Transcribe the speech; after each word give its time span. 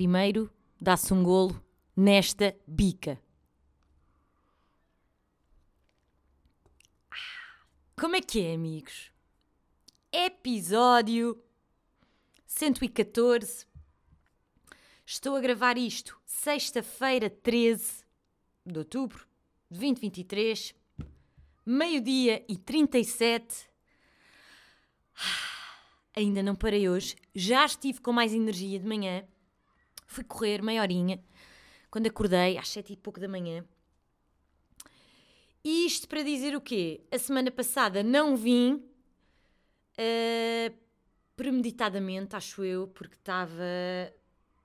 primeiro 0.00 0.50
dá-se 0.80 1.12
um 1.12 1.22
golo 1.22 1.62
nesta 1.94 2.56
bica. 2.66 3.20
Como 8.00 8.16
é 8.16 8.22
que 8.22 8.40
é, 8.40 8.54
amigos? 8.54 9.12
Episódio 10.10 11.38
114. 12.46 13.66
Estou 15.04 15.36
a 15.36 15.40
gravar 15.40 15.76
isto 15.76 16.18
sexta-feira, 16.24 17.28
13 17.28 18.02
de 18.64 18.78
outubro 18.78 19.26
de 19.70 19.80
2023, 19.80 20.74
meio-dia 21.66 22.42
e 22.48 22.56
37. 22.56 23.68
Ainda 26.16 26.42
não 26.42 26.56
parei 26.56 26.88
hoje, 26.88 27.16
já 27.34 27.66
estive 27.66 28.00
com 28.00 28.14
mais 28.14 28.32
energia 28.32 28.78
de 28.78 28.86
manhã. 28.86 29.28
Fui 30.10 30.24
correr 30.24 30.60
meia 30.60 30.82
horinha 30.82 31.22
quando 31.88 32.08
acordei 32.08 32.58
às 32.58 32.68
sete 32.68 32.92
e 32.92 32.96
pouco 32.96 33.20
da 33.20 33.28
manhã. 33.28 33.64
E 35.62 35.86
isto 35.86 36.08
para 36.08 36.24
dizer 36.24 36.56
o 36.56 36.60
quê? 36.60 37.00
A 37.12 37.18
semana 37.18 37.48
passada 37.48 38.02
não 38.02 38.36
vim 38.36 38.82
uh, 39.96 40.74
premeditadamente, 41.36 42.34
acho 42.34 42.64
eu, 42.64 42.88
porque 42.88 43.14
estava, 43.14 43.62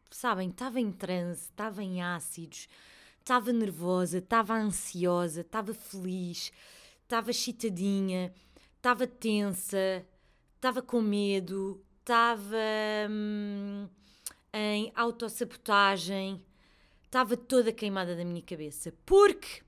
sabem, 0.09 0.49
estava 0.49 0.79
em 0.79 0.91
transe, 0.91 1.43
estava 1.43 1.83
em 1.83 2.01
ácidos, 2.01 2.67
estava 3.19 3.53
nervosa, 3.53 4.17
estava 4.17 4.55
ansiosa, 4.55 5.41
estava 5.41 5.75
feliz, 5.75 6.51
estava 7.03 7.31
chitadinha, 7.31 8.33
estava 8.77 9.05
tensa, 9.05 10.03
estava 10.55 10.81
com 10.81 11.01
medo, 11.01 11.85
estava 12.01 12.57
hum, 13.11 13.87
em 14.57 14.89
autossabotagem, 14.95 16.41
estava 17.03 17.35
toda 17.35 17.73
queimada 17.73 18.15
da 18.15 18.23
minha 18.23 18.41
cabeça. 18.41 18.93
Porque 19.05 19.61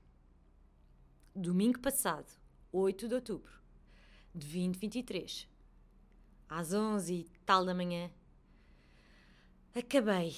domingo 1.36 1.78
passado, 1.78 2.26
8 2.72 3.06
de 3.06 3.14
outubro 3.14 3.52
de 4.34 4.46
2023, 4.46 5.46
às 6.48 6.72
11 6.72 7.14
e 7.14 7.28
tal 7.44 7.66
da 7.66 7.74
manhã, 7.74 8.10
acabei 9.74 10.34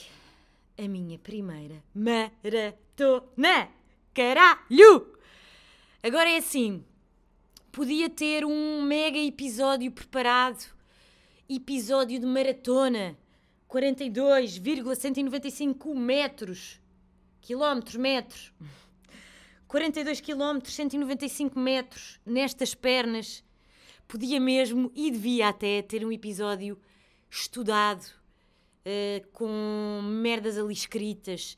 a 0.76 0.88
minha 0.88 1.16
primeira 1.16 1.80
maratona. 1.94 3.70
Caralho! 4.12 5.16
Agora 6.02 6.28
é 6.28 6.38
assim, 6.38 6.84
podia 7.70 8.10
ter 8.10 8.44
um 8.44 8.82
mega 8.82 9.18
episódio 9.18 9.92
preparado, 9.92 10.74
episódio 11.48 12.18
de 12.18 12.26
maratona, 12.26 13.16
42,195 13.70 15.94
metros, 15.94 16.78
quilómetros, 17.40 17.94
metros. 17.94 18.52
42 19.68 20.20
quilómetros, 20.20 20.74
195 20.74 21.56
metros 21.56 22.18
nestas 22.26 22.74
pernas. 22.74 23.44
Podia 24.08 24.40
mesmo 24.40 24.90
e 24.92 25.08
devia 25.12 25.50
até 25.50 25.82
ter 25.82 26.04
um 26.04 26.10
episódio 26.10 26.76
estudado, 27.30 28.04
uh, 28.04 29.24
com 29.32 30.00
merdas 30.02 30.58
ali 30.58 30.74
escritas, 30.74 31.56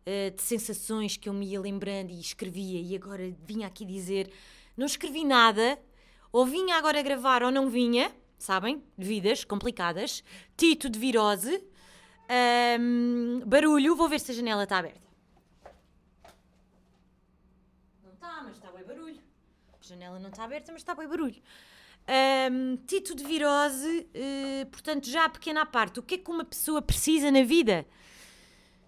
uh, 0.00 0.34
de 0.34 0.42
sensações 0.42 1.16
que 1.16 1.28
eu 1.28 1.32
me 1.32 1.46
ia 1.46 1.60
lembrando 1.60 2.10
e 2.10 2.18
escrevia, 2.18 2.80
e 2.80 2.96
agora 2.96 3.32
vinha 3.46 3.68
aqui 3.68 3.84
dizer: 3.84 4.32
não 4.76 4.86
escrevi 4.86 5.24
nada, 5.24 5.78
ou 6.32 6.44
vinha 6.44 6.74
agora 6.74 7.00
gravar 7.02 7.44
ou 7.44 7.52
não 7.52 7.70
vinha, 7.70 8.12
sabem? 8.42 8.82
Vidas 8.96 9.44
complicadas. 9.44 10.22
Tito 10.56 10.88
de 10.88 10.98
virose. 10.98 11.62
Um, 12.80 13.42
barulho, 13.46 13.94
vou 13.94 14.08
ver 14.08 14.20
se 14.20 14.32
a 14.32 14.34
janela 14.34 14.64
está 14.64 14.78
aberta. 14.78 15.06
Não 18.02 18.12
está, 18.12 18.42
mas 18.42 18.56
está 18.56 18.70
bem 18.70 18.84
barulho. 18.84 19.20
A 19.80 19.84
janela 19.84 20.18
não 20.18 20.30
está 20.30 20.44
aberta, 20.44 20.72
mas 20.72 20.80
está 20.80 20.94
bem 20.94 21.08
barulho. 21.08 21.42
Um, 22.50 22.76
Tito 22.86 23.14
de 23.14 23.24
virose, 23.24 24.08
uh, 24.14 24.66
portanto, 24.66 25.08
já 25.08 25.26
a 25.26 25.28
pequena 25.28 25.64
parte, 25.64 26.00
o 26.00 26.02
que 26.02 26.16
é 26.16 26.18
que 26.18 26.30
uma 26.30 26.44
pessoa 26.44 26.82
precisa 26.82 27.30
na 27.30 27.42
vida? 27.44 27.86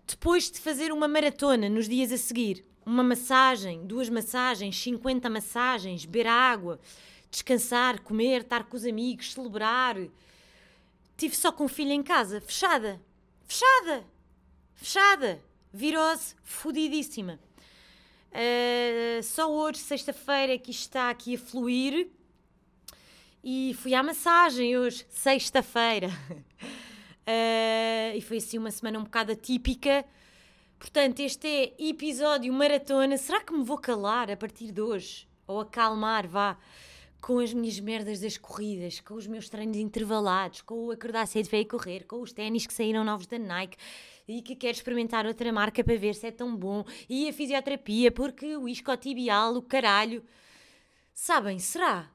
Depois 0.06 0.50
de 0.50 0.58
fazer 0.58 0.92
uma 0.92 1.06
maratona 1.06 1.68
nos 1.68 1.88
dias 1.88 2.10
a 2.12 2.16
seguir, 2.16 2.64
uma 2.84 3.02
massagem, 3.02 3.86
duas 3.86 4.08
massagens, 4.08 4.76
50 4.78 5.30
massagens, 5.30 6.04
beber 6.04 6.26
água, 6.26 6.80
descansar, 7.34 8.00
comer, 8.00 8.42
estar 8.42 8.64
com 8.64 8.76
os 8.76 8.84
amigos, 8.84 9.32
celebrar. 9.32 9.96
Tive 11.16 11.36
só 11.36 11.50
com 11.50 11.64
o 11.64 11.68
filho 11.68 11.90
em 11.90 12.02
casa, 12.02 12.40
fechada, 12.40 13.00
fechada, 13.44 14.04
fechada, 14.74 15.42
virose, 15.72 16.36
fodidíssima. 16.42 17.40
Uh, 18.30 19.22
só 19.22 19.50
hoje, 19.50 19.78
sexta-feira, 19.78 20.58
que 20.58 20.70
isto 20.70 20.82
está 20.82 21.10
aqui 21.10 21.34
a 21.34 21.38
fluir. 21.38 22.08
E 23.42 23.74
fui 23.74 23.94
à 23.94 24.02
massagem 24.02 24.78
hoje, 24.78 25.04
sexta-feira. 25.10 26.08
Uh, 26.08 28.14
e 28.16 28.20
foi 28.22 28.38
assim 28.38 28.58
uma 28.58 28.70
semana 28.70 28.98
um 28.98 29.04
bocado 29.04 29.32
atípica. 29.32 30.04
Portanto, 30.78 31.20
este 31.20 31.48
é 31.48 31.74
episódio 31.78 32.52
maratona. 32.52 33.16
Será 33.16 33.40
que 33.40 33.52
me 33.52 33.64
vou 33.64 33.78
calar 33.78 34.30
a 34.30 34.36
partir 34.36 34.70
de 34.70 34.80
hoje? 34.80 35.28
Ou 35.46 35.60
acalmar, 35.60 36.26
vá, 36.26 36.58
com 37.24 37.38
as 37.38 37.54
minhas 37.54 37.80
merdas 37.80 38.20
das 38.20 38.36
corridas, 38.36 39.00
com 39.00 39.14
os 39.14 39.26
meus 39.26 39.48
treinos 39.48 39.78
intervalados, 39.78 40.60
com 40.60 40.74
o 40.84 40.90
acordar 40.90 41.26
cedo 41.26 41.48
para 41.48 41.58
ir 41.58 41.64
correr, 41.64 42.04
com 42.04 42.20
os 42.20 42.34
ténis 42.34 42.66
que 42.66 42.74
saíram 42.74 43.02
novos 43.02 43.26
da 43.26 43.38
Nike 43.38 43.78
e 44.28 44.42
que 44.42 44.54
quero 44.54 44.76
experimentar 44.76 45.24
outra 45.24 45.50
marca 45.50 45.82
para 45.82 45.96
ver 45.96 46.14
se 46.14 46.26
é 46.26 46.30
tão 46.30 46.54
bom, 46.54 46.84
e 47.08 47.26
a 47.26 47.32
fisioterapia, 47.32 48.12
porque 48.12 48.54
o 48.58 48.68
iscotibial, 48.68 49.56
o 49.56 49.62
caralho. 49.62 50.22
Sabem, 51.14 51.58
será? 51.58 52.10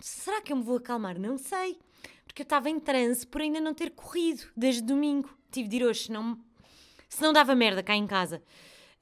Será 0.00 0.40
que 0.40 0.54
eu 0.54 0.56
me 0.56 0.62
vou 0.62 0.78
acalmar? 0.78 1.18
Não 1.18 1.36
sei. 1.36 1.78
Porque 2.24 2.40
eu 2.40 2.44
estava 2.44 2.70
em 2.70 2.80
transe 2.80 3.26
por 3.26 3.42
ainda 3.42 3.60
não 3.60 3.74
ter 3.74 3.90
corrido 3.90 4.44
desde 4.56 4.80
domingo. 4.80 5.28
Tive 5.52 5.68
de 5.68 5.76
ir 5.76 5.84
hoje, 5.84 6.04
senão, 6.04 6.40
senão 7.10 7.34
dava 7.34 7.54
merda 7.54 7.82
cá 7.82 7.94
em 7.94 8.06
casa. 8.06 8.42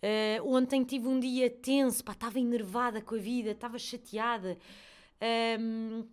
Uh, 0.02 0.52
ontem 0.52 0.82
tive 0.82 1.06
um 1.06 1.20
dia 1.20 1.48
tenso, 1.48 2.02
estava 2.08 2.40
enervada 2.40 3.00
com 3.00 3.14
a 3.14 3.18
vida, 3.18 3.52
estava 3.52 3.78
chateada. 3.78 4.58
Um, 5.60 6.06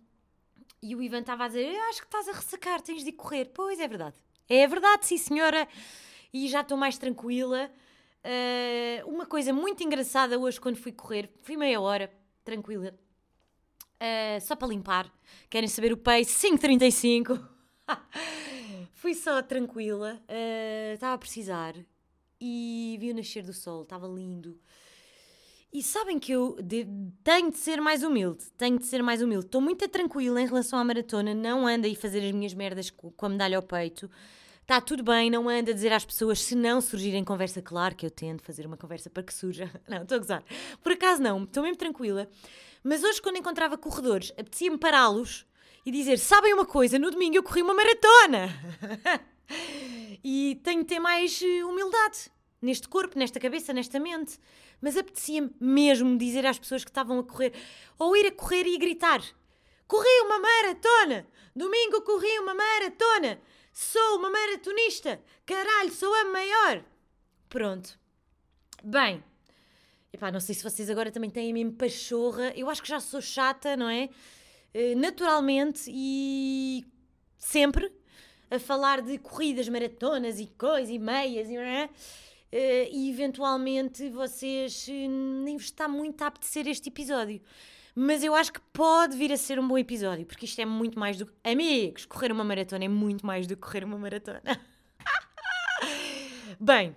e 0.82 0.94
o 0.94 1.02
Ivan 1.02 1.20
estava 1.20 1.44
a 1.44 1.48
dizer: 1.48 1.74
acho 1.88 2.00
que 2.00 2.06
estás 2.06 2.28
a 2.28 2.32
ressacar, 2.32 2.80
tens 2.80 3.02
de 3.02 3.10
ir 3.10 3.14
correr. 3.14 3.50
Pois 3.54 3.78
é 3.78 3.88
verdade. 3.88 4.16
É 4.48 4.66
verdade, 4.66 5.06
sim, 5.06 5.16
senhora. 5.16 5.66
E 6.32 6.48
já 6.48 6.60
estou 6.60 6.76
mais 6.76 6.98
tranquila. 6.98 7.70
Uh, 8.24 9.08
uma 9.08 9.26
coisa 9.26 9.52
muito 9.52 9.82
engraçada 9.82 10.38
hoje 10.38 10.60
quando 10.60 10.76
fui 10.76 10.90
correr, 10.90 11.30
fui 11.42 11.56
meia 11.56 11.80
hora, 11.80 12.12
tranquila, 12.44 12.92
Uh, 13.96 14.40
só 14.42 14.54
para 14.54 14.68
limpar. 14.68 15.10
Querem 15.48 15.68
saber 15.68 15.92
o 15.92 15.96
pace? 15.96 16.48
5,35. 16.48 17.42
Fui 18.92 19.14
só 19.14 19.40
tranquila. 19.42 20.20
Uh, 20.28 20.94
estava 20.94 21.14
a 21.14 21.18
precisar. 21.18 21.74
E 22.38 22.96
vi 23.00 23.10
o 23.10 23.14
nascer 23.14 23.42
do 23.42 23.54
sol. 23.54 23.82
Estava 23.82 24.06
lindo. 24.06 24.60
E 25.76 25.82
sabem 25.82 26.18
que 26.18 26.32
eu 26.32 26.56
de, 26.62 26.88
tenho 27.22 27.50
de 27.50 27.58
ser 27.58 27.82
mais 27.82 28.02
humilde. 28.02 28.46
Tenho 28.56 28.78
de 28.78 28.86
ser 28.86 29.02
mais 29.02 29.20
humilde. 29.20 29.44
Estou 29.44 29.60
muito 29.60 29.86
tranquila 29.86 30.40
em 30.40 30.46
relação 30.46 30.78
à 30.78 30.82
maratona. 30.82 31.34
Não 31.34 31.66
ando 31.66 31.86
aí 31.86 31.94
fazer 31.94 32.26
as 32.26 32.32
minhas 32.32 32.54
merdas 32.54 32.88
com, 32.88 33.10
com 33.10 33.26
a 33.26 33.28
medalha 33.28 33.58
ao 33.58 33.62
peito. 33.62 34.10
Está 34.62 34.80
tudo 34.80 35.02
bem, 35.02 35.28
não 35.28 35.50
anda 35.50 35.72
a 35.72 35.74
dizer 35.74 35.92
às 35.92 36.02
pessoas 36.02 36.42
se 36.42 36.54
não 36.54 36.80
surgirem 36.80 37.22
conversa, 37.22 37.60
claro 37.60 37.94
que 37.94 38.06
eu 38.06 38.10
tento 38.10 38.42
fazer 38.42 38.64
uma 38.64 38.78
conversa 38.78 39.10
para 39.10 39.22
que 39.22 39.34
surja. 39.34 39.70
Não, 39.86 40.00
estou 40.00 40.16
a 40.16 40.18
gozar. 40.18 40.44
Por 40.82 40.92
acaso 40.92 41.22
não, 41.22 41.44
estou 41.44 41.62
mesmo 41.62 41.76
tranquila. 41.76 42.26
Mas 42.82 43.04
hoje, 43.04 43.20
quando 43.20 43.36
encontrava 43.36 43.76
corredores, 43.76 44.32
apetecia-me 44.32 44.78
pará-los 44.78 45.46
e 45.84 45.90
dizer: 45.90 46.18
Sabem 46.18 46.54
uma 46.54 46.64
coisa, 46.64 46.98
no 46.98 47.10
domingo 47.10 47.36
eu 47.36 47.42
corri 47.42 47.60
uma 47.60 47.74
maratona! 47.74 48.48
e 50.24 50.58
tenho 50.64 50.80
de 50.80 50.86
ter 50.86 50.98
mais 51.00 51.38
eh, 51.42 51.64
humildade 51.66 52.30
neste 52.60 52.88
corpo, 52.88 53.18
nesta 53.18 53.38
cabeça, 53.40 53.72
nesta 53.72 54.00
mente. 54.00 54.38
Mas 54.80 54.96
apetecia-me 54.96 55.50
mesmo 55.60 56.16
dizer 56.16 56.46
às 56.46 56.58
pessoas 56.58 56.84
que 56.84 56.90
estavam 56.90 57.18
a 57.18 57.24
correr, 57.24 57.52
ou 57.98 58.16
ir 58.16 58.26
a 58.26 58.32
correr 58.32 58.66
e 58.66 58.78
gritar: 58.78 59.22
Corri 59.86 60.20
uma 60.24 60.38
maratona! 60.38 61.26
Domingo 61.54 62.02
corri 62.02 62.38
uma 62.38 62.54
maratona! 62.54 63.40
Sou 63.72 64.18
uma 64.18 64.30
maratonista! 64.30 65.20
Caralho, 65.44 65.92
sou 65.92 66.12
a 66.14 66.24
maior! 66.24 66.84
Pronto. 67.48 67.98
Bem, 68.82 69.22
Epá, 70.16 70.32
não 70.32 70.40
sei 70.40 70.54
se 70.54 70.62
vocês 70.62 70.88
agora 70.88 71.10
também 71.10 71.28
têm 71.28 71.50
a 71.50 71.52
mesma 71.52 71.72
pachorra. 71.72 72.50
Eu 72.56 72.70
acho 72.70 72.82
que 72.82 72.88
já 72.88 72.98
sou 72.98 73.20
chata, 73.20 73.76
não 73.76 73.86
é? 73.86 74.08
Eh, 74.72 74.94
naturalmente 74.94 75.90
e 75.92 76.86
sempre 77.36 77.92
a 78.50 78.58
falar 78.58 79.02
de 79.02 79.18
corridas, 79.18 79.68
maratonas 79.68 80.40
e 80.40 80.46
coisas 80.46 80.88
e 80.88 80.98
meias, 80.98 81.48
não 81.48 81.60
é? 81.60 81.90
E 82.92 83.10
eventualmente 83.10 84.08
vocês 84.10 84.86
eh, 84.88 85.08
nem 85.08 85.56
vos 85.56 85.66
está 85.66 85.88
muito 85.88 86.22
a 86.22 86.28
apetecer 86.28 86.66
este 86.66 86.88
episódio. 86.88 87.40
Mas 87.94 88.22
eu 88.22 88.34
acho 88.34 88.52
que 88.52 88.60
pode 88.72 89.16
vir 89.16 89.32
a 89.32 89.36
ser 89.36 89.58
um 89.58 89.66
bom 89.66 89.78
episódio, 89.78 90.26
porque 90.26 90.44
isto 90.44 90.60
é 90.60 90.66
muito 90.66 90.98
mais 90.98 91.16
do 91.16 91.26
que. 91.26 91.32
Amigos, 91.42 92.04
correr 92.04 92.30
uma 92.30 92.44
maratona 92.44 92.84
é 92.84 92.88
muito 92.88 93.24
mais 93.24 93.46
do 93.46 93.56
que 93.56 93.62
correr 93.62 93.84
uma 93.84 93.98
maratona. 93.98 94.42
Bem, 96.60 96.94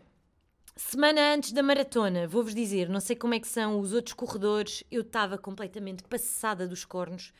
semana 0.75 1.33
antes 1.33 1.51
da 1.51 1.63
maratona, 1.63 2.27
vou-vos 2.27 2.53
dizer, 2.53 2.89
não 2.89 2.99
sei 2.99 3.15
como 3.15 3.33
é 3.33 3.39
que 3.39 3.47
são 3.47 3.79
os 3.79 3.93
outros 3.93 4.13
corredores, 4.13 4.83
eu 4.91 5.01
estava 5.01 5.37
completamente 5.37 6.03
passada 6.03 6.67
dos 6.67 6.83
cornos 6.83 7.33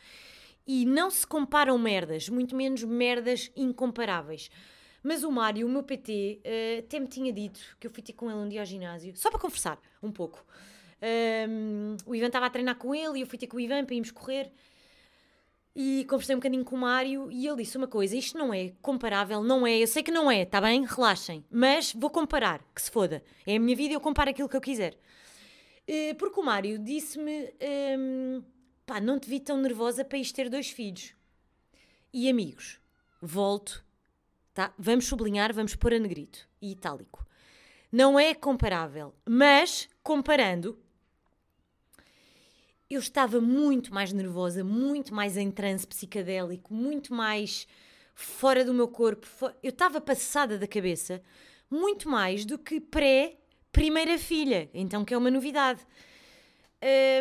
e 0.66 0.86
não 0.86 1.10
se 1.10 1.26
comparam 1.26 1.78
merdas, 1.78 2.30
muito 2.30 2.56
menos 2.56 2.84
merdas 2.84 3.52
incomparáveis. 3.56 4.50
Mas 5.04 5.24
o 5.24 5.32
Mário, 5.32 5.66
o 5.66 5.70
meu 5.70 5.84
PT, 5.84 6.42
uh, 6.44 6.80
até 6.80 7.00
me 7.00 7.08
tinha 7.08 7.32
dito 7.32 7.60
que 7.80 7.88
eu 7.88 7.92
fui 7.92 8.04
ter 8.04 8.14
com 8.14 8.30
ele 8.30 8.40
um 8.40 8.50
dia 8.50 8.60
ao 8.60 8.66
ginásio, 8.66 9.16
só 9.16 9.30
para 9.30 9.40
conversar 9.40 9.80
um 10.04 10.12
pouco. 10.12 10.46
Um, 11.02 11.96
o 12.06 12.14
Ivan 12.14 12.28
estava 12.28 12.46
a 12.46 12.50
treinar 12.50 12.76
com 12.76 12.94
ele 12.94 13.20
e 13.20 13.22
eu 13.22 13.28
fui 13.28 13.38
ter 13.38 13.48
com 13.48 13.58
o 13.58 13.60
Ivan 13.60 13.86
para 13.86 13.96
irmos 13.96 14.12
correr. 14.12 14.52
E 15.76 16.06
conversei 16.10 16.36
um 16.36 16.40
bocadinho 16.40 16.66
com 16.66 16.76
o 16.76 16.80
Mário 16.80 17.32
e 17.32 17.48
ele 17.48 17.64
disse 17.64 17.78
uma 17.78 17.88
coisa: 17.88 18.16
isto 18.18 18.38
não 18.38 18.54
é 18.54 18.74
comparável, 18.82 19.42
não 19.42 19.66
é, 19.66 19.78
eu 19.78 19.88
sei 19.88 20.04
que 20.04 20.12
não 20.12 20.30
é, 20.30 20.42
está 20.42 20.60
bem? 20.60 20.86
Relaxem, 20.86 21.46
mas 21.50 21.94
vou 21.94 22.10
comparar, 22.10 22.62
que 22.76 22.82
se 22.82 22.92
foda. 22.92 23.24
É 23.46 23.56
a 23.56 23.60
minha 23.60 23.76
vida 23.76 23.94
e 23.94 23.96
eu 23.96 24.02
comparo 24.02 24.30
aquilo 24.30 24.50
que 24.50 24.58
eu 24.58 24.62
quiser. 24.62 24.98
Uh, 25.88 26.16
porque 26.18 26.40
o 26.40 26.44
Mário 26.44 26.78
disse-me: 26.80 27.54
um, 27.98 28.44
pá, 28.86 29.00
não 29.00 29.20
te 29.20 29.30
vi 29.30 29.40
tão 29.40 29.58
nervosa 29.58 30.04
para 30.04 30.18
isto 30.18 30.36
ter 30.36 30.50
dois 30.50 30.70
filhos. 30.70 31.14
E 32.12 32.28
amigos, 32.28 32.80
volto 33.22 33.86
tá? 34.60 34.74
Vamos 34.78 35.06
sublinhar, 35.06 35.54
vamos 35.54 35.74
pôr 35.74 35.94
a 35.94 36.00
negrito 36.00 36.46
e 36.62 36.74
itálico. 36.74 37.26
Não 37.90 38.20
é 38.20 38.34
comparável, 38.34 39.16
mas 39.26 39.88
comparando, 40.04 40.78
eu 42.90 43.00
estava 43.00 43.40
muito 43.40 43.94
mais 43.94 44.12
nervosa, 44.12 44.62
muito 44.62 45.14
mais 45.14 45.38
em 45.38 45.50
transe 45.50 45.88
psicadélico, 45.88 46.74
muito 46.74 47.14
mais 47.14 47.70
fora 48.14 48.66
do 48.66 48.74
meu 48.74 48.90
corpo. 48.90 49.26
Eu 49.64 49.70
estava 49.70 50.02
passada 50.02 50.58
da 50.58 50.68
cabeça 50.68 51.24
muito 51.72 52.10
mais 52.10 52.44
do 52.44 52.60
que 52.60 52.82
pré-primeira 52.82 54.18
filha, 54.18 54.70
então 54.74 55.06
que 55.06 55.14
é 55.14 55.18
uma 55.18 55.32
novidade. 55.32 55.80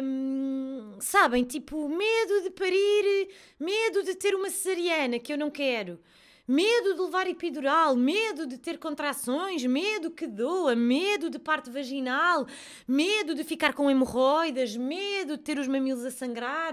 Hum, 0.02 0.96
sabem, 0.98 1.44
tipo, 1.44 1.88
medo 1.88 2.42
de 2.42 2.50
parir, 2.50 3.28
medo 3.60 4.02
de 4.02 4.16
ter 4.16 4.34
uma 4.34 4.50
cesariana 4.50 5.20
que 5.20 5.32
eu 5.32 5.38
não 5.38 5.52
quero 5.52 6.00
medo 6.48 6.94
de 6.94 7.00
levar 7.02 7.26
epidural, 7.26 7.94
medo 7.94 8.46
de 8.46 8.56
ter 8.56 8.78
contrações, 8.78 9.66
medo 9.66 10.10
que 10.10 10.26
doa, 10.26 10.74
medo 10.74 11.28
de 11.28 11.38
parte 11.38 11.68
vaginal, 11.68 12.46
medo 12.86 13.34
de 13.34 13.44
ficar 13.44 13.74
com 13.74 13.90
hemorroidas, 13.90 14.74
medo 14.74 15.36
de 15.36 15.42
ter 15.42 15.58
os 15.58 15.68
mamilos 15.68 16.06
a 16.06 16.10
sangrar, 16.10 16.72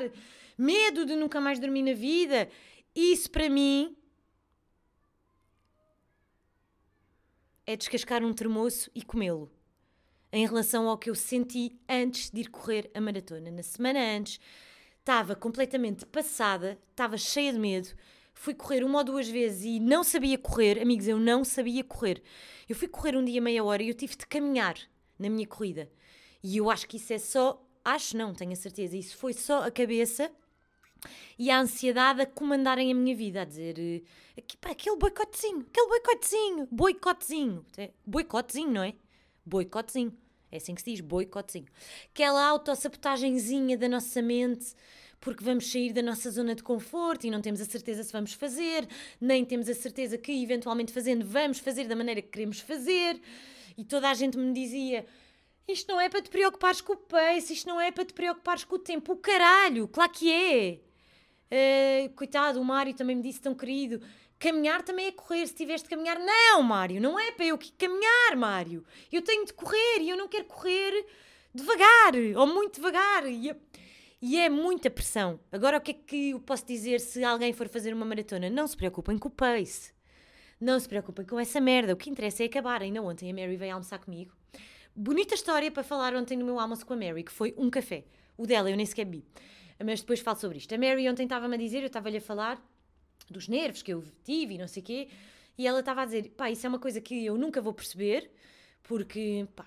medo 0.58 1.06
de 1.06 1.18
nunca 1.18 1.42
mais 1.42 1.60
dormir 1.60 1.84
na 1.84 1.94
vida. 1.94 2.50
Isso 2.96 3.30
para 3.30 3.50
mim 3.50 3.94
é 7.68 7.76
descascar 7.76 8.24
um 8.24 8.34
termoço 8.34 8.90
e 8.96 9.04
comê-lo. 9.04 9.52
Em 10.32 10.46
relação 10.46 10.88
ao 10.88 10.98
que 10.98 11.10
eu 11.10 11.16
senti 11.16 11.78
antes 11.88 12.30
de 12.30 12.42
ir 12.42 12.50
correr 12.50 12.90
a 12.94 13.02
maratona. 13.02 13.52
Na 13.52 13.64
semana 13.64 14.00
antes, 14.00 14.40
estava 15.00 15.36
completamente 15.36 16.06
passada, 16.06 16.80
estava 16.92 17.18
cheia 17.18 17.52
de 17.52 17.60
medo, 17.60 17.90
fui 18.36 18.54
correr 18.54 18.84
uma 18.84 19.00
ou 19.00 19.04
duas 19.04 19.28
vezes 19.28 19.64
e 19.64 19.80
não 19.80 20.04
sabia 20.04 20.38
correr, 20.38 20.80
amigos, 20.80 21.08
eu 21.08 21.18
não 21.18 21.44
sabia 21.44 21.84
correr. 21.84 22.22
Eu 22.70 22.76
fui 22.76 22.88
correr 22.88 23.16
um 23.18 23.26
dia 23.26 23.42
meia 23.42 23.64
hora 23.64 23.82
e 23.82 23.88
eu 23.88 23.96
tive 23.96 24.16
de 24.16 24.28
caminhar 24.28 24.78
na 25.18 25.30
minha 25.30 25.48
corrida. 25.48 25.90
E 26.44 26.58
eu 26.58 26.70
acho 26.70 26.88
que 26.88 26.98
isso 26.98 27.12
é 27.14 27.18
só, 27.18 27.66
acho 27.84 28.16
não, 28.16 28.36
tenho 28.36 28.52
a 28.52 28.56
certeza, 28.56 28.96
isso 28.96 29.18
foi 29.18 29.34
só 29.34 29.64
a 29.66 29.72
cabeça 29.72 30.30
e 31.40 31.50
a 31.50 31.60
ansiedade 31.60 32.22
a 32.22 32.26
comandarem 32.26 32.92
a 32.92 32.96
minha 32.96 33.16
vida, 33.16 33.42
a 33.42 33.46
dizer 33.46 33.80
eh, 33.80 34.44
pá, 34.60 34.72
aquele 34.72 34.98
boicotezinho, 34.98 35.66
aquele 35.68 35.88
boicotezinho, 35.88 36.68
boicotezinho, 36.72 37.66
é, 37.78 37.92
boicotezinho, 38.06 38.72
não 38.72 38.84
é? 38.84 38.94
Boicotezinho, 39.46 40.16
é 40.52 40.58
assim 40.58 40.76
que 40.76 40.82
se 40.82 40.92
diz, 40.92 41.02
boicotezinho. 41.02 41.68
Aquela 42.12 42.46
autossabotagenzinha 42.48 43.78
da 43.78 43.88
nossa 43.88 44.22
mente 44.22 44.76
porque 45.26 45.44
vamos 45.44 45.72
sair 45.72 45.92
da 45.92 46.04
nossa 46.04 46.30
zona 46.30 46.54
de 46.54 46.62
conforto 46.62 47.26
e 47.26 47.32
não 47.32 47.42
temos 47.42 47.60
a 47.60 47.66
certeza 47.66 48.04
se 48.04 48.14
vamos 48.14 48.34
fazer, 48.34 48.88
nem 49.20 49.44
temos 49.44 49.68
a 49.68 49.74
certeza 49.74 50.20
que, 50.20 50.32
eventualmente 50.32 50.94
fazendo, 50.94 51.26
vamos 51.26 51.58
fazer 51.58 51.88
da 51.88 51.96
maneira 51.96 52.22
que 52.22 52.28
queremos 52.28 52.60
fazer. 52.60 53.20
E 53.76 53.84
toda 53.84 54.08
a 54.08 54.14
gente 54.14 54.38
me 54.38 54.54
dizia: 54.54 55.04
isto 55.68 55.92
não 55.92 56.00
é 56.00 56.10
para 56.10 56.22
te 56.22 56.30
preocupares 56.30 56.80
com 56.80 56.94
o 56.94 56.98
pace, 56.98 57.54
isto 57.54 57.68
não 57.68 57.82
é 57.82 57.92
para 57.92 58.06
te 58.06 58.14
preocupares 58.14 58.64
com 58.64 58.76
o 58.76 58.80
tempo. 58.80 59.14
O 59.14 59.18
caralho, 59.18 59.88
claro 59.88 60.12
que 60.12 60.32
é. 60.32 60.80
Uh, 61.48 62.14
coitado, 62.14 62.62
o 62.62 62.64
Mário 62.64 62.94
também 62.94 63.16
me 63.16 63.24
disse 63.24 63.42
tão 63.42 63.56
querido. 63.56 64.00
Caminhar 64.38 64.84
também 64.84 65.08
é 65.08 65.12
correr. 65.12 65.48
Se 65.48 65.56
tiveres 65.56 65.82
de 65.82 65.90
caminhar, 65.90 66.20
não, 66.20 66.62
Mário, 66.62 67.02
não 67.02 67.20
é 67.20 67.32
para 67.32 67.48
eu 67.48 67.58
que 67.58 67.72
caminhar, 67.72 68.36
Mário. 68.38 68.86
Eu 69.12 69.24
tenho 69.24 69.44
de 69.44 69.54
correr 69.54 70.02
e 70.02 70.10
eu 70.12 70.18
não 70.18 70.28
quero 70.28 70.46
correr 70.46 71.04
devagar 71.52 72.14
ou 72.38 72.46
muito 72.46 72.76
devagar. 72.76 73.26
E 73.28 73.48
eu, 73.48 73.56
e 74.22 74.40
é 74.40 74.50
muita 74.50 74.90
pressão. 74.90 75.40
Agora, 75.52 75.78
o 75.78 75.82
que 75.82 75.92
é 75.92 75.94
que 75.94 76.30
eu 76.32 76.40
posso 76.40 76.66
dizer 76.66 77.00
se 77.00 77.24
alguém 77.24 77.54
for 77.54 77.68
fazer 77.68 77.94
uma 77.94 78.06
maratona? 78.06 78.50
Não 78.50 78.68
se 78.68 78.76
preocupem 78.76 79.18
com 79.18 79.28
o 79.28 79.32
pace. 79.32 79.94
Não 80.60 80.80
se 80.80 80.88
preocupem 80.88 81.26
com 81.26 81.40
essa 81.40 81.60
merda. 81.60 81.94
O 81.94 81.98
que 81.98 82.10
interessa 82.10 82.44
é 82.44 82.46
acabar. 82.46 82.82
Ainda 82.82 83.02
ontem 83.02 83.30
a 83.30 83.34
Mary 83.34 83.58
veio 83.58 83.74
almoçar 83.74 84.00
comigo. 84.00 84.34
Bonita 84.96 85.36
história 85.36 85.70
para 85.70 85.84
falar 85.84 86.16
ontem 86.16 86.38
no 86.38 86.46
meu 86.46 86.60
almoço 86.60 86.86
com 86.86 86.94
a 86.94 86.98
Mary, 86.98 87.24
que 87.24 87.32
foi 87.32 87.54
um 87.58 87.70
café. 87.70 88.06
O 88.38 88.48
dela 88.48 88.70
eu 88.70 88.78
nem 88.78 88.86
sequer 88.86 89.06
vi. 89.06 89.26
Mas 89.84 90.00
depois 90.00 90.22
falo 90.22 90.40
sobre 90.40 90.58
isto. 90.58 90.74
A 90.74 90.78
Mary 90.78 91.08
ontem 91.10 91.24
estava-me 91.24 91.56
a 91.56 91.58
dizer, 91.58 91.80
eu 91.80 91.88
estava-lhe 91.88 92.18
a 92.18 92.22
falar 92.22 92.62
dos 93.30 93.48
nervos 93.48 93.82
que 93.82 93.94
eu 93.94 94.04
tive 94.24 94.56
e 94.56 94.58
não 94.58 94.68
sei 94.68 94.82
o 94.82 94.86
quê. 94.86 95.10
E 95.58 95.68
ela 95.68 95.80
estava 95.80 96.02
a 96.02 96.06
dizer, 96.06 96.30
pá, 96.32 96.50
isso 96.50 96.66
é 96.66 96.70
uma 96.70 96.80
coisa 96.80 97.02
que 97.02 97.26
eu 97.26 97.38
nunca 97.38 97.62
vou 97.62 97.74
perceber, 97.74 98.32
porque, 98.84 99.48
pá, 99.56 99.66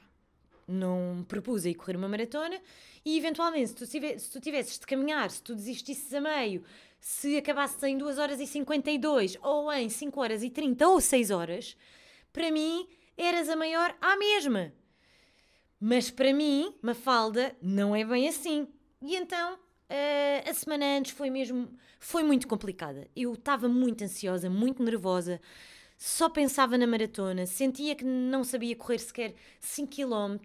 não 0.69 1.25
propus 1.27 1.65
aí 1.65 1.75
correr 1.75 1.97
uma 1.97 2.09
maratona 2.09 2.61
e 3.05 3.17
eventualmente 3.17 3.69
se 3.69 3.75
tu, 3.75 3.87
tivesse, 3.87 4.27
se 4.27 4.31
tu 4.31 4.41
tivesses 4.41 4.79
de 4.79 4.87
caminhar, 4.87 5.31
se 5.31 5.43
tu 5.43 5.55
desistisses 5.55 6.13
a 6.13 6.21
meio, 6.21 6.63
se 7.01 7.37
acabasses 7.37 7.83
em 7.83 7.97
2 7.97 8.19
horas 8.19 8.41
e 8.41 8.47
52 8.47 9.39
ou 9.43 9.73
em 9.73 9.89
5 9.89 10.21
horas 10.21 10.43
e 10.43 10.51
30 10.51 10.87
ou 10.87 11.01
6 11.01 11.31
horas, 11.31 11.77
para 12.33 12.51
mim 12.51 12.87
eras 13.17 13.49
a 13.49 13.57
maior 13.57 13.97
à 14.01 14.17
mesma. 14.17 14.73
Mas 15.81 16.11
para 16.11 16.33
mim, 16.33 16.75
Mafalda, 16.83 17.57
não 17.63 17.95
é 17.95 18.05
bem 18.05 18.29
assim. 18.29 18.69
E 19.01 19.17
então, 19.17 19.55
uh, 19.55 20.51
a 20.51 20.55
semana 20.55 20.99
antes 20.99 21.13
foi 21.13 21.31
mesmo, 21.31 21.69
foi 22.01 22.23
muito 22.23 22.49
complicada. 22.49 23.09
Eu 23.15 23.35
estava 23.35 23.69
muito 23.69 24.03
ansiosa, 24.03 24.51
muito 24.51 24.83
nervosa, 24.83 25.41
só 25.99 26.29
pensava 26.29 26.79
na 26.79 26.87
maratona, 26.87 27.45
sentia 27.45 27.97
que 27.97 28.05
não 28.05 28.45
sabia 28.45 28.77
correr 28.77 29.01
sequer 29.01 29.35
5 29.59 29.93
km. 29.93 30.39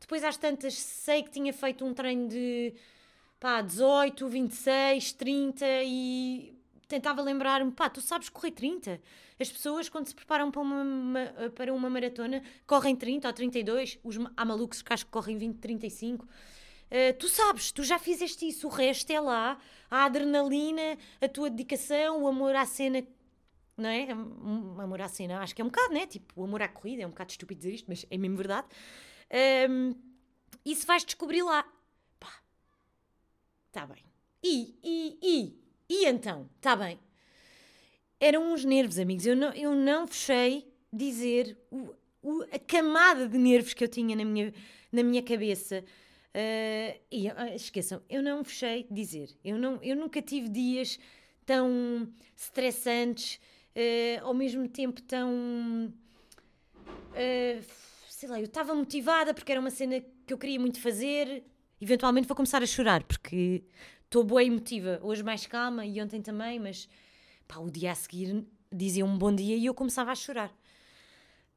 Depois, 0.00 0.24
às 0.24 0.38
tantas, 0.38 0.74
sei 0.74 1.22
que 1.22 1.30
tinha 1.30 1.52
feito 1.52 1.84
um 1.84 1.92
treino 1.92 2.28
de 2.28 2.72
pá, 3.38 3.60
18, 3.60 4.26
26, 4.26 5.12
30 5.12 5.66
e 5.84 6.58
tentava 6.88 7.20
lembrar-me, 7.20 7.72
pá, 7.72 7.90
tu 7.90 8.00
sabes 8.00 8.30
correr 8.30 8.52
30? 8.52 8.98
As 9.38 9.50
pessoas, 9.50 9.90
quando 9.90 10.06
se 10.06 10.14
preparam 10.14 10.50
para 10.50 10.62
uma, 10.62 11.20
para 11.54 11.74
uma 11.74 11.90
maratona, 11.90 12.42
correm 12.66 12.96
30 12.96 13.28
ou 13.28 13.34
32. 13.34 13.98
Os, 14.02 14.16
há 14.34 14.44
malucos 14.46 14.80
que 14.80 14.92
acho 14.94 15.04
que 15.04 15.10
correm 15.10 15.36
20, 15.36 15.58
35. 15.58 16.24
Uh, 16.24 17.12
tu 17.18 17.28
sabes, 17.28 17.70
tu 17.70 17.82
já 17.82 17.98
fizeste 17.98 18.48
isso, 18.48 18.68
o 18.68 18.70
resto 18.70 19.10
é 19.10 19.20
lá, 19.20 19.58
a 19.90 20.04
adrenalina, 20.04 20.96
a 21.20 21.28
tua 21.28 21.50
dedicação, 21.50 22.22
o 22.22 22.28
amor 22.28 22.54
à 22.54 22.64
cena 22.64 23.02
não 23.76 23.88
é? 23.88 24.14
Um 24.14 24.80
amor 24.80 25.00
à 25.02 25.08
cena, 25.08 25.40
acho 25.40 25.54
que 25.54 25.60
é 25.60 25.64
um 25.64 25.68
bocado, 25.68 25.92
né? 25.92 26.06
Tipo, 26.06 26.40
o 26.40 26.44
amor 26.44 26.62
à 26.62 26.68
corrida, 26.68 27.02
é 27.02 27.06
um 27.06 27.10
bocado 27.10 27.30
estúpido 27.30 27.58
dizer 27.58 27.74
isto, 27.74 27.86
mas 27.88 28.06
é 28.10 28.16
mesmo 28.16 28.36
verdade. 28.36 28.66
Um, 29.68 29.94
isso 30.64 30.86
vais 30.86 31.04
descobrir 31.04 31.42
lá. 31.42 31.62
Pá, 32.18 32.32
tá 33.70 33.86
bem. 33.86 34.02
E, 34.42 34.74
e, 34.82 35.18
e, 35.22 35.60
e 35.88 36.06
então? 36.06 36.48
Tá 36.60 36.74
bem. 36.74 36.98
Eram 38.18 38.52
uns 38.52 38.64
nervos, 38.64 38.98
amigos. 38.98 39.26
Eu 39.26 39.36
não, 39.36 39.52
eu 39.52 39.74
não 39.74 40.06
fechei 40.06 40.72
dizer 40.92 41.58
o, 41.70 41.94
o, 42.22 42.42
a 42.44 42.58
camada 42.58 43.28
de 43.28 43.36
nervos 43.36 43.74
que 43.74 43.84
eu 43.84 43.88
tinha 43.88 44.16
na 44.16 44.24
minha, 44.24 44.54
na 44.90 45.02
minha 45.02 45.22
cabeça. 45.22 45.84
Uh, 46.34 47.00
e 47.10 47.28
uh, 47.28 47.54
esqueçam, 47.54 48.02
eu 48.08 48.22
não 48.22 48.44
fechei 48.44 48.86
dizer. 48.90 49.30
Eu, 49.44 49.58
não, 49.58 49.82
eu 49.82 49.96
nunca 49.96 50.20
tive 50.22 50.48
dias 50.48 50.98
tão 51.46 52.12
estressantes 52.34 53.40
uh, 53.76 54.24
ao 54.24 54.34
mesmo 54.34 54.66
tempo 54.68 55.02
tão. 55.02 55.92
Uh, 57.12 57.64
sei 58.08 58.28
lá, 58.28 58.40
eu 58.40 58.46
estava 58.46 58.74
motivada 58.74 59.34
porque 59.34 59.52
era 59.52 59.60
uma 59.60 59.70
cena 59.70 60.02
que 60.26 60.32
eu 60.32 60.38
queria 60.38 60.58
muito 60.58 60.80
fazer. 60.80 61.44
Eventualmente 61.80 62.26
vou 62.26 62.34
começar 62.34 62.62
a 62.62 62.66
chorar 62.66 63.04
porque 63.04 63.62
estou 64.04 64.24
boa 64.24 64.42
e 64.42 64.46
emotiva. 64.46 64.98
Hoje 65.02 65.22
mais 65.22 65.46
calma 65.46 65.84
e 65.84 66.00
ontem 66.00 66.22
também, 66.22 66.58
mas 66.58 66.88
pá, 67.46 67.58
o 67.58 67.70
dia 67.70 67.92
a 67.92 67.94
seguir 67.94 68.44
dizia 68.72 69.04
um 69.04 69.16
bom 69.16 69.34
dia 69.34 69.56
e 69.56 69.66
eu 69.66 69.74
começava 69.74 70.10
a 70.10 70.14
chorar. 70.14 70.50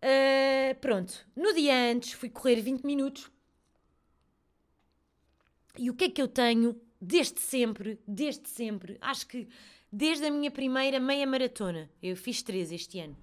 Uh, 0.01 0.75
pronto, 0.79 1.25
no 1.35 1.53
dia 1.53 1.91
antes 1.91 2.13
fui 2.13 2.29
correr 2.29 2.61
20 2.61 2.83
minutos. 2.83 3.31
E 5.77 5.89
o 5.89 5.93
que 5.93 6.05
é 6.05 6.09
que 6.09 6.21
eu 6.21 6.27
tenho 6.27 6.79
desde 7.01 7.39
sempre, 7.39 7.99
desde 8.05 8.49
sempre? 8.49 8.97
Acho 8.99 9.27
que 9.27 9.47
desde 9.91 10.25
a 10.25 10.31
minha 10.31 10.51
primeira 10.51 11.00
meia 11.00 11.25
maratona. 11.25 11.89
Eu 12.01 12.15
fiz 12.15 12.41
três 12.41 12.72
este 12.72 13.00
ano. 13.00 13.17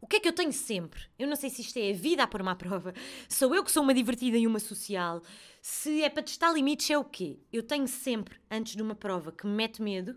O 0.00 0.06
que 0.06 0.16
é 0.16 0.20
que 0.20 0.28
eu 0.28 0.32
tenho 0.32 0.52
sempre? 0.52 1.00
Eu 1.18 1.26
não 1.26 1.34
sei 1.34 1.50
se 1.50 1.60
isto 1.60 1.76
é 1.76 1.90
a 1.90 1.94
vida 1.94 2.22
a 2.22 2.26
pôr-me 2.26 2.48
à 2.48 2.54
prova. 2.54 2.94
Sou 3.28 3.54
eu 3.54 3.64
que 3.64 3.72
sou 3.72 3.82
uma 3.82 3.92
divertida 3.92 4.38
e 4.38 4.46
uma 4.46 4.60
social. 4.60 5.22
Se 5.60 6.02
é 6.02 6.08
para 6.08 6.22
testar 6.22 6.52
limites, 6.52 6.88
é 6.90 6.96
o 6.96 7.04
quê? 7.04 7.40
Eu 7.52 7.62
tenho 7.62 7.88
sempre, 7.88 8.38
antes 8.50 8.76
de 8.76 8.82
uma 8.82 8.94
prova 8.94 9.32
que 9.32 9.46
me 9.46 9.52
mete 9.52 9.82
medo, 9.82 10.16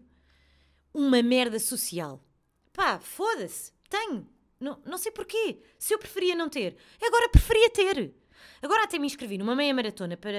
uma 0.93 1.23
merda 1.23 1.59
social. 1.59 2.23
Pá, 2.71 2.99
foda-se. 2.99 3.71
Tenho. 3.89 4.27
Não, 4.59 4.79
não 4.85 4.97
sei 4.97 5.11
porquê. 5.11 5.61
Se 5.79 5.93
eu 5.93 5.99
preferia 5.99 6.35
não 6.35 6.47
ter. 6.47 6.77
Agora 7.01 7.29
preferia 7.29 7.69
ter. 7.71 8.13
Agora 8.61 8.83
até 8.83 8.99
me 8.99 9.07
inscrevi 9.07 9.37
numa 9.37 9.55
meia 9.55 9.73
maratona 9.73 10.15
para 10.15 10.37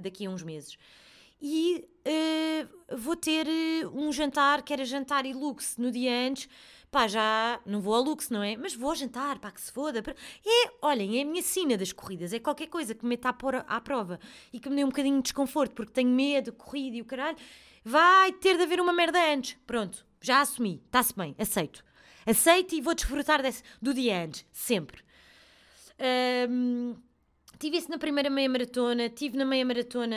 daqui 0.00 0.26
a 0.26 0.30
uns 0.30 0.42
meses. 0.44 0.78
E 1.46 1.86
uh, 2.08 2.96
vou 2.96 3.14
ter 3.14 3.46
uh, 3.46 3.90
um 3.94 4.10
jantar, 4.10 4.62
que 4.62 4.72
era 4.72 4.82
jantar 4.82 5.26
e 5.26 5.34
luxo 5.34 5.78
no 5.78 5.90
dia 5.90 6.10
antes. 6.26 6.48
Pá, 6.90 7.06
já 7.06 7.60
não 7.66 7.82
vou 7.82 7.94
ao 7.94 8.02
luxo, 8.02 8.32
não 8.32 8.42
é? 8.42 8.56
Mas 8.56 8.74
vou 8.74 8.88
ao 8.88 8.96
jantar, 8.96 9.38
pá, 9.38 9.50
que 9.50 9.60
se 9.60 9.70
foda. 9.70 10.02
É, 10.42 10.70
olhem, 10.80 11.18
é 11.18 11.22
a 11.22 11.24
minha 11.26 11.42
sina 11.42 11.76
das 11.76 11.92
corridas. 11.92 12.32
É 12.32 12.38
qualquer 12.38 12.68
coisa 12.68 12.94
que 12.94 13.04
me 13.04 13.10
meta 13.10 13.28
à 13.68 13.80
prova 13.82 14.18
e 14.54 14.58
que 14.58 14.70
me 14.70 14.76
dê 14.76 14.84
um 14.84 14.88
bocadinho 14.88 15.16
de 15.16 15.24
desconforto, 15.24 15.74
porque 15.74 15.92
tenho 15.92 16.08
medo, 16.08 16.50
corrida 16.50 16.96
e 16.96 17.02
o 17.02 17.04
caralho. 17.04 17.36
Vai 17.84 18.32
ter 18.32 18.56
de 18.56 18.62
haver 18.62 18.80
uma 18.80 18.94
merda 18.94 19.18
antes. 19.30 19.58
Pronto, 19.66 20.06
já 20.22 20.40
assumi. 20.40 20.80
Está-se 20.86 21.14
bem, 21.14 21.36
aceito. 21.38 21.84
Aceito 22.24 22.74
e 22.74 22.80
vou 22.80 22.94
desfrutar 22.94 23.42
desse, 23.42 23.62
do 23.82 23.92
dia 23.92 24.24
antes, 24.24 24.46
sempre. 24.50 25.02
Um, 26.48 26.96
tive 27.64 27.78
isso 27.78 27.90
na 27.90 27.96
primeira 27.96 28.28
meia 28.28 28.46
maratona, 28.46 29.08
tive 29.08 29.38
na 29.38 29.44
meia 29.46 29.64
maratona 29.64 30.16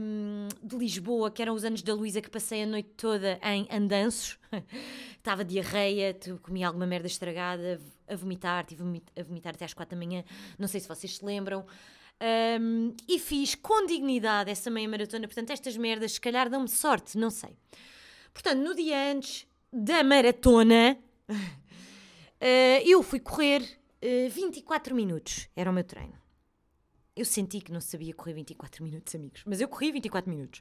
um, 0.00 0.48
de 0.60 0.76
Lisboa, 0.76 1.30
que 1.30 1.40
eram 1.40 1.54
os 1.54 1.62
anos 1.62 1.80
da 1.80 1.94
Luísa, 1.94 2.20
que 2.20 2.28
passei 2.28 2.64
a 2.64 2.66
noite 2.66 2.88
toda 2.96 3.38
em 3.40 3.68
andanços. 3.70 4.36
Estava 5.16 5.44
diarreia, 5.44 6.18
comi 6.42 6.64
alguma 6.64 6.84
merda 6.84 7.06
estragada, 7.06 7.80
a 8.08 8.16
vomitar, 8.16 8.64
tive 8.64 8.82
a 9.16 9.22
vomitar 9.22 9.54
até 9.54 9.64
às 9.64 9.74
quatro 9.74 9.96
da 9.96 10.04
manhã, 10.04 10.24
não 10.58 10.66
sei 10.66 10.80
se 10.80 10.88
vocês 10.88 11.18
se 11.18 11.24
lembram. 11.24 11.64
Um, 12.60 12.96
e 13.08 13.20
fiz 13.20 13.54
com 13.54 13.86
dignidade 13.86 14.50
essa 14.50 14.68
meia 14.68 14.88
maratona, 14.88 15.28
portanto, 15.28 15.50
estas 15.50 15.76
merdas 15.76 16.14
se 16.14 16.20
calhar 16.20 16.50
dão-me 16.50 16.68
sorte, 16.68 17.16
não 17.16 17.30
sei. 17.30 17.56
Portanto, 18.34 18.58
no 18.58 18.74
dia 18.74 19.12
antes 19.12 19.46
da 19.72 20.02
maratona, 20.02 20.98
Uh, 21.28 22.82
eu 22.86 23.02
fui 23.02 23.18
correr 23.18 23.62
uh, 23.62 23.66
eh, 24.00 24.28
24 24.28 24.94
minutos, 24.94 25.48
era 25.56 25.70
o 25.70 25.72
meu 25.72 25.82
treino. 25.82 26.25
Eu 27.16 27.24
senti 27.24 27.60
que 27.60 27.72
não 27.72 27.80
sabia 27.80 28.12
correr 28.14 28.34
24 28.34 28.84
minutos, 28.84 29.14
amigos, 29.14 29.42
mas 29.46 29.60
eu 29.60 29.68
corri 29.68 29.90
24 29.90 30.30
minutos. 30.30 30.60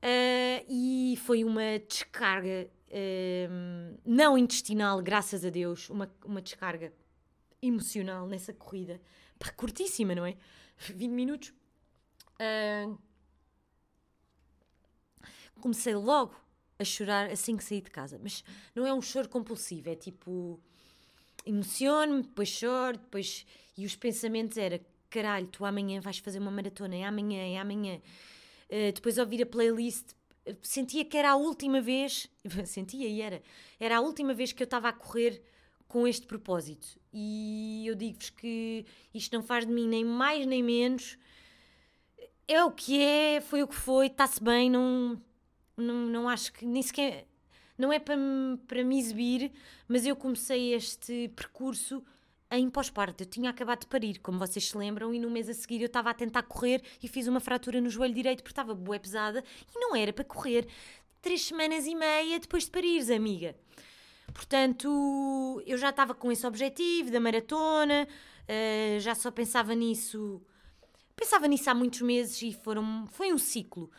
Uh, 0.00 0.64
e 0.68 1.18
foi 1.24 1.44
uma 1.44 1.78
descarga 1.86 2.70
não 4.04 4.38
intestinal, 4.38 5.02
graças 5.02 5.44
a 5.44 5.50
Deus, 5.50 5.90
uma, 5.90 6.10
uma 6.24 6.40
descarga 6.40 6.92
emocional 7.60 8.26
nessa 8.26 8.52
corrida. 8.52 9.00
Pá, 9.38 9.50
curtíssima, 9.50 10.14
não 10.14 10.24
é? 10.24 10.36
20 10.78 11.10
minutos. 11.10 11.52
comecei 15.60 15.94
logo 15.94 16.34
a 16.78 16.84
chorar 16.84 17.30
assim 17.30 17.56
que 17.56 17.64
saí 17.64 17.80
de 17.80 17.90
casa. 17.90 18.18
Mas 18.22 18.44
não 18.74 18.86
é 18.86 18.94
um 18.94 19.02
choro 19.02 19.28
compulsivo, 19.28 19.90
é 19.90 19.94
tipo. 19.96 20.60
Emociono-me, 21.44 22.22
depois 22.22 22.48
choro, 22.48 22.98
depois. 22.98 23.46
E 23.76 23.84
os 23.84 23.96
pensamentos 23.96 24.56
era: 24.56 24.80
caralho, 25.10 25.46
tu 25.46 25.64
amanhã 25.64 26.00
vais 26.00 26.18
fazer 26.18 26.38
uma 26.38 26.50
maratona, 26.50 26.96
é 26.96 27.04
amanhã, 27.04 27.40
é 27.40 27.58
amanhã. 27.58 28.00
Uh, 28.70 28.92
depois 28.92 29.18
ouvir 29.18 29.42
a 29.42 29.46
playlist, 29.46 30.12
sentia 30.62 31.04
que 31.04 31.16
era 31.16 31.30
a 31.30 31.36
última 31.36 31.80
vez. 31.80 32.28
sentia 32.66 33.08
e 33.08 33.20
era. 33.20 33.42
Era 33.78 33.98
a 33.98 34.00
última 34.00 34.34
vez 34.34 34.52
que 34.52 34.62
eu 34.62 34.66
estava 34.66 34.88
a 34.88 34.92
correr 34.92 35.42
com 35.86 36.06
este 36.06 36.26
propósito. 36.26 36.98
E 37.12 37.84
eu 37.86 37.94
digo-vos 37.94 38.30
que 38.30 38.84
isto 39.14 39.34
não 39.34 39.42
faz 39.42 39.66
de 39.66 39.72
mim 39.72 39.88
nem 39.88 40.04
mais 40.04 40.46
nem 40.46 40.62
menos. 40.62 41.18
É 42.46 42.62
o 42.64 42.70
que 42.70 43.02
é, 43.02 43.40
foi 43.40 43.62
o 43.62 43.68
que 43.68 43.74
foi, 43.74 44.06
está-se 44.06 44.42
bem, 44.42 44.70
não 44.70 45.20
não, 45.78 46.06
não 46.06 46.28
acho 46.28 46.52
que 46.52 46.66
nem 46.66 46.82
sequer. 46.82 47.26
Não 47.76 47.92
é 47.92 47.98
para, 47.98 48.16
para 48.66 48.82
me 48.82 48.98
exibir, 48.98 49.52
mas 49.86 50.04
eu 50.04 50.16
comecei 50.16 50.74
este 50.74 51.28
percurso 51.36 52.04
em 52.50 52.68
pós-parto. 52.70 53.22
Eu 53.22 53.26
tinha 53.26 53.50
acabado 53.50 53.80
de 53.80 53.86
parir, 53.86 54.18
como 54.20 54.38
vocês 54.38 54.68
se 54.68 54.76
lembram, 54.76 55.12
e 55.12 55.18
no 55.18 55.30
mês 55.30 55.48
a 55.48 55.54
seguir 55.54 55.80
eu 55.80 55.86
estava 55.86 56.10
a 56.10 56.14
tentar 56.14 56.42
correr 56.42 56.82
e 57.02 57.08
fiz 57.08 57.26
uma 57.26 57.40
fratura 57.40 57.80
no 57.80 57.90
joelho 57.90 58.14
direito 58.14 58.42
porque 58.42 58.52
estava 58.52 58.74
bué 58.74 58.98
pesada 58.98 59.44
e 59.74 59.78
não 59.78 59.94
era 59.94 60.12
para 60.12 60.24
correr 60.24 60.66
três 61.20 61.42
semanas 61.42 61.86
e 61.86 61.94
meia 61.94 62.38
depois 62.38 62.64
de 62.64 62.70
parires, 62.70 63.10
amiga. 63.10 63.54
Portanto, 64.32 65.62
eu 65.66 65.76
já 65.76 65.90
estava 65.90 66.14
com 66.14 66.30
esse 66.30 66.46
objetivo 66.46 67.10
da 67.10 67.20
maratona, 67.20 68.06
uh, 68.06 69.00
já 69.00 69.14
só 69.14 69.30
pensava 69.30 69.74
nisso. 69.74 70.40
Pensava 71.16 71.48
nisso 71.48 71.68
há 71.68 71.74
muitos 71.74 72.00
meses 72.00 72.40
e 72.42 72.52
foram, 72.52 73.06
foi 73.08 73.32
um 73.32 73.38
ciclo. 73.38 73.90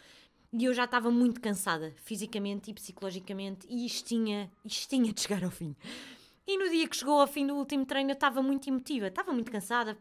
E 0.51 0.65
eu 0.65 0.74
já 0.74 0.86
estava 0.86 1.12
muito 1.12 1.39
cansada, 1.41 1.94
fisicamente 2.03 2.72
e 2.72 2.74
psicologicamente, 2.74 3.68
e 3.70 3.86
isto 3.86 4.08
tinha, 4.08 4.51
isto 4.65 4.89
tinha 4.89 5.13
de 5.13 5.22
chegar 5.22 5.44
ao 5.44 5.51
fim. 5.51 5.75
E 6.50 6.58
no 6.58 6.68
dia 6.68 6.88
que 6.88 6.98
chegou 6.98 7.22
ao 7.22 7.27
fim 7.27 7.46
do 7.46 7.53
último 7.53 7.86
treino, 7.86 8.10
eu 8.10 8.15
estava 8.15 8.41
muito 8.41 8.68
emotiva, 8.68 9.06
estava 9.06 9.32
muito 9.32 9.51
cansada. 9.51 9.96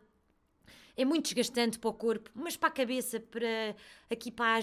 É 0.96 1.04
muito 1.04 1.26
desgastante 1.26 1.78
para 1.78 1.90
o 1.90 1.92
corpo, 1.92 2.30
mas 2.34 2.56
para 2.56 2.70
a 2.70 2.72
cabeça, 2.72 3.20
para 3.20 3.76
aqui 4.10 4.30
para, 4.32 4.58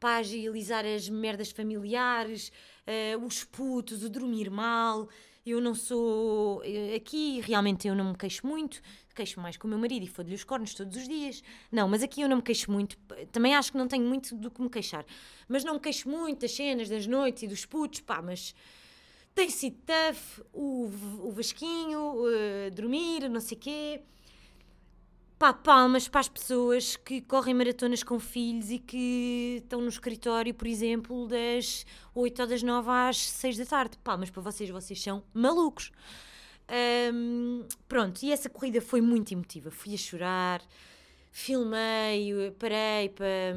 para 0.00 0.16
agilizar 0.16 0.84
as 0.84 1.08
merdas 1.08 1.52
familiares, 1.52 2.50
uh, 2.88 3.24
os 3.24 3.44
putos, 3.44 4.02
o 4.02 4.10
dormir 4.10 4.50
mal. 4.50 5.08
Eu 5.46 5.60
não 5.60 5.76
sou. 5.76 6.60
Eh, 6.64 6.96
aqui 6.96 7.40
realmente 7.40 7.86
eu 7.86 7.94
não 7.94 8.06
me 8.06 8.16
queixo 8.16 8.44
muito, 8.44 8.82
queixo 9.14 9.40
mais 9.40 9.56
com 9.56 9.68
o 9.68 9.70
meu 9.70 9.78
marido 9.78 10.02
e 10.02 10.08
fodo-lhe 10.08 10.34
os 10.34 10.42
cornos 10.42 10.74
todos 10.74 10.96
os 10.96 11.06
dias. 11.06 11.40
Não, 11.70 11.86
mas 11.86 12.02
aqui 12.02 12.20
eu 12.20 12.28
não 12.28 12.38
me 12.38 12.42
queixo 12.42 12.68
muito. 12.68 12.98
Também 13.30 13.54
acho 13.54 13.70
que 13.70 13.78
não 13.78 13.86
tenho 13.86 14.04
muito 14.04 14.34
do 14.34 14.50
que 14.50 14.60
me 14.60 14.68
queixar. 14.68 15.06
Mas 15.46 15.62
não 15.62 15.74
me 15.74 15.80
queixo 15.80 16.08
muito 16.08 16.40
das 16.40 16.50
cenas, 16.50 16.88
das 16.88 17.06
noites 17.06 17.44
e 17.44 17.46
dos 17.46 17.64
putos, 17.64 18.00
pá, 18.00 18.20
mas 18.20 18.52
tem 19.36 19.50
sido 19.50 19.76
tough, 19.84 20.46
o, 20.50 20.90
o 21.20 21.30
Vasquinho, 21.30 22.00
uh, 22.00 22.70
dormir, 22.72 23.28
não 23.28 23.38
sei 23.38 23.58
quê. 23.58 24.00
Pá, 25.38 25.52
palmas 25.52 26.08
para 26.08 26.20
as 26.20 26.28
pessoas 26.28 26.96
que 26.96 27.20
correm 27.20 27.54
maratonas 27.54 28.02
com 28.02 28.18
filhos 28.18 28.70
e 28.70 28.78
que 28.78 29.60
estão 29.62 29.82
no 29.82 29.88
escritório, 29.88 30.54
por 30.54 30.66
exemplo, 30.66 31.28
das 31.28 31.84
8 32.14 32.40
ou 32.40 32.48
das 32.48 32.62
9 32.62 32.90
às 32.90 33.18
6 33.18 33.58
da 33.58 33.66
tarde. 33.66 33.98
Palmas 33.98 34.30
para 34.30 34.40
vocês, 34.40 34.70
vocês 34.70 35.02
são 35.02 35.22
malucos. 35.34 35.92
Um, 37.12 37.66
pronto, 37.86 38.22
e 38.22 38.32
essa 38.32 38.48
corrida 38.48 38.80
foi 38.80 39.02
muito 39.02 39.32
emotiva. 39.32 39.70
Fui 39.70 39.92
a 39.92 39.98
chorar, 39.98 40.62
filmei, 41.30 42.32
parei 42.58 43.10
para, 43.10 43.54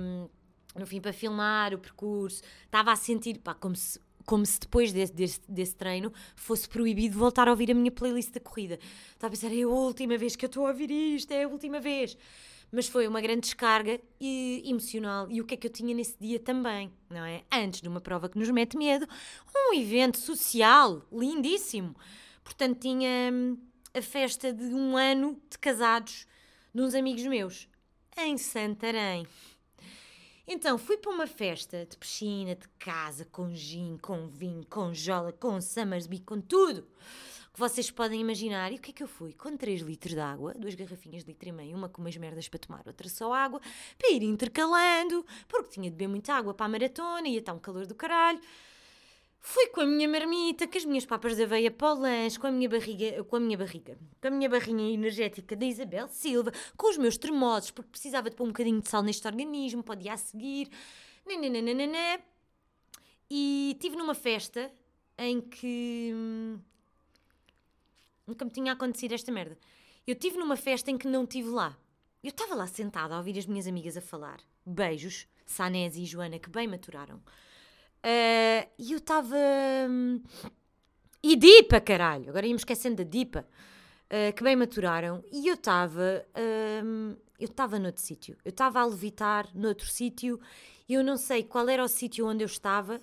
no 0.76 0.86
fim, 0.86 1.00
para 1.00 1.14
filmar 1.14 1.74
o 1.74 1.80
percurso. 1.80 2.44
Estava 2.66 2.92
a 2.92 2.98
sentir, 2.98 3.38
pá, 3.38 3.54
como 3.54 3.78
se, 3.78 3.98
como 4.30 4.46
se 4.46 4.60
depois 4.60 4.94
desse, 4.94 5.12
desse, 5.12 5.42
desse, 5.50 5.76
treino 5.76 6.14
fosse 6.36 6.70
proibido 6.70 7.18
voltar 7.18 7.48
a 7.48 7.52
ouvir 7.52 7.72
a 7.72 7.74
minha 7.74 7.90
playlist 7.90 8.32
da 8.32 8.40
corrida. 8.40 8.78
Estava 9.12 9.34
a 9.34 9.36
pensar, 9.36 9.52
é 9.52 9.64
a 9.64 9.68
última 9.68 10.20
vez 10.20 10.36
que 10.36 10.46
eu 10.46 10.48
estou 10.48 10.68
a 10.68 10.70
ouvir 10.70 10.92
isto, 10.92 11.32
é 11.32 11.46
a 11.46 11.48
última 11.48 11.80
vez. 11.80 12.16
Mas 12.72 12.88
foi 12.88 13.08
uma 13.08 13.22
grande 13.22 13.42
descarga 13.42 14.00
e, 14.22 14.62
emocional. 14.68 15.28
E 15.32 15.42
o 15.42 15.46
que 15.46 15.56
é 15.56 15.58
que 15.58 15.66
eu 15.66 15.72
tinha 15.72 15.96
nesse 15.96 16.16
dia 16.22 16.40
também, 16.40 16.92
não 17.10 17.26
é? 17.26 17.42
Antes 17.52 17.82
de 17.82 17.88
uma 17.88 18.00
prova 18.00 18.30
que 18.30 18.38
nos 18.38 18.52
mete 18.52 18.78
medo, 18.78 19.08
um 19.56 19.74
evento 19.74 20.20
social 20.20 21.02
lindíssimo 21.12 21.96
Portanto, 22.44 22.80
tinha 22.80 23.32
hum, 23.32 23.58
a 23.96 24.02
festa 24.02 24.54
de 24.54 24.66
um 24.66 24.96
ano 24.96 25.40
de 25.50 25.58
casados 25.58 26.28
de 26.74 26.82
uns 26.82 26.94
amigos 26.94 27.24
meus, 27.24 27.68
em 28.18 28.38
Santarém. 28.38 29.26
Então 30.52 30.80
fui 30.80 30.98
para 30.98 31.12
uma 31.12 31.28
festa 31.28 31.86
de 31.86 31.96
piscina, 31.96 32.56
de 32.56 32.68
casa, 32.80 33.24
com 33.24 33.54
gin, 33.54 34.00
com 34.02 34.28
vinho, 34.28 34.66
com 34.68 34.92
jola, 34.92 35.32
com 35.32 35.62
Summersby, 35.62 36.22
com 36.22 36.42
tudo 36.42 36.88
que 37.54 37.60
vocês 37.60 37.92
podem 37.92 38.20
imaginar. 38.20 38.72
E 38.72 38.78
o 38.78 38.80
que 38.80 38.90
é 38.90 38.94
que 38.96 39.04
eu 39.04 39.08
fui? 39.08 39.32
Com 39.32 39.56
3 39.56 39.82
litros 39.82 40.16
de 40.16 40.20
água, 40.20 40.56
duas 40.56 40.74
garrafinhas 40.74 41.24
de 41.24 41.30
litro 41.30 41.50
e 41.50 41.52
meio, 41.52 41.78
uma 41.78 41.88
com 41.88 42.02
umas 42.02 42.18
merdas 42.18 42.50
para 42.50 42.60
tomar, 42.60 42.82
outra 42.88 43.08
só 43.08 43.32
água, 43.32 43.62
para 43.96 44.10
ir 44.10 44.24
intercalando, 44.24 45.24
porque 45.48 45.70
tinha 45.70 45.88
de 45.88 45.96
beber 45.96 46.08
muita 46.08 46.34
água 46.34 46.52
para 46.52 46.66
a 46.66 46.70
maratona, 46.70 47.28
ia 47.28 47.38
estar 47.38 47.54
um 47.54 47.60
calor 47.60 47.86
do 47.86 47.94
caralho. 47.94 48.42
Fui 49.42 49.68
com 49.68 49.82
a 49.82 49.86
minha 49.86 50.08
marmita, 50.08 50.68
com 50.68 50.78
as 50.78 50.86
minhas 50.86 51.06
papas 51.06 51.36
de 51.36 51.44
aveia 51.44 51.72
para 51.72 51.94
o 51.94 52.00
lanche, 52.00 52.38
com 52.38 52.48
a 52.48 52.52
minha 52.52 52.68
barriga, 52.68 53.24
com 53.24 53.36
a 53.38 53.40
minha 53.40 53.58
barriga, 53.58 53.98
com 54.22 54.28
a 54.28 54.32
minha 54.32 54.50
barrinha 54.50 54.94
energética 54.94 55.56
da 55.56 55.66
Isabel 55.66 56.08
Silva, 56.10 56.52
com 56.76 56.90
os 56.90 56.98
meus 56.98 57.18
tremosos, 57.18 57.72
porque 57.72 57.90
precisava 57.90 58.30
de 58.30 58.36
pôr 58.36 58.44
um 58.44 58.48
bocadinho 58.48 58.82
de 58.82 58.90
sal 58.90 59.02
neste 59.02 59.26
organismo, 59.26 59.82
para 59.82 59.94
o 59.94 60.02
dia 60.02 60.14
a 60.14 60.18
seguir. 60.18 60.70
Nananana. 61.26 62.20
E 63.30 63.72
estive 63.74 63.96
numa 63.96 64.16
festa 64.16 64.72
em 65.18 65.40
que 65.40 66.12
hum, 66.14 66.60
nunca 68.26 68.44
me 68.44 68.52
tinha 68.52 68.74
acontecido 68.74 69.14
esta 69.14 69.32
merda. 69.32 69.58
Eu 70.08 70.14
estive 70.14 70.38
numa 70.38 70.56
festa 70.56 70.90
em 70.90 70.98
que 70.98 71.08
não 71.08 71.24
estive 71.24 71.50
lá. 71.50 71.78
Eu 72.24 72.30
estava 72.30 72.56
lá 72.56 72.66
sentada 72.68 73.14
a 73.14 73.18
ouvir 73.18 73.38
as 73.38 73.46
minhas 73.46 73.68
amigas 73.68 73.96
a 73.96 74.02
falar. 74.02 74.40
Beijos, 74.66 75.28
Sanés 75.46 75.96
e 75.96 76.06
Joana, 76.06 76.40
que 76.40 76.50
bem 76.50 76.68
maturaram. 76.68 77.22
Uh, 78.06 78.70
e 78.78 78.92
eu 78.92 78.98
estava. 78.98 79.36
Hum, 79.90 80.22
E 81.22 81.36
Dipa, 81.36 81.82
caralho! 81.82 82.30
Agora 82.30 82.46
íamos 82.46 82.62
esquecendo 82.62 82.98
da 82.98 83.04
Dipa. 83.04 83.46
Uh, 84.06 84.34
que 84.34 84.44
bem 84.44 84.56
maturaram. 84.56 85.24
E 85.32 85.48
eu 85.48 85.56
estava. 85.56 86.26
Um, 86.84 87.16
eu 87.40 87.46
estava 87.46 87.78
noutro 87.78 88.02
sítio. 88.02 88.38
Eu 88.44 88.50
estava 88.50 88.80
a 88.80 88.86
levitar 88.86 89.50
noutro 89.54 89.88
sítio. 89.88 90.40
Eu 90.88 91.04
não 91.04 91.18
sei 91.18 91.44
qual 91.44 91.70
era 91.70 91.84
o 91.84 91.88
sítio 91.88 92.26
onde 92.28 92.44
eu 92.44 92.48
estava, 92.48 93.00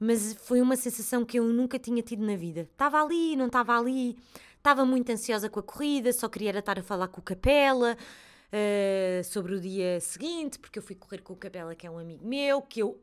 mas 0.00 0.34
foi 0.34 0.60
uma 0.62 0.76
sensação 0.76 1.24
que 1.24 1.38
eu 1.38 1.44
nunca 1.44 1.78
tinha 1.78 2.02
tido 2.02 2.24
na 2.24 2.36
vida. 2.36 2.62
Estava 2.62 3.02
ali, 3.02 3.36
não 3.36 3.46
estava 3.46 3.78
ali. 3.78 4.16
Estava 4.56 4.84
muito 4.84 5.10
ansiosa 5.12 5.48
com 5.48 5.60
a 5.60 5.62
corrida, 5.62 6.12
só 6.12 6.28
queria 6.28 6.58
estar 6.58 6.78
a 6.78 6.82
falar 6.82 7.08
com 7.08 7.20
o 7.20 7.24
Capela 7.24 7.96
uh, 7.96 9.24
sobre 9.24 9.54
o 9.54 9.60
dia 9.60 10.00
seguinte, 10.00 10.58
porque 10.58 10.78
eu 10.78 10.82
fui 10.82 10.96
correr 10.96 11.18
com 11.18 11.34
o 11.34 11.36
Capela, 11.36 11.74
que 11.74 11.86
é 11.86 11.90
um 11.90 11.98
amigo 11.98 12.26
meu, 12.26 12.60
que 12.62 12.80
eu 12.80 12.98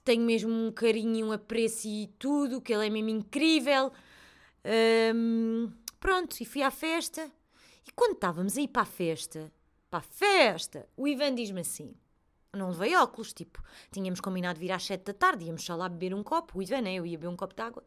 tenho 0.00 0.22
mesmo 0.22 0.50
um 0.50 0.72
carinho, 0.72 1.26
um 1.26 1.32
apreço 1.32 1.86
e 1.86 2.06
tudo, 2.18 2.60
que 2.60 2.72
ele 2.72 2.86
é 2.86 2.90
mesmo 2.90 3.10
incrível. 3.10 3.92
Um, 5.14 5.70
pronto, 6.00 6.36
e 6.40 6.44
fui 6.44 6.62
à 6.62 6.70
festa. 6.70 7.30
E 7.86 7.90
quando 7.92 8.14
estávamos 8.14 8.56
a 8.56 8.60
ir 8.60 8.68
para 8.68 8.82
a 8.82 8.86
festa, 8.86 9.52
para 9.90 9.98
a 9.98 10.02
festa, 10.02 10.88
o 10.96 11.06
Ivan 11.06 11.34
diz-me 11.34 11.60
assim: 11.60 11.94
não 12.54 12.70
levei 12.70 12.94
óculos, 12.96 13.32
tipo, 13.32 13.62
tínhamos 13.90 14.20
combinado 14.20 14.58
vir 14.58 14.72
às 14.72 14.84
7 14.84 15.04
da 15.04 15.14
tarde, 15.14 15.46
íamos 15.46 15.64
só 15.64 15.74
lá 15.74 15.88
beber 15.88 16.14
um 16.14 16.22
copo, 16.22 16.58
o 16.58 16.62
Ivan, 16.62 16.82
né? 16.82 16.94
Eu 16.94 17.06
ia 17.06 17.16
beber 17.16 17.28
um 17.28 17.36
copo 17.36 17.54
de 17.54 17.62
água. 17.62 17.82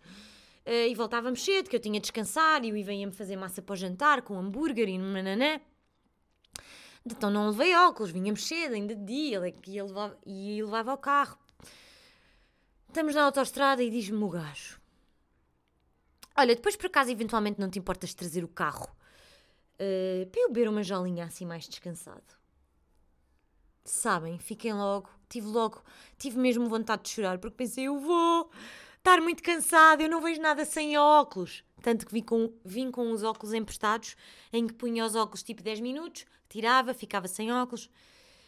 Uh, 0.66 0.90
e 0.90 0.96
voltávamos 0.96 1.44
cedo, 1.44 1.70
que 1.70 1.76
eu 1.76 1.80
tinha 1.80 2.00
de 2.00 2.02
descansar, 2.02 2.66
e 2.66 2.72
o 2.72 2.78
Ivan 2.78 2.94
ia-me 2.94 3.14
fazer 3.14 3.38
massa 3.38 3.62
para 3.62 3.74
o 3.74 3.76
jantar, 3.76 4.24
com 4.24 4.38
hambúrguer 4.38 4.90
e 4.90 4.98
nananã. 4.98 5.62
Então 7.06 7.30
não 7.30 7.50
levei 7.50 7.76
óculos, 7.76 8.12
vinhamos 8.12 8.48
cedo, 8.48 8.74
ainda 8.74 8.96
de 8.96 9.06
dia, 9.06 9.38
ele 9.38 9.50
é 9.50 9.70
ia 9.70 9.84
levar, 9.84 10.18
ia 10.26 10.66
levava 10.66 10.94
o 10.94 10.98
carro. 10.98 11.38
Estamos 12.96 13.14
na 13.14 13.24
autostrada 13.24 13.84
e 13.84 13.90
diz-me 13.90 14.24
o 14.24 14.30
gajo: 14.30 14.80
Olha, 16.34 16.56
depois 16.56 16.78
por 16.78 16.86
acaso 16.86 17.12
eventualmente 17.12 17.60
não 17.60 17.70
te 17.70 17.78
importas 17.78 18.14
trazer 18.14 18.42
o 18.42 18.48
carro 18.48 18.88
uh, 19.74 20.26
para 20.28 20.42
eu 20.42 20.48
beber 20.48 20.70
uma 20.70 20.82
jolinha 20.82 21.26
assim 21.26 21.46
mais 21.46 21.68
descansado. 21.68 22.24
Sabem, 23.84 24.40
fiquem 24.40 24.72
logo, 24.74 25.10
tive 25.28 25.46
logo, 25.46 25.84
tive 26.18 26.40
mesmo 26.40 26.70
vontade 26.70 27.04
de 27.04 27.10
chorar 27.10 27.38
porque 27.38 27.58
pensei: 27.58 27.84
eu 27.84 28.00
vou 28.00 28.50
estar 28.98 29.20
muito 29.20 29.44
cansada, 29.44 30.02
eu 30.02 30.10
não 30.10 30.22
vejo 30.22 30.40
nada 30.40 30.64
sem 30.64 30.98
óculos. 30.98 31.66
Tanto 31.82 32.06
que 32.06 32.14
vim 32.14 32.24
com, 32.24 32.54
vim 32.64 32.90
com 32.90 33.12
os 33.12 33.24
óculos 33.24 33.54
emprestados, 33.54 34.16
em 34.54 34.66
que 34.66 34.74
punha 34.74 35.06
os 35.06 35.16
óculos 35.16 35.44
tipo 35.44 35.62
10 35.62 35.82
minutos, 35.82 36.26
tirava, 36.48 36.94
ficava 36.94 37.28
sem 37.28 37.52
óculos. 37.52 37.90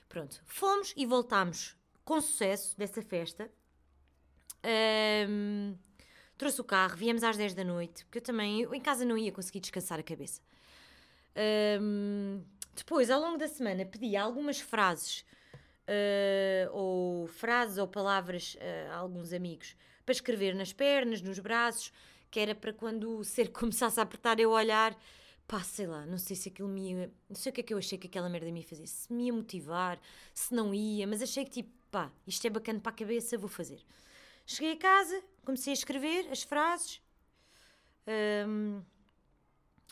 Pronto, 0.08 0.42
fomos 0.46 0.94
e 0.96 1.06
voltámos 1.06 1.76
com 2.06 2.22
sucesso 2.22 2.78
dessa 2.78 3.02
festa. 3.02 3.52
Um, 4.68 5.76
trouxe 6.38 6.60
o 6.60 6.64
carro, 6.64 6.98
viemos 6.98 7.24
às 7.24 7.38
10 7.38 7.54
da 7.54 7.64
noite, 7.64 8.04
porque 8.06 8.18
eu 8.18 8.22
também, 8.22 8.62
eu 8.62 8.76
em 8.76 8.82
casa 8.82 9.06
não 9.06 9.18
ia 9.18 9.32
conseguir 9.32 9.60
descansar 9.62 10.00
a 10.00 10.04
cabeça. 10.04 10.42
Um, 11.82 12.44
depois, 12.76 13.10
ao 13.10 13.22
longo 13.22 13.38
da 13.38 13.48
semana, 13.48 13.86
pedi 13.86 14.16
algumas 14.16 14.60
frases, 14.60 15.26
uh, 15.88 16.72
ou 16.74 17.28
frases 17.28 17.78
ou 17.78 17.88
palavras 17.88 18.56
uh, 18.56 18.92
a 18.92 18.98
alguns 18.98 19.32
amigos, 19.32 19.76
para 20.06 20.14
escrever 20.14 20.54
nas 20.54 20.74
pernas, 20.74 21.22
nos 21.22 21.40
braços, 21.40 21.92
que 22.30 22.40
era 22.40 22.54
para 22.54 22.74
quando 22.74 23.18
o 23.18 23.24
ser 23.24 23.50
começasse 23.52 24.00
a 24.00 24.04
apertar 24.04 24.40
eu 24.40 24.52
olhar, 24.52 24.98
pá, 25.48 25.62
sei 25.62 25.88
lá, 25.88 26.06
não 26.06 26.18
sei 26.18 26.36
se 26.36 26.50
aquilo 26.50 26.68
me 26.68 26.92
ia, 26.92 27.12
não 27.30 27.36
sei 27.36 27.52
o 27.52 27.54
que 27.54 27.62
é 27.62 27.64
que 27.64 27.74
eu 27.74 27.78
achei 27.78 27.98
que 27.98 28.08
aquela 28.08 28.30
merda 28.30 28.52
me 28.52 28.60
ia 28.60 28.68
fazer, 28.68 28.86
se 28.86 29.12
me 29.14 29.26
ia 29.28 29.34
motivar, 29.34 30.00
se 30.34 30.54
não 30.54 30.74
ia, 30.74 31.08
mas 31.08 31.22
achei 31.22 31.46
que 31.46 31.52
tipo, 31.52 31.70
pá, 31.90 32.12
isto 32.28 32.46
é 32.46 32.50
bacana 32.50 32.80
para 32.80 32.92
a 32.92 32.96
cabeça, 32.96 33.38
vou 33.38 33.50
fazer. 33.50 33.80
Cheguei 34.50 34.72
a 34.72 34.78
casa, 34.78 35.22
comecei 35.44 35.72
a 35.72 35.74
escrever 35.74 36.30
as 36.32 36.42
frases 36.42 37.02
um, 38.48 38.82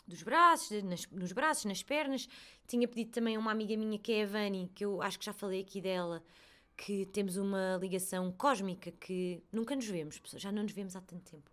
dos 0.08 0.22
braços, 0.22 0.82
nas, 0.82 1.06
nos 1.10 1.30
braços, 1.30 1.66
nas 1.66 1.82
pernas. 1.82 2.26
Tinha 2.66 2.88
pedido 2.88 3.10
também 3.10 3.36
a 3.36 3.38
uma 3.38 3.50
amiga 3.50 3.76
minha 3.76 3.98
que 3.98 4.12
é 4.12 4.24
a 4.24 4.26
Vani, 4.26 4.72
que 4.74 4.82
eu 4.82 5.02
acho 5.02 5.18
que 5.18 5.26
já 5.26 5.34
falei 5.34 5.60
aqui 5.60 5.78
dela, 5.82 6.24
que 6.74 7.04
temos 7.04 7.36
uma 7.36 7.78
ligação 7.78 8.32
cósmica 8.32 8.90
que 8.92 9.42
nunca 9.52 9.76
nos 9.76 9.86
vemos, 9.86 10.18
já 10.36 10.50
não 10.50 10.62
nos 10.62 10.72
vemos 10.72 10.96
há 10.96 11.02
tanto 11.02 11.30
tempo. 11.30 11.50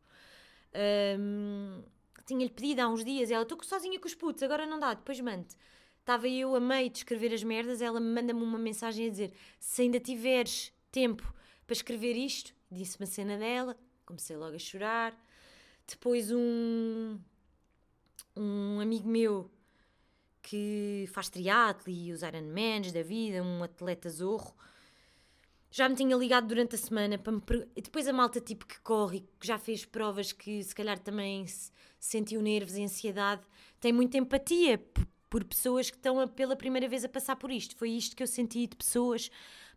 Um, 1.20 1.84
Tinha-lhe 2.26 2.52
pedido 2.52 2.80
há 2.80 2.88
uns 2.88 3.04
dias, 3.04 3.30
ela, 3.30 3.44
estou 3.44 3.62
sozinha 3.64 4.00
com 4.00 4.08
os 4.08 4.16
putos, 4.16 4.42
agora 4.44 4.66
não 4.66 4.80
dá, 4.80 4.94
depois 4.94 5.20
mande. 5.20 5.58
Estava 6.00 6.26
eu 6.30 6.56
a 6.56 6.60
meio 6.62 6.90
de 6.90 7.00
escrever 7.00 7.34
as 7.34 7.44
merdas, 7.44 7.82
ela 7.82 8.00
manda-me 8.00 8.42
uma 8.42 8.58
mensagem 8.58 9.08
a 9.08 9.10
dizer: 9.10 9.34
se 9.60 9.82
ainda 9.82 10.00
tiveres 10.00 10.72
tempo 10.90 11.34
para 11.66 11.74
escrever 11.74 12.16
isto, 12.16 12.54
disse 12.74 12.98
uma 13.00 13.06
cena 13.06 13.38
dela, 13.38 13.78
comecei 14.06 14.36
logo 14.36 14.56
a 14.56 14.60
chorar. 14.60 15.18
Depois 15.88 16.32
um, 16.32 17.20
um 18.36 18.80
amigo 18.80 19.08
meu 19.08 19.52
que 20.42 21.06
faz 21.14 21.30
triatlo 21.30 21.92
e 21.92 22.12
os 22.12 22.22
Ironmans 22.22 22.92
da 22.92 23.02
vida, 23.02 23.42
um 23.42 23.64
atleta 23.64 24.10
zorro, 24.10 24.54
já 25.72 25.90
me 25.90 25.96
tinha 25.96 26.16
ligado 26.16 26.48
durante 26.48 26.76
a 26.76 26.78
semana 26.78 27.18
para 27.18 27.32
me 27.32 27.42
e 27.76 27.82
depois 27.82 28.08
a 28.08 28.14
malta 28.14 28.40
tipo 28.40 28.68
que 28.68 28.80
corre, 28.82 29.22
que 29.40 29.48
já 29.48 29.58
fez 29.58 29.86
provas 29.86 30.32
que 30.32 30.62
se 30.62 30.76
calhar 30.76 31.00
também 31.00 31.48
se 31.48 31.72
sentiu 32.00 32.42
nervos 32.42 32.76
e 32.76 32.84
ansiedade, 32.84 33.42
tem 33.80 33.92
muita 33.92 34.18
empatia 34.18 34.78
por, 35.30 35.44
pessoas 35.46 35.90
que 35.90 35.98
estão 35.98 36.20
a, 36.20 36.28
pela 36.28 36.56
primeira 36.56 36.88
vez 36.88 37.04
a 37.04 37.10
passar 37.10 37.36
por 37.38 37.50
isto. 37.50 37.76
Foi 37.76 37.90
isto 37.90 38.16
que 38.16 38.22
eu 38.22 38.28
senti 38.28 38.68
de 38.68 38.76
pessoas 38.76 39.32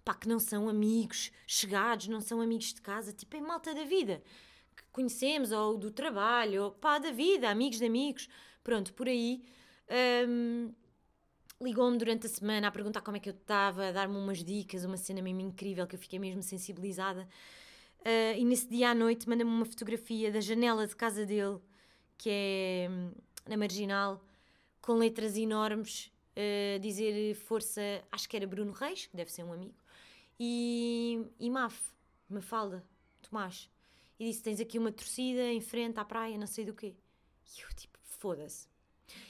pá, 0.07 0.15
que 0.15 0.29
não 0.29 0.39
são 0.39 0.69
amigos 0.69 1.33
chegados, 1.49 2.07
não 2.07 2.21
são 2.21 2.41
amigos 2.41 2.73
de 2.73 2.81
casa, 2.81 3.13
tipo, 3.13 3.37
é 3.37 3.41
malta 3.41 3.75
da 3.75 3.83
vida 3.83 4.23
que 4.77 4.85
conhecemos, 4.93 5.51
ou 5.51 5.77
do 5.77 5.91
trabalho, 5.91 6.63
ou 6.63 6.71
pá, 6.71 6.99
da 6.99 7.11
vida, 7.11 7.51
amigos 7.51 7.79
de 7.79 7.87
amigos, 7.87 8.29
pronto, 8.63 8.95
por 8.95 9.09
aí. 9.09 9.43
Um, 10.29 10.73
Ligou-me 11.59 11.97
durante 11.97 12.27
a 12.27 12.29
semana 12.29 12.69
a 12.69 12.71
perguntar 12.71 13.01
como 13.01 13.17
é 13.17 13.21
que 13.21 13.31
eu 13.31 13.35
estava, 13.35 13.89
a 13.89 13.93
dar-me 13.93 14.15
umas 14.15 14.45
dicas, 14.45 14.85
uma 14.85 14.99
cena 14.99 15.23
mesmo 15.23 15.41
incrível 15.41 15.87
que 15.87 15.97
eu 15.97 15.99
fiquei 15.99 16.19
mesmo 16.19 16.43
sensibilizada. 16.43 17.27
Uh, 18.01 18.37
e 18.37 18.45
nesse 18.45 18.69
dia 18.69 18.91
à 18.91 18.95
noite 18.95 19.27
manda-me 19.27 19.51
uma 19.51 19.65
fotografia 19.65 20.31
da 20.31 20.39
janela 20.39 20.87
de 20.87 20.95
casa 20.95 21.25
dele, 21.25 21.59
que 22.19 22.29
é 22.31 22.89
hum, 22.91 23.11
na 23.49 23.57
marginal, 23.57 24.23
com 24.83 24.97
letras 24.97 25.35
enormes, 25.39 26.13
uh, 26.37 26.79
dizer 26.79 27.35
força, 27.35 27.81
acho 28.13 28.29
que 28.29 28.37
era 28.37 28.47
Bruno 28.47 28.73
Reis, 28.73 29.07
que 29.07 29.17
deve 29.17 29.33
ser 29.33 29.43
um 29.43 29.53
amigo, 29.55 29.75
e, 30.39 31.27
e 31.39 31.51
Maf, 31.51 31.79
Mafalda, 32.29 32.85
Tomás. 33.23 33.71
E 34.19 34.25
disse: 34.27 34.43
Tens 34.43 34.61
aqui 34.61 34.79
uma 34.79 34.93
torcida 34.93 35.43
em 35.45 35.61
frente 35.61 35.99
à 35.99 36.05
praia, 36.05 36.39
não 36.39 36.47
sei 36.47 36.65
do 36.65 36.75
quê. 36.75 36.95
E 37.57 37.61
eu, 37.61 37.69
tipo, 37.75 37.99
foda-se. 38.03 38.69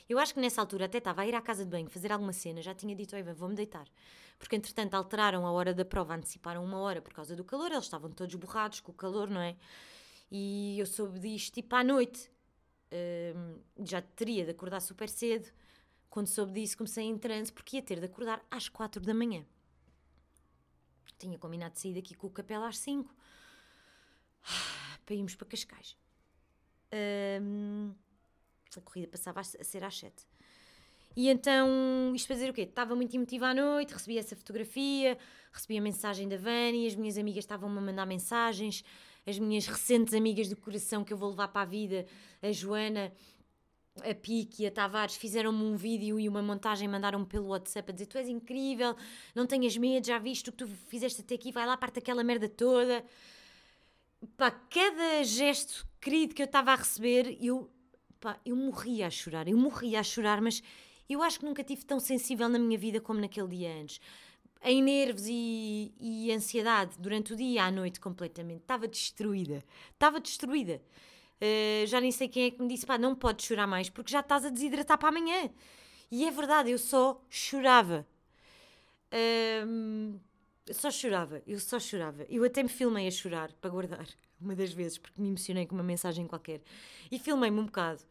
Eu 0.08 0.18
acho 0.18 0.32
que 0.32 0.40
nessa 0.40 0.60
altura 0.60 0.86
até 0.86 0.98
estava 0.98 1.22
a 1.22 1.26
ir 1.26 1.34
à 1.34 1.40
casa 1.40 1.64
de 1.64 1.70
banho 1.70 1.88
fazer 1.90 2.12
alguma 2.12 2.32
cena, 2.32 2.62
já 2.62 2.74
tinha 2.74 2.94
dito: 2.94 3.16
Ivan, 3.16 3.34
vou-me 3.34 3.54
deitar. 3.54 3.88
Porque 4.38 4.56
entretanto 4.56 4.94
alteraram 4.94 5.46
a 5.46 5.50
hora 5.50 5.72
da 5.72 5.84
prova, 5.84 6.14
anteciparam 6.14 6.62
uma 6.64 6.78
hora 6.78 7.00
por 7.00 7.12
causa 7.12 7.34
do 7.34 7.44
calor, 7.44 7.72
eles 7.72 7.84
estavam 7.84 8.10
todos 8.10 8.34
borrados 8.34 8.80
com 8.80 8.92
o 8.92 8.94
calor, 8.94 9.30
não 9.30 9.40
é? 9.40 9.56
E 10.30 10.78
eu 10.78 10.86
soube 10.86 11.18
disto 11.18 11.54
tipo 11.54 11.74
à 11.74 11.82
noite. 11.82 12.30
Um, 12.92 13.58
já 13.84 14.00
teria 14.00 14.44
de 14.44 14.50
acordar 14.50 14.80
super 14.80 15.08
cedo. 15.08 15.50
Quando 16.08 16.28
soube 16.28 16.52
disso, 16.52 16.76
comecei 16.76 17.04
em 17.04 17.18
transe 17.18 17.52
porque 17.52 17.76
ia 17.76 17.82
ter 17.82 17.98
de 17.98 18.06
acordar 18.06 18.44
às 18.50 18.68
quatro 18.68 19.02
da 19.02 19.14
manhã. 19.14 19.44
Tinha 21.18 21.38
combinado 21.38 21.74
de 21.74 21.80
sair 21.80 21.94
daqui 21.94 22.14
com 22.14 22.26
o 22.26 22.30
capela 22.30 22.68
às 22.68 22.78
5 22.78 23.14
para 25.04 25.14
irmos 25.14 25.34
para 25.34 25.46
Cascais. 25.46 25.96
Um, 27.42 27.94
a 28.76 28.80
corrida 28.80 29.08
passava 29.08 29.40
a 29.40 29.44
ser 29.44 29.82
às 29.84 29.98
7. 29.98 30.26
E 31.16 31.30
então, 31.30 32.12
isto 32.14 32.32
dizer 32.34 32.50
o 32.50 32.52
quê? 32.52 32.62
Estava 32.62 32.94
muito 32.94 33.16
emotiva 33.16 33.46
à 33.46 33.54
noite, 33.54 33.94
recebi 33.94 34.18
essa 34.18 34.36
fotografia, 34.36 35.16
recebi 35.50 35.78
a 35.78 35.80
mensagem 35.80 36.28
da 36.28 36.36
Vani, 36.36 36.86
as 36.86 36.94
minhas 36.94 37.16
amigas 37.16 37.44
estavam-me 37.44 37.78
a 37.78 37.80
mandar 37.80 38.04
mensagens, 38.04 38.84
as 39.26 39.38
minhas 39.38 39.66
recentes 39.66 40.12
amigas 40.12 40.48
do 40.50 40.56
coração 40.56 41.02
que 41.02 41.14
eu 41.14 41.16
vou 41.16 41.30
levar 41.30 41.48
para 41.48 41.62
a 41.62 41.64
vida, 41.64 42.04
a 42.42 42.52
Joana, 42.52 43.10
a 44.02 44.14
Pique 44.14 44.62
e 44.62 44.66
a 44.66 44.70
Tavares 44.70 45.16
fizeram-me 45.16 45.62
um 45.62 45.76
vídeo 45.76 46.18
e 46.18 46.28
uma 46.28 46.42
montagem, 46.42 46.88
mandaram-me 46.88 47.26
pelo 47.26 47.48
WhatsApp 47.48 47.90
a 47.90 47.92
dizer: 47.92 48.06
Tu 48.06 48.18
és 48.18 48.28
incrível, 48.28 48.94
não 49.34 49.46
tenhas 49.46 49.76
medo, 49.76 50.06
já 50.06 50.18
viste 50.18 50.48
o 50.48 50.52
que 50.52 50.58
tu 50.58 50.66
fizeste 50.66 51.20
até 51.20 51.34
aqui, 51.34 51.52
vai 51.52 51.66
lá, 51.66 51.76
parte 51.76 51.98
aquela 51.98 52.22
merda 52.22 52.48
toda. 52.48 53.04
Pá, 54.36 54.50
cada 54.50 55.22
gesto 55.24 55.86
querido 56.00 56.34
que 56.34 56.42
eu 56.42 56.46
estava 56.46 56.72
a 56.72 56.76
receber, 56.76 57.36
eu, 57.40 57.70
pá, 58.20 58.38
eu 58.44 58.56
morria 58.56 59.06
a 59.06 59.10
chorar, 59.10 59.48
eu 59.48 59.56
morria 59.56 60.00
a 60.00 60.02
chorar, 60.02 60.40
mas 60.40 60.62
eu 61.08 61.22
acho 61.22 61.38
que 61.38 61.44
nunca 61.44 61.62
tive 61.62 61.84
tão 61.84 62.00
sensível 62.00 62.48
na 62.48 62.58
minha 62.58 62.78
vida 62.78 63.00
como 63.00 63.20
naquele 63.20 63.48
dia 63.48 63.74
antes. 63.74 64.00
Em 64.62 64.82
nervos 64.82 65.26
e, 65.28 65.94
e 66.00 66.32
ansiedade 66.32 66.96
durante 66.98 67.32
o 67.32 67.36
dia 67.36 67.64
à 67.64 67.70
noite, 67.70 68.00
completamente. 68.00 68.62
Estava 68.62 68.88
destruída. 68.88 69.62
Estava 69.92 70.18
destruída. 70.18 70.82
Uh, 71.40 71.86
já 71.86 72.00
nem 72.00 72.10
sei 72.10 72.28
quem 72.28 72.44
é 72.44 72.50
que 72.50 72.62
me 72.62 72.68
disse: 72.68 72.86
pá, 72.86 72.96
não 72.98 73.14
podes 73.14 73.46
chorar 73.46 73.66
mais 73.66 73.90
porque 73.90 74.10
já 74.10 74.20
estás 74.20 74.44
a 74.44 74.50
desidratar 74.50 74.98
para 74.98 75.08
amanhã. 75.08 75.50
E 76.10 76.24
é 76.24 76.30
verdade, 76.30 76.70
eu 76.70 76.78
só 76.78 77.22
chorava. 77.28 78.06
Só 80.72 80.90
chorava, 80.90 81.42
eu 81.46 81.58
só 81.60 81.78
chorava. 81.78 82.26
Eu 82.28 82.44
até 82.44 82.62
me 82.62 82.68
filmei 82.68 83.06
a 83.06 83.10
chorar 83.10 83.52
para 83.54 83.70
guardar. 83.70 84.06
uma 84.40 84.54
das 84.54 84.72
vezes, 84.72 84.98
porque 84.98 85.20
me 85.20 85.28
emocionei 85.28 85.66
com 85.66 85.74
uma 85.74 85.84
mensagem 85.84 86.26
qualquer. 86.26 86.60
E 87.10 87.18
filmei-me 87.18 87.58
um 87.58 87.66
bocado. 87.66 88.02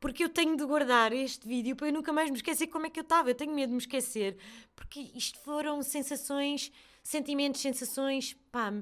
Porque 0.00 0.24
eu 0.24 0.28
tenho 0.28 0.56
de 0.56 0.64
guardar 0.64 1.12
este 1.12 1.46
vídeo 1.46 1.76
para 1.76 1.88
eu 1.88 1.92
nunca 1.92 2.12
mais 2.12 2.28
me 2.28 2.36
esquecer 2.36 2.66
como 2.66 2.86
é 2.86 2.90
que 2.90 2.98
eu 2.98 3.04
estava. 3.04 3.30
Eu 3.30 3.34
tenho 3.34 3.54
medo 3.54 3.68
de 3.68 3.74
me 3.74 3.78
esquecer. 3.78 4.36
Porque 4.74 5.00
isto 5.14 5.38
foram 5.40 5.82
sensações, 5.82 6.72
sentimentos, 7.02 7.60
sensações, 7.60 8.36
pá, 8.50 8.72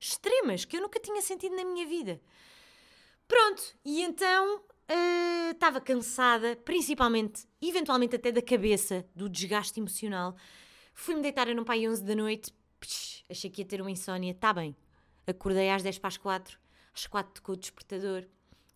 extremas 0.00 0.64
que 0.64 0.76
eu 0.76 0.82
nunca 0.82 1.00
tinha 1.00 1.20
sentido 1.20 1.56
na 1.56 1.64
minha 1.64 1.86
vida. 1.86 2.20
Pronto, 3.28 3.62
e 3.84 4.00
então 4.00 4.62
estava 5.50 5.78
uh, 5.78 5.82
cansada, 5.82 6.56
principalmente, 6.64 7.46
eventualmente 7.60 8.16
até 8.16 8.32
da 8.32 8.40
cabeça, 8.40 9.04
do 9.14 9.28
desgaste 9.28 9.78
emocional. 9.78 10.34
Fui-me 10.94 11.20
deitar 11.20 11.46
num 11.54 11.62
pai 11.62 11.86
11 11.86 12.02
da 12.02 12.14
noite, 12.14 12.50
psh, 12.80 13.24
achei 13.28 13.50
que 13.50 13.60
ia 13.60 13.66
ter 13.66 13.82
uma 13.82 13.90
insónia, 13.90 14.30
está 14.30 14.50
bem. 14.54 14.74
Acordei 15.26 15.68
às 15.68 15.82
10 15.82 15.98
para 15.98 16.08
as 16.08 16.16
4, 16.16 16.58
às 16.94 17.06
4 17.06 17.34
tocou 17.34 17.54
o 17.54 17.58
despertador, 17.58 18.24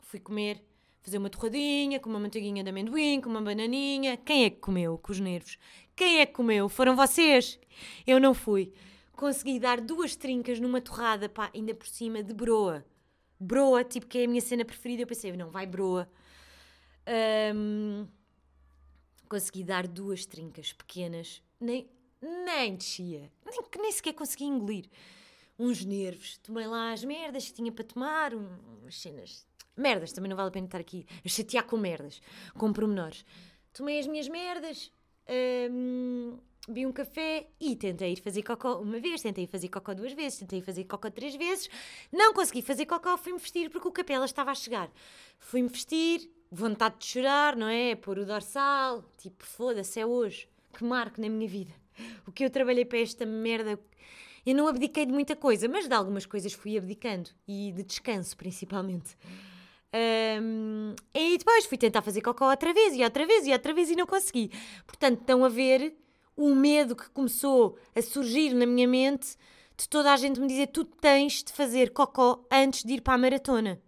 fui 0.01 0.21
comer, 0.21 0.63
fazer 1.01 1.17
uma 1.17 1.31
torradinha, 1.31 1.99
com 1.99 2.11
uma 2.11 2.21
manteiguinha 2.21 2.63
de 2.63 2.69
amendoim, 2.69 3.23
com 3.23 3.31
uma 3.31 3.41
bananinha. 3.41 4.19
Quem 4.19 4.45
é 4.45 4.51
que 4.51 4.59
comeu 4.59 4.99
com 4.99 5.13
os 5.13 5.19
nervos? 5.19 5.57
Quem 5.97 6.21
é 6.21 6.27
que 6.27 6.35
comeu? 6.35 6.69
Foram 6.69 6.95
vocês? 6.95 7.59
Eu 8.07 8.21
não 8.21 8.35
fui. 8.35 8.71
Consegui 9.13 9.59
dar 9.59 9.81
duas 9.81 10.15
trincas 10.15 10.61
numa 10.61 10.81
torrada, 10.83 11.27
pá, 11.27 11.51
ainda 11.55 11.75
por 11.75 11.87
cima 11.87 12.23
de 12.23 12.35
broa 12.35 12.85
broa, 13.43 13.85
tipo, 13.85 14.07
que 14.07 14.19
é 14.19 14.25
a 14.25 14.29
minha 14.29 14.41
cena 14.41 14.65
preferida. 14.65 15.03
Eu 15.03 15.07
pensei, 15.07 15.33
não, 15.33 15.51
vai 15.51 15.67
broa. 15.67 16.09
Um, 17.55 18.07
consegui 19.29 19.65
dar 19.65 19.89
duas 19.89 20.27
trincas 20.27 20.73
pequenas, 20.73 21.43
nem, 21.59 21.89
nem 22.21 22.77
descia, 22.77 23.33
nem, 23.45 23.59
nem 23.81 23.93
sequer 23.93 24.13
consegui 24.13 24.45
engolir. 24.45 24.87
Uns 25.59 25.85
nervos, 25.85 26.39
tomei 26.39 26.67
lá 26.67 26.93
as 26.93 27.05
merdas 27.05 27.47
que 27.47 27.55
tinha 27.55 27.73
para 27.73 27.85
tomar, 27.85 28.35
umas 28.35 29.01
cenas. 29.01 29.47
Merdas, 29.77 30.13
também 30.13 30.29
não 30.29 30.37
vale 30.37 30.49
a 30.49 30.53
pena 30.53 30.67
estar 30.67 30.81
aqui 30.81 31.07
a 31.25 31.29
chatear 31.29 31.65
com 31.65 31.77
merdas, 31.77 32.21
com 32.55 32.73
pormenores. 32.73 33.25
Tomei 33.73 33.99
as 33.99 34.07
minhas 34.07 34.29
merdas, 34.29 34.93
um, 35.71 36.39
bebi 36.69 36.87
um 36.87 36.93
café 36.93 37.49
e 37.61 37.75
tentei 37.75 38.13
ir 38.13 38.21
fazer 38.21 38.43
cocó 38.43 38.81
uma 38.81 39.01
vez, 39.01 39.21
tentei 39.21 39.47
fazer 39.47 39.69
cocó 39.69 39.95
duas 39.95 40.13
vezes, 40.13 40.39
tentei 40.39 40.61
fazer 40.61 40.85
cocó 40.85 41.11
três 41.11 41.35
vezes, 41.35 41.69
não 42.13 42.33
consegui 42.33 42.63
fazer 42.63 42.87
cocó, 42.87 43.17
fui-me 43.17 43.39
vestir 43.39 43.69
porque 43.71 43.89
o 43.89 43.93
capela 43.93 44.25
estava 44.25 44.51
a 44.51 44.55
chegar. 44.55 44.91
Fui-me 45.39 45.69
vestir, 45.69 46.31
vontade 46.51 46.97
de 46.99 47.07
chorar, 47.07 47.57
não 47.57 47.67
é? 47.67 47.97
Pôr 47.97 48.19
o 48.19 48.27
dorsal, 48.27 49.05
tipo, 49.19 49.45
foda-se, 49.45 49.99
é 49.99 50.07
hoje, 50.07 50.49
que 50.73 50.85
marco 50.85 51.21
na 51.21 51.29
minha 51.29 51.49
vida. 51.49 51.73
O 52.27 52.33
que 52.33 52.45
eu 52.45 52.51
trabalhei 52.51 52.85
para 52.85 52.99
esta 52.99 53.27
merda. 53.27 53.79
Eu 54.45 54.55
não 54.55 54.67
abdiquei 54.67 55.07
de 55.07 55.13
muita 55.13 55.37
coisa, 55.37 55.69
mas 55.69 55.87
de 55.87 55.95
algumas 55.95 56.27
coisas 56.27 56.53
fui 56.53 56.77
abdicando 56.77 57.31
e 57.47 57.73
de 57.73 57.83
descanso 57.83 58.37
principalmente. 58.37 59.17
Um, 59.95 60.95
e 61.15 61.37
depois 61.37 61.67
fui 61.67 61.77
tentar 61.77 62.01
fazer 62.01 62.23
cocó 62.23 62.49
outra 62.49 62.73
vez 62.73 62.97
e 62.97 63.05
outra 63.05 63.27
vez 63.27 63.47
e 63.47 63.53
outra 63.53 63.75
vez 63.75 63.91
e 63.91 63.97
não 63.97 64.07
consegui. 64.07 64.51
Portanto, 64.87 65.21
estão 65.21 65.45
a 65.45 65.49
ver 65.49 65.95
o 66.37 66.55
medo 66.55 66.97
que 66.97 67.11
começou 67.11 67.79
a 67.95 68.03
surgir 68.03 68.55
na 68.55 68.67
minha 68.67 68.89
mente 68.89 69.37
de 69.77 69.89
toda 69.89 70.13
a 70.13 70.17
gente 70.17 70.41
me 70.41 70.47
dizer: 70.47 70.69
tu 70.69 70.85
tens 70.85 71.43
de 71.43 71.53
fazer 71.53 71.93
cocó 71.93 72.45
antes 72.51 72.85
de 72.85 72.95
ir 72.95 73.01
para 73.01 73.15
a 73.15 73.19
maratona. 73.19 73.81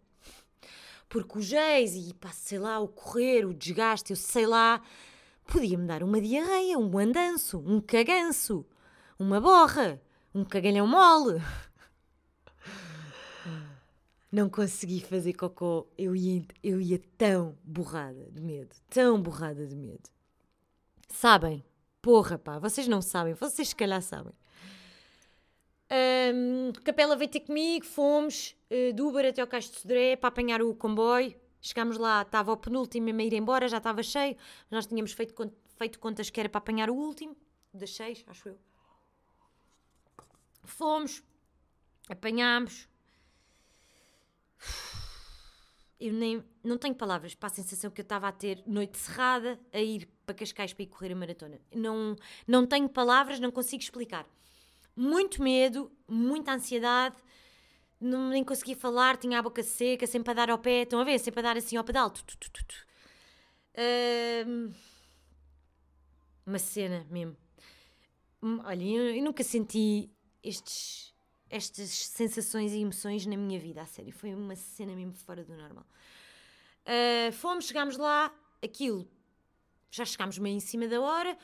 Porque 1.09 1.39
o 1.39 1.43
geis 1.43 1.95
e 1.95 2.13
pá, 2.15 2.31
sei 2.31 2.59
lá, 2.59 2.81
o 2.81 2.89
correr, 2.89 3.45
o 3.45 3.55
desgaste, 3.55 4.11
eu 4.11 4.17
sei 4.17 4.47
lá, 4.47 4.83
podia-me 5.47 5.87
dar 5.87 6.03
uma 6.03 6.21
diarreia, 6.21 6.79
um 6.79 6.99
andanço, 6.99 7.59
um 7.59 7.81
caganço, 7.81 8.67
uma 9.19 9.41
borra, 9.41 10.01
um 10.35 10.45
cagalhão 10.45 10.87
mole. 10.87 11.41
Não 14.33 14.51
consegui 14.51 15.01
fazer 15.01 15.35
cocó, 15.35 15.87
eu 15.97 16.17
ia, 16.17 16.45
eu 16.61 16.81
ia 16.81 17.01
tão 17.17 17.57
borrada 17.63 18.29
de 18.33 18.41
medo, 18.41 18.75
tão 18.91 19.23
borrada 19.23 19.65
de 19.65 19.77
medo. 19.77 20.11
Sabem, 21.09 21.65
Porra, 22.05 22.37
pá, 22.37 22.59
vocês 22.59 22.87
não 22.87 23.01
sabem, 23.01 23.33
vocês 23.33 23.69
se 23.69 23.75
calhar 23.75 24.03
sabem. 24.03 24.35
Um, 26.35 26.71
Capela 26.85 27.17
veio 27.17 27.31
ter 27.31 27.41
comigo, 27.41 27.87
fomos 27.87 28.55
uh, 28.71 28.93
do 28.93 29.09
Uber 29.09 29.25
até 29.25 29.41
ao 29.41 29.47
Cais 29.47 29.71
de 29.71 29.79
Sodré 29.79 30.15
para 30.15 30.29
apanhar 30.29 30.61
o 30.61 30.75
comboio. 30.75 31.35
Chegámos 31.63 31.97
lá, 31.97 32.21
estava 32.21 32.53
o 32.53 32.59
penúltimo 32.59 33.09
a 33.09 33.23
ir 33.23 33.33
embora, 33.33 33.69
já 33.69 33.79
estava 33.79 34.03
cheio. 34.03 34.37
Nós 34.71 34.87
tínhamos 34.87 35.13
feito, 35.13 35.51
feito 35.79 35.99
contas 35.99 36.29
que 36.29 36.39
era 36.39 36.47
para 36.51 36.59
apanhar 36.59 36.91
o 36.91 36.95
último, 36.95 37.35
das 37.73 37.97
seis, 37.97 38.23
acho 38.27 38.51
eu. 38.51 38.59
Fomos, 40.63 41.23
apanhámos. 42.07 42.87
Eu 45.99 46.13
nem, 46.13 46.45
não 46.63 46.77
tenho 46.77 46.95
palavras 46.95 47.35
para 47.35 47.47
a 47.47 47.55
sensação 47.55 47.91
que 47.91 48.03
eu 48.03 48.05
estava 48.05 48.29
a 48.29 48.33
ter 48.33 48.63
noite 48.67 48.99
cerrada 48.99 49.59
a 49.73 49.81
ir 49.81 50.07
para 50.25 50.35
Cascais 50.35 50.73
para 50.73 50.83
ir 50.83 50.87
correr 50.87 51.13
a 51.13 51.17
maratona. 51.17 51.61
Não, 51.75 52.17
não 52.47 52.67
tenho 52.67 52.89
palavras, 52.89 53.41
não 53.41 53.51
consigo 53.51 53.83
explicar. 53.83 54.27
Muito 54.97 55.43
medo, 55.43 55.91
muita 56.09 56.53
ansiedade, 56.53 57.17
não, 58.01 58.29
nem 58.29 58.45
conseguia 58.45 58.77
falar, 58.77 59.17
tinha 59.17 59.39
a 59.39 59.43
boca 59.43 59.63
seca, 59.63 60.07
sempre 60.07 60.31
a 60.31 60.35
dar 60.35 60.51
ao 60.51 60.59
pé. 60.59 60.83
Estão 60.83 61.01
a 61.01 61.05
ver? 61.05 61.19
Sempre 61.19 61.41
a 61.41 61.43
dar 61.43 61.57
assim 61.57 61.77
ao 61.77 61.85
pedal. 61.85 62.11
Tu, 62.11 62.23
tu, 62.25 62.51
tu. 62.51 62.87
Uh, 63.77 64.73
uma 66.47 66.59
cena 66.59 67.07
mesmo. 67.11 67.37
Hum, 68.43 68.61
olha, 68.65 68.85
eu, 68.85 69.17
eu 69.17 69.23
nunca 69.25 69.43
senti 69.43 70.11
estes, 70.43 71.15
estas 71.49 71.89
sensações 71.89 72.73
e 72.73 72.81
emoções 72.81 73.25
na 73.25 73.37
minha 73.37 73.59
vida, 73.59 73.81
a 73.81 73.87
sério. 73.87 74.13
Foi 74.13 74.35
uma 74.35 74.55
cena 74.55 74.95
mesmo 74.95 75.15
fora 75.15 75.43
do 75.43 75.57
normal. 75.57 75.87
Uh, 76.87 77.33
fomos, 77.33 77.65
chegámos 77.65 77.97
lá, 77.97 78.31
aquilo 78.63 79.09
já 79.95 80.05
chegámos 80.05 80.39
meio 80.39 80.57
em 80.57 80.61
cima 80.61 80.89
da 80.89 81.01
hora, 81.01 81.37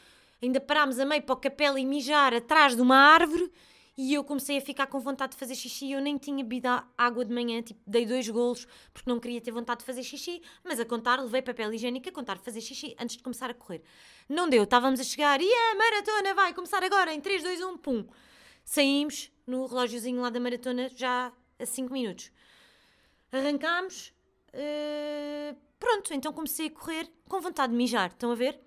ainda 0.43 0.61
parámos 0.61 0.99
a 0.99 1.05
meio 1.05 1.23
para 1.23 1.35
o 1.35 1.37
capela 1.37 1.79
e 1.79 1.87
mijar 1.87 2.35
atrás 2.35 2.75
de 2.75 2.83
uma 2.83 2.97
árvore 2.97 3.51
e 3.97 4.15
eu 4.15 4.25
comecei 4.25 4.57
a 4.59 4.61
ficar 4.61 4.87
com 4.87 4.99
vontade 4.99 5.33
de 5.33 5.39
fazer 5.39 5.55
xixi. 5.55 5.93
Eu 5.93 6.01
nem 6.01 6.17
tinha 6.17 6.43
bebido 6.43 6.69
água 6.97 7.25
de 7.25 7.33
manhã, 7.33 7.63
tipo, 7.63 7.81
dei 7.87 8.05
dois 8.07 8.29
golos 8.29 8.67
porque 8.93 9.09
não 9.09 9.21
queria 9.21 9.41
ter 9.41 9.53
vontade 9.53 9.81
de 9.81 9.87
fazer 9.87 10.03
xixi, 10.03 10.43
mas 10.65 10.81
a 10.81 10.85
contar, 10.85 11.21
levei 11.21 11.43
papel 11.43 11.73
higiênico 11.73 12.09
a 12.09 12.13
contar 12.13 12.39
fazer 12.39 12.61
xixi 12.61 12.97
antes 12.99 13.17
de 13.17 13.23
começar 13.23 13.51
a 13.51 13.55
correr. 13.55 13.83
Não 14.29 14.49
deu, 14.49 14.65
estávamos 14.65 14.99
a 14.99 15.05
chegar 15.05 15.41
e 15.41 15.53
a 15.53 15.75
maratona 15.77 16.35
vai 16.35 16.55
começar 16.55 16.83
agora 16.83 17.13
em 17.13 17.21
3, 17.21 17.43
2, 17.43 17.61
1, 17.61 17.79
pum. 17.79 18.07
Saímos 18.65 19.31
no 19.47 19.67
relógiozinho 19.67 20.21
lá 20.23 20.31
da 20.31 20.41
maratona 20.41 20.89
já 20.89 21.33
a 21.59 21.67
5 21.67 21.93
minutos. 21.93 22.33
Arrancámos. 23.31 24.13
Uh 24.53 25.70
Pronto, 25.81 26.13
então 26.13 26.31
comecei 26.31 26.67
a 26.67 26.71
correr 26.71 27.11
com 27.27 27.41
vontade 27.41 27.73
de 27.73 27.77
mijar. 27.77 28.11
Estão 28.11 28.31
a 28.31 28.35
ver? 28.35 28.61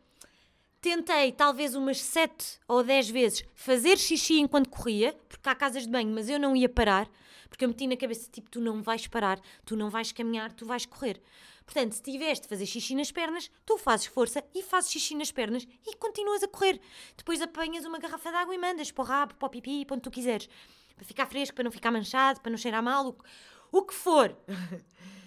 Tentei, 0.82 1.32
talvez 1.32 1.76
umas 1.76 2.02
7 2.02 2.60
ou 2.67 2.84
10 2.84 3.10
vezes, 3.10 3.45
fazer 3.54 3.97
xixi 3.97 4.39
enquanto 4.39 4.69
corria, 4.69 5.15
porque 5.30 5.47
há 5.47 5.56
casas 5.56 5.84
de 5.84 5.89
banho, 5.89 6.13
mas 6.13 6.28
eu 6.28 6.38
não 6.38 6.54
ia 6.56 6.67
parar, 6.67 7.08
porque 7.47 7.63
eu 7.63 7.69
meti 7.69 7.88
na 7.88 7.95
cabeça, 7.95 8.30
tipo, 8.30 8.49
tu 8.49 8.60
não 8.60 8.82
vais 8.82 9.08
parar, 9.08 9.39
tu 9.63 9.78
não 9.78 9.89
vais 9.89 10.12
caminhar, 10.12 10.52
tu 10.52 10.65
vais 10.65 10.86
correr. 10.86 11.21
Portanto, 11.65 11.93
se 11.93 12.02
tiveres 12.02 12.41
de 12.41 12.47
fazer 12.47 12.65
xixi 12.65 12.95
nas 12.95 13.12
pernas, 13.12 13.49
tu 13.65 13.78
fazes 13.78 14.08
força 14.08 14.43
e 14.54 14.62
fazes 14.62 14.91
xixi 14.91 15.15
nas 15.15 15.32
pernas 15.32 15.65
e 15.86 15.95
continuas 15.95 16.43
a 16.43 16.47
correr. 16.47 16.82
Depois 17.15 17.41
apanhas 17.41 17.86
uma 17.86 17.99
garrafa 17.99 18.30
de 18.30 18.36
água 18.36 18.54
e 18.54 18.58
mandas 18.58 18.91
para 18.91 19.04
o 19.04 19.08
rabo, 19.08 19.36
para 19.36 19.45
o 19.45 19.49
pipi, 19.49 19.86
para 19.86 19.93
onde 19.93 20.04
tu 20.04 20.12
quiseres. 20.12 20.49
Para 20.95 21.06
ficar 21.06 21.28
fresco, 21.28 21.56
para 21.56 21.63
não 21.63 21.71
ficar 21.71 21.91
manchado, 21.91 22.41
para 22.41 22.49
não 22.49 22.58
cheirar 22.58 22.84
mal, 22.84 23.08
o, 23.08 23.78
o 23.78 23.84
que 23.84 23.93
for. 23.93 24.36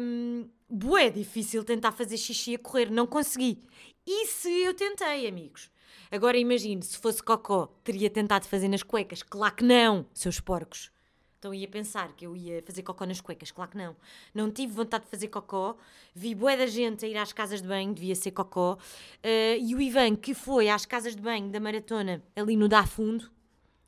um, 0.00 0.48
bué 0.68 1.10
difícil 1.10 1.64
tentar 1.64 1.92
fazer 1.92 2.16
xixi 2.16 2.54
a 2.54 2.58
correr, 2.58 2.90
não 2.90 3.06
consegui. 3.06 3.58
E 4.06 4.26
se 4.26 4.50
eu 4.64 4.74
tentei, 4.74 5.26
amigos? 5.26 5.70
Agora 6.10 6.36
imagine, 6.36 6.82
se 6.82 6.98
fosse 6.98 7.22
cocó, 7.22 7.66
teria 7.82 8.10
tentado 8.10 8.46
fazer 8.46 8.68
nas 8.68 8.82
cuecas? 8.82 9.22
Claro 9.22 9.54
que 9.54 9.64
não, 9.64 10.06
seus 10.12 10.40
porcos. 10.40 10.90
Então 11.38 11.52
ia 11.52 11.66
pensar 11.66 12.14
que 12.14 12.24
eu 12.24 12.36
ia 12.36 12.62
fazer 12.62 12.82
cocó 12.82 13.04
nas 13.04 13.20
cuecas, 13.20 13.50
claro 13.50 13.72
que 13.72 13.76
não. 13.76 13.96
Não 14.32 14.50
tive 14.50 14.72
vontade 14.72 15.04
de 15.04 15.10
fazer 15.10 15.26
cocó, 15.28 15.76
vi 16.14 16.34
bué 16.34 16.56
da 16.56 16.66
gente 16.66 17.04
a 17.04 17.08
ir 17.08 17.16
às 17.16 17.32
casas 17.32 17.60
de 17.60 17.66
banho, 17.66 17.92
devia 17.92 18.14
ser 18.14 18.30
cocó. 18.30 18.74
Uh, 18.74 19.58
e 19.60 19.74
o 19.74 19.80
Ivan, 19.80 20.14
que 20.14 20.34
foi 20.34 20.68
às 20.68 20.86
casas 20.86 21.16
de 21.16 21.22
banho 21.22 21.50
da 21.50 21.58
maratona, 21.58 22.22
ali 22.36 22.56
no 22.56 22.68
Dá 22.68 22.86
Fundo, 22.86 23.28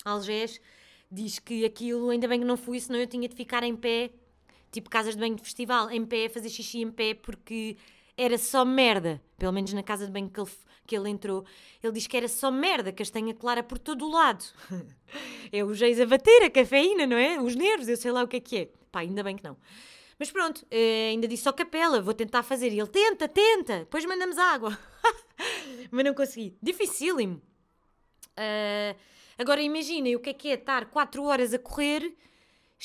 Algés, 0.04 0.60
diz 1.08 1.38
que 1.38 1.64
aquilo, 1.64 2.10
ainda 2.10 2.26
bem 2.26 2.40
que 2.40 2.46
não 2.46 2.56
fui, 2.56 2.80
senão 2.80 2.98
eu 2.98 3.06
tinha 3.06 3.28
de 3.28 3.36
ficar 3.36 3.62
em 3.62 3.76
pé 3.76 4.10
tipo 4.74 4.90
casas 4.90 5.14
de 5.14 5.20
banho 5.20 5.36
de 5.36 5.42
festival, 5.42 5.90
em 5.90 6.04
pé, 6.04 6.28
fazer 6.28 6.48
xixi 6.48 6.82
em 6.82 6.90
pé, 6.90 7.14
porque 7.14 7.76
era 8.16 8.36
só 8.36 8.64
merda. 8.64 9.22
Pelo 9.38 9.52
menos 9.52 9.72
na 9.72 9.82
casa 9.82 10.06
de 10.06 10.12
banho 10.12 10.28
que 10.28 10.40
ele, 10.40 10.50
que 10.86 10.96
ele 10.96 11.08
entrou, 11.08 11.44
ele 11.82 11.92
diz 11.92 12.06
que 12.06 12.16
era 12.16 12.28
só 12.28 12.50
merda, 12.50 12.92
castanha 12.92 13.32
clara 13.32 13.62
por 13.62 13.78
todo 13.78 14.04
o 14.04 14.10
lado. 14.10 14.44
é 15.52 15.64
o 15.64 15.72
geis 15.72 16.00
a 16.00 16.06
bater, 16.06 16.42
a 16.42 16.50
cafeína, 16.50 17.06
não 17.06 17.16
é? 17.16 17.40
Os 17.40 17.54
nervos, 17.54 17.88
eu 17.88 17.96
sei 17.96 18.10
lá 18.10 18.22
o 18.22 18.28
que 18.28 18.36
é 18.36 18.40
que 18.40 18.56
é. 18.56 18.68
Pá, 18.90 19.00
ainda 19.00 19.22
bem 19.22 19.36
que 19.36 19.44
não. 19.44 19.56
Mas 20.18 20.30
pronto, 20.30 20.64
eh, 20.70 21.08
ainda 21.10 21.26
disse 21.26 21.42
só 21.42 21.52
capela, 21.52 22.00
vou 22.00 22.14
tentar 22.14 22.42
fazer. 22.42 22.72
E 22.72 22.78
ele, 22.78 22.88
tenta, 22.88 23.28
tenta, 23.28 23.78
depois 23.80 24.04
mandamos 24.04 24.38
água. 24.38 24.78
Mas 25.90 26.04
não 26.04 26.14
consegui. 26.14 26.56
Dificílimo. 26.62 27.42
Uh, 28.36 28.96
agora 29.38 29.60
imaginem 29.62 30.16
o 30.16 30.20
que 30.20 30.30
é 30.30 30.34
que 30.34 30.48
é 30.48 30.54
estar 30.54 30.86
4 30.86 31.22
horas 31.22 31.54
a 31.54 31.58
correr 31.58 32.16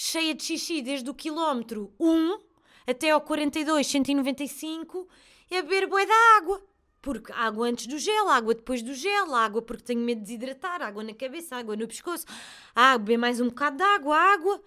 cheia 0.02 0.34
de 0.34 0.42
xixi 0.42 0.82
desde 0.82 1.10
o 1.10 1.14
quilómetro 1.14 1.94
1 2.00 2.40
até 2.88 3.10
ao 3.10 3.20
42, 3.20 3.86
195 3.86 5.06
e 5.52 5.58
a 5.58 5.62
beber 5.62 5.88
bué 5.88 6.06
da 6.06 6.38
água. 6.38 6.64
Porque 7.02 7.34
água 7.34 7.68
antes 7.68 7.86
do 7.86 7.98
gel, 7.98 8.30
água 8.30 8.56
depois 8.56 8.82
do 8.82 8.94
gel, 8.94 9.36
água 9.36 9.62
porque 9.62 9.84
tenho 9.84 10.00
medo 10.00 10.20
de 10.20 10.38
desidratar, 10.38 10.82
água 10.82 11.04
na 11.04 11.14
cabeça, 11.14 11.58
água 11.58 11.76
no 11.76 11.86
pescoço, 11.86 12.26
ah, 12.74 12.98
beber 12.98 13.18
mais 13.18 13.42
um 13.42 13.48
bocado 13.48 13.76
de 13.76 13.84
água, 13.84 14.18
água. 14.18 14.64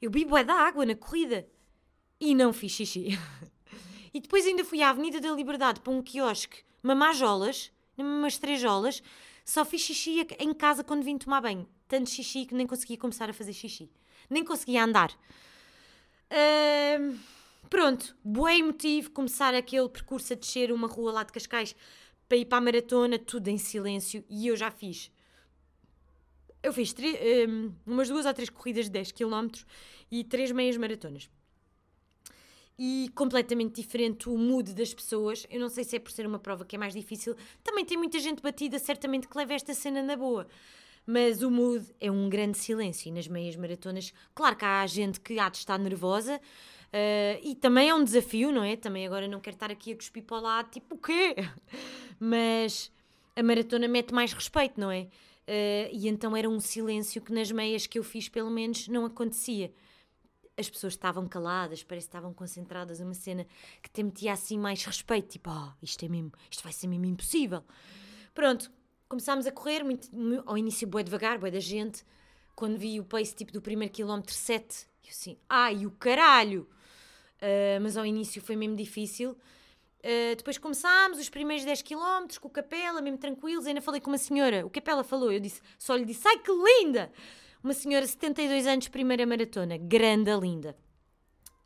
Eu 0.00 0.12
bebi 0.12 0.24
bué 0.24 0.44
da 0.44 0.54
água 0.54 0.86
na 0.86 0.94
corrida 0.94 1.48
e 2.20 2.32
não 2.32 2.52
fiz 2.52 2.70
xixi. 2.70 3.18
e 4.14 4.20
depois 4.20 4.46
ainda 4.46 4.64
fui 4.64 4.80
à 4.80 4.90
Avenida 4.90 5.20
da 5.20 5.32
Liberdade 5.32 5.80
para 5.80 5.92
um 5.92 6.00
quiosque, 6.00 6.62
mamajolas, 6.84 7.72
umas 7.96 8.38
três 8.38 8.60
jolas, 8.60 9.02
só 9.44 9.64
fiz 9.64 9.80
xixi 9.80 10.24
em 10.38 10.54
casa 10.54 10.84
quando 10.84 11.02
vim 11.02 11.18
tomar 11.18 11.40
banho. 11.40 11.68
Tanto 11.88 12.10
xixi 12.10 12.46
que 12.46 12.54
nem 12.54 12.66
conseguia 12.66 12.96
começar 12.96 13.28
a 13.28 13.32
fazer 13.32 13.52
xixi. 13.52 13.90
Nem 14.28 14.44
conseguia 14.44 14.84
andar. 14.84 15.10
Uh, 16.30 17.18
pronto, 17.70 18.16
bué 18.22 18.62
motivo 18.62 19.10
começar 19.10 19.54
aquele 19.54 19.88
percurso 19.88 20.32
a 20.32 20.36
descer 20.36 20.70
uma 20.72 20.88
rua 20.88 21.12
lá 21.12 21.22
de 21.22 21.32
Cascais 21.32 21.74
para 22.28 22.36
ir 22.36 22.44
para 22.44 22.58
a 22.58 22.60
maratona, 22.60 23.18
tudo 23.18 23.48
em 23.48 23.56
silêncio, 23.56 24.24
e 24.28 24.46
eu 24.46 24.56
já 24.56 24.70
fiz. 24.70 25.10
Eu 26.62 26.72
fiz 26.72 26.94
um, 27.48 27.72
umas 27.86 28.08
duas 28.08 28.26
ou 28.26 28.34
três 28.34 28.50
corridas 28.50 28.86
de 28.86 28.90
10 28.90 29.12
km 29.12 29.48
e 30.10 30.24
três 30.24 30.50
meias 30.50 30.76
maratonas 30.76 31.30
e 32.78 33.10
completamente 33.14 33.82
diferente 33.82 34.28
o 34.28 34.38
mood 34.38 34.72
das 34.72 34.94
pessoas. 34.94 35.44
Eu 35.50 35.58
não 35.58 35.68
sei 35.68 35.82
se 35.82 35.96
é 35.96 35.98
por 35.98 36.12
ser 36.12 36.26
uma 36.26 36.38
prova 36.38 36.64
que 36.64 36.76
é 36.76 36.78
mais 36.78 36.94
difícil. 36.94 37.34
Também 37.64 37.84
tem 37.84 37.98
muita 37.98 38.20
gente 38.20 38.40
batida, 38.40 38.78
certamente 38.78 39.26
que 39.26 39.36
leva 39.36 39.52
esta 39.54 39.74
cena 39.74 40.00
na 40.02 40.16
boa. 40.16 40.46
Mas 41.10 41.40
o 41.40 41.50
mood 41.50 41.86
é 41.98 42.10
um 42.10 42.28
grande 42.28 42.58
silêncio. 42.58 43.08
E 43.08 43.10
nas 43.10 43.26
meias 43.26 43.56
maratonas, 43.56 44.12
claro 44.34 44.54
que 44.54 44.64
há 44.66 44.86
gente 44.86 45.18
que 45.18 45.38
há 45.38 45.48
de 45.48 45.56
estar 45.56 45.78
nervosa. 45.78 46.36
Uh, 46.36 47.40
e 47.42 47.54
também 47.54 47.88
é 47.88 47.94
um 47.94 48.04
desafio, 48.04 48.52
não 48.52 48.62
é? 48.62 48.76
Também 48.76 49.06
agora 49.06 49.26
não 49.26 49.40
quero 49.40 49.56
estar 49.56 49.70
aqui 49.70 49.92
a 49.92 49.96
cuspir 49.96 50.22
para 50.22 50.36
o 50.36 50.40
lado, 50.42 50.70
tipo, 50.70 50.96
o 50.96 50.98
quê? 50.98 51.34
Mas 52.20 52.92
a 53.34 53.42
maratona 53.42 53.88
mete 53.88 54.12
mais 54.12 54.34
respeito, 54.34 54.78
não 54.78 54.90
é? 54.90 55.08
Uh, 55.46 55.88
e 55.92 56.08
então 56.08 56.36
era 56.36 56.46
um 56.46 56.60
silêncio 56.60 57.22
que 57.22 57.32
nas 57.32 57.50
meias 57.50 57.86
que 57.86 57.98
eu 57.98 58.04
fiz, 58.04 58.28
pelo 58.28 58.50
menos, 58.50 58.86
não 58.86 59.06
acontecia 59.06 59.72
as 60.58 60.68
pessoas 60.68 60.92
estavam 60.92 61.26
caladas, 61.26 61.82
parece 61.82 62.06
que 62.06 62.10
estavam 62.10 62.34
concentradas 62.34 63.00
numa 63.00 63.14
cena 63.14 63.46
que 63.82 63.88
te 63.88 64.02
metia 64.02 64.34
assim 64.34 64.58
mais 64.58 64.84
respeito, 64.84 65.28
tipo, 65.28 65.50
oh, 65.50 65.70
isto 65.80 66.04
é 66.04 66.08
mesmo, 66.08 66.32
isto 66.50 66.62
vai 66.64 66.72
ser 66.72 66.88
mesmo 66.88 67.06
impossível. 67.06 67.64
Pronto, 68.34 68.70
começámos 69.08 69.46
a 69.46 69.52
correr, 69.52 69.82
muito, 69.82 70.08
ao 70.46 70.56
início 70.56 70.86
bué 70.86 71.02
devagar, 71.02 71.38
bué 71.38 71.50
da 71.50 71.60
gente, 71.60 72.04
quando 72.54 72.76
vi 72.76 73.00
o 73.00 73.04
pace 73.04 73.34
tipo 73.34 73.52
do 73.52 73.62
primeiro 73.62 73.92
quilómetro 73.92 74.34
7, 74.34 74.86
eu 75.04 75.10
assim, 75.10 75.38
ai, 75.48 75.86
o 75.86 75.90
caralho! 75.90 76.68
Uh, 77.40 77.80
mas 77.80 77.96
ao 77.96 78.04
início 78.04 78.42
foi 78.42 78.56
mesmo 78.56 78.76
difícil. 78.76 79.30
Uh, 80.00 80.36
depois 80.36 80.58
começámos 80.58 81.18
os 81.18 81.28
primeiros 81.28 81.64
10 81.64 81.82
km 81.82 82.26
com 82.40 82.48
o 82.48 82.50
Capela, 82.50 83.00
mesmo 83.00 83.18
tranquilos. 83.18 83.66
Ainda 83.66 83.80
falei 83.80 84.00
com 84.00 84.10
uma 84.10 84.18
senhora, 84.18 84.66
o 84.66 84.70
Capela 84.70 85.04
falou, 85.04 85.32
eu 85.32 85.40
disse, 85.40 85.60
só 85.78 85.94
lhe 85.94 86.04
disse, 86.04 86.26
ai 86.26 86.38
que 86.38 86.50
linda! 86.50 87.10
Uma 87.62 87.74
senhora, 87.74 88.06
72 88.06 88.66
anos, 88.66 88.88
primeira 88.88 89.26
maratona. 89.26 89.76
Grande, 89.76 90.30
linda. 90.36 90.76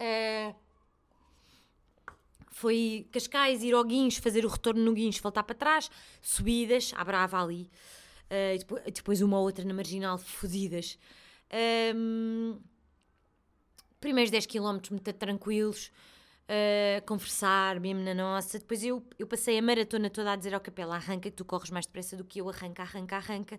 Uh, 0.00 0.54
foi 2.62 3.08
Cascais, 3.10 3.60
ir 3.64 3.74
ao 3.74 3.82
Guincho, 3.82 4.22
fazer 4.22 4.46
o 4.46 4.48
retorno 4.48 4.84
no 4.84 4.92
Guincho, 4.92 5.20
voltar 5.20 5.42
para 5.42 5.56
trás, 5.56 5.90
subidas, 6.20 6.92
à 6.96 7.02
brava 7.02 7.42
ali. 7.42 7.68
Uh, 8.30 8.56
depois, 8.56 8.82
depois, 8.84 9.20
uma 9.20 9.36
ou 9.36 9.44
outra 9.46 9.64
na 9.64 9.74
marginal, 9.74 10.16
fodidas. 10.16 10.96
Um, 11.96 12.60
primeiros 14.00 14.30
10 14.30 14.46
km 14.46 14.78
muito 14.92 15.12
tranquilos, 15.14 15.90
uh, 16.44 17.04
conversar 17.04 17.80
mesmo 17.80 18.00
na 18.02 18.14
nossa. 18.14 18.60
Depois 18.60 18.84
eu, 18.84 19.04
eu 19.18 19.26
passei 19.26 19.58
a 19.58 19.62
maratona 19.62 20.08
toda 20.08 20.30
a 20.30 20.36
dizer 20.36 20.54
ao 20.54 20.60
capela: 20.60 20.94
arranca, 20.94 21.28
que 21.30 21.36
tu 21.36 21.44
corres 21.44 21.70
mais 21.70 21.84
depressa 21.84 22.16
do 22.16 22.24
que 22.24 22.40
eu, 22.40 22.48
arranca, 22.48 22.82
arranca, 22.82 23.16
arranca. 23.16 23.58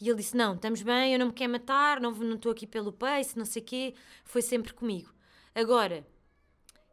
E 0.00 0.08
ele 0.08 0.16
disse: 0.16 0.34
Não, 0.34 0.54
estamos 0.54 0.80
bem, 0.80 1.12
eu 1.12 1.18
não 1.18 1.26
me 1.26 1.32
quero 1.34 1.52
matar, 1.52 2.00
não 2.00 2.12
estou 2.34 2.50
aqui 2.50 2.66
pelo 2.66 2.90
pace, 2.90 3.36
não 3.36 3.44
sei 3.44 3.60
o 3.60 3.64
quê. 3.66 3.94
Foi 4.24 4.40
sempre 4.40 4.72
comigo. 4.72 5.12
Agora, 5.54 6.06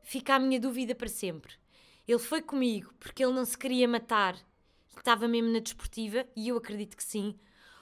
fica 0.08 0.36
a 0.36 0.40
minha 0.40 0.58
dúvida 0.58 0.96
para 0.96 1.10
sempre. 1.10 1.54
Ele 2.08 2.18
foi 2.18 2.42
comigo 2.42 2.94
porque 2.98 3.22
ele 3.24 3.34
não 3.34 3.44
se 3.44 3.58
queria 3.58 3.86
matar, 3.88 4.38
estava 4.96 5.28
mesmo 5.28 5.52
na 5.52 5.60
desportiva, 5.60 6.26
e 6.34 6.48
eu 6.48 6.56
acredito 6.56 6.96
que 6.96 7.04
sim. 7.04 7.38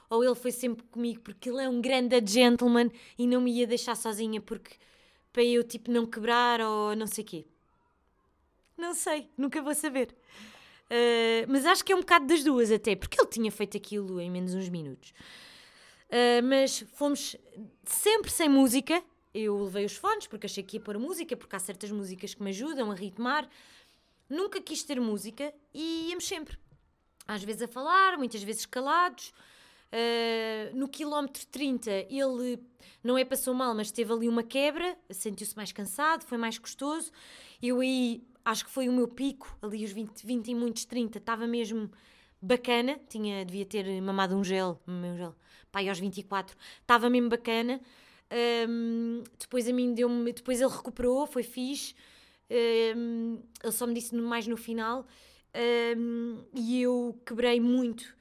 Ou 0.09 0.23
ele 0.23 0.33
foi 0.33 0.51
sempre 0.51 0.83
comigo 0.87 1.21
porque 1.21 1.49
ele 1.49 1.63
é 1.63 1.69
um 1.69 1.79
grande 1.79 2.19
gentleman 2.25 2.89
e 3.17 3.27
não 3.27 3.41
me 3.41 3.51
ia 3.51 3.67
deixar 3.67 3.95
sozinha 3.95 4.41
porque 4.41 4.75
para 5.31 5.43
eu 5.43 5.63
tipo 5.63 5.91
não 5.91 6.07
quebrar 6.07 6.61
ou 6.61 6.95
não 6.95 7.05
sei 7.05 7.23
quê. 7.23 7.45
Não 8.75 8.95
sei, 8.95 9.29
nunca 9.37 9.61
vou 9.61 9.75
saber. 9.75 10.15
Uh, 10.85 11.45
mas 11.47 11.63
acho 11.65 11.85
que 11.85 11.93
é 11.93 11.95
um 11.95 11.99
bocado 11.99 12.25
das 12.25 12.43
duas 12.43 12.71
até, 12.71 12.95
porque 12.95 13.21
ele 13.21 13.29
tinha 13.29 13.51
feito 13.51 13.77
aquilo 13.77 14.19
em 14.19 14.31
menos 14.31 14.55
uns 14.55 14.67
minutos. 14.67 15.13
Uh, 16.09 16.41
mas 16.43 16.83
fomos 16.95 17.35
sempre 17.83 18.31
sem 18.31 18.49
música. 18.49 19.03
Eu 19.37 19.65
levei 19.65 19.83
os 19.83 19.97
fones 19.97 20.27
porque 20.27 20.45
achei 20.45 20.63
que 20.63 20.77
ia 20.77 20.81
pôr 20.81 20.97
música, 20.97 21.35
porque 21.35 21.57
há 21.57 21.59
certas 21.59 21.91
músicas 21.91 22.33
que 22.33 22.41
me 22.41 22.51
ajudam 22.51 22.89
a 22.89 22.95
ritmar. 22.95 23.45
Nunca 24.29 24.61
quis 24.61 24.81
ter 24.81 24.97
música 24.97 25.53
e 25.73 26.07
íamos 26.07 26.25
sempre. 26.25 26.57
Às 27.27 27.43
vezes 27.43 27.63
a 27.63 27.67
falar, 27.67 28.17
muitas 28.17 28.41
vezes 28.41 28.65
calados. 28.65 29.33
Uh, 29.91 30.75
no 30.75 30.87
quilómetro 30.87 31.45
30 31.47 31.91
ele 32.09 32.59
não 33.03 33.17
é 33.17 33.25
passou 33.25 33.53
mal, 33.53 33.75
mas 33.75 33.91
teve 33.91 34.11
ali 34.11 34.27
uma 34.29 34.41
quebra, 34.41 34.97
sentiu-se 35.09 35.55
mais 35.55 35.73
cansado, 35.73 36.23
foi 36.23 36.37
mais 36.37 36.57
gostoso. 36.57 37.11
Eu 37.61 37.81
aí 37.81 38.23
acho 38.45 38.63
que 38.63 38.71
foi 38.71 38.87
o 38.87 38.93
meu 38.93 39.07
pico, 39.07 39.53
ali 39.61 39.83
os 39.83 39.91
20, 39.91 40.25
20 40.25 40.47
e 40.47 40.55
muitos 40.55 40.85
30, 40.85 41.17
estava 41.17 41.45
mesmo 41.45 41.91
bacana, 42.41 42.97
tinha, 43.09 43.43
devia 43.43 43.65
ter 43.65 44.01
mamado 44.01 44.35
um 44.35 44.43
gel, 44.45 44.81
um 44.87 45.17
gel, 45.17 45.35
pai 45.71 45.89
aos 45.89 45.99
24, 45.99 46.55
estava 46.81 47.09
mesmo 47.09 47.27
bacana. 47.27 47.81
Um, 48.31 49.23
depois 49.39 49.67
a 49.67 49.73
mim 49.73 49.93
deu-me, 49.93 50.33
depois 50.33 50.59
ele 50.59 50.71
recuperou, 50.71 51.27
foi 51.27 51.43
fixe. 51.43 51.95
Um, 52.95 53.39
ele 53.63 53.71
só 53.71 53.87
me 53.87 53.93
disse 53.93 54.15
mais 54.15 54.45
no 54.45 54.55
final 54.55 55.07
um, 55.97 56.43
e 56.53 56.81
eu 56.81 57.19
quebrei 57.25 57.59
muito. 57.59 58.15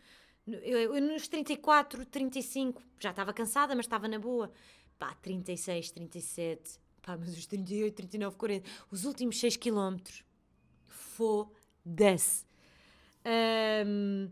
Eu, 0.46 0.94
eu, 0.94 1.00
nos 1.00 1.26
34, 1.26 2.04
35 2.06 2.82
já 2.98 3.10
estava 3.10 3.32
cansada, 3.32 3.74
mas 3.74 3.86
estava 3.86 4.06
na 4.06 4.18
boa. 4.18 4.52
Pá, 4.98 5.14
36, 5.22 5.90
37, 5.90 6.78
Pá, 7.02 7.16
mas 7.18 7.36
os 7.36 7.46
38, 7.46 7.94
39, 7.94 8.36
40, 8.36 8.70
os 8.90 9.04
últimos 9.04 9.38
6 9.38 9.56
km, 9.56 9.96
foda-se. 10.86 12.44
Um, 13.86 14.30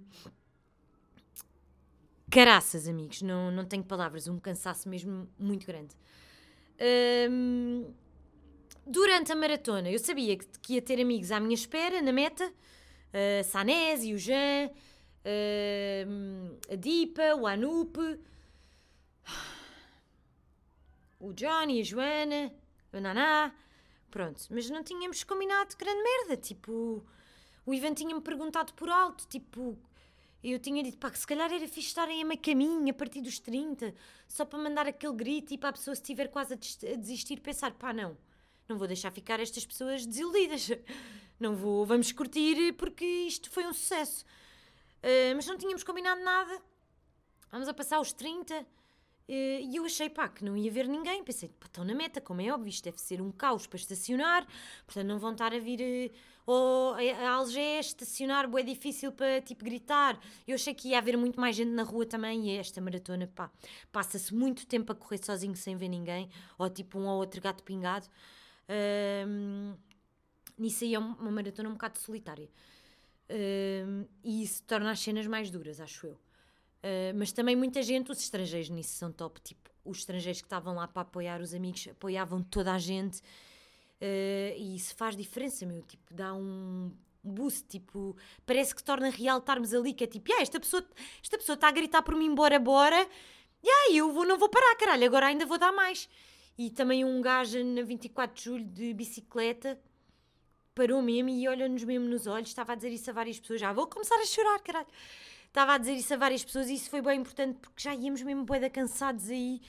caraças, 2.32 2.88
amigos, 2.88 3.20
não, 3.20 3.50
não 3.50 3.66
tenho 3.66 3.84
palavras, 3.84 4.26
um 4.26 4.38
cansaço 4.38 4.88
mesmo 4.88 5.28
muito 5.38 5.66
grande. 5.66 5.94
Durante 8.86 9.30
a 9.30 9.36
maratona, 9.36 9.90
eu 9.90 9.98
sabia 9.98 10.36
que, 10.36 10.46
que, 10.60 10.74
ia 10.74 10.82
ter 10.82 10.98
amigos 10.98 11.30
à 11.30 11.38
minha 11.38 11.54
espera, 11.54 12.00
na 12.00 12.10
meta, 12.10 12.44
uh, 12.48 13.44
Sanés 13.44 14.02
e 14.02 14.14
o 14.14 14.18
Jean, 14.18 14.70
uh, 15.24 16.58
a 16.72 16.74
Dipa, 16.74 17.34
o 17.36 17.46
Anup, 17.46 17.98
o 21.20 21.32
Johnny, 21.34 21.80
a 21.80 21.84
Joana, 21.84 22.52
naná. 22.94 23.54
Pronto, 24.10 24.42
mas 24.50 24.68
não 24.68 24.82
tínhamos 24.82 25.22
combinado 25.22 25.76
grande 25.76 26.02
merda. 26.02 26.36
Tipo, 26.36 27.04
o 27.64 27.72
Ivan 27.72 27.94
tinha-me 27.94 28.20
perguntado 28.20 28.72
por 28.74 28.88
alto, 28.90 29.26
tipo, 29.28 29.78
eu 30.42 30.58
tinha 30.58 30.82
dito, 30.82 30.98
pá, 30.98 31.10
que 31.10 31.18
se 31.18 31.26
calhar 31.26 31.52
era 31.52 31.68
fixe 31.68 31.88
estarem 31.88 32.22
a 32.22 32.24
meio 32.24 32.40
caminho, 32.40 32.90
a 32.90 32.94
partir 32.94 33.20
dos 33.20 33.38
30, 33.38 33.94
só 34.26 34.44
para 34.44 34.58
mandar 34.58 34.86
aquele 34.86 35.14
grito 35.14 35.54
e 35.54 35.58
para 35.58 35.68
a 35.68 35.72
pessoa, 35.72 35.94
se 35.94 36.02
estiver 36.02 36.28
quase 36.28 36.54
a 36.54 36.96
desistir, 36.96 37.40
pensar, 37.40 37.72
pá, 37.72 37.92
não, 37.92 38.16
não 38.68 38.78
vou 38.78 38.88
deixar 38.88 39.10
ficar 39.12 39.38
estas 39.38 39.64
pessoas 39.64 40.06
desiludidas. 40.06 40.68
Não 41.40 41.56
vou, 41.56 41.84
vamos 41.84 42.12
curtir 42.12 42.72
porque 42.74 43.04
isto 43.04 43.50
foi 43.50 43.66
um 43.66 43.72
sucesso. 43.72 44.24
Uh, 45.02 45.34
mas 45.34 45.44
não 45.44 45.58
tínhamos 45.58 45.82
combinado 45.82 46.22
nada. 46.22 46.62
Vamos 47.50 47.66
a 47.66 47.74
passar 47.74 47.98
os 47.98 48.12
30 48.12 48.54
eh, 48.54 48.64
e 49.28 49.76
eu 49.76 49.84
achei, 49.84 50.10
pá, 50.10 50.28
que 50.28 50.44
não 50.44 50.56
ia 50.56 50.70
ver 50.70 50.86
ninguém. 50.88 51.22
Pensei, 51.24 51.48
pá, 51.48 51.66
estão 51.66 51.84
na 51.84 51.94
meta, 51.94 52.20
como 52.20 52.40
é 52.40 52.52
óbvio, 52.52 52.68
isto 52.68 52.84
deve 52.84 53.00
ser 53.00 53.20
um 53.22 53.30
caos 53.30 53.66
para 53.66 53.78
estacionar, 53.78 54.46
portanto 54.84 55.06
não 55.06 55.18
vão 55.18 55.32
estar 55.32 55.54
a 55.54 55.58
vir 55.58 55.80
eh, 55.80 56.10
ou 56.44 56.94
a 56.94 57.30
Algés 57.30 57.86
estacionar, 57.86 58.50
é 58.56 58.62
difícil 58.62 59.12
para, 59.12 59.40
tipo, 59.40 59.64
gritar. 59.64 60.20
Eu 60.46 60.56
achei 60.56 60.74
que 60.74 60.88
ia 60.88 60.98
haver 60.98 61.16
muito 61.16 61.40
mais 61.40 61.54
gente 61.56 61.70
na 61.70 61.82
rua 61.84 62.04
também 62.04 62.50
e 62.50 62.56
esta 62.58 62.80
maratona, 62.80 63.26
pá, 63.26 63.50
passa-se 63.92 64.34
muito 64.34 64.66
tempo 64.66 64.92
a 64.92 64.94
correr 64.94 65.24
sozinho 65.24 65.56
sem 65.56 65.76
ver 65.76 65.88
ninguém, 65.88 66.28
ou 66.58 66.68
tipo 66.68 66.98
um 66.98 67.06
ou 67.06 67.18
outro 67.18 67.40
gato 67.40 67.62
pingado. 67.62 68.06
Nisso 70.58 70.84
aí 70.84 70.94
é 70.94 70.98
uma 70.98 71.30
maratona 71.30 71.68
um 71.68 71.72
bocado 71.72 71.98
solitária. 71.98 72.50
E 74.24 74.42
isso 74.42 74.62
torna 74.64 74.90
as 74.90 75.00
cenas 75.00 75.26
mais 75.26 75.50
duras, 75.50 75.80
acho 75.80 76.06
eu. 76.08 76.18
Uh, 76.82 77.16
mas 77.16 77.30
também 77.30 77.54
muita 77.54 77.82
gente, 77.82 78.10
os 78.10 78.18
estrangeiros 78.18 78.68
nisso 78.68 78.94
são 78.94 79.12
top, 79.12 79.40
tipo 79.40 79.70
os 79.84 79.98
estrangeiros 79.98 80.40
que 80.40 80.46
estavam 80.46 80.74
lá 80.74 80.86
para 80.86 81.02
apoiar 81.02 81.40
os 81.40 81.54
amigos 81.54 81.88
apoiavam 81.90 82.42
toda 82.42 82.72
a 82.72 82.78
gente. 82.78 83.20
Uh, 84.00 84.54
e 84.56 84.76
isso 84.76 84.94
faz 84.96 85.16
diferença, 85.16 85.64
meu. 85.66 85.82
Tipo, 85.82 86.14
dá 86.14 86.34
um 86.34 86.92
boost, 87.22 87.68
tipo, 87.68 88.16
parece 88.44 88.74
que 88.74 88.82
torna 88.82 89.10
real 89.10 89.38
estarmos 89.38 89.72
ali, 89.72 89.92
que 89.92 90.04
é 90.04 90.06
tipo, 90.06 90.32
ah, 90.32 90.42
esta 90.42 90.58
pessoa 90.58 90.84
esta 91.22 91.38
pessoa 91.38 91.54
está 91.54 91.68
a 91.68 91.72
gritar 91.72 92.02
por 92.02 92.16
mim, 92.16 92.34
bora, 92.34 92.58
bora, 92.58 93.08
e 93.62 93.68
aí 93.68 93.98
eu 93.98 94.10
vou, 94.12 94.26
não 94.26 94.36
vou 94.36 94.48
parar, 94.48 94.74
caralho, 94.74 95.06
agora 95.06 95.26
ainda 95.26 95.46
vou 95.46 95.56
dar 95.56 95.70
mais. 95.70 96.08
E 96.58 96.68
também 96.68 97.04
um 97.04 97.20
gajo 97.22 97.62
na 97.62 97.82
24 97.82 98.36
de 98.36 98.42
julho 98.42 98.64
de 98.64 98.92
bicicleta 98.92 99.80
parou 100.74 101.00
mesmo 101.00 101.28
e 101.28 101.46
olhou-nos 101.48 101.84
mesmo 101.84 102.08
nos 102.08 102.26
olhos, 102.26 102.48
estava 102.48 102.72
a 102.72 102.74
dizer 102.74 102.90
isso 102.90 103.08
a 103.10 103.12
várias 103.12 103.38
pessoas, 103.38 103.60
já 103.60 103.72
vou 103.72 103.86
começar 103.86 104.16
a 104.16 104.26
chorar, 104.26 104.58
caralho. 104.60 104.88
Estava 105.52 105.74
a 105.74 105.78
dizer 105.78 105.92
isso 105.92 106.14
a 106.14 106.16
várias 106.16 106.42
pessoas 106.42 106.70
e 106.70 106.74
isso 106.76 106.88
foi 106.88 107.02
bem 107.02 107.20
importante 107.20 107.58
porque 107.58 107.82
já 107.82 107.94
íamos 107.94 108.22
mesmo 108.22 108.42
boeda 108.42 108.70
cansados 108.70 109.28
aí. 109.28 109.60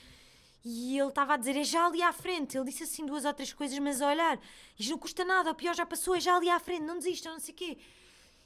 E 0.64 0.98
ele 0.98 1.10
estava 1.10 1.34
a 1.34 1.36
dizer, 1.36 1.58
é 1.58 1.62
já 1.62 1.86
ali 1.86 2.02
à 2.02 2.10
frente. 2.10 2.56
Ele 2.56 2.64
disse 2.64 2.84
assim 2.84 3.04
duas 3.04 3.26
ou 3.26 3.34
três 3.34 3.52
coisas, 3.52 3.78
mas 3.78 4.00
a 4.00 4.08
olhar, 4.08 4.40
isto 4.78 4.88
não 4.88 4.98
custa 4.98 5.26
nada, 5.26 5.50
o 5.50 5.54
pior 5.54 5.74
já 5.74 5.84
passou, 5.84 6.14
é 6.14 6.20
já 6.20 6.36
ali 6.36 6.48
à 6.48 6.58
frente, 6.58 6.84
não 6.84 6.96
desistam, 6.96 7.34
não 7.34 7.38
sei 7.38 7.52
o 7.52 7.56
quê. 7.58 7.76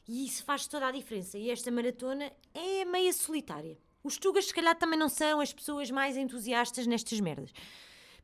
E 0.09 0.27
isso 0.27 0.43
faz 0.43 0.67
toda 0.67 0.89
a 0.89 0.91
diferença. 0.91 1.39
E 1.39 1.49
esta 1.49 1.71
maratona 1.71 2.33
é 2.53 2.85
meia 2.85 3.13
solitária. 3.13 3.79
Os 4.03 4.19
tugas, 4.19 4.47
se 4.47 4.55
calhar, 4.55 4.75
também 4.77 4.99
não 4.99 5.09
são 5.09 5.39
as 5.41 5.53
pessoas 5.53 5.93
mais 5.93 6.17
entusiastas 6.17 6.89
nestas 6.89 7.21
merdas. 7.21 7.53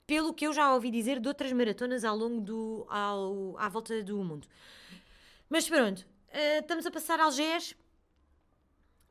Pelo 0.08 0.34
que 0.34 0.44
eu 0.44 0.52
já 0.52 0.74
ouvi 0.74 0.90
dizer 0.90 1.20
de 1.20 1.28
outras 1.28 1.52
maratonas 1.52 2.04
ao 2.04 2.16
longo 2.16 2.40
do. 2.40 2.84
Ao, 2.88 3.56
à 3.58 3.68
volta 3.68 4.02
do 4.02 4.24
mundo. 4.24 4.48
Mas 5.48 5.68
pronto, 5.68 6.00
uh, 6.00 6.60
estamos 6.60 6.84
a 6.84 6.90
passar 6.90 7.20
Algés 7.20 7.76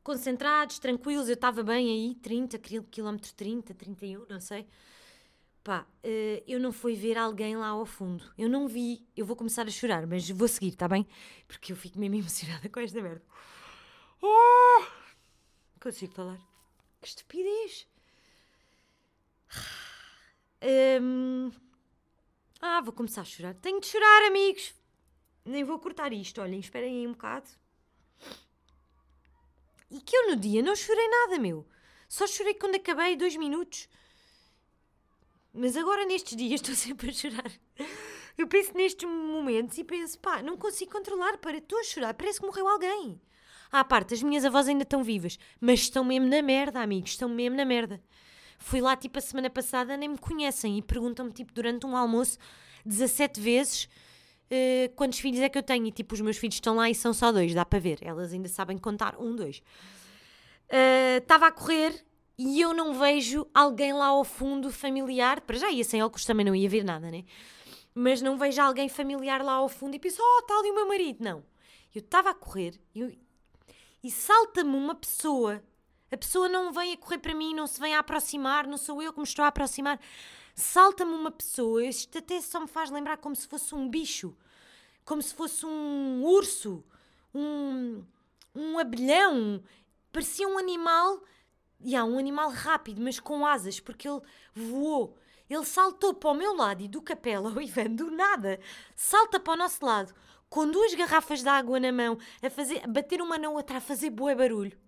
concentrados, 0.04 0.78
tranquilos, 0.78 1.28
eu 1.28 1.34
estava 1.34 1.62
bem 1.62 1.88
aí, 1.88 2.14
30, 2.16 2.58
km 2.58 3.16
30, 3.34 3.74
31, 3.74 4.26
não 4.28 4.38
sei. 4.38 4.68
Pá, 5.64 5.86
uh, 6.04 6.44
eu 6.46 6.60
não 6.60 6.70
fui 6.70 6.94
ver 6.94 7.16
alguém 7.16 7.56
lá 7.56 7.68
ao 7.68 7.86
fundo. 7.86 8.30
Eu 8.36 8.50
não 8.50 8.68
vi, 8.68 9.02
eu 9.16 9.24
vou 9.24 9.34
começar 9.34 9.66
a 9.66 9.70
chorar, 9.70 10.06
mas 10.06 10.28
vou 10.28 10.46
seguir, 10.46 10.68
está 10.68 10.86
bem? 10.86 11.06
Porque 11.48 11.72
eu 11.72 11.76
fico 11.76 11.98
mesmo 11.98 12.16
emocionada 12.20 12.68
com 12.68 12.80
esta 12.80 13.00
merda. 13.00 13.24
Oh! 14.20 14.84
Consigo 15.80 16.12
falar. 16.12 16.38
Que 17.00 17.08
estupidez! 17.08 17.88
Um... 21.00 21.50
Ah, 22.60 22.82
vou 22.82 22.92
começar 22.92 23.22
a 23.22 23.24
chorar. 23.24 23.54
Tenho 23.54 23.80
de 23.80 23.86
chorar, 23.86 24.26
amigos! 24.26 24.74
Nem 25.46 25.64
vou 25.64 25.78
cortar 25.78 26.12
isto, 26.12 26.40
olhem, 26.42 26.60
esperem 26.60 26.98
aí 26.98 27.06
um 27.06 27.12
bocado. 27.12 27.48
E 29.94 30.00
que 30.00 30.16
eu 30.16 30.30
no 30.30 30.36
dia 30.36 30.60
não 30.60 30.74
chorei 30.74 31.06
nada, 31.06 31.38
meu. 31.38 31.64
Só 32.08 32.26
chorei 32.26 32.54
quando 32.54 32.74
acabei 32.74 33.14
dois 33.14 33.36
minutos. 33.36 33.88
Mas 35.52 35.76
agora 35.76 36.04
nestes 36.04 36.36
dias 36.36 36.58
estou 36.60 36.74
sempre 36.74 37.10
a 37.10 37.12
chorar. 37.12 37.52
Eu 38.36 38.48
penso 38.48 38.74
nestes 38.74 39.08
momentos 39.08 39.78
e 39.78 39.84
penso, 39.84 40.18
pá, 40.18 40.42
não 40.42 40.56
consigo 40.56 40.90
controlar, 40.90 41.38
para, 41.38 41.58
estou 41.58 41.78
a 41.78 41.84
chorar, 41.84 42.12
parece 42.12 42.40
que 42.40 42.46
morreu 42.46 42.66
alguém. 42.66 43.20
À 43.70 43.84
parte, 43.84 44.14
as 44.14 44.22
minhas 44.24 44.44
avós 44.44 44.66
ainda 44.66 44.82
estão 44.82 45.04
vivas, 45.04 45.38
mas 45.60 45.80
estão 45.80 46.02
mesmo 46.02 46.26
na 46.26 46.42
merda, 46.42 46.80
amigos, 46.80 47.10
estão 47.10 47.28
mesmo 47.28 47.56
na 47.56 47.64
merda. 47.64 48.02
Fui 48.58 48.80
lá, 48.80 48.96
tipo, 48.96 49.16
a 49.16 49.22
semana 49.22 49.48
passada, 49.48 49.96
nem 49.96 50.08
me 50.08 50.18
conhecem 50.18 50.76
e 50.76 50.82
perguntam-me, 50.82 51.32
tipo, 51.32 51.52
durante 51.52 51.86
um 51.86 51.96
almoço, 51.96 52.36
17 52.84 53.40
vezes 53.40 53.88
uh, 54.50 54.94
quantos 54.94 55.18
filhos 55.18 55.40
é 55.40 55.48
que 55.48 55.58
eu 55.58 55.62
tenho. 55.62 55.86
E 55.86 55.92
tipo, 55.92 56.14
os 56.14 56.20
meus 56.20 56.36
filhos 56.36 56.56
estão 56.56 56.76
lá 56.76 56.88
e 56.90 56.94
são 56.94 57.12
só 57.12 57.32
dois, 57.32 57.54
dá 57.54 57.64
para 57.64 57.78
ver. 57.78 57.98
Elas 58.02 58.32
ainda 58.32 58.48
sabem 58.48 58.78
contar 58.78 59.16
um, 59.18 59.34
dois. 59.34 59.62
Estava 61.20 61.46
uh, 61.46 61.48
a 61.48 61.52
correr 61.52 62.04
e 62.36 62.60
eu 62.60 62.74
não 62.74 62.94
vejo 62.94 63.46
alguém 63.54 63.92
lá 63.92 64.06
ao 64.06 64.24
fundo 64.24 64.70
familiar. 64.70 65.40
Para 65.40 65.56
já 65.56 65.70
ia 65.70 65.84
sem 65.84 66.02
óculos 66.02 66.24
também 66.24 66.44
não 66.44 66.54
ia 66.54 66.68
ver 66.68 66.84
nada, 66.84 67.10
né? 67.10 67.24
Mas 67.94 68.20
não 68.20 68.36
vejo 68.36 68.60
alguém 68.60 68.88
familiar 68.88 69.42
lá 69.42 69.52
ao 69.52 69.68
fundo 69.68 69.94
e 69.94 69.98
penso, 69.98 70.20
oh, 70.20 70.40
está 70.40 70.58
ali 70.58 70.70
o 70.70 70.74
meu 70.74 70.88
marido. 70.88 71.22
Não. 71.22 71.44
Eu 71.94 72.00
estava 72.00 72.30
a 72.30 72.34
correr 72.34 72.80
e, 72.94 73.18
e 74.02 74.10
salta-me 74.10 74.76
uma 74.76 74.96
pessoa. 74.96 75.62
A 76.10 76.16
pessoa 76.16 76.48
não 76.48 76.72
vem 76.72 76.92
a 76.92 76.96
correr 76.96 77.18
para 77.18 77.34
mim, 77.34 77.54
não 77.54 77.66
se 77.66 77.80
vem 77.80 77.94
a 77.94 78.00
aproximar, 78.00 78.66
não 78.66 78.76
sou 78.76 79.00
eu 79.00 79.12
que 79.12 79.18
me 79.18 79.24
estou 79.24 79.44
a 79.44 79.48
aproximar 79.48 80.00
salta-me 80.54 81.12
uma 81.12 81.30
pessoa, 81.30 81.84
isto 81.84 82.16
até 82.18 82.40
só 82.40 82.60
me 82.60 82.68
faz 82.68 82.90
lembrar 82.90 83.16
como 83.18 83.34
se 83.34 83.46
fosse 83.46 83.74
um 83.74 83.88
bicho, 83.88 84.36
como 85.04 85.20
se 85.20 85.34
fosse 85.34 85.66
um 85.66 86.24
urso, 86.24 86.84
um, 87.34 88.04
um 88.54 88.78
abelhão, 88.78 89.62
parecia 90.12 90.48
um 90.48 90.58
animal, 90.58 91.22
e 91.80 91.90
yeah, 91.90 92.08
um 92.08 92.18
animal 92.18 92.50
rápido, 92.50 93.02
mas 93.02 93.20
com 93.20 93.44
asas, 93.44 93.80
porque 93.80 94.08
ele 94.08 94.20
voou. 94.54 95.18
Ele 95.50 95.64
saltou 95.64 96.14
para 96.14 96.30
o 96.30 96.34
meu 96.34 96.54
lado 96.54 96.82
e 96.82 96.88
do 96.88 97.02
capela, 97.02 97.50
o 97.50 97.60
Ivan, 97.60 97.90
do 97.90 98.10
nada, 98.10 98.58
salta 98.96 99.38
para 99.38 99.52
o 99.52 99.56
nosso 99.56 99.84
lado, 99.84 100.14
com 100.48 100.70
duas 100.70 100.94
garrafas 100.94 101.42
de 101.42 101.48
água 101.48 101.78
na 101.78 101.92
mão, 101.92 102.16
a, 102.42 102.48
fazer, 102.48 102.82
a 102.82 102.86
bater 102.86 103.20
uma 103.20 103.36
na 103.36 103.50
outra, 103.50 103.78
a 103.78 103.80
fazer 103.80 104.10
bué 104.10 104.34
barulho 104.34 104.83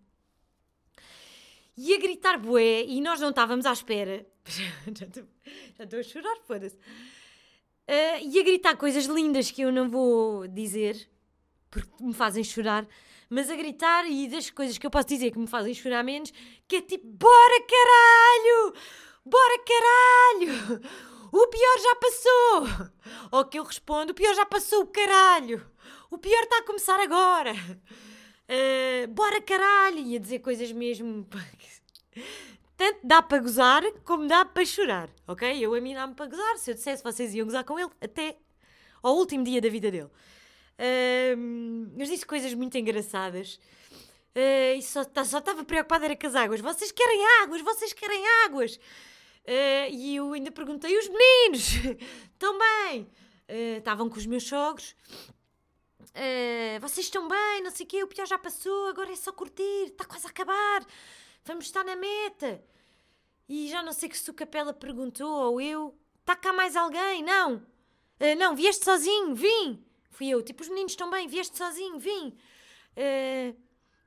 e 1.77 1.95
a 1.95 1.99
gritar 1.99 2.39
bué, 2.39 2.85
e 2.85 3.01
nós 3.01 3.21
não 3.21 3.31
estávamos 3.31 3.67
à 3.67 3.73
espera. 3.73 4.27
já 4.47 5.85
estou 5.85 5.99
a 5.99 6.03
chorar, 6.03 6.37
foda-se. 6.47 6.77
Uh, 6.77 8.19
e 8.23 8.41
a 8.41 8.43
gritar 8.43 8.77
coisas 8.77 9.05
lindas 9.05 9.51
que 9.51 9.63
eu 9.63 9.71
não 9.71 9.89
vou 9.89 10.49
dizer, 10.49 11.09
porque 11.71 12.03
me 12.03 12.15
fazem 12.15 12.43
chorar, 12.43 12.87
mas 13.29 13.51
a 13.51 13.57
gritar 13.57 14.11
e 14.11 14.29
das 14.29 14.51
coisas 14.51 14.79
que 14.79 14.87
eu 14.87 14.91
posso 14.91 15.09
dizer 15.09 15.31
que 15.31 15.39
me 15.39 15.47
fazem 15.47 15.75
chorar 15.75 16.03
menos, 16.03 16.33
que 16.67 16.77
é 16.77 16.81
tipo, 16.81 17.07
bora 17.07 17.67
caralho! 17.67 18.75
Bora 19.25 19.59
caralho! 19.65 20.83
O 21.33 21.47
pior 21.49 21.79
já 21.83 21.97
passou! 21.97 22.91
Ou 23.33 23.45
que 23.45 23.59
eu 23.59 23.65
respondo, 23.65 24.13
o 24.13 24.15
pior 24.15 24.35
já 24.35 24.47
passou, 24.47 24.83
o 24.83 24.87
caralho! 24.87 25.65
O 26.11 26.19
pior 26.19 26.43
está 26.43 26.59
a 26.59 26.63
começar 26.63 26.99
agora! 27.01 27.53
Uh, 28.49 29.09
bora 29.09 29.41
caralho! 29.41 29.99
Ia 29.99 30.21
dizer 30.21 30.39
coisas 30.39 30.71
mesmo. 30.71 31.27
Tanto 32.77 33.01
dá 33.03 33.23
para 33.23 33.39
gozar 33.39 33.83
como 34.05 34.27
dá 34.29 34.45
para 34.45 34.65
chorar, 34.65 35.09
ok? 35.27 35.59
Eu 35.59 35.75
a 35.75 35.81
mim 35.81 35.95
dá-me 35.95 36.15
para 36.15 36.27
gozar. 36.27 36.57
Se 36.59 36.71
eu 36.71 36.75
dissesse 36.75 37.03
vocês 37.03 37.35
iam 37.35 37.47
gozar 37.47 37.65
com 37.65 37.79
ele, 37.79 37.91
até 38.01 38.37
ao 39.03 39.17
último 39.17 39.45
dia 39.45 39.61
da 39.61 39.69
vida 39.69 39.91
dele. 39.91 40.11
Uh, 40.79 41.91
mas 41.97 42.09
disse 42.09 42.27
coisas 42.27 42.53
muito 42.55 42.77
engraçadas. 42.77 43.59
Uh, 44.37 44.77
e 44.77 44.83
só 44.83 45.05
tá, 45.05 45.23
estava 45.23 45.65
preocupada 45.65 46.05
era 46.05 46.15
com 46.15 46.27
as 46.27 46.35
águas. 46.35 46.61
Vocês 46.61 46.93
querem 46.93 47.27
águas? 47.43 47.63
Vocês 47.63 47.93
querem 47.93 48.23
águas? 48.45 48.77
Uh, 48.77 49.91
e 49.91 50.17
eu 50.17 50.33
ainda 50.33 50.53
perguntei: 50.53 50.97
os 50.97 51.09
meninos? 51.09 51.75
Estão 52.33 52.59
bem? 52.59 53.09
Estavam 53.79 54.09
com 54.09 54.19
os 54.19 54.27
meus 54.27 54.43
sogros 54.43 54.95
Uh, 56.17 56.81
vocês 56.81 57.07
estão 57.07 57.29
bem, 57.29 57.63
não 57.63 57.71
sei 57.71 57.85
o 57.85 57.89
quê, 57.89 58.03
o 58.03 58.07
pior 58.07 58.27
já 58.27 58.39
passou, 58.39 58.89
agora 58.89 59.13
é 59.13 59.17
só 59.17 59.31
curtir, 59.33 59.89
está 59.89 60.03
quase 60.03 60.27
a 60.27 60.31
acabar, 60.31 60.87
vamos 61.45 61.67
estar 61.67 61.85
na 61.85 61.95
meta. 61.95 62.65
E 63.47 63.69
já 63.69 63.83
não 63.83 63.93
sei 63.93 64.09
que 64.09 64.17
se 64.17 64.31
o 64.31 64.35
Capela 64.35 64.73
perguntou 64.73 65.31
ou 65.53 65.61
eu, 65.61 65.95
está 66.21 66.35
cá 66.35 66.55
mais 66.55 66.75
alguém? 66.75 67.23
Não. 67.23 67.57
Uh, 67.57 68.35
não, 68.39 68.57
vieste 68.57 68.83
sozinho, 68.83 69.35
vim. 69.35 69.85
Fui 70.09 70.29
eu, 70.29 70.43
tipo, 70.43 70.63
os 70.63 70.71
meninos 70.71 70.93
estão 70.93 71.11
bem, 71.11 71.29
vieste 71.29 71.59
sozinho, 71.59 71.99
vim. 71.99 72.35
Uh, 72.97 73.55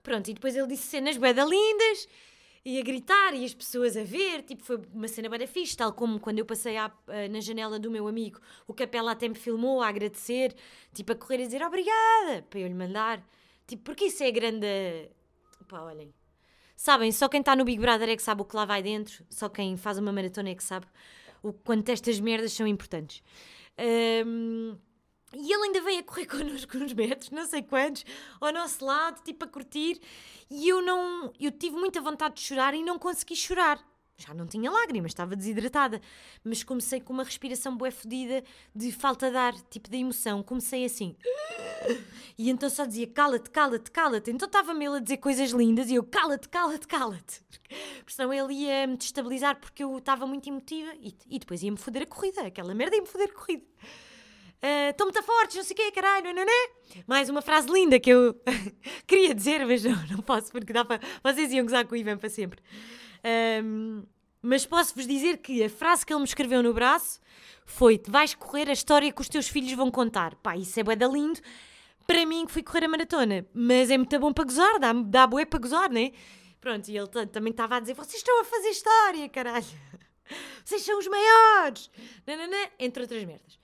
pronto, 0.01 0.32
e 0.32 0.34
depois 0.34 0.55
ele 0.55 0.66
disse 0.66 0.88
cenas 0.88 1.16
beda 1.16 1.45
lindas 1.45 2.07
e 2.66 2.80
a 2.80 2.84
gritar 2.84 3.34
e 3.34 3.45
as 3.45 3.53
pessoas 3.53 3.95
a 3.95 4.03
ver, 4.03 4.43
tipo, 4.43 4.64
foi 4.64 4.82
uma 4.93 5.07
cena 5.07 5.30
bem 5.30 5.47
fixe, 5.47 5.76
tal 5.76 5.93
como 5.93 6.20
quando 6.20 6.39
eu 6.39 6.45
passei 6.45 6.78
à, 6.78 6.91
na 7.30 7.39
janela 7.39 7.80
do 7.80 7.89
meu 7.89 8.07
amigo, 8.07 8.39
o 8.68 8.74
Capela 8.74 9.12
até 9.12 9.28
me 9.28 9.36
filmou 9.36 9.82
a 9.82 9.88
agradecer, 9.88 10.55
tipo, 10.93 11.12
a 11.12 11.16
correr 11.16 11.43
a 11.43 11.45
dizer 11.45 11.64
obrigada, 11.64 12.45
para 12.49 12.60
eu 12.60 12.68
lhe 12.68 12.74
mandar, 12.74 13.24
tipo, 13.66 13.84
porque 13.84 14.05
isso 14.05 14.24
é 14.24 14.32
grande, 14.32 14.68
pá, 15.68 15.82
olhem, 15.82 16.14
sabem, 16.76 17.12
só 17.12 17.30
quem 17.30 17.39
está 17.39 17.55
no 17.55 17.64
Big 17.64 17.80
Brother 17.80 18.10
é 18.10 18.16
que 18.16 18.24
sabe 18.24 18.41
o 18.41 18.45
que 18.45 18.55
lá 18.55 18.66
vai 18.66 18.84
dentro, 18.84 19.26
só 19.30 19.47
quem 19.47 19.78
faz 19.78 19.97
uma 19.97 20.12
maratona 20.12 20.49
é 20.49 20.55
que 20.55 20.64
sabe 20.64 20.86
o 21.41 21.53
quanto 21.53 21.89
estas 21.89 22.20
merdas 22.20 22.53
são 22.53 22.68
importantes. 22.68 23.24
Um, 24.26 24.78
e 25.34 25.54
ele 25.54 25.64
ainda 25.64 25.82
veio 25.82 26.00
a 26.00 26.04
correr 26.04 26.26
connosco 26.28 26.78
uns 26.78 26.94
metros, 26.94 27.30
não 27.30 27.46
sei 27.46 27.62
quantos, 27.62 28.06
ao 28.40 28.52
nosso 28.52 28.84
lado, 28.84 29.22
tipo 29.24 29.46
a 29.46 29.48
curtir. 29.48 30.00
E 30.50 30.68
eu 30.68 30.82
não. 30.82 31.32
Eu 31.40 31.52
tive 31.52 31.76
muita 31.76 32.02
vontade 32.02 32.36
de 32.36 32.42
chorar 32.42 32.74
e 32.74 32.84
não 32.84 32.98
consegui 32.98 33.36
chorar. 33.36 33.80
Já 34.18 34.34
não 34.34 34.46
tinha 34.46 34.70
lágrimas, 34.70 35.12
estava 35.12 35.34
desidratada. 35.34 36.02
Mas 36.44 36.62
comecei 36.62 37.00
com 37.00 37.14
uma 37.14 37.24
respiração 37.24 37.78
bué 37.78 37.90
fodida 37.90 38.44
de 38.76 38.92
falta 38.92 39.32
de 39.32 39.38
ar, 39.38 39.54
tipo 39.70 39.90
de 39.90 39.98
emoção. 39.98 40.44
Comecei 40.44 40.84
assim. 40.84 41.16
E 42.38 42.50
então 42.50 42.70
só 42.70 42.86
dizia 42.86 43.08
cala-te, 43.08 43.50
cala-te, 43.50 43.90
cala-te. 43.90 44.32
Então 44.32 44.46
estava-me 44.46 44.86
ele 44.86 44.98
a 44.98 45.00
dizer 45.00 45.18
coisas 45.18 45.52
lindas 45.52 45.90
e 45.90 45.96
eu 45.96 46.04
cala-te, 46.04 46.50
cala-te, 46.50 46.86
cala-te. 46.86 47.42
Porque 48.00 48.12
senão 48.12 48.34
ele 48.34 48.54
ia 48.54 48.88
me 48.88 48.98
destabilizar 48.98 49.58
porque 49.60 49.84
eu 49.84 49.98
estava 50.00 50.26
muito 50.26 50.50
emotiva 50.50 50.92
e, 51.00 51.16
e 51.30 51.38
depois 51.40 51.62
ia-me 51.62 51.78
foder 51.78 52.04
a 52.04 52.06
corrida. 52.08 52.42
Aquela 52.42 52.74
merda 52.74 52.96
ia-me 52.96 53.08
foder 53.08 53.30
a 53.30 53.34
corrida. 53.34 53.64
Estão 54.62 55.07
uh, 55.07 55.12
muito 55.12 55.24
fortes, 55.24 55.55
não 55.55 55.64
sei 55.64 55.74
o 55.74 55.78
quê, 55.78 55.91
caralho, 55.91 56.34
não, 56.34 56.41
é? 56.41 57.03
Mais 57.07 57.30
uma 57.30 57.41
frase 57.41 57.72
linda 57.72 57.99
que 57.99 58.10
eu 58.10 58.36
queria 59.07 59.34
dizer, 59.34 59.66
mas 59.66 59.84
não, 59.84 59.95
não 60.07 60.18
posso, 60.18 60.51
porque 60.51 60.74
dá 60.74 60.84
para. 60.84 60.99
Vocês 61.24 61.51
iam 61.53 61.66
gozar 61.66 61.86
com 61.86 61.93
o 61.93 61.97
Ivan 61.97 62.18
para 62.18 62.30
sempre. 62.30 62.60
Um, 63.64 64.03
Mas 64.41 64.66
posso-vos 64.66 65.05
dizer 65.05 65.38
que 65.38 65.64
a 65.64 65.70
frase 65.70 66.05
que 66.05 66.14
ele 66.14 66.20
me 66.20 66.26
escreveu 66.26 66.64
no 66.64 66.74
braço 66.74 67.20
foi: 67.66 68.01
vais 68.07 68.34
correr 68.34 68.70
a 68.70 68.74
história 68.74 69.12
que 69.12 69.22
os 69.22 69.30
teus 69.30 69.47
filhos 69.47 69.72
vão 69.74 69.91
contar. 69.91 70.36
Pá, 70.36 70.55
isso 70.55 70.80
é 70.80 70.84
bué 70.84 70.95
da 70.95 71.07
lindo. 71.07 71.39
Para 72.07 72.26
mim, 72.26 72.45
que 72.45 72.51
fui 72.51 72.64
correr 72.64 72.86
a 72.86 72.88
maratona. 72.88 73.45
Mas 73.53 73.89
é 73.89 73.97
muito 73.97 74.20
bom 74.20 74.34
para 74.34 74.45
gozar, 74.45 74.80
dá, 74.80 74.93
dá 74.93 75.28
bué 75.28 75.45
para 75.45 75.60
gozar, 75.60 75.89
né? 75.89 76.12
Pronto, 76.60 76.89
e 76.89 76.97
ele 76.97 77.07
também 77.28 77.51
estava 77.51 77.78
a 77.78 77.80
dizer: 77.80 77.93
vocês 77.93 78.16
estão 78.16 78.41
a 78.41 78.45
fazer 78.45 78.70
história, 78.70 79.30
caralho. 79.30 79.66
Vocês 80.64 80.84
são 80.84 80.99
os 80.99 81.07
maiores. 81.07 81.89
Nananã, 82.28 82.70
entre 82.78 83.01
outras 83.01 83.24
merdas. 83.26 83.59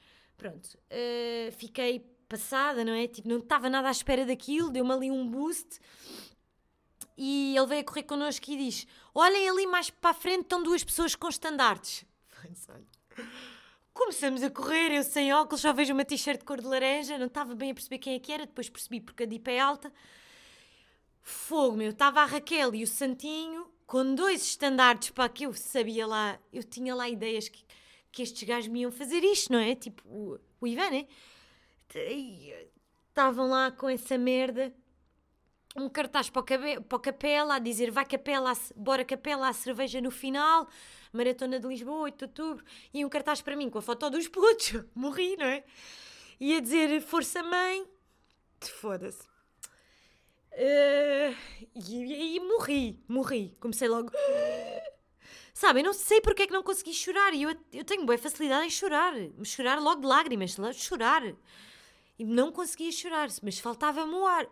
Pronto, 0.46 0.78
uh, 0.78 1.52
fiquei 1.54 2.06
passada, 2.30 2.86
não 2.86 2.94
é? 2.94 3.08
Tipo, 3.08 3.28
não 3.28 3.40
estava 3.40 3.68
nada 3.68 3.88
à 3.88 3.92
espera 3.92 4.24
daquilo, 4.24 4.70
deu-me 4.70 4.92
ali 4.92 5.10
um 5.10 5.28
boost. 5.28 5.80
E 7.18 7.58
ele 7.58 7.66
veio 7.66 7.82
a 7.82 7.84
correr 7.84 8.04
connosco 8.04 8.52
e 8.52 8.56
diz: 8.56 8.86
Olhem 9.16 9.50
ali 9.50 9.66
mais 9.66 9.90
para 9.90 10.12
a 10.12 10.14
frente, 10.14 10.42
estão 10.42 10.62
duas 10.62 10.84
pessoas 10.84 11.16
com 11.16 11.28
estandartes. 11.30 12.06
Começamos 13.92 14.44
a 14.44 14.52
correr, 14.52 14.92
eu 14.92 15.02
sem 15.02 15.34
óculos, 15.34 15.62
só 15.62 15.74
vejo 15.74 15.94
uma 15.94 16.06
t-shirt 16.06 16.42
de 16.42 16.46
cor 16.46 16.62
de 16.62 16.68
laranja, 16.68 17.18
não 17.18 17.26
estava 17.26 17.56
bem 17.56 17.72
a 17.72 17.74
perceber 17.74 17.98
quem 17.98 18.14
é 18.14 18.20
que 18.20 18.32
era, 18.32 18.46
depois 18.46 18.70
percebi 18.70 19.02
porque 19.02 19.24
a 19.24 19.26
dipa 19.26 19.50
é 19.50 19.60
alta. 19.60 19.92
Fogo, 21.24 21.76
meu, 21.76 21.90
estava 21.90 22.22
a 22.22 22.26
Raquel 22.26 22.76
e 22.76 22.84
o 22.84 22.88
Santinho 22.88 23.66
com 23.88 24.14
dois 24.14 24.44
estandartes, 24.44 25.10
para 25.10 25.28
que 25.28 25.46
eu 25.46 25.54
sabia 25.54 26.06
lá, 26.06 26.40
eu 26.54 26.64
tinha 26.64 26.94
lá 26.94 27.10
ideias 27.10 27.50
que, 27.50 27.64
que 28.16 28.24
estes 28.24 28.42
gajos 28.48 28.70
me 28.70 28.80
iam 28.80 28.92
fazer 28.94 29.22
isto, 29.26 29.52
não 29.52 29.60
é? 29.60 29.76
Tipo, 29.76 30.02
o, 30.08 30.40
o 30.62 30.66
Ivan, 30.66 30.90
né? 30.90 31.06
Estavam 33.10 33.50
lá 33.50 33.70
com 33.72 33.90
essa 33.90 34.18
merda 34.18 34.74
um 35.76 35.90
cartaz 35.90 36.30
para 36.30 36.40
o, 36.40 36.44
cabe, 36.44 36.80
para 36.80 37.00
Capela 37.00 37.56
a 37.56 37.60
dizer 37.60 37.92
vai 37.92 38.06
Capela, 38.06 38.54
bora 38.78 39.04
Capela, 39.04 39.50
a 39.50 39.54
cerveja 39.54 40.00
no 40.00 40.10
final, 40.10 40.70
Maratona 41.12 41.60
de 41.60 41.68
Lisboa, 41.68 42.04
8 42.04 42.18
de 42.18 42.24
outubro, 42.24 42.66
e 42.94 43.04
um 43.04 43.10
cartaz 43.10 43.42
para 43.42 43.58
mim 43.58 43.70
com 43.70 43.80
a 43.80 43.82
foto 43.82 44.10
dos 44.10 44.30
putos, 44.30 44.82
morri, 44.96 45.36
não 45.36 45.46
é? 45.46 45.66
E 46.40 46.56
a 46.56 46.62
dizer 46.62 47.02
força 47.02 47.44
mãe, 47.44 47.86
foda-se. 48.62 49.28
Uh, 50.54 51.36
e, 51.76 52.38
e, 52.38 52.40
morri, 52.40 53.04
morri, 53.10 53.58
comecei 53.60 53.90
logo. 53.90 54.10
Sabe, 55.56 55.80
eu 55.80 55.86
não 55.86 55.94
sei 55.94 56.20
porque 56.20 56.44
é 56.44 56.48
que 56.48 56.52
não 56.52 56.62
consegui 56.62 56.94
chorar, 56.94 57.34
e 57.34 57.44
eu, 57.44 57.56
eu 57.72 57.86
tenho 57.86 58.06
boa 58.06 58.18
facilidade 58.18 58.66
em 58.66 58.70
chorar, 58.70 59.14
chorar 59.46 59.80
logo 59.80 60.02
de 60.02 60.08
lágrimas, 60.08 60.58
chorar. 60.74 61.24
E 62.20 62.26
não 62.26 62.52
conseguia 62.52 62.92
chorar, 62.92 63.30
mas 63.42 63.58
faltava-me 63.58 64.14
o 64.16 64.28
ar. 64.28 64.44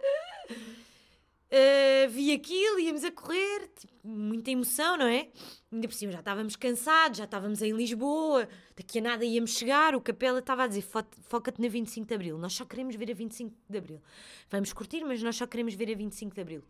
Uh, 1.52 2.08
vi 2.10 2.32
aquilo, 2.32 2.80
íamos 2.80 3.04
a 3.04 3.12
correr, 3.12 3.68
tipo, 3.76 3.94
muita 4.02 4.50
emoção, 4.50 4.96
não 4.96 5.06
é? 5.06 5.28
Ainda 5.70 5.90
por 5.90 5.94
cima 5.94 6.14
já 6.14 6.20
estávamos 6.20 6.56
cansados, 6.56 7.18
já 7.18 7.26
estávamos 7.26 7.62
em 7.62 7.74
Lisboa, 7.74 8.48
daqui 8.74 9.00
a 9.00 9.02
nada 9.02 9.26
íamos 9.26 9.58
chegar. 9.58 9.96
O 9.96 10.02
Capela 10.02 10.40
estava 10.40 10.64
a 10.64 10.68
dizer: 10.68 10.86
foca-te 11.24 11.62
na 11.62 11.68
25 11.68 12.08
de 12.08 12.14
Abril, 12.14 12.38
nós 12.38 12.54
só 12.54 12.64
queremos 12.64 12.96
ver 12.96 13.12
a 13.12 13.14
25 13.14 13.54
de 13.70 13.78
Abril. 13.78 14.02
Vamos 14.50 14.72
curtir, 14.72 15.04
mas 15.04 15.22
nós 15.22 15.36
só 15.36 15.46
queremos 15.46 15.74
ver 15.74 15.92
a 15.92 15.96
25 15.98 16.34
de 16.34 16.40
Abril. 16.40 16.64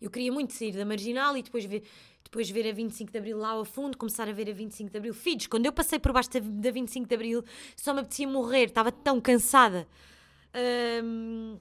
Eu 0.00 0.10
queria 0.10 0.32
muito 0.32 0.52
sair 0.52 0.72
da 0.72 0.84
marginal 0.84 1.36
e 1.36 1.42
depois 1.42 1.64
ver, 1.64 1.82
depois 2.22 2.48
ver 2.48 2.68
a 2.68 2.72
25 2.72 3.10
de 3.10 3.18
Abril 3.18 3.38
lá 3.38 3.50
ao 3.50 3.64
fundo, 3.64 3.96
começar 3.96 4.28
a 4.28 4.32
ver 4.32 4.48
a 4.48 4.52
25 4.52 4.90
de 4.90 4.96
Abril. 4.96 5.14
Filhos, 5.14 5.46
quando 5.46 5.66
eu 5.66 5.72
passei 5.72 5.98
por 5.98 6.12
baixo 6.12 6.30
da, 6.30 6.40
da 6.40 6.70
25 6.70 7.08
de 7.08 7.14
Abril, 7.14 7.44
só 7.74 7.92
me 7.92 8.00
apetecia 8.00 8.28
morrer, 8.28 8.66
estava 8.66 8.92
tão 8.92 9.20
cansada. 9.20 9.88
Um, 11.02 11.58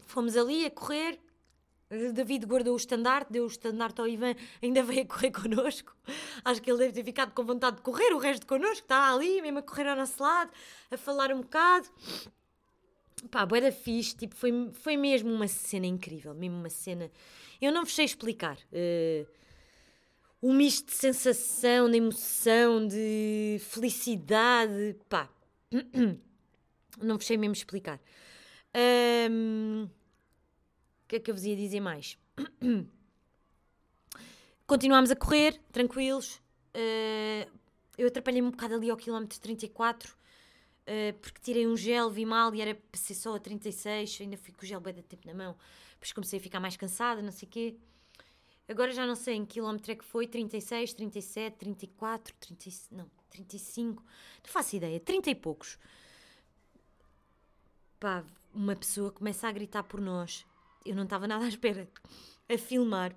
fomos 0.00 0.36
ali 0.36 0.66
a 0.66 0.70
correr. 0.70 1.18
David 2.12 2.46
guardou 2.46 2.74
o 2.74 2.76
estandarte, 2.76 3.32
deu 3.32 3.42
o 3.42 3.48
estandarte 3.48 4.00
ao 4.00 4.06
Ivan, 4.06 4.36
ainda 4.62 4.80
veio 4.80 5.02
a 5.02 5.06
correr 5.06 5.32
connosco. 5.32 5.92
Acho 6.44 6.62
que 6.62 6.70
ele 6.70 6.78
deve 6.78 6.92
ter 6.92 7.02
ficado 7.02 7.32
com 7.32 7.44
vontade 7.44 7.78
de 7.78 7.82
correr, 7.82 8.12
o 8.14 8.18
resto 8.18 8.46
connosco 8.46 8.82
está 8.82 9.12
ali, 9.12 9.42
mesmo 9.42 9.58
a 9.58 9.62
correr 9.62 9.88
ao 9.88 9.96
nosso 9.96 10.22
lado, 10.22 10.52
a 10.88 10.96
falar 10.96 11.32
um 11.32 11.40
bocado. 11.40 11.88
Pá, 13.28 13.44
boa 13.44 13.60
da 13.60 13.72
fixe, 13.72 14.16
tipo, 14.16 14.34
foi, 14.34 14.70
foi 14.72 14.96
mesmo 14.96 15.30
uma 15.30 15.48
cena 15.48 15.86
incrível, 15.86 16.34
mesmo 16.34 16.56
uma 16.56 16.70
cena. 16.70 17.10
Eu 17.60 17.72
não 17.72 17.84
vos 17.84 17.94
sei 17.94 18.04
explicar. 18.04 18.56
Uh, 18.72 19.26
misto 20.54 20.86
de 20.86 20.94
sensação, 20.94 21.90
de 21.90 21.98
emoção, 21.98 22.86
de 22.86 23.58
felicidade, 23.60 24.96
pá. 25.08 25.28
Não 27.00 27.16
vos 27.16 27.24
sei 27.24 27.38
mesmo 27.38 27.54
explicar. 27.54 27.98
Um, 29.30 29.88
que 31.10 31.16
é 31.16 31.20
que 31.20 31.28
eu 31.28 31.34
vos 31.34 31.44
ia 31.44 31.56
dizer 31.56 31.80
mais? 31.80 32.16
Continuámos 34.64 35.10
a 35.10 35.16
correr, 35.16 35.60
tranquilos. 35.72 36.36
Uh, 36.72 37.50
eu 37.98 38.06
atrapalhei-me 38.06 38.46
um 38.46 38.52
bocado 38.52 38.74
ali 38.74 38.88
ao 38.88 38.96
quilómetro 38.96 39.40
34, 39.40 40.14
uh, 40.90 41.18
porque 41.20 41.40
tirei 41.40 41.66
um 41.66 41.76
gel, 41.76 42.10
vi 42.10 42.26
mal 42.26 42.54
e 42.54 42.60
era 42.60 42.74
para 42.74 43.00
ser 43.00 43.14
só 43.14 43.36
a 43.36 43.38
36, 43.38 44.18
ainda 44.20 44.36
fui 44.36 44.52
com 44.52 44.64
o 44.64 44.66
gel 44.66 44.80
bem 44.80 44.94
de 44.94 45.02
tempo 45.02 45.26
na 45.26 45.34
mão. 45.34 45.56
Depois 45.92 46.12
comecei 46.12 46.38
a 46.38 46.42
ficar 46.42 46.60
mais 46.60 46.76
cansada, 46.76 47.22
não 47.22 47.32
sei 47.32 47.48
o 47.48 47.50
quê. 47.50 47.76
Agora 48.68 48.92
já 48.92 49.06
não 49.06 49.16
sei 49.16 49.34
em 49.34 49.44
que 49.44 49.54
quilómetro 49.54 49.92
é 49.92 49.94
que 49.94 50.04
foi, 50.04 50.26
36, 50.26 50.92
37, 50.94 51.56
34, 51.56 52.34
30, 52.34 52.70
não, 52.92 53.10
35, 53.30 54.02
não 54.02 54.50
faço 54.50 54.76
ideia, 54.76 54.98
30 55.00 55.30
e 55.30 55.34
poucos. 55.34 55.78
Pá, 57.98 58.24
uma 58.54 58.74
pessoa 58.76 59.10
começa 59.10 59.48
a 59.48 59.52
gritar 59.52 59.82
por 59.82 60.00
nós 60.00 60.46
eu 60.84 60.94
não 60.94 61.04
estava 61.04 61.26
nada 61.26 61.44
à 61.44 61.48
espera. 61.48 61.88
A 62.48 62.58
filmar. 62.58 63.14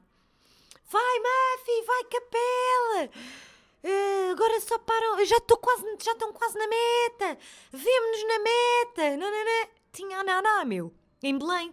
Vai, 0.90 1.20
Muffy, 1.20 1.86
vai, 1.86 2.04
Capela! 2.04 3.53
Uh, 3.84 4.32
agora 4.32 4.62
só 4.62 4.80
param. 4.80 5.26
Já 5.26 5.38
estou 5.38 5.58
quase, 5.58 5.84
já 6.02 6.12
estão 6.14 6.32
quase 6.32 6.58
na 6.58 6.68
meta! 6.68 7.38
Vemo-nos 7.72 8.28
na 8.28 8.40
meta! 8.40 9.18
Não, 9.18 9.30
não, 9.30 9.46
não. 9.46 9.68
Tinha 9.92 10.20
a 10.20 10.24
Naná, 10.24 10.66
meu, 10.66 10.94
em 11.22 11.38
Belém. 11.38 11.70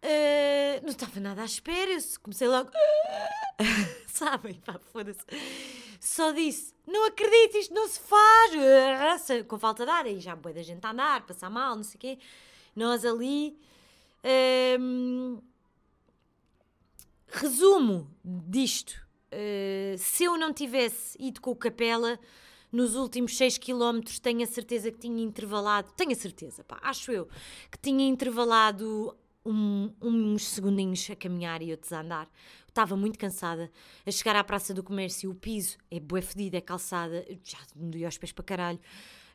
Uh, 0.00 0.80
não 0.82 0.90
estava 0.90 1.18
nada 1.18 1.42
à 1.42 1.44
espera, 1.44 1.90
eu 1.90 2.00
comecei 2.22 2.46
logo. 2.46 2.70
Sabem, 4.06 4.54
pá, 4.60 4.78
foda-se. 4.92 5.24
Só 6.00 6.30
disse: 6.30 6.72
Não 6.86 7.06
acredito, 7.06 7.58
isto 7.58 7.74
não 7.74 7.88
se 7.88 8.00
faz. 8.00 9.42
Com 9.48 9.58
falta 9.58 9.84
de 9.84 9.90
ar, 9.90 10.06
aí 10.06 10.20
já 10.20 10.36
boa 10.36 10.54
da 10.54 10.62
gente 10.62 10.84
a 10.84 10.90
andar, 10.90 11.26
passar 11.26 11.50
mal, 11.50 11.74
não 11.74 11.82
sei 11.82 11.96
o 11.96 11.98
quê. 11.98 12.18
Nós 12.76 13.04
ali 13.04 13.58
um, 14.80 15.40
resumo 17.26 18.08
disto: 18.24 19.06
uh, 19.32 19.98
se 19.98 20.24
eu 20.24 20.36
não 20.36 20.52
tivesse 20.52 21.16
ido 21.20 21.40
com 21.40 21.50
o 21.50 21.56
Capela 21.56 22.18
nos 22.70 22.94
últimos 22.94 23.36
6 23.36 23.58
km, 23.58 24.00
tenho 24.22 24.42
a 24.42 24.46
certeza 24.46 24.90
que 24.90 24.98
tinha 24.98 25.22
intervalado, 25.22 25.92
tenho 25.96 26.12
a 26.12 26.14
certeza, 26.14 26.62
pá, 26.64 26.78
acho 26.82 27.10
eu, 27.10 27.26
que 27.70 27.78
tinha 27.80 28.06
intervalado 28.06 29.16
um, 29.44 29.90
uns 30.02 30.46
segundinhos 30.46 31.08
a 31.10 31.16
caminhar 31.16 31.62
e 31.62 31.70
outros 31.70 31.92
a 31.92 32.00
andar. 32.00 32.28
Estava 32.66 32.96
muito 32.96 33.18
cansada. 33.18 33.70
A 34.06 34.10
chegar 34.10 34.36
à 34.36 34.44
Praça 34.44 34.74
do 34.74 34.82
Comércio, 34.82 35.30
o 35.30 35.34
piso 35.34 35.78
é 35.90 35.98
bué 35.98 36.20
fedido, 36.20 36.56
é 36.56 36.60
calçada, 36.60 37.24
já 37.42 37.58
me 37.74 37.90
doía 37.90 38.06
aos 38.06 38.18
pés 38.18 38.30
para 38.30 38.44
caralho. 38.44 38.78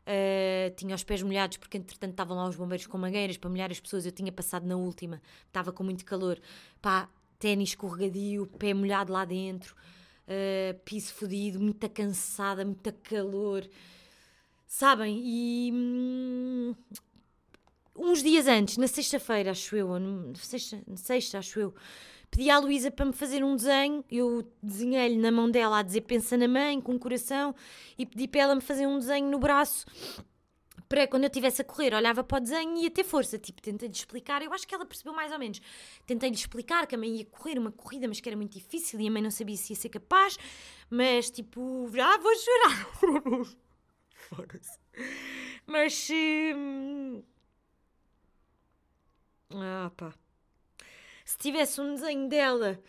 Uh, 0.04 0.74
tinha 0.76 0.94
os 0.94 1.04
pés 1.04 1.24
molhados 1.24 1.58
porque 1.58 1.78
entretanto 1.78 2.12
estavam 2.12 2.36
lá 2.36 2.48
os 2.48 2.58
bombeiros 2.58 2.86
com 2.86 2.98
mangueiras 2.98 3.38
para 3.38 3.50
molhar 3.50 3.72
as 3.72 3.80
pessoas. 3.80 4.06
Eu 4.06 4.12
tinha 4.12 4.32
passado 4.32 4.66
na 4.66 4.76
última, 4.76 5.22
estava 5.48 5.72
com 5.72 5.84
muito 5.84 6.06
calor. 6.06 6.40
Pá, 6.82 7.10
ténis 7.40 7.70
escorregadio, 7.70 8.48
pé 8.58 8.74
molhado 8.74 9.12
lá 9.12 9.26
dentro, 9.26 9.76
uh, 10.28 10.80
piso 10.86 11.14
fodido, 11.14 11.60
muita 11.60 11.90
cansada, 11.90 12.66
muita 12.66 12.92
calor. 12.92 13.68
Sabem? 14.68 15.22
E. 15.24 15.72
Hum, 15.74 16.76
uns 17.96 18.24
dias 18.24 18.48
antes, 18.48 18.78
na 18.78 18.88
sexta-feira, 18.88 19.52
acho 19.52 19.76
eu, 19.76 20.00
na 20.00 20.34
sexta, 20.36 20.82
sexta, 20.96 21.38
acho 21.38 21.60
eu, 21.60 21.74
Pedi 22.36 22.50
à 22.50 22.58
Luísa 22.58 22.90
para 22.90 23.06
me 23.06 23.14
fazer 23.14 23.44
um 23.44 23.56
desenho, 23.56 24.04
eu 24.10 24.44
desenhei-lhe 24.62 25.20
na 25.20 25.32
mão 25.32 25.52
dela 25.52 25.78
a 25.78 25.84
dizer 25.84 26.02
pensa 26.02 26.36
na 26.36 26.48
mãe, 26.48 26.82
com 26.82 26.96
o 26.96 27.00
coração, 27.00 27.54
e 27.96 28.08
pedi 28.08 28.28
para 28.28 28.42
ela 28.42 28.56
me 28.56 28.62
fazer 28.62 28.88
um 28.88 28.98
desenho 28.98 29.30
no 29.30 29.38
braço 29.38 29.86
para 30.94 31.08
quando 31.08 31.24
eu 31.24 31.28
estivesse 31.28 31.64
a 31.64 31.66
correr, 31.66 31.96
olhava 31.96 32.24
para 32.24 32.38
o 32.38 32.40
desenho 32.40 32.78
e 32.78 32.84
ia 32.84 32.92
ter 32.92 33.04
força. 33.04 33.40
Tipo, 33.40 33.64
tentei-lhe 33.64 33.96
explicar, 33.96 34.44
eu 34.44 34.54
acho 34.54 34.68
que 34.68 34.76
ela 34.76 34.86
percebeu 34.86 35.12
mais 35.12 35.32
ou 35.32 35.40
menos. 35.40 35.60
Tentei-lhe 36.06 36.36
explicar 36.36 36.86
que 36.86 36.94
a 36.94 36.98
mãe 36.98 37.18
ia 37.18 37.26
correr 37.26 37.58
uma 37.58 37.72
corrida, 37.72 38.08
mas 38.08 38.20
que 38.20 38.30
era 38.30 38.38
muito 38.38 38.54
difícil 38.54 39.00
e 39.00 39.08
a 39.08 39.12
mãe 39.12 39.22
não 39.22 39.32
sabia 39.32 39.58
se 39.58 39.74
ia 39.74 39.76
ser 39.76 39.90
capaz, 39.90 40.38
mas 40.92 41.32
tipo, 41.32 41.90
ah, 42.00 42.18
vou 42.20 42.34
chorar. 42.36 42.88
Mas. 45.66 46.10
Hum... 46.12 47.24
Ah, 49.52 49.92
pá 49.98 50.14
se 51.26 51.38
tivesse 51.38 51.80
um 51.80 51.96
desenho 51.96 52.28
dela 52.28 52.80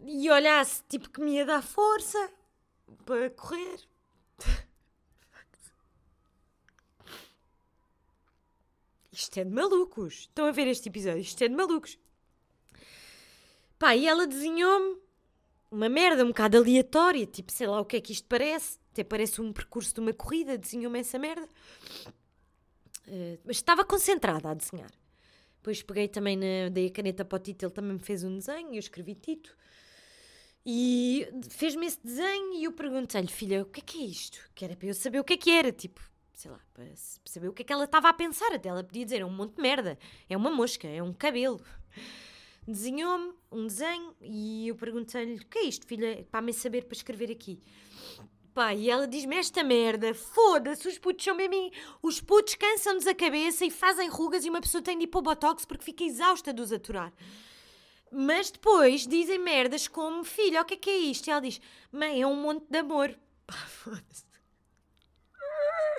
e 0.00 0.30
olhasse, 0.30 0.82
tipo, 0.88 1.10
que 1.10 1.20
me 1.20 1.32
ia 1.32 1.44
dar 1.44 1.62
força 1.62 2.18
para 3.04 3.30
correr. 3.30 3.87
Isto 9.18 9.40
é 9.40 9.44
de 9.44 9.50
malucos. 9.50 10.14
Estão 10.20 10.46
a 10.46 10.52
ver 10.52 10.68
este 10.68 10.88
episódio? 10.88 11.20
Isto 11.20 11.42
é 11.42 11.48
de 11.48 11.54
malucos. 11.54 11.98
Pá, 13.76 13.96
e 13.96 14.06
ela 14.06 14.28
desenhou-me 14.28 14.96
uma 15.72 15.88
merda 15.88 16.24
um 16.24 16.28
bocado 16.28 16.56
aleatória, 16.56 17.26
tipo, 17.26 17.50
sei 17.50 17.66
lá 17.66 17.80
o 17.80 17.84
que 17.84 17.96
é 17.96 18.00
que 18.00 18.12
isto 18.12 18.28
parece, 18.28 18.78
até 18.92 19.02
parece 19.02 19.40
um 19.40 19.52
percurso 19.52 19.92
de 19.92 20.00
uma 20.00 20.12
corrida, 20.12 20.56
desenhou-me 20.56 21.00
essa 21.00 21.18
merda. 21.18 21.48
Uh, 23.08 23.38
mas 23.44 23.56
estava 23.56 23.84
concentrada 23.84 24.50
a 24.50 24.54
desenhar. 24.54 24.90
Depois 25.56 25.82
peguei 25.82 26.06
também, 26.06 26.36
na, 26.36 26.68
dei 26.70 26.86
a 26.86 26.90
caneta 26.90 27.24
para 27.24 27.36
o 27.36 27.38
Tito, 27.40 27.64
ele 27.64 27.72
também 27.72 27.94
me 27.94 27.98
fez 27.98 28.22
um 28.22 28.38
desenho, 28.38 28.72
eu 28.72 28.78
escrevi 28.78 29.16
Tito. 29.16 29.56
E 30.64 31.28
fez-me 31.50 31.86
esse 31.86 31.98
desenho 32.04 32.54
e 32.54 32.64
eu 32.64 32.72
perguntei-lhe, 32.72 33.26
filha, 33.26 33.62
o 33.62 33.66
que 33.66 33.80
é 33.80 33.82
que 33.82 33.98
é 33.98 34.06
isto? 34.06 34.38
Que 34.54 34.64
era 34.64 34.76
para 34.76 34.86
eu 34.86 34.94
saber 34.94 35.18
o 35.18 35.24
que 35.24 35.32
é 35.32 35.36
que 35.36 35.50
era, 35.50 35.72
tipo, 35.72 36.00
sei 36.38 36.52
lá, 36.52 36.60
para 36.72 36.86
saber 37.24 37.48
o 37.48 37.52
que 37.52 37.62
é 37.62 37.64
que 37.64 37.72
ela 37.72 37.84
estava 37.84 38.08
a 38.08 38.12
pensar. 38.12 38.52
Até 38.54 38.68
ela 38.68 38.84
podia 38.84 39.04
dizer, 39.04 39.22
é 39.22 39.24
um 39.24 39.30
monte 39.30 39.56
de 39.56 39.60
merda, 39.62 39.98
é 40.28 40.36
uma 40.36 40.50
mosca, 40.50 40.86
é 40.86 41.02
um 41.02 41.12
cabelo. 41.12 41.60
Desenhou-me 42.66 43.32
um 43.50 43.66
desenho 43.66 44.14
e 44.20 44.68
eu 44.68 44.76
perguntei-lhe, 44.76 45.36
o 45.36 45.46
que 45.46 45.58
é 45.58 45.64
isto, 45.64 45.84
filha? 45.84 46.24
Para 46.30 46.42
me 46.42 46.52
saber 46.52 46.84
para 46.84 46.94
escrever 46.94 47.30
aqui. 47.30 47.60
Pá, 48.54 48.72
e 48.72 48.88
ela 48.88 49.08
diz-me 49.08 49.36
esta 49.36 49.64
merda, 49.64 50.14
foda-se, 50.14 50.86
os 50.86 50.98
putos 50.98 51.24
são 51.24 51.34
mesmo. 51.34 51.72
Os 52.02 52.20
putos 52.20 52.54
cansam-nos 52.54 53.06
a 53.06 53.14
cabeça 53.14 53.64
e 53.64 53.70
fazem 53.70 54.08
rugas 54.08 54.44
e 54.44 54.50
uma 54.50 54.60
pessoa 54.60 54.82
tem 54.82 54.96
de 54.96 55.04
ir 55.04 55.06
para 55.08 55.18
o 55.18 55.22
botox 55.22 55.64
porque 55.64 55.84
fica 55.84 56.04
exausta 56.04 56.52
de 56.52 56.62
os 56.62 56.72
aturar. 56.72 57.12
Mas 58.12 58.50
depois 58.50 59.06
dizem 59.06 59.38
merdas 59.38 59.88
como: 59.88 60.22
Filha, 60.22 60.62
o 60.62 60.64
que 60.64 60.74
é 60.74 60.76
que 60.76 60.90
é 60.90 60.98
isto? 60.98 61.26
E 61.26 61.30
ela 61.30 61.40
diz: 61.40 61.60
Mãe, 61.90 62.22
é 62.22 62.26
um 62.26 62.36
monte 62.36 62.66
de 62.70 62.78
amor. 62.78 63.18
Pá, 63.46 63.54
foda-se. 63.54 64.27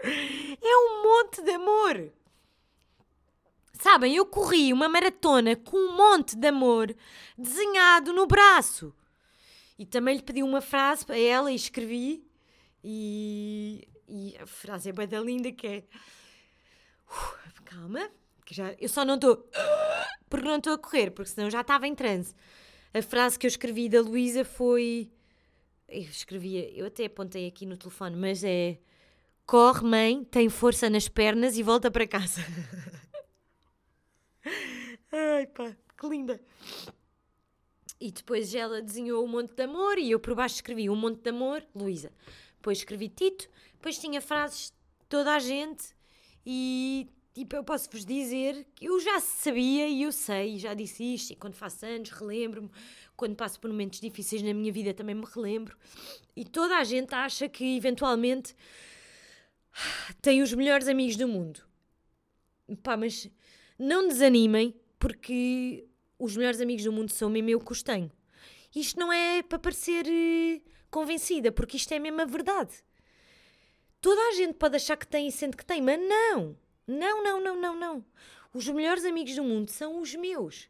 É 0.03 0.77
um 0.77 1.03
monte 1.03 1.41
de 1.41 1.51
amor. 1.51 2.11
Sabem, 3.73 4.15
eu 4.15 4.25
corri 4.25 4.73
uma 4.73 4.89
maratona 4.89 5.55
com 5.55 5.77
um 5.77 5.95
monte 5.95 6.35
de 6.35 6.47
amor 6.47 6.93
desenhado 7.37 8.11
no 8.11 8.27
braço. 8.27 8.93
E 9.77 9.85
também 9.85 10.17
lhe 10.17 10.23
pedi 10.23 10.43
uma 10.43 10.61
frase 10.61 11.05
para 11.05 11.17
ela 11.17 11.51
e 11.51 11.55
escrevi. 11.55 12.23
E, 12.83 13.87
e 14.07 14.37
a 14.37 14.45
frase 14.45 14.89
é 14.89 14.93
bem 14.93 15.07
linda 15.23 15.51
que 15.51 15.67
é... 15.67 15.83
Uh, 17.07 17.63
calma, 17.63 18.09
que 18.45 18.53
já, 18.53 18.73
eu 18.79 18.89
só 18.89 19.05
não 19.05 19.15
estou 19.15 19.49
porque 20.29 20.47
não 20.47 20.57
estou 20.57 20.73
a 20.73 20.77
correr, 20.77 21.09
porque 21.09 21.31
senão 21.31 21.49
já 21.49 21.61
estava 21.61 21.87
em 21.87 21.95
transe. 21.95 22.35
A 22.93 23.01
frase 23.01 23.37
que 23.37 23.45
eu 23.45 23.49
escrevi 23.49 23.89
da 23.89 24.01
Luísa 24.01 24.45
foi. 24.45 25.11
Eu 25.87 26.01
escrevia, 26.01 26.69
eu 26.77 26.85
até 26.85 27.05
apontei 27.05 27.47
aqui 27.47 27.65
no 27.65 27.75
telefone, 27.75 28.15
mas 28.15 28.43
é. 28.43 28.77
Corre, 29.49 29.83
mãe, 29.83 30.23
tem 30.25 30.47
força 30.47 30.91
nas 30.91 31.07
pernas 31.07 31.57
e 31.57 31.63
volta 31.63 31.89
para 31.89 32.05
casa. 32.05 32.39
Ai 35.11 35.47
pá, 35.47 35.75
que 35.99 36.07
linda. 36.07 36.39
E 37.99 38.11
depois 38.11 38.53
ela 38.53 38.79
desenhou 38.79 39.25
um 39.25 39.27
monte 39.27 39.55
de 39.55 39.63
amor 39.63 39.97
e 39.97 40.11
eu 40.11 40.19
por 40.19 40.35
baixo 40.35 40.53
escrevi 40.53 40.87
um 40.87 40.95
monte 40.95 41.23
de 41.23 41.31
amor, 41.31 41.65
Luísa. 41.75 42.11
Depois 42.57 42.77
escrevi 42.77 43.09
Tito, 43.09 43.49
depois 43.73 43.97
tinha 43.97 44.21
frases 44.21 44.71
toda 45.09 45.33
a 45.33 45.39
gente 45.39 45.95
e 46.45 47.09
Tipo, 47.33 47.55
eu 47.55 47.63
posso-vos 47.63 48.05
dizer 48.05 48.67
que 48.75 48.85
eu 48.85 48.99
já 48.99 49.19
sabia 49.19 49.87
e 49.87 50.03
eu 50.03 50.11
sei, 50.11 50.59
já 50.59 50.75
disse 50.75 51.13
isto, 51.13 51.31
e 51.31 51.35
quando 51.35 51.55
faço 51.55 51.85
anos 51.85 52.09
relembro-me, 52.09 52.69
quando 53.15 53.35
passo 53.35 53.59
por 53.59 53.69
momentos 53.69 53.99
difíceis 53.99 54.43
na 54.43 54.53
minha 54.53 54.71
vida 54.71 54.93
também 54.93 55.15
me 55.15 55.25
relembro. 55.25 55.75
E 56.35 56.43
toda 56.43 56.77
a 56.77 56.83
gente 56.83 57.15
acha 57.15 57.47
que 57.47 57.77
eventualmente 57.77 58.53
tem 60.21 60.41
os 60.41 60.53
melhores 60.53 60.87
amigos 60.87 61.15
do 61.15 61.27
mundo. 61.27 61.61
Pá, 62.83 62.95
mas 62.95 63.29
não 63.77 64.07
desanimem, 64.07 64.75
porque 64.97 65.87
os 66.17 66.35
melhores 66.35 66.61
amigos 66.61 66.83
do 66.83 66.91
mundo 66.91 67.11
são 67.11 67.29
mesmo 67.29 67.49
eu 67.49 67.59
que 67.59 67.71
os 67.71 67.81
tenho. 67.81 68.11
Isto 68.75 68.99
não 68.99 69.11
é 69.11 69.41
para 69.41 69.57
parecer 69.57 70.05
uh, 70.05 70.69
convencida, 70.91 71.51
porque 71.51 71.77
isto 71.77 71.91
é 71.93 71.99
mesmo 71.99 72.21
a 72.21 72.25
verdade. 72.25 72.73
Toda 74.01 74.21
a 74.29 74.33
gente 74.33 74.53
pode 74.53 74.75
achar 74.75 74.95
que 74.95 75.07
tem 75.07 75.27
e 75.27 75.31
sente 75.31 75.57
que 75.57 75.65
tem, 75.65 75.81
mas 75.81 75.99
não. 75.99 76.55
Não, 76.87 77.23
não, 77.23 77.41
não, 77.41 77.55
não, 77.59 77.75
não. 77.75 78.05
Os 78.53 78.67
melhores 78.67 79.05
amigos 79.05 79.35
do 79.35 79.43
mundo 79.43 79.69
são 79.69 79.99
os 80.01 80.15
meus. 80.15 80.69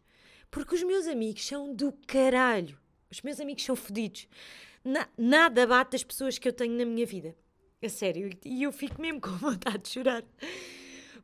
Porque 0.49 0.75
os 0.75 0.83
meus 0.83 1.07
amigos 1.07 1.45
são 1.45 1.73
do 1.73 1.91
caralho. 2.07 2.77
Os 3.11 3.21
meus 3.21 3.39
amigos 3.39 3.63
são 3.63 3.75
fodidos. 3.75 4.27
Na, 4.83 5.07
nada 5.17 5.67
bate 5.67 5.95
as 5.95 6.03
pessoas 6.03 6.37
que 6.37 6.47
eu 6.47 6.53
tenho 6.53 6.73
na 6.73 6.85
minha 6.85 7.05
vida. 7.05 7.35
A 7.81 7.87
sério. 7.87 8.29
E 8.43 8.63
eu 8.63 8.71
fico 8.71 9.01
mesmo 9.01 9.19
com 9.21 9.31
vontade 9.31 9.83
de 9.83 9.89
chorar. 9.89 10.23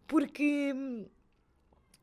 Porque 0.08 0.72
hum, 0.74 1.06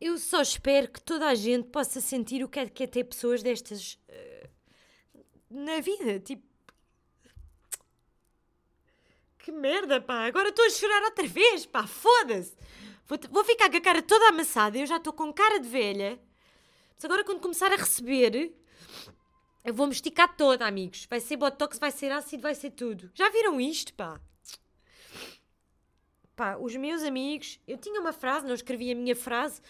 eu 0.00 0.18
só 0.18 0.42
espero 0.42 0.88
que 0.88 1.00
toda 1.00 1.26
a 1.28 1.34
gente 1.34 1.68
possa 1.68 2.00
sentir 2.00 2.44
o 2.44 2.48
que 2.48 2.58
é, 2.58 2.68
que 2.68 2.82
é 2.82 2.86
ter 2.86 3.04
pessoas 3.04 3.42
destas 3.42 3.98
uh, 4.08 4.48
na 5.48 5.80
vida. 5.80 6.20
Tipo. 6.20 6.42
Que 9.38 9.50
merda, 9.50 10.00
pá! 10.00 10.26
Agora 10.26 10.50
estou 10.50 10.64
a 10.64 10.70
chorar 10.70 11.02
outra 11.02 11.26
vez, 11.26 11.66
pá! 11.66 11.86
Foda-se! 11.86 12.54
Vou, 13.06 13.18
vou 13.30 13.44
ficar 13.44 13.70
com 13.70 13.76
a 13.76 13.80
cara 13.80 14.00
toda 14.00 14.28
amassada, 14.28 14.78
eu 14.78 14.86
já 14.86 14.98
estou 14.98 15.12
com 15.12 15.32
cara 15.32 15.58
de 15.58 15.68
velha. 15.68 16.20
Mas 16.94 17.04
agora 17.04 17.24
quando 17.24 17.40
começar 17.40 17.72
a 17.72 17.76
receber, 17.76 18.54
eu 19.64 19.74
vou-me 19.74 19.92
esticar 19.92 20.36
toda, 20.36 20.66
amigos. 20.66 21.06
Vai 21.10 21.20
ser 21.20 21.36
botox, 21.36 21.78
vai 21.78 21.90
ser 21.90 22.12
ácido, 22.12 22.42
vai 22.42 22.54
ser 22.54 22.70
tudo. 22.70 23.10
Já 23.14 23.28
viram 23.30 23.60
isto, 23.60 23.92
pá? 23.94 24.20
Pá, 26.34 26.56
os 26.56 26.74
meus 26.76 27.02
amigos... 27.02 27.60
Eu 27.66 27.76
tinha 27.76 28.00
uma 28.00 28.12
frase, 28.12 28.46
não 28.46 28.54
escrevi 28.54 28.90
a 28.92 28.94
minha 28.94 29.14
frase, 29.14 29.60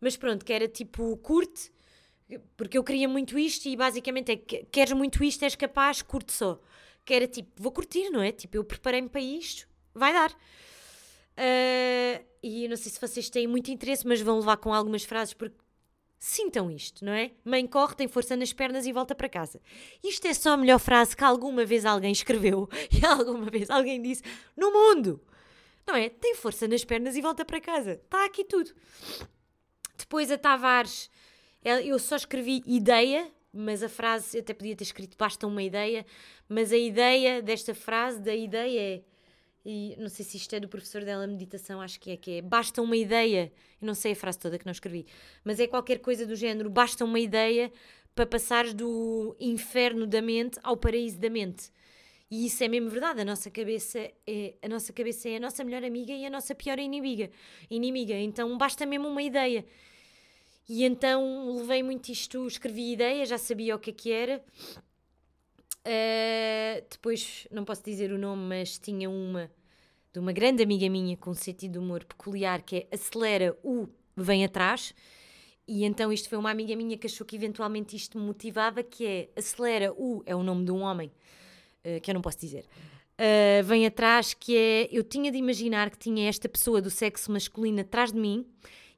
mas 0.00 0.16
pronto, 0.16 0.44
que 0.44 0.52
era 0.52 0.68
tipo, 0.68 1.16
curte, 1.18 1.70
porque 2.56 2.76
eu 2.76 2.84
queria 2.84 3.08
muito 3.08 3.38
isto 3.38 3.68
e 3.68 3.76
basicamente 3.76 4.32
é, 4.32 4.36
queres 4.36 4.92
muito 4.92 5.22
isto, 5.22 5.42
és 5.44 5.54
capaz, 5.54 6.02
curte 6.02 6.32
só. 6.32 6.60
Que 7.04 7.14
era 7.14 7.28
tipo, 7.28 7.50
vou 7.56 7.70
curtir, 7.70 8.10
não 8.10 8.20
é? 8.20 8.32
Tipo, 8.32 8.56
eu 8.56 8.64
preparei-me 8.64 9.08
para 9.08 9.20
isto, 9.20 9.68
vai 9.94 10.12
dar. 10.12 10.30
Uh, 11.38 12.24
e 12.42 12.66
não 12.66 12.76
sei 12.76 12.90
se 12.90 13.00
vocês 13.00 13.30
têm 13.30 13.46
muito 13.46 13.70
interesse, 13.70 14.06
mas 14.06 14.20
vão 14.20 14.38
levar 14.38 14.56
com 14.56 14.72
algumas 14.72 15.04
frases 15.04 15.34
porque 15.34 15.56
sintam 16.18 16.70
isto, 16.70 17.04
não 17.04 17.12
é? 17.12 17.30
Mãe 17.44 17.66
corre, 17.66 17.94
tem 17.94 18.08
força 18.08 18.34
nas 18.34 18.52
pernas 18.52 18.86
e 18.86 18.92
volta 18.92 19.14
para 19.14 19.28
casa. 19.28 19.60
Isto 20.02 20.26
é 20.26 20.34
só 20.34 20.52
a 20.52 20.56
melhor 20.56 20.78
frase 20.78 21.16
que 21.16 21.22
alguma 21.22 21.64
vez 21.64 21.84
alguém 21.84 22.10
escreveu 22.10 22.68
e 22.90 23.04
alguma 23.04 23.46
vez 23.46 23.70
alguém 23.70 24.00
disse 24.00 24.22
no 24.56 24.72
mundo. 24.72 25.20
Não 25.86 25.94
é? 25.94 26.08
Tem 26.08 26.34
força 26.34 26.66
nas 26.66 26.84
pernas 26.84 27.16
e 27.16 27.20
volta 27.20 27.44
para 27.44 27.60
casa. 27.60 27.92
Está 27.92 28.24
aqui 28.24 28.44
tudo. 28.44 28.72
Depois 29.96 30.30
a 30.30 30.38
Tavares, 30.38 31.08
eu 31.64 31.98
só 31.98 32.16
escrevi 32.16 32.62
ideia, 32.66 33.30
mas 33.52 33.82
a 33.82 33.88
frase, 33.88 34.36
eu 34.36 34.40
até 34.40 34.52
podia 34.52 34.76
ter 34.76 34.84
escrito 34.84 35.16
basta 35.16 35.46
uma 35.46 35.62
ideia, 35.62 36.04
mas 36.48 36.72
a 36.72 36.76
ideia 36.76 37.40
desta 37.40 37.74
frase, 37.74 38.20
da 38.20 38.34
ideia 38.34 38.96
é 38.96 39.02
e 39.68 39.96
não 39.98 40.08
sei 40.08 40.24
se 40.24 40.36
isto 40.36 40.54
é 40.54 40.60
do 40.60 40.68
professor 40.68 41.02
dela 41.02 41.26
meditação, 41.26 41.80
acho 41.80 41.98
que 41.98 42.12
é 42.12 42.16
que 42.16 42.38
é 42.38 42.42
basta 42.42 42.80
uma 42.80 42.96
ideia, 42.96 43.52
eu 43.82 43.86
não 43.86 43.94
sei 43.94 44.12
a 44.12 44.16
frase 44.16 44.38
toda 44.38 44.56
que 44.56 44.64
não 44.64 44.70
escrevi, 44.70 45.06
mas 45.42 45.58
é 45.58 45.66
qualquer 45.66 45.98
coisa 45.98 46.24
do 46.24 46.36
género, 46.36 46.70
basta 46.70 47.04
uma 47.04 47.18
ideia 47.18 47.72
para 48.14 48.24
passares 48.24 48.72
do 48.72 49.36
inferno 49.40 50.06
da 50.06 50.22
mente 50.22 50.56
ao 50.62 50.76
paraíso 50.76 51.18
da 51.18 51.28
mente. 51.28 51.72
E 52.30 52.46
isso 52.46 52.62
é 52.64 52.68
mesmo 52.68 52.90
verdade, 52.90 53.20
a 53.20 53.24
nossa 53.24 53.50
cabeça 53.50 54.10
é 54.26 54.54
a 54.60 54.68
nossa 54.68 54.92
cabeça 54.92 55.28
é 55.28 55.36
a 55.36 55.40
nossa 55.40 55.62
melhor 55.62 55.84
amiga 55.84 56.12
e 56.12 56.26
a 56.26 56.30
nossa 56.30 56.54
pior 56.54 56.78
inimiga. 56.78 57.30
Inimiga, 57.70 58.14
então 58.14 58.56
basta 58.58 58.84
mesmo 58.84 59.08
uma 59.08 59.22
ideia. 59.22 59.64
E 60.68 60.84
então 60.84 61.56
levei 61.56 61.82
muito 61.82 62.08
isto, 62.10 62.44
escrevi 62.46 62.92
ideia, 62.92 63.24
já 63.24 63.38
sabia 63.38 63.76
o 63.76 63.78
que 63.78 63.90
é 63.90 63.92
que 63.92 64.10
era. 64.10 64.44
Uh, 65.86 66.84
depois, 66.90 67.46
não 67.52 67.64
posso 67.64 67.84
dizer 67.84 68.10
o 68.10 68.18
nome, 68.18 68.42
mas 68.42 68.76
tinha 68.76 69.08
uma 69.08 69.48
de 70.12 70.18
uma 70.18 70.32
grande 70.32 70.62
amiga 70.62 70.88
minha 70.88 71.14
com 71.14 71.30
um 71.30 71.34
sentido 71.34 71.72
de 71.72 71.78
humor 71.78 72.02
peculiar 72.02 72.62
que 72.62 72.76
é 72.76 72.86
acelera 72.90 73.54
o 73.62 73.86
vem 74.16 74.44
atrás. 74.44 74.94
E 75.68 75.84
então 75.84 76.10
isto 76.10 76.28
foi 76.28 76.38
uma 76.38 76.50
amiga 76.50 76.74
minha 76.74 76.96
que 76.96 77.06
achou 77.06 77.26
que 77.26 77.36
eventualmente 77.36 77.94
isto 77.94 78.18
me 78.18 78.24
motivava, 78.24 78.82
que 78.82 79.06
é 79.06 79.28
acelera 79.36 79.92
o 79.92 80.22
é 80.24 80.34
o 80.34 80.42
nome 80.42 80.64
de 80.64 80.72
um 80.72 80.80
homem, 80.80 81.12
que 82.02 82.10
eu 82.10 82.14
não 82.14 82.22
posso 82.22 82.38
dizer. 82.38 82.64
Uh, 83.16 83.64
vem 83.64 83.86
atrás, 83.86 84.34
que 84.34 84.56
é 84.56 84.88
eu 84.92 85.02
tinha 85.02 85.32
de 85.32 85.38
imaginar 85.38 85.90
que 85.90 85.98
tinha 85.98 86.28
esta 86.28 86.48
pessoa 86.48 86.82
do 86.82 86.90
sexo 86.90 87.32
masculino 87.32 87.80
atrás 87.80 88.12
de 88.12 88.18
mim 88.18 88.46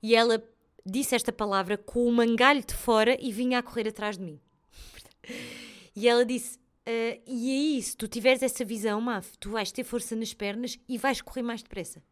e 0.02 0.14
ela 0.14 0.42
disse 0.84 1.14
esta 1.14 1.32
palavra 1.32 1.78
com 1.78 2.04
o 2.04 2.12
mangalho 2.12 2.64
de 2.64 2.74
fora 2.74 3.16
e 3.20 3.30
vinha 3.30 3.58
a 3.58 3.62
correr 3.62 3.86
atrás 3.86 4.18
de 4.18 4.24
mim. 4.24 4.40
e 5.94 6.08
ela 6.08 6.24
disse: 6.24 6.58
Uh, 6.88 7.20
e 7.26 7.50
aí, 7.50 7.82
se 7.82 7.94
tu 7.94 8.08
tiveres 8.08 8.42
essa 8.42 8.64
visão, 8.64 8.98
Maf, 8.98 9.36
tu 9.38 9.50
vais 9.50 9.70
ter 9.70 9.84
força 9.84 10.16
nas 10.16 10.32
pernas 10.32 10.78
e 10.88 10.96
vais 10.96 11.20
correr 11.20 11.42
mais 11.42 11.62
depressa. 11.62 12.02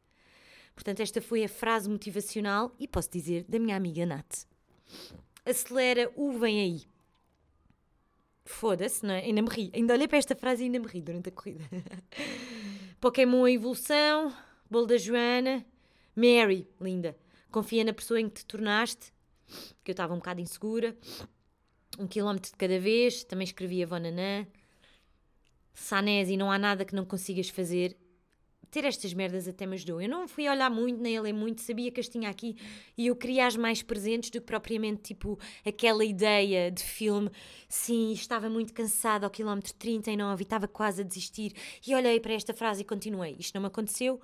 Portanto, 0.75 1.01
esta 1.01 1.23
foi 1.23 1.43
a 1.43 1.49
frase 1.49 1.89
motivacional 1.89 2.71
e 2.79 2.87
posso 2.87 3.11
dizer 3.11 3.47
da 3.49 3.59
minha 3.59 3.75
amiga 3.75 4.05
Nat. 4.05 4.45
Acelera 5.47 6.13
o 6.15 6.33
vem 6.33 6.61
aí. 6.61 6.96
Foda-se, 8.47 9.05
não 9.05 9.13
é? 9.13 9.19
Ainda 9.19 9.43
me 9.43 9.49
ri. 9.49 9.71
Ainda 9.75 9.93
olhei 9.93 10.07
para 10.07 10.19
esta 10.19 10.35
frase 10.35 10.63
e 10.63 10.67
ainda 10.67 10.79
me 10.79 10.87
ri 10.87 11.03
durante 11.03 11.29
a 11.29 11.33
corrida. 11.33 11.65
Pokémon 13.01 13.47
evolução, 13.49 14.33
bolo 14.71 14.87
da 14.87 14.97
Joana, 14.97 15.67
Mary, 16.15 16.67
linda. 16.81 17.17
Confia 17.51 17.85
na 17.85 17.93
pessoa 17.93 18.21
em 18.21 18.29
que 18.29 18.37
te 18.37 18.47
tornaste, 18.47 19.13
que 19.83 19.91
eu 19.91 19.93
estava 19.93 20.15
um 20.15 20.19
bocado 20.19 20.41
insegura. 20.41 20.97
um 21.99 22.07
quilómetro 22.07 22.51
de 22.51 22.57
cada 22.57 22.79
vez, 22.79 23.25
também 23.25 23.45
escrevi 23.45 23.83
a 23.83 23.87
Vonanã. 23.87 24.47
Sanesi, 25.75 26.37
não 26.37 26.51
há 26.51 26.59
nada 26.59 26.85
que 26.85 26.95
não 26.95 27.05
consigas 27.05 27.49
fazer. 27.49 27.97
Ter 28.71 28.85
estas 28.85 29.15
merdas 29.15 29.49
até 29.49 29.67
me 29.67 29.75
ajudou. 29.75 30.01
Eu 30.01 30.09
não 30.09 30.27
fui 30.29 30.49
olhar 30.49 30.71
muito, 30.71 31.01
nem 31.01 31.17
a 31.17 31.23
ler 31.23 31.33
muito, 31.33 31.63
sabia 31.63 31.91
que 31.91 32.01
as 32.01 32.09
tinha 32.09 32.29
aqui 32.29 32.57
e 32.97 33.07
eu 33.07 33.17
queria 33.17 33.47
as 33.47 33.57
mais 33.57 33.83
presentes 33.83 34.31
do 34.31 34.41
que 34.41 34.47
propriamente 34.47 35.03
tipo 35.03 35.39
aquela 35.65 36.05
ideia 36.05 36.71
de 36.71 36.83
filme. 36.83 37.31
Sim, 37.69 38.13
estava 38.13 38.49
muito 38.49 38.73
cansada 38.73 39.27
ao 39.27 39.31
quilómetro 39.31 39.73
39 39.75 40.43
e 40.43 40.45
estava 40.45 40.69
quase 40.69 41.03
a 41.03 41.05
desistir. 41.05 41.53
E 41.87 41.95
olhei 41.95 42.21
para 42.21 42.35
esta 42.35 42.53
frase 42.53 42.83
e 42.83 42.85
continuei. 42.85 43.37
Isto 43.39 43.55
não 43.55 43.63
me 43.63 43.69
aconteceu. 43.69 44.21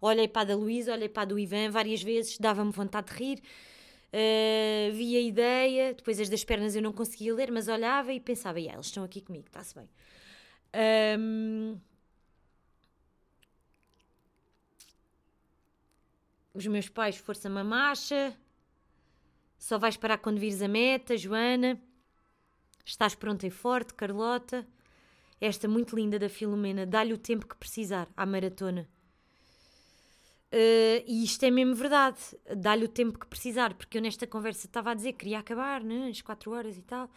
Olhei 0.00 0.28
para 0.28 0.42
a 0.42 0.44
da 0.44 0.56
Luísa, 0.56 0.92
olhei 0.92 1.08
para 1.08 1.22
a 1.22 1.26
do 1.26 1.38
Ivan 1.38 1.70
várias 1.70 2.02
vezes, 2.02 2.38
dava-me 2.38 2.70
vontade 2.70 3.12
de 3.12 3.18
rir. 3.18 3.42
Uh, 4.08 4.92
vi 4.94 5.16
a 5.16 5.20
ideia, 5.20 5.94
depois 5.94 6.20
as 6.20 6.28
das 6.28 6.44
pernas 6.44 6.74
eu 6.76 6.82
não 6.82 6.92
conseguia 6.92 7.34
ler, 7.34 7.50
mas 7.50 7.68
olhava 7.68 8.12
e 8.12 8.20
pensava, 8.20 8.58
yeah, 8.58 8.76
eles 8.76 8.86
estão 8.86 9.04
aqui 9.04 9.20
comigo, 9.20 9.46
está-se 9.46 9.74
bem. 9.74 9.88
Um, 11.18 11.78
os 16.56 16.66
meus 16.66 16.88
pais, 16.88 17.16
força 17.16 17.48
mamacha, 17.48 18.36
só 19.58 19.78
vais 19.78 19.96
parar 19.96 20.18
quando 20.18 20.38
vires 20.38 20.62
a 20.62 20.68
meta, 20.68 21.16
Joana, 21.16 21.80
estás 22.84 23.14
pronta 23.14 23.46
e 23.46 23.50
forte, 23.50 23.94
Carlota, 23.94 24.66
esta 25.40 25.68
muito 25.68 25.94
linda 25.94 26.18
da 26.18 26.28
Filomena, 26.28 26.86
dá-lhe 26.86 27.12
o 27.12 27.18
tempo 27.18 27.46
que 27.46 27.56
precisar 27.56 28.08
à 28.16 28.24
maratona. 28.24 28.88
Uh, 30.52 31.02
e 31.06 31.24
isto 31.24 31.42
é 31.44 31.50
mesmo 31.50 31.74
verdade, 31.74 32.18
dá-lhe 32.56 32.84
o 32.84 32.88
tempo 32.88 33.18
que 33.18 33.26
precisar, 33.26 33.74
porque 33.74 33.98
eu 33.98 34.02
nesta 34.02 34.26
conversa 34.26 34.66
estava 34.66 34.92
a 34.92 34.94
dizer 34.94 35.12
que 35.12 35.18
queria 35.18 35.40
acabar, 35.40 35.82
né, 35.82 36.08
às 36.08 36.22
4 36.22 36.52
horas 36.52 36.78
e 36.78 36.82
tal, 36.82 37.10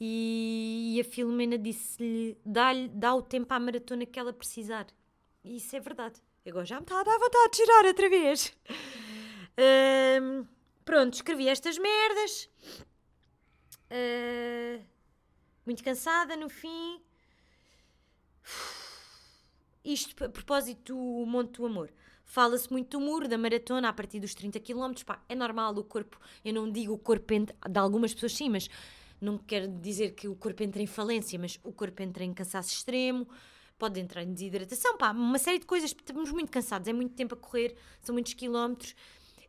e, 0.00 0.94
e 0.96 1.00
a 1.00 1.04
Filomena 1.04 1.58
disse-lhe: 1.58 2.36
dá, 2.44 2.72
dá 2.92 3.14
o 3.14 3.22
tempo 3.22 3.52
à 3.52 3.60
maratona 3.60 4.04
que 4.06 4.18
ela 4.18 4.32
precisar. 4.32 4.86
E 5.44 5.56
isso 5.56 5.76
é 5.76 5.80
verdade. 5.80 6.20
Agora 6.46 6.64
já 6.64 6.76
me 6.76 6.82
está 6.82 7.00
a 7.00 7.04
dar 7.04 7.18
vontade 7.18 7.52
de 7.52 7.56
tirar 7.58 7.84
outra 7.84 8.08
vez. 8.08 8.52
Uh, 9.52 10.46
pronto, 10.84 11.14
escrevi 11.14 11.48
estas 11.48 11.78
merdas. 11.78 12.50
Uh, 13.90 14.84
muito 15.64 15.84
cansada 15.84 16.36
no 16.36 16.48
fim. 16.48 17.00
Isto 19.84 20.24
a 20.24 20.28
propósito 20.28 20.92
do 20.92 21.26
Monte 21.26 21.58
do 21.58 21.66
Amor. 21.66 21.92
Fala-se 22.24 22.70
muito 22.72 22.98
do 22.98 23.04
muro, 23.04 23.28
da 23.28 23.38
maratona, 23.38 23.88
a 23.88 23.92
partir 23.92 24.18
dos 24.18 24.34
30 24.34 24.58
km. 24.58 24.92
Pá, 25.06 25.22
é 25.28 25.34
normal 25.36 25.76
o 25.76 25.84
corpo, 25.84 26.18
eu 26.44 26.52
não 26.52 26.70
digo 26.70 26.94
o 26.94 26.98
corpo 26.98 27.34
de 27.34 27.78
algumas 27.78 28.14
pessoas 28.14 28.34
sim, 28.34 28.48
mas 28.48 28.68
não 29.20 29.38
quero 29.38 29.68
dizer 29.68 30.12
que 30.12 30.26
o 30.26 30.34
corpo 30.34 30.62
entra 30.62 30.82
em 30.82 30.86
falência, 30.86 31.38
mas 31.38 31.60
o 31.62 31.72
corpo 31.72 32.02
entra 32.02 32.24
em 32.24 32.32
cansaço 32.34 32.70
extremo, 32.70 33.28
pode 33.82 33.98
entrar 33.98 34.22
em 34.22 34.32
desidratação, 34.32 34.96
pá, 34.96 35.10
uma 35.10 35.40
série 35.40 35.58
de 35.58 35.66
coisas, 35.66 35.90
estamos 35.90 36.30
muito 36.30 36.52
cansados, 36.52 36.86
é 36.86 36.92
muito 36.92 37.16
tempo 37.16 37.34
a 37.34 37.36
correr, 37.36 37.74
são 38.00 38.12
muitos 38.12 38.32
quilómetros. 38.32 38.94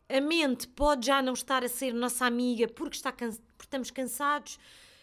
A 0.10 0.20
mente 0.20 0.68
pode 0.70 1.06
já 1.06 1.22
não 1.22 1.34
estar 1.34 1.64
a 1.64 1.68
ser 1.68 1.94
nossa 1.94 2.26
amiga 2.26 2.68
porque, 2.68 2.96
está 2.96 3.12
porque 3.12 3.38
estamos 3.62 3.92
cansados 3.92 4.58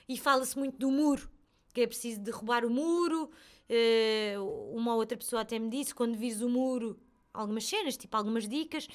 e 0.09 0.19
fala-se 0.19 0.59
muito 0.59 0.77
do 0.79 0.91
muro, 0.91 1.31
que 1.73 1.83
é 1.83 1.87
preciso 1.87 2.19
derrubar 2.19 2.65
o 2.65 2.71
muro. 2.71 3.31
Uh, 3.71 4.75
uma 4.77 4.97
outra 4.97 5.17
pessoa 5.17 5.43
até 5.43 5.61
me 5.61 5.71
disse: 5.71 5.95
quando 5.95 6.19
vires 6.19 6.41
o 6.43 6.49
muro, 6.49 6.99
algumas 7.33 7.65
cenas, 7.65 7.97
tipo 7.97 8.17
algumas 8.17 8.49
dicas. 8.49 8.89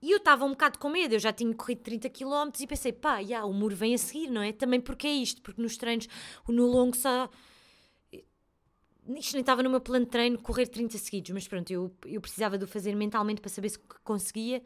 E 0.00 0.12
eu 0.12 0.18
estava 0.18 0.44
um 0.44 0.50
bocado 0.50 0.78
com 0.78 0.88
medo, 0.90 1.12
eu 1.12 1.18
já 1.18 1.32
tinha 1.32 1.52
corrido 1.52 1.80
30 1.80 2.08
km 2.08 2.52
e 2.60 2.66
pensei, 2.68 2.92
pá, 2.92 3.18
yeah, 3.18 3.44
o 3.44 3.52
muro 3.52 3.74
vem 3.74 3.94
a 3.94 3.98
seguir, 3.98 4.30
não 4.30 4.40
é? 4.40 4.52
Também 4.52 4.80
porque 4.80 5.08
é 5.08 5.12
isto, 5.12 5.42
porque 5.42 5.60
nos 5.60 5.76
treinos, 5.76 6.06
no 6.46 6.66
longo 6.66 6.96
só. 6.96 7.28
Isto 9.18 9.34
nem 9.34 9.40
estava 9.40 9.62
no 9.62 9.70
meu 9.70 9.80
plano 9.80 10.04
de 10.04 10.10
treino 10.10 10.38
correr 10.38 10.66
30 10.66 10.98
seguidos, 10.98 11.30
mas 11.30 11.48
pronto, 11.48 11.70
eu, 11.70 11.90
eu 12.06 12.20
precisava 12.20 12.56
de 12.56 12.64
o 12.64 12.68
fazer 12.68 12.94
mentalmente 12.94 13.40
para 13.40 13.50
saber 13.50 13.70
se 13.70 13.78
conseguia. 14.04 14.62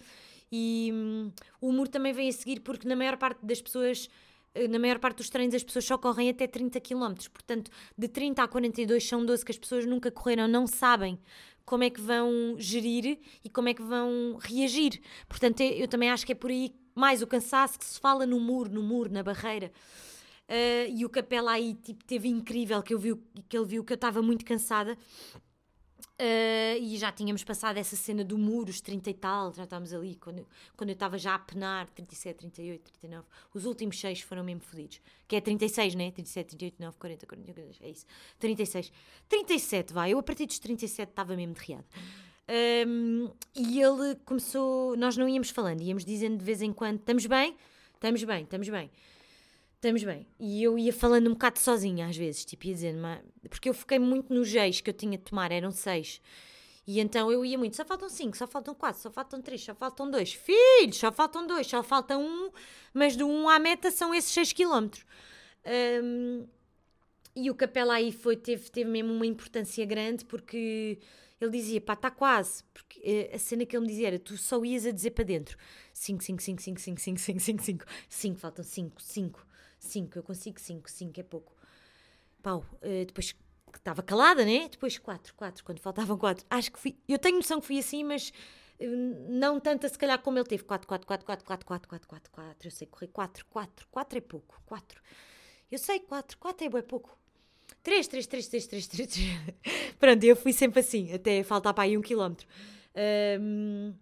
E 0.51 0.91
hum, 0.93 1.33
o 1.61 1.73
muro 1.73 1.89
também 1.89 2.13
vem 2.13 2.29
a 2.29 2.33
seguir 2.33 2.61
porque 2.61 2.87
na 2.87 2.95
maior 2.95 3.17
parte 3.17 3.45
das 3.45 3.61
pessoas 3.61 4.09
eh, 4.55 4.69
na 4.69 4.79
maior 4.79 4.99
parte 4.99 5.19
dos 5.19 5.29
treinos 5.29 5.55
as 5.55 5.65
pessoas 5.65 5.85
só 5.85 5.99
correm 5.99 6.31
até 6.31 6.47
30 6.47 6.81
km, 6.81 7.15
portanto, 7.33 7.71
de 7.99 8.09
30 8.09 8.43
a 8.43 8.49
42 8.49 9.07
são 9.07 9.25
12 9.25 9.45
que 9.45 9.53
as 9.53 9.59
pessoas 9.59 9.85
nunca 9.85 10.11
correram, 10.11 10.47
não 10.47 10.67
sabem 10.67 11.19
como 11.65 11.83
é 11.83 11.91
que 11.91 12.01
vão 12.01 12.55
gerir 12.59 13.19
e 13.43 13.49
como 13.49 13.69
é 13.69 13.75
que 13.75 13.83
vão 13.83 14.37
reagir. 14.41 15.01
Portanto, 15.29 15.61
eu 15.61 15.89
também 15.89 16.11
acho 16.11 16.25
que 16.25 16.33
é 16.33 16.35
por 16.35 16.51
aí 16.51 16.75
mais 16.95 17.23
o 17.23 17.27
cansaço 17.27 17.79
que 17.79 17.85
se 17.85 17.99
fala 17.99 18.27
no 18.27 18.39
muro, 18.39 18.71
no 18.71 18.83
muro, 18.83 19.11
na 19.11 19.23
barreira. 19.23 19.73
Uh, 20.49 20.91
e 20.95 21.05
o 21.05 21.09
Capela 21.09 21.53
aí 21.53 21.75
tipo, 21.75 22.05
teve 22.05 22.29
incrível 22.29 22.83
que, 22.83 22.93
eu 22.93 22.99
vi, 22.99 23.15
que 23.49 23.57
ele 23.57 23.67
viu 23.67 23.83
que 23.83 23.93
eu 23.93 23.97
estava 23.97 24.21
muito 24.21 24.45
cansada 24.45 24.97
Uh, 26.15 26.79
e 26.81 26.97
já 26.97 27.11
tínhamos 27.11 27.43
passado 27.43 27.77
essa 27.77 27.97
cena 27.97 28.23
do 28.23 28.39
muro, 28.39 28.71
os 28.71 28.81
30 28.81 29.11
e 29.11 29.15
tal, 29.15 29.53
já 29.53 29.65
estávamos 29.65 29.93
ali, 29.93 30.15
quando, 30.15 30.47
quando 30.77 30.91
eu 30.91 30.95
estava 30.95 31.19
já 31.19 31.35
a 31.35 31.39
penar, 31.41 31.91
37, 31.91 32.39
38, 32.39 32.93
39. 33.01 33.27
Os 33.53 33.65
últimos 33.65 33.99
6 33.99 34.21
foram 34.21 34.45
mesmo 34.45 34.61
fodidos. 34.61 35.01
Que 35.27 35.35
é 35.35 35.41
36, 35.41 35.97
né? 35.97 36.13
37, 36.13 36.51
38, 36.51 36.77
9, 36.81 36.97
40, 36.99 37.27
40, 37.27 37.53
40, 37.53 37.85
é 37.85 37.91
isso. 37.91 38.07
36. 38.39 38.93
37, 39.29 39.93
vai. 39.93 40.13
Eu 40.13 40.19
a 40.21 40.23
partir 40.23 40.47
dos 40.47 40.61
37 40.61 41.11
estava 41.11 41.35
mesmo 41.35 41.55
derriado. 41.55 41.87
Um, 42.87 43.31
e 43.57 43.81
ele 43.81 44.15
começou, 44.25 44.97
nós 44.97 45.17
não 45.17 45.29
íamos 45.29 45.51
falando, 45.51 45.81
íamos 45.81 46.05
dizendo 46.05 46.39
de 46.39 46.45
vez 46.45 46.63
em 46.63 46.73
quando: 46.73 47.01
estamos 47.01 47.27
bem, 47.27 47.57
estamos 47.95 48.23
bem, 48.23 48.45
estamos 48.45 48.69
bem 48.69 48.91
estamos 49.85 50.03
bem. 50.03 50.27
E 50.41 50.63
eu 50.63 50.79
ia 50.79 50.93
falando 50.93 51.27
um 51.29 51.35
bocado 51.35 51.59
sozinha 51.59 52.07
às 52.07 52.17
vezes, 52.17 52.45
tipo, 52.45 52.67
ia 52.67 52.75
dizendo, 52.75 53.07
porque 53.51 53.69
eu 53.69 53.75
fiquei 53.75 53.99
muito 53.99 54.33
nos 54.33 54.49
geis 54.49 54.81
que 54.81 54.89
eu 54.89 54.95
tinha 54.95 55.19
de 55.19 55.25
tomar, 55.25 55.53
eram 55.53 55.71
seis. 55.71 56.23
E 56.87 57.01
então 57.01 57.31
eu 57.31 57.45
ia 57.45 57.59
muito, 57.59 57.77
só 57.77 57.85
faltam 57.85 58.09
cinco, 58.09 58.37
só 58.37 58.47
faltam 58.47 58.75
quatro, 58.75 59.01
só 59.01 59.11
faltam 59.11 59.43
três, 59.43 59.63
só 59.63 59.75
faltam 59.75 60.11
dois. 60.11 60.33
Filhos, 60.33 60.97
só 60.97 61.13
faltam 61.13 61.47
dois, 61.47 61.67
só 61.67 61.83
falta 61.83 62.17
um, 62.17 62.51
mas 62.95 63.15
do 63.15 63.27
um 63.27 63.49
à 63.49 63.59
meta 63.59 63.91
são 63.91 64.15
esses 64.15 64.33
seis 64.33 64.53
quilómetros. 64.53 65.05
Um, 66.03 66.47
e 67.37 67.51
o 67.51 67.55
Capela 67.55 67.95
aí 67.95 68.13
foi, 68.13 68.37
teve, 68.37 68.71
teve 68.71 68.89
mesmo 68.89 69.13
uma 69.13 69.27
importância 69.27 69.85
grande 69.85 70.25
porque 70.25 70.99
ele 71.41 71.51
dizia, 71.51 71.81
pá, 71.81 71.93
está 71.93 72.11
quase. 72.11 72.65
Porque 72.73 73.01
eh, 73.03 73.35
a 73.35 73.39
cena 73.39 73.67
que 73.67 73.77
ele 73.77 73.83
me 73.83 73.91
dizia 73.91 74.09
era, 74.09 74.19
tu 74.19 74.37
só 74.37 74.63
ias 74.65 74.87
a 74.87 74.93
dizer 74.93 75.11
para 75.11 75.25
dentro: 75.25 75.59
5, 75.93 76.23
5, 76.23 76.43
5, 76.43 76.63
5, 76.63 76.81
5, 76.81 77.01
5, 77.01 77.21
5, 77.21 77.41
5, 77.41 77.63
5, 77.63 77.85
5, 78.09 78.39
faltam 78.39 78.65
5, 78.65 79.03
5. 79.03 79.54
5, 79.85 80.19
eu 80.19 80.23
consigo 80.23 80.61
5, 80.61 80.91
5 80.91 81.21
é 81.21 81.23
pouco. 81.23 81.53
Pau, 82.43 82.65
uh, 82.83 83.05
depois 83.07 83.35
estava 83.75 84.03
calada, 84.03 84.45
né? 84.45 84.69
Depois 84.69 84.99
4, 84.99 85.35
4, 85.35 85.65
quando 85.65 85.81
faltavam 85.81 86.17
4. 86.17 86.45
Acho 86.51 86.73
que 86.73 86.79
fui, 86.79 86.97
eu 87.09 87.19
tenho 87.19 87.37
noção 87.37 87.61
que 87.61 87.67
fui 87.67 87.79
assim, 87.79 88.05
mas 88.05 88.33
uh, 88.81 88.87
não 89.29 89.61
tanta 89.61 89.89
se 89.89 89.99
calhar 89.99 90.21
como 90.21 90.39
ele 90.39 90.47
teve. 90.47 90.65
4, 90.65 90.87
4, 90.87 91.07
4, 91.07 91.27
4, 91.27 91.47
4, 91.47 91.67
4, 91.67 91.89
4, 91.89 92.09
4, 92.09 92.31
4. 92.31 92.69
Eu 92.69 92.71
sei 92.71 92.87
correr 92.87 93.09
4, 93.09 93.47
4, 93.47 93.89
4 93.91 94.19
é 94.19 94.21
pouco. 94.21 94.63
4. 94.67 95.03
Eu 95.71 95.79
sei 95.79 96.01
4, 96.01 96.39
4 96.39 96.79
é 96.79 96.83
pouco. 96.83 97.19
3, 97.83 98.07
3, 98.09 98.27
3, 98.27 98.49
3, 98.49 98.67
3, 98.67 98.87
3, 98.87 99.09
3. 99.09 99.95
Pronto, 99.99 100.25
eu 100.25 100.37
fui 100.37 100.53
sempre 100.53 100.81
assim, 100.81 101.13
até 101.13 101.43
faltar 101.43 101.75
para 101.75 101.85
aí 101.85 101.97
um 101.97 102.03
quilómetro. 102.03 102.47
Um, 103.41 103.95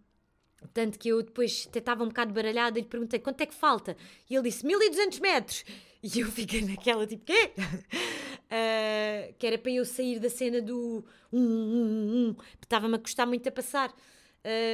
tanto 0.73 0.99
que 0.99 1.09
eu 1.09 1.23
depois 1.23 1.67
até 1.69 1.79
estava 1.79 2.05
um 2.05 2.09
bocado 2.09 2.33
baralhada 2.33 2.79
e 2.79 2.83
lhe 2.83 2.89
perguntei 2.89 3.19
quanto 3.19 3.41
é 3.41 3.47
que 3.47 3.55
falta. 3.55 3.97
E 4.29 4.35
ele 4.35 4.49
disse 4.49 4.65
1200 4.67 5.19
metros. 5.21 5.65
E 6.05 6.19
eu 6.19 6.27
fiquei 6.27 6.63
naquela 6.63 7.07
tipo, 7.07 7.25
quê? 7.27 7.53
Uh, 7.57 9.33
que 9.39 9.47
era 9.47 9.57
para 9.57 9.71
eu 9.71 9.85
sair 9.85 10.19
da 10.19 10.29
cena 10.29 10.61
do 10.61 11.05
um, 11.33 11.41
um, 11.41 12.27
um, 12.29 12.37
estava-me 12.61 12.97
a 12.97 12.99
custar 12.99 13.25
muito 13.25 13.49
a 13.49 13.53
passar. 13.53 13.95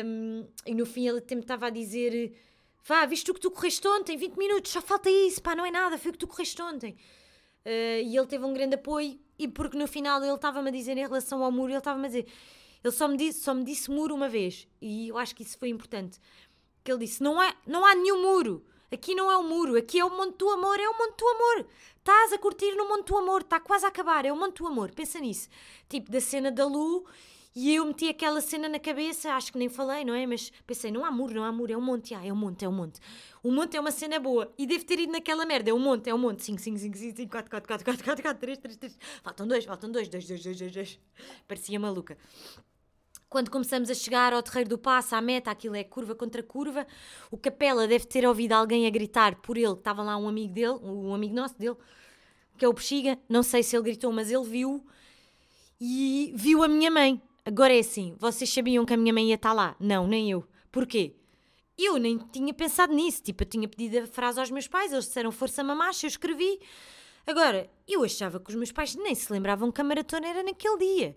Um, 0.06 0.46
e 0.64 0.74
no 0.74 0.86
fim 0.86 1.06
ele 1.06 1.18
até 1.18 1.34
me 1.34 1.42
estava 1.42 1.66
a 1.66 1.70
dizer: 1.70 2.32
Vá, 2.82 3.04
viste 3.04 3.30
o 3.30 3.34
que 3.34 3.40
tu 3.40 3.50
correste 3.50 3.86
ontem? 3.86 4.16
20 4.16 4.38
minutos, 4.38 4.72
só 4.72 4.80
falta 4.80 5.10
isso, 5.10 5.42
pá, 5.42 5.54
não 5.54 5.66
é 5.66 5.70
nada, 5.70 5.98
foi 5.98 6.08
o 6.08 6.12
que 6.12 6.18
tu 6.18 6.26
correste 6.26 6.62
ontem. 6.62 6.92
Uh, 7.66 8.02
e 8.02 8.16
ele 8.16 8.26
teve 8.26 8.46
um 8.46 8.54
grande 8.54 8.76
apoio, 8.76 9.20
e 9.38 9.46
porque 9.46 9.76
no 9.76 9.86
final 9.86 10.22
ele 10.22 10.32
estava-me 10.32 10.68
a 10.70 10.72
dizer 10.72 10.96
em 10.96 11.02
relação 11.02 11.44
ao 11.44 11.52
muro, 11.52 11.70
ele 11.70 11.76
estava-me 11.78 12.06
a 12.06 12.08
dizer 12.08 12.26
ele 12.82 12.92
só 12.92 13.08
me, 13.08 13.16
disse, 13.16 13.40
só 13.42 13.54
me 13.54 13.64
disse 13.64 13.90
muro 13.90 14.14
uma 14.14 14.28
vez. 14.28 14.68
E 14.80 15.08
eu 15.08 15.18
acho 15.18 15.34
que 15.34 15.42
isso 15.42 15.58
foi 15.58 15.68
importante. 15.68 16.18
Que 16.84 16.92
ele 16.92 17.00
disse: 17.00 17.22
não, 17.22 17.42
é, 17.42 17.54
não 17.66 17.84
há 17.84 17.94
nenhum 17.94 18.22
muro. 18.22 18.64
Aqui 18.90 19.14
não 19.14 19.30
é 19.30 19.36
o 19.36 19.40
um 19.40 19.48
muro. 19.48 19.76
Aqui 19.76 19.98
é 19.98 20.04
o 20.04 20.10
Monte 20.10 20.38
do 20.38 20.48
Amor. 20.48 20.80
É 20.80 20.88
o 20.88 20.96
Monte 20.96 21.18
do 21.18 21.28
Amor. 21.28 21.66
Estás 21.98 22.32
a 22.32 22.38
curtir 22.38 22.74
no 22.74 22.88
Monte 22.88 23.08
do 23.08 23.18
Amor. 23.18 23.42
Está 23.42 23.60
quase 23.60 23.84
a 23.84 23.88
acabar. 23.88 24.24
É 24.24 24.32
o 24.32 24.36
Monte 24.36 24.58
do 24.58 24.66
Amor. 24.66 24.90
Pensa 24.92 25.20
nisso. 25.20 25.48
Tipo, 25.88 26.10
da 26.10 26.20
cena 26.20 26.50
da 26.50 26.66
Lu. 26.66 27.04
E 27.60 27.74
eu 27.74 27.84
meti 27.84 28.08
aquela 28.08 28.40
cena 28.40 28.68
na 28.68 28.78
cabeça, 28.78 29.32
acho 29.32 29.50
que 29.50 29.58
nem 29.58 29.68
falei, 29.68 30.04
não 30.04 30.14
é? 30.14 30.24
Mas 30.26 30.52
pensei, 30.64 30.92
não 30.92 31.04
há 31.04 31.10
muro, 31.10 31.34
não 31.34 31.42
há 31.42 31.50
muro, 31.50 31.72
é 31.72 31.76
um 31.76 31.80
monte, 31.80 32.14
ah, 32.14 32.24
é 32.24 32.32
um 32.32 32.36
monte, 32.36 32.64
é 32.64 32.68
um 32.68 32.72
monte. 32.72 33.00
O 33.48 33.50
monte 33.50 33.78
é 33.78 33.80
uma 33.80 33.90
cena 33.90 34.20
boa. 34.20 34.52
E 34.58 34.66
devo 34.66 34.84
ter 34.84 35.00
ido 35.00 35.10
naquela 35.10 35.46
merda, 35.46 35.70
é 35.70 35.72
um 35.72 35.78
monte, 35.78 36.10
é 36.10 36.14
um 36.14 36.18
monte. 36.18 36.44
5, 36.44 36.60
5, 36.60 36.78
5, 36.80 36.96
5, 36.98 37.16
5, 37.16 37.30
4, 37.30 37.50
4, 37.50 37.66
4, 37.66 37.84
4, 37.84 38.04
4, 38.04 38.22
4, 38.22 38.40
3, 38.40 38.58
3, 38.58 38.76
3. 38.76 38.98
Faltam 39.22 39.48
dois, 39.48 39.64
faltam 39.64 39.90
dois, 39.90 40.06
dois, 40.06 40.26
dois, 40.26 40.42
dois, 40.42 40.58
dois, 40.58 40.72
dois. 40.72 41.00
Parecia 41.48 41.80
maluca. 41.80 42.18
Quando 43.30 43.50
começamos 43.50 43.88
a 43.88 43.94
chegar 43.94 44.34
ao 44.34 44.42
terreiro 44.42 44.68
do 44.68 44.76
passo, 44.76 45.14
à 45.14 45.22
meta, 45.22 45.50
aquilo 45.50 45.76
é 45.76 45.82
curva 45.82 46.14
contra 46.14 46.42
curva, 46.42 46.86
o 47.30 47.38
Capela 47.38 47.88
deve 47.88 48.04
ter 48.04 48.26
ouvido 48.26 48.52
alguém 48.52 48.86
a 48.86 48.90
gritar 48.90 49.36
por 49.36 49.56
ele, 49.56 49.72
estava 49.72 50.02
lá 50.02 50.18
um 50.18 50.28
amigo 50.28 50.52
dele, 50.52 50.78
um 50.82 51.14
amigo 51.14 51.34
nosso 51.34 51.58
dele, 51.58 51.76
que 52.58 52.66
é 52.66 52.68
o 52.68 52.72
Bexiga, 52.74 53.18
não 53.30 53.42
sei 53.42 53.62
se 53.62 53.74
ele 53.74 53.84
gritou, 53.84 54.12
mas 54.12 54.30
ele 54.30 54.44
viu 54.44 54.84
e 55.80 56.34
viu 56.36 56.62
a 56.62 56.68
minha 56.68 56.90
mãe. 56.90 57.18
Agora 57.46 57.74
é 57.74 57.78
assim, 57.78 58.14
vocês 58.18 58.52
sabiam 58.52 58.84
que 58.84 58.92
a 58.92 58.96
minha 58.98 59.12
mãe 59.12 59.30
ia 59.30 59.36
estar 59.36 59.54
lá? 59.54 59.74
Não, 59.80 60.06
nem 60.06 60.30
eu. 60.30 60.44
Porquê? 60.70 61.14
Eu 61.78 61.96
nem 61.96 62.18
tinha 62.18 62.52
pensado 62.52 62.92
nisso, 62.92 63.22
tipo, 63.22 63.44
eu 63.44 63.48
tinha 63.48 63.68
pedido 63.68 63.98
a 63.98 64.06
frase 64.06 64.40
aos 64.40 64.50
meus 64.50 64.66
pais, 64.66 64.92
eles 64.92 65.06
disseram 65.06 65.30
força 65.30 65.62
mamacha, 65.62 66.06
eu 66.06 66.08
escrevi. 66.08 66.58
Agora, 67.24 67.70
eu 67.86 68.02
achava 68.02 68.40
que 68.40 68.50
os 68.50 68.56
meus 68.56 68.72
pais 68.72 68.96
nem 68.96 69.14
se 69.14 69.32
lembravam 69.32 69.70
que 69.70 69.80
a 69.80 69.84
maratona 69.84 70.26
era 70.26 70.42
naquele 70.42 70.78
dia. 70.78 71.16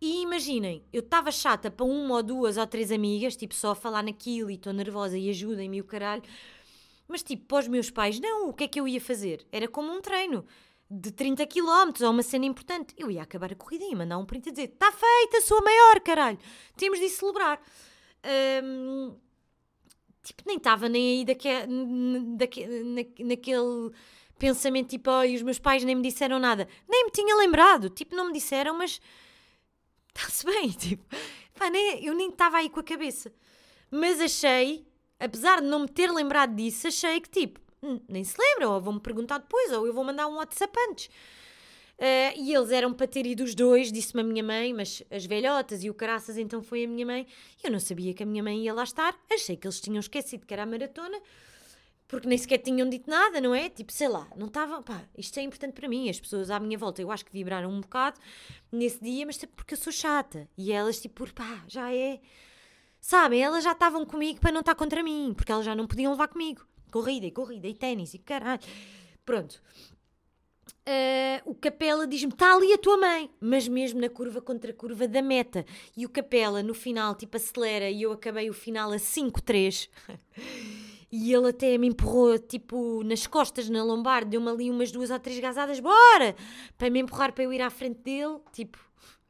E 0.00 0.22
imaginem, 0.22 0.82
eu 0.92 1.00
estava 1.00 1.30
chata 1.30 1.70
para 1.70 1.84
uma 1.84 2.16
ou 2.16 2.22
duas 2.22 2.56
ou 2.56 2.66
três 2.66 2.90
amigas, 2.90 3.36
tipo, 3.36 3.54
só 3.54 3.72
a 3.72 3.74
falar 3.74 4.02
naquilo 4.02 4.50
e 4.50 4.54
estou 4.54 4.72
nervosa 4.72 5.18
e 5.18 5.28
ajudem-me 5.28 5.80
o 5.80 5.84
caralho. 5.84 6.22
Mas, 7.06 7.22
tipo, 7.22 7.44
para 7.44 7.58
os 7.58 7.68
meus 7.68 7.90
pais, 7.90 8.18
não, 8.18 8.48
o 8.48 8.52
que 8.54 8.64
é 8.64 8.68
que 8.68 8.80
eu 8.80 8.88
ia 8.88 9.00
fazer? 9.00 9.46
Era 9.52 9.68
como 9.68 9.92
um 9.92 10.00
treino 10.00 10.44
de 10.90 11.10
30 11.10 11.46
km 11.46 11.92
ou 12.02 12.10
uma 12.10 12.22
cena 12.22 12.46
importante. 12.46 12.94
Eu 12.96 13.10
ia 13.10 13.22
acabar 13.22 13.52
a 13.52 13.54
corrida 13.54 13.84
e 13.84 13.94
mandar 13.94 14.18
um 14.18 14.24
print 14.24 14.48
a 14.48 14.52
dizer: 14.52 14.70
está 14.70 14.90
feita, 14.90 15.40
sou 15.40 15.58
a 15.58 15.62
maior, 15.62 16.00
caralho, 16.00 16.38
temos 16.76 16.98
de 16.98 17.08
celebrar. 17.08 17.60
Um, 18.64 19.14
tipo, 20.22 20.42
nem 20.46 20.56
estava 20.56 20.88
nem 20.88 21.18
aí 21.18 21.24
daque, 21.24 21.48
daque, 22.36 22.66
na, 22.66 23.26
naquele 23.26 23.92
pensamento 24.38 24.90
tipo, 24.90 25.10
oh, 25.10 25.34
os 25.34 25.42
meus 25.42 25.58
pais 25.58 25.84
nem 25.84 25.94
me 25.94 26.02
disseram 26.02 26.38
nada. 26.38 26.68
Nem 26.88 27.04
me 27.04 27.10
tinha 27.10 27.36
lembrado, 27.36 27.88
tipo, 27.90 28.14
não 28.14 28.26
me 28.26 28.32
disseram, 28.32 28.76
mas 28.76 29.00
está-se 30.08 30.44
bem, 30.46 30.70
tipo, 30.70 31.04
pá, 31.54 31.70
nem, 31.70 32.04
eu 32.04 32.14
nem 32.14 32.30
estava 32.30 32.58
aí 32.58 32.70
com 32.70 32.80
a 32.80 32.84
cabeça. 32.84 33.32
Mas 33.90 34.20
achei, 34.20 34.86
apesar 35.20 35.60
de 35.60 35.66
não 35.66 35.80
me 35.80 35.88
ter 35.88 36.10
lembrado 36.10 36.54
disso, 36.54 36.88
achei 36.88 37.20
que 37.20 37.28
tipo, 37.28 37.60
hum, 37.82 38.00
nem 38.08 38.24
se 38.24 38.36
lembram, 38.38 38.72
ou 38.72 38.80
vão-me 38.80 39.00
perguntar 39.00 39.38
depois, 39.38 39.72
ou 39.72 39.86
eu 39.86 39.92
vou 39.92 40.04
mandar 40.04 40.28
um 40.28 40.36
WhatsApp 40.36 40.72
antes. 40.90 41.10
Uh, 42.02 42.34
e 42.36 42.52
eles 42.52 42.72
eram 42.72 42.92
para 42.92 43.06
ter 43.06 43.24
ido 43.26 43.44
os 43.44 43.54
dois, 43.54 43.92
disse-me 43.92 44.22
a 44.22 44.24
minha 44.24 44.42
mãe, 44.42 44.74
mas 44.74 45.04
as 45.08 45.24
velhotas 45.24 45.84
e 45.84 45.88
o 45.88 45.94
caraças 45.94 46.36
então 46.36 46.60
foi 46.60 46.82
a 46.82 46.88
minha 46.88 47.06
mãe. 47.06 47.28
Eu 47.62 47.70
não 47.70 47.78
sabia 47.78 48.12
que 48.12 48.24
a 48.24 48.26
minha 48.26 48.42
mãe 48.42 48.64
ia 48.64 48.74
lá 48.74 48.82
estar, 48.82 49.16
achei 49.30 49.56
que 49.56 49.68
eles 49.68 49.80
tinham 49.80 50.00
esquecido 50.00 50.44
que 50.44 50.52
era 50.52 50.64
a 50.64 50.66
maratona, 50.66 51.16
porque 52.08 52.26
nem 52.26 52.36
sequer 52.36 52.58
tinham 52.58 52.90
dito 52.90 53.08
nada, 53.08 53.40
não 53.40 53.54
é? 53.54 53.70
Tipo, 53.70 53.92
sei 53.92 54.08
lá, 54.08 54.26
não 54.36 54.48
estava, 54.48 54.82
pá, 54.82 55.00
isto 55.16 55.38
é 55.38 55.42
importante 55.44 55.74
para 55.74 55.88
mim, 55.88 56.10
as 56.10 56.18
pessoas 56.18 56.50
à 56.50 56.58
minha 56.58 56.76
volta, 56.76 57.00
eu 57.00 57.12
acho 57.12 57.24
que 57.24 57.30
vibraram 57.30 57.70
um 57.70 57.80
bocado 57.80 58.18
nesse 58.72 59.00
dia, 59.00 59.24
mas 59.24 59.38
tipo, 59.38 59.54
porque 59.54 59.74
eu 59.74 59.78
sou 59.78 59.92
chata, 59.92 60.48
e 60.58 60.72
elas 60.72 61.00
tipo, 61.00 61.32
pá, 61.32 61.62
já 61.68 61.94
é, 61.94 62.18
sabem, 63.00 63.40
elas 63.40 63.62
já 63.62 63.72
estavam 63.72 64.04
comigo 64.04 64.40
para 64.40 64.50
não 64.50 64.58
estar 64.58 64.74
contra 64.74 65.04
mim, 65.04 65.34
porque 65.36 65.52
elas 65.52 65.64
já 65.64 65.76
não 65.76 65.86
podiam 65.86 66.10
levar 66.10 66.26
comigo, 66.26 66.66
corrida 66.90 67.26
e 67.26 67.30
corrida 67.30 67.68
e 67.68 67.74
ténis 67.74 68.12
e 68.12 68.18
caralho, 68.18 68.60
pronto, 69.24 69.62
Uh, 70.84 71.50
o 71.50 71.54
Capela 71.54 72.06
diz-me: 72.06 72.32
está 72.32 72.54
ali 72.54 72.72
a 72.72 72.78
tua 72.78 72.96
mãe, 72.96 73.30
mas 73.40 73.68
mesmo 73.68 74.00
na 74.00 74.08
curva 74.08 74.40
contra 74.40 74.72
curva 74.72 75.06
da 75.06 75.22
meta. 75.22 75.64
E 75.96 76.04
o 76.04 76.08
Capela 76.08 76.62
no 76.62 76.74
final, 76.74 77.14
tipo, 77.14 77.36
acelera 77.36 77.88
e 77.88 78.02
eu 78.02 78.12
acabei 78.12 78.50
o 78.50 78.54
final 78.54 78.90
a 78.90 78.96
5-3. 78.96 79.88
e 81.10 81.32
ele 81.32 81.48
até 81.48 81.78
me 81.78 81.86
empurrou, 81.86 82.36
tipo, 82.36 83.04
nas 83.04 83.28
costas, 83.28 83.68
na 83.68 83.84
lombar, 83.84 84.24
deu-me 84.24 84.48
ali 84.48 84.70
umas 84.70 84.90
duas 84.90 85.10
ou 85.10 85.20
três 85.20 85.38
gazadas, 85.38 85.78
bora! 85.78 86.34
Para 86.76 86.90
me 86.90 86.98
empurrar 86.98 87.32
para 87.32 87.44
eu 87.44 87.52
ir 87.52 87.62
à 87.62 87.70
frente 87.70 88.00
dele, 88.00 88.40
tipo, 88.52 88.76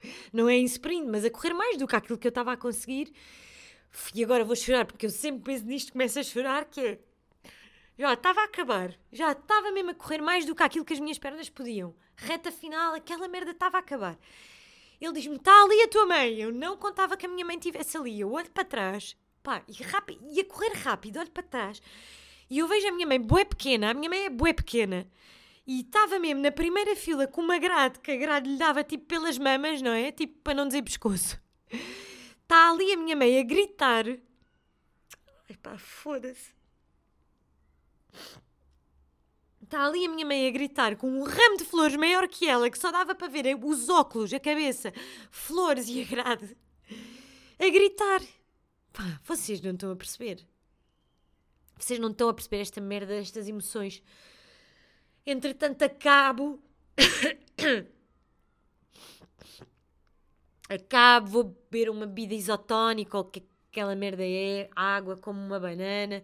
não 0.33 0.49
é 0.49 0.57
em 0.57 0.65
sprint, 0.65 1.07
mas 1.07 1.23
a 1.23 1.31
correr 1.31 1.53
mais 1.53 1.77
do 1.77 1.87
que 1.87 1.97
aquilo 1.97 2.17
que 2.17 2.27
eu 2.27 2.31
estava 2.31 2.53
a 2.53 2.57
conseguir. 2.57 3.13
E 4.15 4.25
agora 4.25 4.43
vou 4.43 4.57
chorar, 4.57 4.87
porque 4.87 5.05
eu 5.05 5.11
sempre 5.11 5.43
penso 5.53 5.67
nisto, 5.67 5.93
começo 5.93 6.19
a 6.19 6.23
chorar, 6.23 6.65
que 6.65 6.81
é 6.81 6.99
já 7.99 8.15
estava 8.15 8.41
a 8.41 8.45
acabar. 8.45 8.95
Já 9.13 9.33
estava 9.33 9.71
mesmo 9.71 9.91
a 9.91 9.95
correr 9.95 10.21
mais 10.21 10.45
do 10.45 10.55
que 10.55 10.63
aquilo 10.63 10.85
que 10.85 10.95
as 10.95 11.01
minhas 11.01 11.19
pernas 11.19 11.49
podiam. 11.49 11.95
Reta 12.17 12.51
final, 12.51 12.95
aquela 12.95 13.29
merda 13.29 13.51
estava 13.51 13.77
a 13.77 13.81
acabar. 13.81 14.19
Ele 15.01 15.13
diz-me: 15.13 15.37
está 15.37 15.53
ali 15.63 15.83
a 15.83 15.89
tua 15.89 16.07
mãe. 16.07 16.41
Eu 16.41 16.53
não 16.53 16.77
contava 16.77 17.17
que 17.17 17.27
a 17.27 17.29
minha 17.29 17.45
mãe 17.45 17.57
estivesse 17.57 17.97
ali. 17.97 18.21
Eu 18.21 18.33
olho 18.33 18.51
para 18.51 18.65
trás, 18.65 19.17
pá, 19.43 19.63
e 19.69 19.83
rápido, 19.83 20.25
ia 20.31 20.45
correr 20.45 20.73
rápido, 20.75 21.19
olho 21.19 21.31
para 21.31 21.43
trás. 21.43 21.83
E 22.49 22.59
eu 22.59 22.69
vejo 22.69 22.89
a 22.89 22.93
minha 22.93 23.07
mãe 23.07 23.21
bué 23.21 23.45
pequena. 23.45 23.91
A 23.91 23.95
minha 23.95 24.09
mãe 24.09 24.25
é 24.25 24.31
bué 24.31 24.53
pequena. 24.53 25.07
E 25.67 25.81
estava 25.81 26.19
mesmo 26.19 26.41
na 26.43 26.51
primeira 26.51 26.97
fila 26.97 27.27
com 27.27 27.41
uma 27.41 27.59
grade, 27.59 28.01
que 28.01 28.11
a 28.11 28.17
grade 28.17 28.51
lhe 28.51 28.59
dava 28.59 28.83
tipo 28.83 29.05
pelas 29.07 29.39
mamas, 29.39 29.81
não 29.81 29.93
é? 29.93 30.11
Tipo, 30.11 30.41
para 30.43 30.55
não 30.55 30.67
dizer 30.67 30.83
pescoço. 30.83 31.41
Está 32.43 32.71
ali 32.71 32.93
a 32.93 32.97
minha 32.97 33.15
mãe 33.15 33.39
a 33.39 33.43
gritar. 33.43 34.07
Ai 34.09 35.57
pá, 35.63 35.79
foda-se 35.79 36.62
Está 39.63 39.87
ali 39.87 40.05
a 40.05 40.09
minha 40.11 40.27
mãe 40.27 40.47
a 40.47 40.51
gritar 40.51 40.97
com 40.97 41.09
um 41.09 41.23
ramo 41.23 41.57
de 41.57 41.65
flores 41.65 41.97
maior 41.97 42.29
que 42.29 42.47
ela, 42.47 42.69
que 42.69 42.79
só 42.79 42.93
dava 42.93 43.15
para 43.15 43.29
ver 43.29 43.59
os 43.63 43.89
óculos, 43.89 44.31
a 44.35 44.39
cabeça, 44.39 44.93
flores 45.31 45.89
e 45.89 46.03
a 46.03 46.05
grade. 46.05 46.55
A 47.59 47.71
gritar. 47.71 48.21
Pá, 48.93 49.19
vocês 49.25 49.63
não 49.63 49.73
estão 49.73 49.91
a 49.91 49.97
perceber. 49.97 50.47
Vocês 51.79 51.99
não 51.99 52.11
estão 52.11 52.29
a 52.29 52.35
perceber 52.35 52.61
esta 52.61 52.83
merda, 52.83 53.15
estas 53.15 53.49
emoções. 53.49 54.03
Entretanto, 55.25 55.83
acabo. 55.83 56.63
acabo, 60.69 61.27
vou 61.29 61.45
beber 61.45 61.89
uma 61.89 62.07
bebida 62.07 62.35
isotónica 62.35 63.17
ou 63.17 63.25
que 63.25 63.43
aquela 63.71 63.97
merda 63.97 64.23
é, 64.23 64.69
água 64.77 65.17
como 65.17 65.41
uma 65.41 65.59
banana 65.59 66.23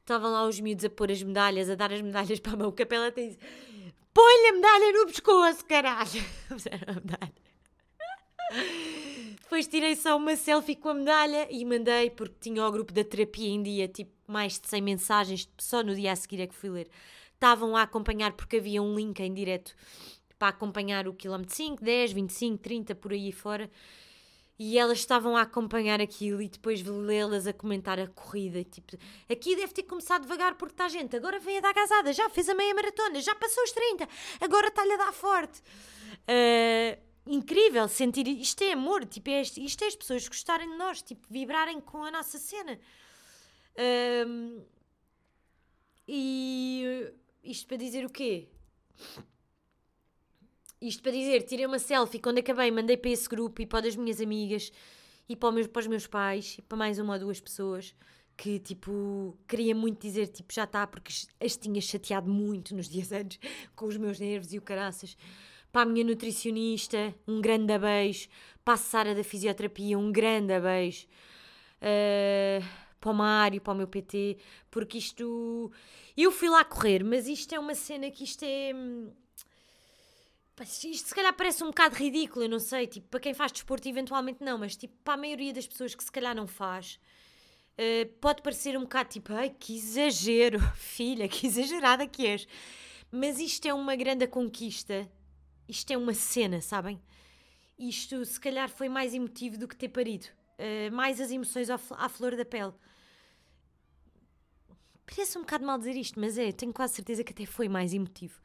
estavam 0.00 0.32
lá 0.32 0.46
os 0.46 0.58
miúdos 0.60 0.84
a 0.84 0.90
pôr 0.90 1.10
as 1.10 1.22
medalhas, 1.22 1.70
a 1.70 1.74
dar 1.74 1.92
as 1.92 2.00
medalhas 2.00 2.38
para 2.40 2.52
a 2.52 2.56
mão. 2.56 2.68
O 2.68 2.72
capela 2.72 3.10
disse: 3.10 3.38
Põe-lhe 4.12 4.48
a 4.48 4.52
medalha 4.52 4.92
no 4.92 5.06
pescoço, 5.06 5.64
caralho! 5.64 6.22
A 6.86 6.92
medalha. 6.92 7.50
Depois 9.42 9.66
tirei 9.66 9.94
só 9.94 10.16
uma 10.16 10.34
selfie 10.36 10.74
com 10.74 10.88
a 10.88 10.94
medalha 10.94 11.46
e 11.50 11.64
mandei, 11.64 12.10
porque 12.10 12.34
tinha 12.40 12.66
o 12.66 12.72
grupo 12.72 12.92
da 12.92 13.04
terapia 13.04 13.48
em 13.48 13.62
dia, 13.62 13.88
tipo, 13.88 14.10
mais 14.26 14.58
de 14.58 14.68
100 14.68 14.82
mensagens, 14.82 15.48
só 15.58 15.82
no 15.82 15.94
dia 15.94 16.12
a 16.12 16.16
seguir 16.16 16.40
é 16.40 16.46
que 16.46 16.54
fui 16.54 16.70
ler. 16.70 16.88
Estavam 17.34 17.76
a 17.76 17.82
acompanhar, 17.82 18.32
porque 18.32 18.56
havia 18.56 18.82
um 18.82 18.94
link 18.94 19.20
em 19.20 19.32
direto 19.32 19.74
para 20.38 20.48
acompanhar 20.48 21.06
o 21.06 21.14
quilómetro 21.14 21.54
5, 21.54 21.82
10, 21.82 22.12
25, 22.12 22.58
30, 22.58 22.94
por 22.94 23.12
aí 23.12 23.30
fora 23.30 23.70
e 24.62 24.76
elas 24.78 24.98
estavam 24.98 25.38
a 25.38 25.40
acompanhar 25.40 26.02
aquilo 26.02 26.42
e 26.42 26.46
depois 26.46 26.82
lê-las 26.82 27.46
a 27.46 27.52
comentar 27.52 27.98
a 27.98 28.06
corrida. 28.06 28.62
Tipo, 28.62 28.94
aqui 29.26 29.56
deve 29.56 29.72
ter 29.72 29.84
começado 29.84 30.20
devagar 30.20 30.54
porque 30.56 30.74
está 30.74 30.86
gente, 30.86 31.16
agora 31.16 31.40
vem 31.40 31.56
a 31.56 31.60
dar 31.62 31.72
gasada, 31.72 32.12
já 32.12 32.28
fez 32.28 32.46
a 32.46 32.54
meia 32.54 32.74
maratona, 32.74 33.22
já 33.22 33.34
passou 33.34 33.64
os 33.64 33.72
30, 33.72 34.06
agora 34.38 34.68
está-lhe 34.68 34.92
a 34.92 34.96
dar 34.98 35.14
forte. 35.14 35.62
Uh, 36.28 37.00
incrível 37.26 37.88
sentir 37.88 38.28
isto 38.28 38.62
é 38.62 38.72
amor, 38.72 39.06
tipo, 39.06 39.30
é, 39.30 39.40
isto 39.40 39.82
é 39.82 39.86
as 39.86 39.96
pessoas 39.96 40.28
gostarem 40.28 40.68
de 40.68 40.76
nós, 40.76 41.00
tipo, 41.00 41.26
vibrarem 41.30 41.80
com 41.80 42.04
a 42.04 42.10
nossa 42.10 42.36
cena. 42.36 42.78
Uh, 43.78 44.62
e 46.06 47.14
isto 47.42 47.66
para 47.66 47.78
dizer 47.78 48.04
o 48.04 48.10
quê? 48.10 48.50
Isto 50.80 51.02
para 51.02 51.12
dizer, 51.12 51.42
tirei 51.42 51.66
uma 51.66 51.78
selfie 51.78 52.18
quando 52.18 52.38
acabei, 52.38 52.70
mandei 52.70 52.96
para 52.96 53.10
esse 53.10 53.28
grupo 53.28 53.60
e 53.60 53.66
para 53.66 53.82
das 53.82 53.96
minhas 53.96 54.20
amigas 54.20 54.72
e 55.28 55.36
para, 55.36 55.68
para 55.68 55.80
os 55.80 55.86
meus 55.86 56.06
pais 56.06 56.56
e 56.58 56.62
para 56.62 56.78
mais 56.78 56.98
uma 56.98 57.14
ou 57.14 57.18
duas 57.18 57.40
pessoas 57.40 57.94
que, 58.40 58.58
tipo, 58.58 59.36
queria 59.46 59.74
muito 59.74 60.00
dizer, 60.00 60.28
tipo, 60.28 60.50
já 60.50 60.64
está, 60.64 60.86
porque 60.86 61.12
as 61.38 61.56
tinha 61.58 61.78
chateado 61.78 62.30
muito 62.30 62.74
nos 62.74 62.88
dias 62.88 63.12
antes 63.12 63.38
com 63.76 63.84
os 63.84 63.98
meus 63.98 64.18
nervos 64.18 64.54
e 64.54 64.58
o 64.58 64.62
caraças. 64.62 65.14
Para 65.70 65.82
a 65.82 65.84
minha 65.84 66.02
nutricionista, 66.02 67.14
um 67.28 67.38
grande 67.42 67.78
beijo. 67.78 68.28
Para 68.64 68.74
a 68.74 68.76
Sara 68.78 69.14
da 69.14 69.22
fisioterapia, 69.22 69.98
um 69.98 70.10
grande 70.10 70.58
beijo. 70.58 71.06
Uh, 71.82 72.64
para 72.98 73.10
o 73.10 73.14
Mário, 73.14 73.60
para 73.60 73.74
o 73.74 73.76
meu 73.76 73.86
PT, 73.86 74.38
porque 74.70 74.96
isto. 74.96 75.70
Eu 76.16 76.32
fui 76.32 76.48
lá 76.48 76.64
correr, 76.64 77.04
mas 77.04 77.28
isto 77.28 77.54
é 77.54 77.58
uma 77.58 77.74
cena 77.74 78.10
que 78.10 78.24
isto 78.24 78.42
é 78.42 78.72
hum, 78.74 79.10
isto 80.64 81.08
se 81.08 81.14
calhar 81.14 81.32
parece 81.34 81.62
um 81.64 81.68
bocado 81.68 81.94
ridículo, 81.94 82.44
eu 82.44 82.48
não 82.48 82.58
sei, 82.58 82.86
tipo, 82.86 83.08
para 83.08 83.20
quem 83.20 83.34
faz 83.34 83.52
desporto 83.52 83.88
eventualmente 83.88 84.42
não, 84.44 84.58
mas 84.58 84.76
tipo, 84.76 84.94
para 85.02 85.14
a 85.14 85.16
maioria 85.16 85.52
das 85.52 85.66
pessoas 85.66 85.94
que 85.94 86.04
se 86.04 86.12
calhar 86.12 86.34
não 86.34 86.46
faz, 86.46 87.00
uh, 87.78 88.06
pode 88.20 88.42
parecer 88.42 88.76
um 88.76 88.82
bocado 88.82 89.08
tipo, 89.08 89.32
ai, 89.32 89.50
que 89.50 89.74
exagero, 89.76 90.60
filha, 90.76 91.28
que 91.28 91.46
exagerada 91.46 92.06
que 92.06 92.26
és. 92.26 92.46
Mas 93.10 93.38
isto 93.38 93.66
é 93.66 93.74
uma 93.74 93.96
grande 93.96 94.26
conquista, 94.26 95.10
isto 95.68 95.90
é 95.92 95.96
uma 95.96 96.14
cena, 96.14 96.60
sabem? 96.60 97.00
Isto 97.78 98.24
se 98.24 98.38
calhar 98.38 98.68
foi 98.68 98.88
mais 98.88 99.14
emotivo 99.14 99.56
do 99.56 99.66
que 99.66 99.76
ter 99.76 99.88
parido, 99.88 100.26
uh, 100.58 100.94
mais 100.94 101.20
as 101.20 101.30
emoções 101.30 101.70
à 101.70 102.08
flor 102.08 102.36
da 102.36 102.44
pele. 102.44 102.72
Parece 105.06 105.38
um 105.38 105.40
bocado 105.40 105.64
mal 105.64 105.76
dizer 105.76 105.96
isto, 105.96 106.20
mas 106.20 106.38
é, 106.38 106.52
tenho 106.52 106.72
quase 106.72 106.94
certeza 106.94 107.24
que 107.24 107.32
até 107.32 107.44
foi 107.44 107.68
mais 107.68 107.92
emotivo. 107.92 108.40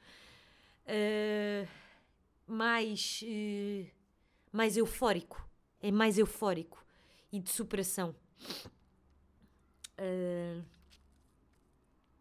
Uh, 0.88 1.68
mais, 2.48 3.22
uh, 3.24 3.88
mais 4.52 4.78
eufórico. 4.78 5.48
é 5.82 5.92
mais 5.92 6.18
eufórico 6.18 6.84
e 7.32 7.40
de 7.40 7.50
superação. 7.50 8.16
Uh, 10.00 10.64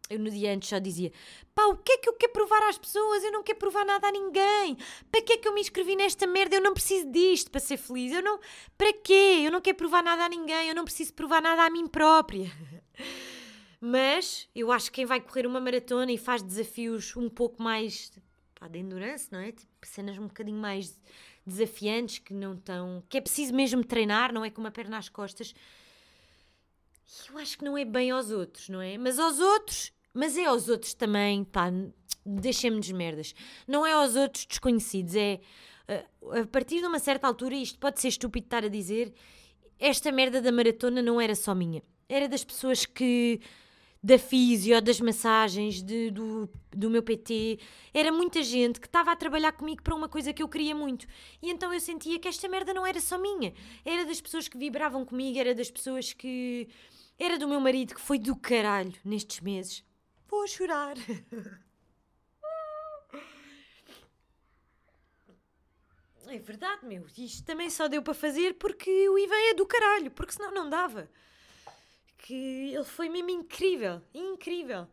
eu 0.09 0.19
no 0.19 0.29
dia 0.29 0.53
antes 0.53 0.69
só 0.69 0.77
dizia: 0.79 1.11
pá, 1.53 1.65
o 1.65 1.77
que 1.77 1.93
é 1.93 1.97
que 1.97 2.09
eu 2.09 2.13
quero 2.13 2.33
provar 2.33 2.61
às 2.69 2.77
pessoas? 2.77 3.23
Eu 3.23 3.31
não 3.31 3.43
quero 3.43 3.57
provar 3.57 3.85
nada 3.85 4.07
a 4.07 4.11
ninguém. 4.11 4.77
Para 5.11 5.21
que 5.21 5.33
é 5.33 5.37
que 5.37 5.47
eu 5.47 5.53
me 5.53 5.61
inscrevi 5.61 5.95
nesta 5.95 6.27
merda? 6.27 6.55
Eu 6.55 6.61
não 6.61 6.73
preciso 6.73 7.09
disto 7.11 7.49
para 7.49 7.59
ser 7.59 7.77
feliz. 7.77 8.11
Eu 8.11 8.21
não. 8.21 8.39
Para 8.77 8.93
quê? 8.93 9.41
Eu 9.43 9.51
não 9.51 9.61
quero 9.61 9.77
provar 9.77 10.03
nada 10.03 10.25
a 10.25 10.29
ninguém. 10.29 10.69
Eu 10.69 10.75
não 10.75 10.85
preciso 10.85 11.13
provar 11.13 11.41
nada 11.41 11.63
a 11.63 11.69
mim 11.69 11.87
própria. 11.87 12.51
Mas 13.81 14.47
eu 14.55 14.71
acho 14.71 14.85
que 14.85 14.95
quem 14.95 15.05
vai 15.05 15.19
correr 15.19 15.45
uma 15.45 15.59
maratona 15.59 16.11
e 16.11 16.17
faz 16.17 16.41
desafios 16.41 17.15
um 17.15 17.29
pouco 17.29 17.61
mais 17.61 18.11
pá, 18.59 18.67
de 18.67 18.79
endurance, 18.79 19.27
não 19.31 19.39
é? 19.39 19.51
Tipo, 19.51 19.71
cenas 19.83 20.17
um 20.17 20.27
bocadinho 20.27 20.59
mais 20.59 20.99
desafiantes 21.45 22.19
que 22.19 22.33
não 22.33 22.53
estão. 22.53 23.03
que 23.07 23.17
é 23.17 23.21
preciso 23.21 23.53
mesmo 23.53 23.83
treinar, 23.83 24.33
não 24.33 24.43
é 24.43 24.49
com 24.49 24.61
uma 24.61 24.71
perna 24.71 24.97
às 24.97 25.09
costas. 25.09 25.53
Eu 27.29 27.37
acho 27.37 27.57
que 27.57 27.63
não 27.63 27.77
é 27.77 27.85
bem 27.85 28.11
aos 28.11 28.31
outros, 28.31 28.67
não 28.69 28.81
é? 28.81 28.97
Mas 28.97 29.19
aos 29.19 29.39
outros 29.39 29.93
mas 30.15 30.37
é 30.37 30.45
aos 30.45 30.69
outros 30.69 30.93
também, 30.93 31.43
pá, 31.43 31.69
deixem-me 32.25 32.79
de 32.79 32.93
merdas. 32.93 33.35
Não 33.67 33.85
é 33.85 33.91
aos 33.91 34.15
outros 34.15 34.45
desconhecidos, 34.45 35.13
é 35.13 35.41
a 35.87 36.45
partir 36.47 36.79
de 36.79 36.87
uma 36.87 36.99
certa 36.99 37.27
altura, 37.27 37.55
isto 37.55 37.77
pode 37.77 38.01
ser 38.01 38.07
estúpido 38.07 38.45
estar 38.45 38.63
a 38.63 38.69
dizer, 38.69 39.13
esta 39.79 40.11
merda 40.11 40.41
da 40.41 40.51
maratona 40.51 41.01
não 41.01 41.21
era 41.21 41.35
só 41.35 41.53
minha. 41.53 41.83
Era 42.07 42.27
das 42.27 42.43
pessoas 42.43 42.85
que. 42.85 43.39
Da 44.05 44.19
físio, 44.19 44.79
das 44.83 45.01
massagens, 45.01 45.81
de, 45.81 46.11
do, 46.11 46.47
do 46.69 46.91
meu 46.91 47.01
PT. 47.01 47.57
Era 47.91 48.11
muita 48.11 48.43
gente 48.43 48.79
que 48.79 48.85
estava 48.85 49.11
a 49.11 49.15
trabalhar 49.15 49.51
comigo 49.53 49.81
para 49.81 49.95
uma 49.95 50.07
coisa 50.07 50.31
que 50.31 50.43
eu 50.43 50.47
queria 50.47 50.75
muito. 50.75 51.07
E 51.41 51.49
então 51.49 51.73
eu 51.73 51.79
sentia 51.79 52.19
que 52.19 52.27
esta 52.27 52.47
merda 52.47 52.71
não 52.71 52.85
era 52.85 53.01
só 53.01 53.17
minha. 53.17 53.51
Era 53.83 54.05
das 54.05 54.21
pessoas 54.21 54.47
que 54.47 54.59
vibravam 54.59 55.03
comigo, 55.03 55.39
era 55.39 55.55
das 55.55 55.71
pessoas 55.71 56.13
que. 56.13 56.69
Era 57.17 57.39
do 57.39 57.47
meu 57.47 57.59
marido 57.59 57.95
que 57.95 58.01
foi 58.01 58.19
do 58.19 58.35
caralho 58.35 58.93
nestes 59.03 59.39
meses. 59.39 59.83
Vou 60.27 60.47
chorar. 60.47 60.95
É 66.27 66.39
verdade, 66.39 66.83
meu. 66.83 67.05
Isto 67.15 67.45
também 67.45 67.69
só 67.69 67.87
deu 67.87 68.01
para 68.01 68.15
fazer 68.15 68.55
porque 68.55 69.07
o 69.07 69.17
Ivan 69.17 69.51
é 69.51 69.53
do 69.53 69.63
caralho, 69.63 70.09
porque 70.09 70.33
senão 70.33 70.51
não 70.51 70.67
dava. 70.67 71.07
Que 72.17 72.73
ele 72.73 72.83
foi 72.83 73.09
mesmo 73.09 73.29
incrível, 73.29 74.01
incrível. 74.13 74.87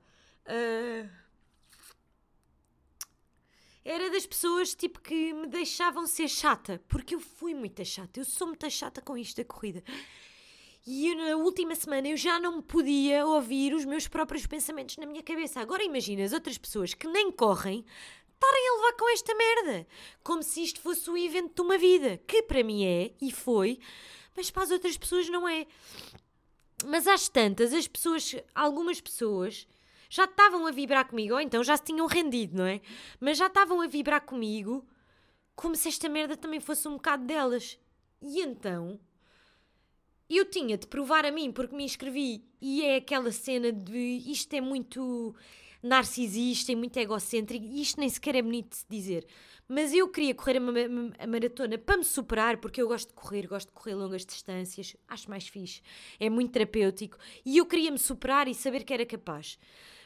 Uh... 0.47 1.09
Era 3.85 4.11
das 4.11 4.27
pessoas 4.27 4.75
tipo 4.75 5.01
que 5.01 5.33
me 5.33 5.49
deixavam 5.49 6.07
ser 6.07 6.29
chata, 6.29 6.81
porque 6.87 7.17
eu 7.17 7.21
fui 7.21 7.53
muito 7.53 7.85
chata. 7.85 8.21
Eu 8.21 8.25
sou 8.25 8.47
muito 8.47 8.71
chata 8.71 9.01
com 9.01 9.17
isto 9.17 9.39
da 9.39 9.45
corrida. 9.45 9.83
E 10.87 11.09
eu, 11.09 11.17
na 11.17 11.37
última 11.37 11.75
semana 11.75 12.09
eu 12.09 12.17
já 12.17 12.41
não 12.41 12.61
podia 12.61 13.25
ouvir 13.27 13.73
os 13.75 13.85
meus 13.85 14.09
próprios 14.09 14.47
pensamentos 14.47 14.97
na 14.97 15.07
minha 15.07 15.23
cabeça. 15.23 15.61
Agora 15.61 15.83
imagina 15.83 16.25
as 16.25 16.33
outras 16.33 16.59
pessoas 16.59 16.95
que 16.95 17.07
nem 17.07 17.31
correm 17.31 17.85
estarem 18.35 18.69
a 18.69 18.75
levar 18.75 18.93
com 18.97 19.13
esta 19.13 19.35
merda. 19.35 19.87
Como 20.23 20.43
se 20.43 20.63
isto 20.63 20.81
fosse 20.81 21.09
o 21.09 21.17
evento 21.17 21.55
de 21.55 21.61
uma 21.61 21.79
vida. 21.79 22.19
Que 22.27 22.43
para 22.43 22.65
mim 22.65 22.85
é 22.85 23.13
e 23.21 23.31
foi, 23.31 23.79
mas 24.37 24.51
para 24.51 24.65
as 24.65 24.71
outras 24.73 24.97
pessoas 24.97 25.29
não 25.29 25.49
é. 25.49 25.67
Mas 26.83 27.07
às 27.07 27.29
tantas, 27.29 27.73
as 27.73 27.87
pessoas, 27.87 28.35
algumas 28.55 29.01
pessoas 29.01 29.67
já 30.09 30.25
estavam 30.25 30.67
a 30.67 30.71
vibrar 30.71 31.09
comigo, 31.09 31.35
ou 31.35 31.41
então 31.41 31.65
já 31.65 31.77
se 31.77 31.85
tinham 31.85 32.07
rendido, 32.07 32.59
não 32.59 32.67
é? 32.67 32.81
Mas 33.19 33.39
já 33.39 33.47
estavam 33.47 33.81
a 33.81 33.87
vibrar 33.87 34.21
comigo 34.21 34.87
como 35.57 35.75
se 35.77 35.89
esta 35.89 36.09
merda 36.09 36.37
também 36.37 36.61
fosse 36.61 36.87
um 36.89 36.95
bocado 36.95 37.25
delas. 37.25 37.79
E 38.21 38.41
então 38.41 39.01
eu 40.29 40.45
tinha 40.45 40.79
de 40.79 40.87
provar 40.87 41.27
a 41.27 41.31
mim 41.31 41.53
porque 41.53 41.75
me 41.75 41.85
inscrevi 41.85 42.45
e 42.61 42.83
é 42.83 42.97
aquela 42.97 43.31
cena 43.33 43.73
de 43.73 43.99
isto 44.27 44.55
é 44.55 44.61
muito 44.61 45.35
narcisista 45.83 46.73
e 46.73 46.77
muito 46.77 46.97
egocêntrico 46.97 47.65
e 47.65 47.83
isto 47.83 47.99
nem 47.99 48.09
sequer 48.09 48.37
é 48.37 48.43
bonito 48.43 48.71
de 48.71 48.77
se 48.77 48.87
dizer. 48.89 49.27
Mas 49.75 49.95
eu 49.95 50.07
queria 50.07 50.35
correr 50.35 50.59
a, 50.59 51.27
maratona 51.27 51.79
para 51.79 51.97
me 51.97 52.05
superar, 52.05 52.59
porque 52.59 52.83
eu 52.83 52.87
gosto 52.87 53.09
de 53.09 53.15
correr, 53.15 53.47
gosto 53.47 53.69
de 53.69 53.73
correr 53.73 53.95
longas 53.95 54.23
distâncias, 54.23 54.95
acho 55.09 55.31
mais 55.31 55.49
fixe, 55.49 55.81
é 56.21 56.29
muito 56.29 56.53
terapêutico 56.53 57.17
e 57.43 57.57
eu 57.57 57.65
queria 57.65 57.91
me 57.91 57.99
superar 57.99 58.49
e 58.49 58.55
saber 58.55 58.85
que 58.85 58.93
era 58.93 59.07
capaz. 59.07 59.59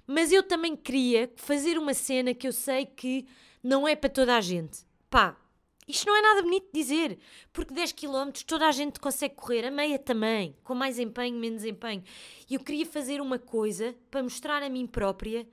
Mas 0.07 0.31
eu 0.31 0.45
também 0.45 0.77
queria 0.77 1.33
fazer 1.35 1.79
uma 1.79 1.95
cena 1.95 2.33
que 2.33 2.47
eu 2.47 2.53
sei 2.53 2.87
que 2.87 3.27
não 3.61 3.89
é 3.89 3.97
para 3.97 4.09
toda 4.09 4.37
a 4.37 4.41
gente. 4.41 4.87
Pá, 5.11 5.37
isto 5.89 6.07
não 6.07 6.17
é 6.17 6.23
nada 6.23 6.43
bonito 6.43 6.67
de 6.73 6.81
dizer, 6.81 7.19
porque 7.53 7.75
10 7.75 7.91
km 7.91 8.31
toda 8.47 8.69
a 8.69 8.73
gente 8.73 9.01
consegue 9.01 9.35
correr, 9.35 9.65
a 9.67 9.71
meia 9.73 9.99
também, 9.99 10.55
com 10.63 10.77
mais 10.77 10.97
empenho, 10.97 11.37
menos 11.37 11.65
empenho. 11.65 12.05
E 12.49 12.55
eu 12.55 12.61
queria 12.61 12.87
fazer 12.87 13.21
uma 13.21 13.37
coisa 13.41 13.97
para 14.13 14.23
mostrar 14.23 14.63
a 14.63 14.69
mim 14.69 14.87
própria 14.87 15.45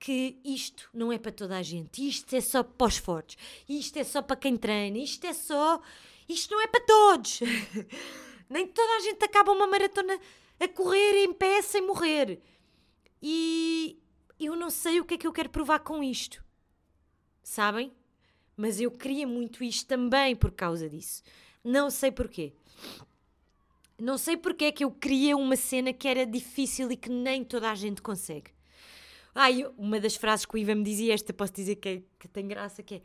que 0.00 0.40
isto 0.44 0.90
não 0.92 1.12
é 1.12 1.18
para 1.18 1.30
toda 1.30 1.56
a 1.56 1.62
gente, 1.62 2.08
isto 2.08 2.34
é 2.34 2.40
só 2.40 2.64
para 2.64 2.88
os 2.88 2.96
fortes, 2.96 3.36
isto 3.68 3.96
é 3.98 4.02
só 4.02 4.20
para 4.20 4.34
quem 4.34 4.56
treina, 4.56 4.98
isto 4.98 5.24
é 5.26 5.32
só. 5.32 5.80
Isto 6.28 6.52
não 6.54 6.60
é 6.60 6.66
para 6.66 6.84
todos! 6.84 7.40
Nem 8.50 8.66
toda 8.66 8.96
a 8.96 9.00
gente 9.00 9.24
acaba 9.24 9.52
uma 9.52 9.66
maratona 9.66 10.18
a 10.58 10.66
correr 10.66 11.24
em 11.24 11.32
pé 11.32 11.62
sem 11.62 11.86
morrer. 11.86 12.40
E 13.22 13.96
eu 14.38 14.56
não 14.56 14.70
sei 14.70 14.98
o 14.98 15.04
que 15.04 15.14
é 15.14 15.18
que 15.18 15.26
eu 15.26 15.32
quero 15.32 15.50
provar 15.50 15.80
com 15.80 16.02
isto. 16.02 16.42
Sabem? 17.42 17.92
mas 18.60 18.78
eu 18.78 18.90
queria 18.90 19.26
muito 19.26 19.64
isto 19.64 19.88
também 19.88 20.36
por 20.36 20.50
causa 20.50 20.86
disso. 20.86 21.22
Não 21.64 21.88
sei 21.88 22.12
porquê. 22.12 22.52
Não 23.98 24.18
sei 24.18 24.36
porque 24.36 24.66
é 24.66 24.72
que 24.72 24.84
eu 24.84 24.90
queria 24.90 25.34
uma 25.34 25.56
cena 25.56 25.94
que 25.94 26.06
era 26.06 26.26
difícil 26.26 26.92
e 26.92 26.96
que 26.96 27.08
nem 27.08 27.42
toda 27.42 27.70
a 27.70 27.74
gente 27.74 28.02
consegue. 28.02 28.50
Ai, 29.34 29.64
uma 29.76 30.00
das 30.00 30.16
frases 30.16 30.46
que 30.46 30.54
o 30.54 30.58
Ivan 30.58 30.76
me 30.76 30.84
dizia, 30.84 31.14
esta 31.14 31.32
posso 31.32 31.52
dizer 31.52 31.76
que, 31.76 31.88
é, 31.88 32.02
que 32.18 32.28
tem 32.28 32.46
graça, 32.46 32.82
que 32.82 32.96
é 32.96 33.02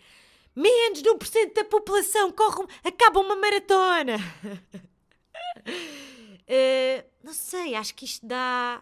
menos 0.55 1.01
de 1.01 1.09
1% 1.09 1.53
da 1.53 1.65
população 1.65 2.31
corre, 2.31 2.65
acaba 2.83 3.19
uma 3.19 3.35
maratona. 3.35 4.17
uh, 5.65 7.05
não 7.23 7.33
sei, 7.33 7.75
acho 7.75 7.93
que 7.93 8.05
isto 8.05 8.25
dá... 8.25 8.81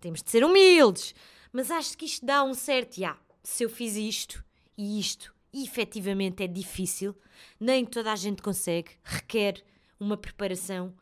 Temos 0.00 0.22
de 0.22 0.30
ser 0.30 0.44
humildes, 0.44 1.14
mas 1.52 1.70
acho 1.70 1.96
que 1.96 2.04
isto 2.04 2.26
dá 2.26 2.42
um 2.42 2.54
certo... 2.54 3.00
Se 3.44 3.64
eu 3.64 3.70
fiz 3.70 3.96
isto 3.96 4.44
e 4.76 5.00
isto 5.00 5.32
e 5.52 5.64
efetivamente 5.64 6.42
é 6.42 6.46
difícil, 6.46 7.14
nem 7.60 7.84
toda 7.84 8.12
a 8.12 8.16
gente 8.16 8.40
consegue, 8.40 8.92
requer 9.04 9.62
uma 10.00 10.16
preparação 10.16 10.94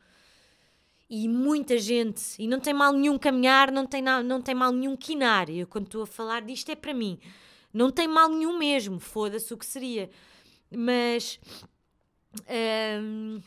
e 1.10 1.28
muita 1.28 1.76
gente, 1.76 2.22
e 2.38 2.46
não 2.46 2.60
tem 2.60 2.72
mal 2.72 2.92
nenhum 2.92 3.18
caminhar, 3.18 3.72
não 3.72 3.84
tem, 3.84 4.00
não 4.00 4.40
tem 4.40 4.54
mal 4.54 4.70
nenhum 4.70 4.96
quinar. 4.96 5.50
Eu, 5.50 5.66
quando 5.66 5.86
estou 5.86 6.02
a 6.04 6.06
falar 6.06 6.42
disto, 6.42 6.70
é 6.70 6.76
para 6.76 6.94
mim, 6.94 7.18
não 7.74 7.90
tem 7.90 8.06
mal 8.06 8.28
nenhum 8.28 8.56
mesmo, 8.56 9.00
foda-se 9.00 9.52
o 9.52 9.58
que 9.58 9.66
seria, 9.66 10.08
mas 10.70 11.40
hum, 13.02 13.42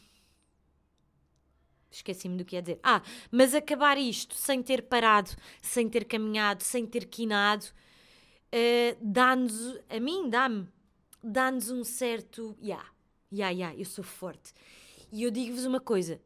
esqueci-me 1.89 2.37
do 2.37 2.43
que 2.43 2.57
ia 2.57 2.61
dizer. 2.61 2.79
Ah, 2.83 3.01
mas 3.31 3.55
acabar 3.55 3.97
isto 3.97 4.35
sem 4.35 4.61
ter 4.61 4.83
parado, 4.83 5.31
sem 5.61 5.87
ter 5.87 6.03
caminhado, 6.03 6.63
sem 6.63 6.85
ter 6.85 7.05
quinado, 7.05 7.65
uh, 7.65 8.97
dá-nos, 9.01 9.79
a 9.89 9.99
mim 10.01 10.29
dá-me 10.29 10.67
dá-nos 11.23 11.71
um 11.71 11.83
certo. 11.83 12.57
Ya, 12.61 12.75
yeah, 12.75 12.89
ya, 13.31 13.37
yeah, 13.37 13.57
yeah, 13.57 13.79
eu 13.79 13.85
sou 13.85 14.03
forte. 14.03 14.53
E 15.11 15.23
eu 15.23 15.31
digo-vos 15.31 15.65
uma 15.65 15.79
coisa: 15.79 16.19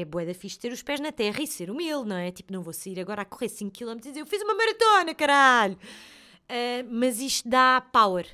é 0.00 0.04
bué 0.04 0.24
da 0.24 0.34
fixe 0.34 0.58
ter 0.58 0.72
os 0.72 0.82
pés 0.82 1.00
na 1.00 1.12
terra 1.12 1.42
e 1.42 1.46
ser 1.46 1.70
humilde, 1.70 2.08
não 2.08 2.16
é? 2.16 2.30
Tipo, 2.30 2.52
não 2.52 2.62
vou 2.62 2.72
sair 2.72 3.00
agora 3.00 3.22
a 3.22 3.24
correr 3.24 3.48
5km 3.48 3.96
e 3.96 4.08
dizer 4.08 4.20
eu 4.20 4.26
fiz 4.26 4.42
uma 4.42 4.54
maratona, 4.54 5.14
caralho! 5.14 5.74
Uh, 5.74 6.86
mas 6.90 7.20
isto 7.20 7.48
dá 7.48 7.80
power 7.92 8.26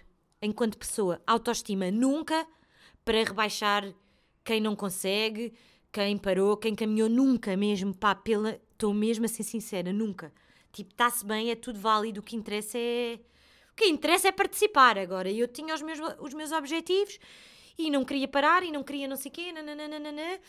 enquanto 0.42 0.76
pessoa, 0.76 1.22
autoestima 1.26 1.90
nunca 1.90 2.46
para 3.04 3.22
rebaixar 3.22 3.94
quem 4.44 4.60
não 4.60 4.74
consegue, 4.74 5.54
quem 5.92 6.18
parou, 6.18 6.56
quem 6.56 6.74
caminhou, 6.74 7.08
nunca 7.08 7.56
mesmo, 7.56 7.94
pá, 7.94 8.14
pela. 8.14 8.60
Estou 8.72 8.92
mesmo 8.92 9.24
a 9.24 9.28
ser 9.28 9.44
sincera, 9.44 9.92
nunca. 9.92 10.32
Tipo, 10.72 10.90
está-se 10.90 11.24
bem, 11.24 11.52
é 11.52 11.54
tudo 11.54 11.78
válido, 11.78 12.18
o 12.18 12.22
que 12.22 12.34
interessa 12.34 12.76
é 12.76 13.20
o 13.70 13.74
que 13.74 13.86
interessa 13.86 14.28
é 14.28 14.32
participar 14.32 14.98
agora. 14.98 15.30
Eu 15.30 15.46
tinha 15.48 15.74
os 15.74 15.80
meus, 15.80 15.98
os 16.18 16.34
meus 16.34 16.50
objetivos 16.50 17.18
e 17.78 17.90
não 17.90 18.04
queria 18.04 18.28
parar 18.28 18.62
e 18.62 18.70
não 18.70 18.82
queria 18.82 19.08
não 19.08 19.16
sei 19.16 19.30
o 19.30 19.32
quê, 19.32 19.52
nananana, 19.52 20.40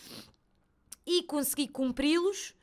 e 1.06 1.24
consegui 1.24 1.68
cumpri-los. 1.68 2.56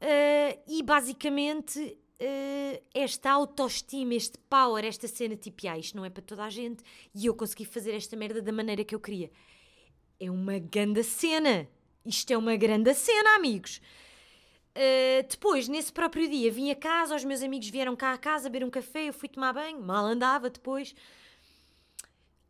Uh, 0.00 0.60
e 0.68 0.82
basicamente 0.82 1.80
uh, 1.80 2.82
esta 2.94 3.30
autoestima, 3.30 4.14
este 4.14 4.38
power, 4.50 4.84
esta 4.84 5.08
cena 5.08 5.36
tipo, 5.36 5.66
ah, 5.68 5.78
isto 5.78 5.96
não 5.96 6.04
é 6.04 6.10
para 6.10 6.22
toda 6.22 6.44
a 6.44 6.50
gente 6.50 6.82
e 7.14 7.26
eu 7.26 7.34
consegui 7.34 7.64
fazer 7.64 7.92
esta 7.92 8.16
merda 8.16 8.42
da 8.42 8.52
maneira 8.52 8.84
que 8.84 8.94
eu 8.94 9.00
queria. 9.00 9.30
É 10.20 10.30
uma 10.30 10.58
grande 10.58 11.02
cena. 11.02 11.68
Isto 12.04 12.32
é 12.32 12.38
uma 12.38 12.56
grande 12.56 12.94
cena, 12.94 13.36
amigos. 13.36 13.80
Uh, 14.76 15.26
depois, 15.28 15.66
nesse 15.66 15.92
próprio 15.92 16.28
dia, 16.28 16.52
vim 16.52 16.70
a 16.70 16.76
casa, 16.76 17.16
os 17.16 17.24
meus 17.24 17.42
amigos 17.42 17.68
vieram 17.68 17.96
cá 17.96 18.12
a 18.12 18.18
casa 18.18 18.50
beber 18.50 18.66
um 18.66 18.70
café, 18.70 19.08
eu 19.08 19.12
fui 19.12 19.28
tomar 19.28 19.54
banho, 19.54 19.80
mal 19.80 20.04
andava 20.04 20.50
depois. 20.50 20.94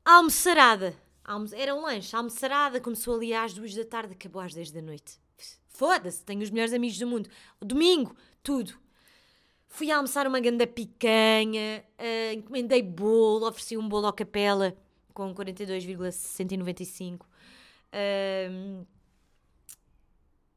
Almoçarada. 0.05 0.97
Almo... 1.27 1.49
Era 1.53 1.75
um 1.75 1.83
lanche, 1.83 2.15
almoçarada, 2.15 2.81
começou 2.81 3.17
ali 3.17 3.35
às 3.35 3.53
duas 3.53 3.75
da 3.75 3.85
tarde, 3.85 4.13
acabou 4.13 4.41
às 4.41 4.55
10 4.55 4.71
da 4.71 4.81
noite. 4.81 5.19
Foda-se, 5.67 6.25
tenho 6.25 6.41
os 6.41 6.51
melhores 6.51 6.73
amigos 6.73 6.97
do 6.99 7.07
mundo. 7.07 7.29
Domingo, 7.61 8.17
tudo. 8.43 8.73
Fui 9.69 9.91
almoçar 9.91 10.27
uma 10.27 10.41
ganda 10.41 10.67
picanha, 10.67 11.85
uh, 11.99 12.33
encomendei 12.33 12.81
bolo, 12.81 13.47
ofereci 13.47 13.77
um 13.77 13.87
bolo 13.87 14.07
à 14.07 14.13
capela 14.13 14.75
com 15.13 15.35
42,695. 15.35 17.27
Uh, 17.93 18.87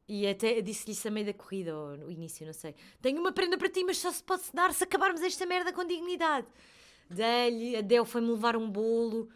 e 0.07 0.28
até 0.28 0.61
disse-lhe 0.61 0.93
isso 0.93 1.07
a 1.07 1.11
meio 1.11 1.26
da 1.26 1.34
corrida, 1.34 1.76
ou 1.76 1.97
no 1.97 2.11
início, 2.11 2.45
não 2.45 2.53
sei. 2.53 2.76
Tenho 3.01 3.20
uma 3.20 3.32
prenda 3.32 3.57
para 3.57 3.70
ti, 3.70 3.84
mas 3.84 3.97
só 3.97 4.11
se 4.11 4.24
pode 4.24 4.43
dar 4.53 4.74
se 4.74 4.84
acabarmos 4.84 5.22
esta 5.22 5.45
merda 5.45 5.74
com 5.74 5.84
dignidade. 5.84 6.47
Dei-lhe, 7.09 7.76
a 7.76 7.82
Del 7.82 8.05
foi-me 8.05 8.30
levar 8.30 8.55
um 8.55 8.70
bolo. 8.70 9.30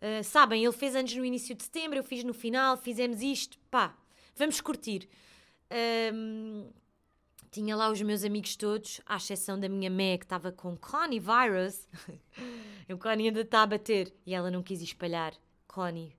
Uh, 0.00 0.22
sabem, 0.22 0.64
ele 0.64 0.72
fez 0.72 0.94
antes 0.94 1.16
no 1.16 1.24
início 1.24 1.54
de 1.54 1.64
setembro, 1.64 1.98
eu 1.98 2.04
fiz 2.04 2.22
no 2.22 2.32
final, 2.32 2.76
fizemos 2.76 3.20
isto. 3.20 3.58
Pá, 3.70 3.96
vamos 4.36 4.60
curtir. 4.60 5.08
Um, 6.12 6.70
tinha 7.50 7.74
lá 7.74 7.90
os 7.90 8.00
meus 8.02 8.24
amigos 8.24 8.56
todos, 8.56 9.00
à 9.06 9.16
exceção 9.16 9.58
da 9.58 9.68
minha 9.68 9.90
Meg, 9.90 10.18
que 10.18 10.24
estava 10.24 10.52
com 10.52 10.76
Connie 10.76 11.20
Virus. 11.20 11.88
o 12.88 12.98
Connie 12.98 13.28
ainda 13.28 13.40
está 13.40 13.62
a 13.62 13.66
bater 13.66 14.14
e 14.24 14.34
ela 14.34 14.50
não 14.50 14.62
quis 14.62 14.80
espalhar 14.82 15.34
Connie 15.66 16.14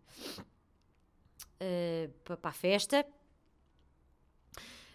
uh, 1.62 2.12
para 2.24 2.50
a 2.50 2.52
festa. 2.52 3.06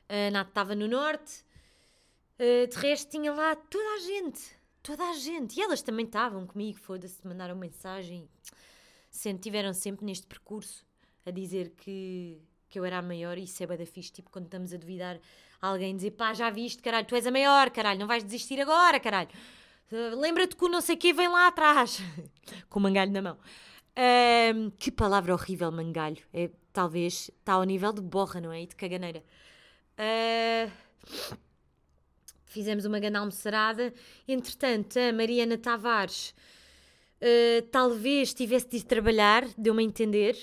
A 0.08 0.30
Nath 0.30 0.48
estava 0.48 0.74
no 0.74 0.88
norte. 0.88 1.44
Uh, 2.38 2.66
de 2.66 2.76
resto, 2.76 3.10
tinha 3.10 3.32
lá 3.32 3.54
toda 3.54 3.94
a 3.94 3.98
gente. 4.00 4.58
Toda 4.82 5.08
a 5.08 5.14
gente. 5.14 5.58
E 5.58 5.62
elas 5.62 5.82
também 5.82 6.04
estavam 6.04 6.46
comigo, 6.46 6.78
foda-se, 6.78 7.26
mandaram 7.26 7.56
mensagem. 7.56 8.28
Sempre, 9.14 9.42
tiveram 9.44 9.72
sempre 9.72 10.04
neste 10.04 10.26
percurso 10.26 10.84
a 11.24 11.30
dizer 11.30 11.70
que, 11.76 12.42
que 12.68 12.76
eu 12.76 12.84
era 12.84 12.98
a 12.98 13.02
maior. 13.02 13.38
E 13.38 13.44
isso 13.44 13.62
é 13.62 13.66
bada 13.66 13.86
fixe. 13.86 14.10
Tipo, 14.10 14.28
quando 14.28 14.46
estamos 14.46 14.74
a 14.74 14.76
duvidar, 14.76 15.20
alguém 15.62 15.94
dizer 15.94 16.10
pá, 16.10 16.34
já 16.34 16.50
viste, 16.50 16.82
caralho, 16.82 17.06
tu 17.06 17.14
és 17.14 17.24
a 17.24 17.30
maior, 17.30 17.70
caralho, 17.70 18.00
não 18.00 18.08
vais 18.08 18.24
desistir 18.24 18.60
agora, 18.60 18.98
caralho. 18.98 19.28
Uh, 19.92 20.18
Lembra-te 20.18 20.56
que 20.56 20.64
o 20.64 20.68
não 20.68 20.80
sei 20.80 20.96
quê 20.96 21.12
vem 21.12 21.28
lá 21.28 21.46
atrás. 21.46 22.00
Com 22.68 22.80
o 22.80 22.82
mangalho 22.82 23.12
na 23.12 23.22
mão. 23.22 23.38
Uh, 23.96 24.72
que 24.80 24.90
palavra 24.90 25.32
horrível, 25.32 25.70
mangalho. 25.70 26.20
É, 26.32 26.50
talvez 26.72 27.30
está 27.38 27.52
ao 27.52 27.62
nível 27.62 27.92
de 27.92 28.00
borra, 28.00 28.40
não 28.40 28.50
é? 28.50 28.62
E 28.62 28.66
de 28.66 28.74
caganeira. 28.74 29.22
Uh, 29.96 30.72
fizemos 32.46 32.84
uma 32.84 32.98
grande 32.98 33.18
almoçarada. 33.18 33.94
Entretanto, 34.26 34.98
a 34.98 35.12
Mariana 35.12 35.56
Tavares 35.56 36.34
uh, 37.24 37.62
talvez 37.70 38.34
tivesse 38.34 38.68
de 38.68 38.84
trabalhar, 38.84 39.48
deu-me 39.56 39.82
a 39.82 39.86
entender. 39.86 40.36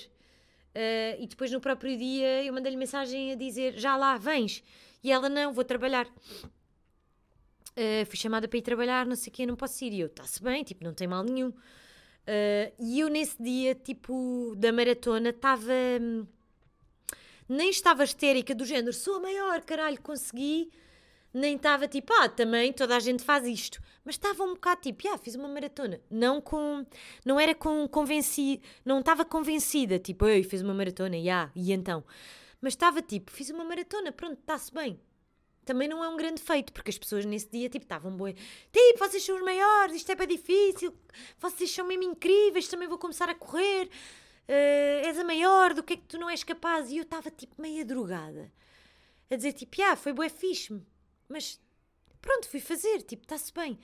Uh, 0.74 1.22
e 1.22 1.26
depois, 1.26 1.50
no 1.52 1.60
próprio 1.60 1.96
dia, 1.96 2.44
eu 2.44 2.52
mandei-lhe 2.52 2.76
mensagem 2.76 3.32
a 3.32 3.34
dizer: 3.36 3.78
Já 3.78 3.96
lá, 3.96 4.16
vens? 4.16 4.62
E 5.02 5.12
ela: 5.12 5.28
Não, 5.28 5.52
vou 5.52 5.64
trabalhar. 5.64 6.06
Uh, 7.74 8.04
fui 8.06 8.18
chamada 8.18 8.48
para 8.48 8.58
ir 8.58 8.62
trabalhar, 8.62 9.06
não 9.06 9.16
sei 9.16 9.30
o 9.30 9.34
quê, 9.34 9.46
não 9.46 9.56
posso 9.56 9.84
ir. 9.84 9.92
E 9.92 10.00
eu: 10.00 10.06
Está-se 10.08 10.42
bem, 10.42 10.64
tipo, 10.64 10.82
não 10.84 10.92
tem 10.92 11.06
mal 11.06 11.22
nenhum. 11.22 11.48
Uh, 11.48 12.72
e 12.78 13.00
eu, 13.00 13.08
nesse 13.08 13.40
dia, 13.42 13.74
tipo, 13.74 14.54
da 14.56 14.72
maratona, 14.72 15.30
estava. 15.30 15.72
Hum, 16.00 16.26
nem 17.48 17.68
estava 17.68 18.04
histérica 18.04 18.54
do 18.54 18.64
género, 18.64 18.92
sou 18.92 19.16
a 19.16 19.20
maior, 19.20 19.60
caralho, 19.62 20.00
consegui. 20.00 20.70
Nem 21.32 21.56
estava 21.56 21.88
tipo, 21.88 22.12
ah, 22.12 22.28
também 22.28 22.72
toda 22.72 22.96
a 22.96 23.00
gente 23.00 23.22
faz 23.22 23.46
isto. 23.46 23.80
Mas 24.04 24.16
estava 24.16 24.42
um 24.44 24.54
bocado 24.54 24.82
tipo, 24.82 25.08
ah, 25.08 25.18
fiz 25.18 25.34
uma 25.34 25.48
maratona. 25.48 26.00
Não 26.10 26.40
com. 26.40 26.84
Não 27.24 27.40
era 27.40 27.54
com 27.54 27.88
convencida. 27.88 28.62
Não 28.84 29.00
estava 29.00 29.24
convencida, 29.24 29.98
tipo, 29.98 30.26
eu 30.26 30.44
fiz 30.44 30.62
uma 30.62 30.74
maratona, 30.74 31.16
e 31.16 31.30
ah, 31.30 31.50
e 31.54 31.72
então. 31.72 32.04
Mas 32.60 32.74
estava 32.74 33.00
tipo, 33.02 33.30
fiz 33.30 33.50
uma 33.50 33.64
maratona, 33.64 34.12
pronto, 34.12 34.38
está-se 34.38 34.72
bem. 34.72 35.00
Também 35.64 35.88
não 35.88 36.02
é 36.02 36.08
um 36.08 36.16
grande 36.16 36.42
feito, 36.42 36.72
porque 36.72 36.90
as 36.90 36.98
pessoas 36.98 37.24
nesse 37.24 37.48
dia, 37.48 37.68
tipo, 37.68 37.84
estavam 37.84 38.16
boas. 38.16 38.34
Tipo, 38.72 38.98
vocês 38.98 39.24
são 39.24 39.36
os 39.36 39.42
maiores, 39.42 39.96
isto 39.96 40.10
é 40.10 40.16
para 40.16 40.26
difícil, 40.26 40.92
vocês 41.38 41.70
são 41.70 41.86
mesmo 41.86 42.02
incríveis, 42.02 42.68
também 42.68 42.88
vou 42.88 42.98
começar 42.98 43.28
a 43.28 43.34
correr 43.34 43.88
uh, 44.48 45.06
és 45.06 45.18
a 45.18 45.24
maior, 45.24 45.74
do 45.74 45.82
que 45.82 45.94
é 45.94 45.96
que 45.96 46.06
tu 46.06 46.18
não 46.18 46.28
és 46.28 46.44
capaz? 46.44 46.90
E 46.90 46.96
eu 46.96 47.02
estava 47.02 47.30
tipo 47.30 47.60
meia 47.60 47.84
drogada, 47.84 48.52
a 49.30 49.36
dizer 49.36 49.52
tipo, 49.52 49.82
ah, 49.82 49.96
foi 49.96 50.12
bué 50.12 50.28
fixe 50.28 50.80
mas 51.32 51.60
pronto, 52.20 52.48
fui 52.48 52.60
fazer, 52.60 53.02
tipo, 53.02 53.24
está-se 53.24 53.52
bem. 53.52 53.78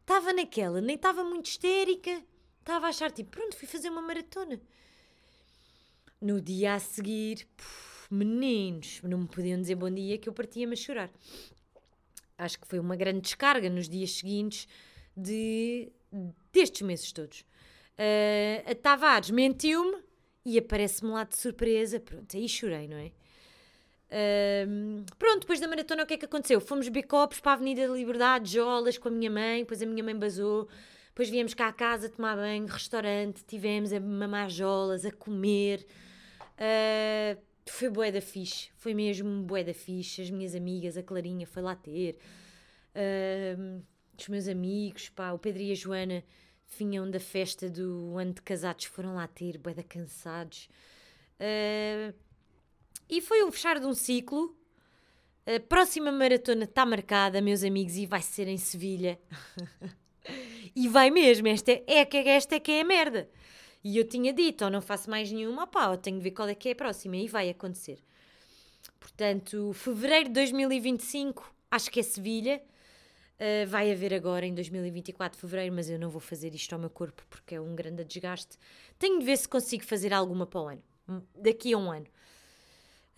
Estava 0.00 0.32
naquela, 0.32 0.80
nem 0.80 0.96
estava 0.96 1.22
muito 1.22 1.46
histérica, 1.46 2.22
estava 2.60 2.86
a 2.86 2.88
achar 2.90 3.10
tipo, 3.10 3.30
pronto, 3.30 3.56
fui 3.56 3.68
fazer 3.68 3.88
uma 3.90 4.02
maratona. 4.02 4.60
No 6.20 6.40
dia 6.40 6.74
a 6.74 6.80
seguir, 6.80 7.46
puf, 7.56 8.12
meninos, 8.12 9.00
não 9.02 9.18
me 9.18 9.28
podiam 9.28 9.60
dizer 9.60 9.76
bom 9.76 9.90
dia 9.90 10.18
que 10.18 10.28
eu 10.28 10.32
partia-me 10.32 10.72
a 10.72 10.76
chorar. 10.76 11.10
Acho 12.36 12.58
que 12.58 12.66
foi 12.66 12.78
uma 12.78 12.96
grande 12.96 13.20
descarga 13.20 13.68
nos 13.70 13.88
dias 13.88 14.12
seguintes 14.12 14.68
de, 15.16 15.92
destes 16.52 16.82
meses 16.82 17.12
todos. 17.12 17.40
Uh, 17.40 18.70
a 18.70 18.74
Tavares 18.74 19.30
mentiu-me 19.30 20.02
e 20.44 20.58
aparece-me 20.58 21.10
lá 21.10 21.24
de 21.24 21.36
surpresa. 21.36 22.00
Pronto, 22.00 22.36
aí 22.36 22.48
chorei, 22.48 22.86
não 22.86 22.96
é? 22.96 23.12
Uh, 24.10 25.04
pronto, 25.18 25.40
depois 25.40 25.60
da 25.60 25.68
maratona, 25.68 26.02
o 26.02 26.06
que 26.06 26.14
é 26.14 26.16
que 26.16 26.24
aconteceu? 26.24 26.60
Fomos 26.60 26.88
bicopos 26.88 27.40
para 27.40 27.52
a 27.52 27.54
Avenida 27.54 27.86
da 27.86 27.94
Liberdade, 27.94 28.52
jolas 28.52 28.96
com 28.96 29.08
a 29.08 29.10
minha 29.10 29.30
mãe, 29.30 29.60
depois 29.60 29.82
a 29.82 29.86
minha 29.86 30.02
mãe 30.02 30.16
basou. 30.16 30.68
Depois 31.08 31.28
viemos 31.28 31.52
cá 31.52 31.68
a 31.68 31.72
casa 31.72 32.08
tomar 32.08 32.36
banho, 32.36 32.66
restaurante, 32.66 33.44
tivemos 33.44 33.92
a 33.92 34.00
mamar 34.00 34.48
jolas, 34.48 35.04
a 35.04 35.10
comer. 35.10 35.86
Uh, 36.54 37.40
foi 37.66 37.90
bué 37.90 38.10
da 38.10 38.20
fixe, 38.20 38.70
foi 38.76 38.94
mesmo 38.94 39.42
bué 39.42 39.62
da 39.62 39.74
fixe. 39.74 40.22
As 40.22 40.30
minhas 40.30 40.54
amigas, 40.54 40.96
a 40.96 41.02
Clarinha 41.02 41.46
foi 41.46 41.62
lá 41.62 41.74
ter. 41.74 42.16
Uh, 42.94 43.82
os 44.18 44.28
meus 44.28 44.48
amigos, 44.48 45.08
pá, 45.10 45.32
o 45.32 45.38
Pedro 45.38 45.62
e 45.62 45.72
a 45.72 45.74
Joana 45.74 46.24
vinham 46.78 47.10
da 47.10 47.20
festa 47.20 47.68
do 47.68 48.16
ano 48.16 48.32
de 48.32 48.42
casados, 48.42 48.86
foram 48.86 49.14
lá 49.14 49.26
ter, 49.26 49.58
bué 49.58 49.74
cansados. 49.82 50.68
Uh, 51.40 52.14
e 53.08 53.20
foi 53.20 53.44
um 53.44 53.50
fechar 53.50 53.78
de 53.80 53.86
um 53.86 53.94
ciclo. 53.94 54.56
A 55.46 55.58
próxima 55.60 56.12
maratona 56.12 56.64
está 56.64 56.84
marcada, 56.84 57.40
meus 57.40 57.64
amigos, 57.64 57.96
e 57.96 58.04
vai 58.04 58.20
ser 58.20 58.48
em 58.48 58.58
Sevilha. 58.58 59.18
e 60.76 60.86
vai 60.88 61.10
mesmo, 61.10 61.48
esta 61.48 61.72
é, 61.72 61.82
é, 61.86 62.28
esta 62.28 62.56
é 62.56 62.60
que 62.60 62.72
é 62.72 62.80
a 62.82 62.84
merda. 62.84 63.28
E 63.82 63.96
eu 63.96 64.06
tinha 64.06 64.32
dito, 64.32 64.64
ou 64.64 64.70
não 64.70 64.82
faço 64.82 65.08
mais 65.08 65.32
nenhuma, 65.32 65.66
pá, 65.66 65.86
eu 65.86 65.96
tenho 65.96 66.18
de 66.18 66.22
ver 66.22 66.32
qual 66.32 66.48
é 66.48 66.54
que 66.54 66.68
é 66.68 66.72
a 66.72 66.76
próxima, 66.76 67.16
e 67.16 67.26
vai 67.26 67.48
acontecer. 67.48 67.98
Portanto, 69.00 69.72
fevereiro 69.72 70.28
de 70.28 70.34
2025, 70.34 71.54
acho 71.70 71.90
que 71.90 72.00
é 72.00 72.02
Sevilha. 72.02 72.62
Uh, 73.38 73.66
vai 73.68 73.92
haver 73.92 74.12
agora 74.12 74.44
em 74.44 74.52
2024 74.52 75.36
de 75.36 75.40
fevereiro, 75.40 75.74
mas 75.74 75.88
eu 75.88 75.96
não 75.98 76.10
vou 76.10 76.20
fazer 76.20 76.52
isto 76.56 76.72
ao 76.72 76.78
meu 76.78 76.90
corpo 76.90 77.24
porque 77.30 77.54
é 77.54 77.60
um 77.60 77.74
grande 77.74 78.04
desgaste. 78.04 78.58
Tenho 78.98 79.20
de 79.20 79.24
ver 79.24 79.36
se 79.36 79.48
consigo 79.48 79.84
fazer 79.84 80.12
alguma 80.12 80.44
para 80.44 80.60
o 80.60 80.68
ano, 80.68 80.82
hum, 81.08 81.22
daqui 81.36 81.72
a 81.72 81.78
um 81.78 81.90
ano. 81.90 82.06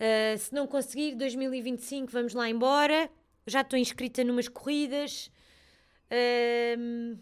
Uh, 0.01 0.37
se 0.37 0.51
não 0.51 0.65
conseguir, 0.65 1.13
2025 1.15 2.11
vamos 2.11 2.33
lá 2.33 2.49
embora. 2.49 3.07
Já 3.45 3.61
estou 3.61 3.77
inscrita 3.77 4.23
numas 4.23 4.47
corridas. 4.47 5.29
Uh, 6.09 7.17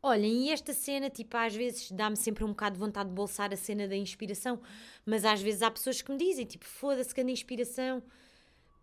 olhem, 0.00 0.46
e 0.46 0.50
esta 0.50 0.72
cena, 0.72 1.10
tipo, 1.10 1.36
às 1.36 1.54
vezes 1.54 1.90
dá-me 1.90 2.16
sempre 2.16 2.44
um 2.44 2.48
bocado 2.48 2.74
de 2.74 2.80
vontade 2.80 3.08
de 3.08 3.14
bolsar 3.14 3.52
a 3.52 3.56
cena 3.56 3.88
da 3.88 3.96
inspiração, 3.96 4.60
mas 5.04 5.24
às 5.24 5.42
vezes 5.42 5.62
há 5.62 5.70
pessoas 5.70 6.00
que 6.00 6.12
me 6.12 6.18
dizem, 6.18 6.44
tipo, 6.46 6.64
foda-se, 6.64 7.12
que 7.12 7.20
a 7.20 7.24
inspiração 7.24 8.02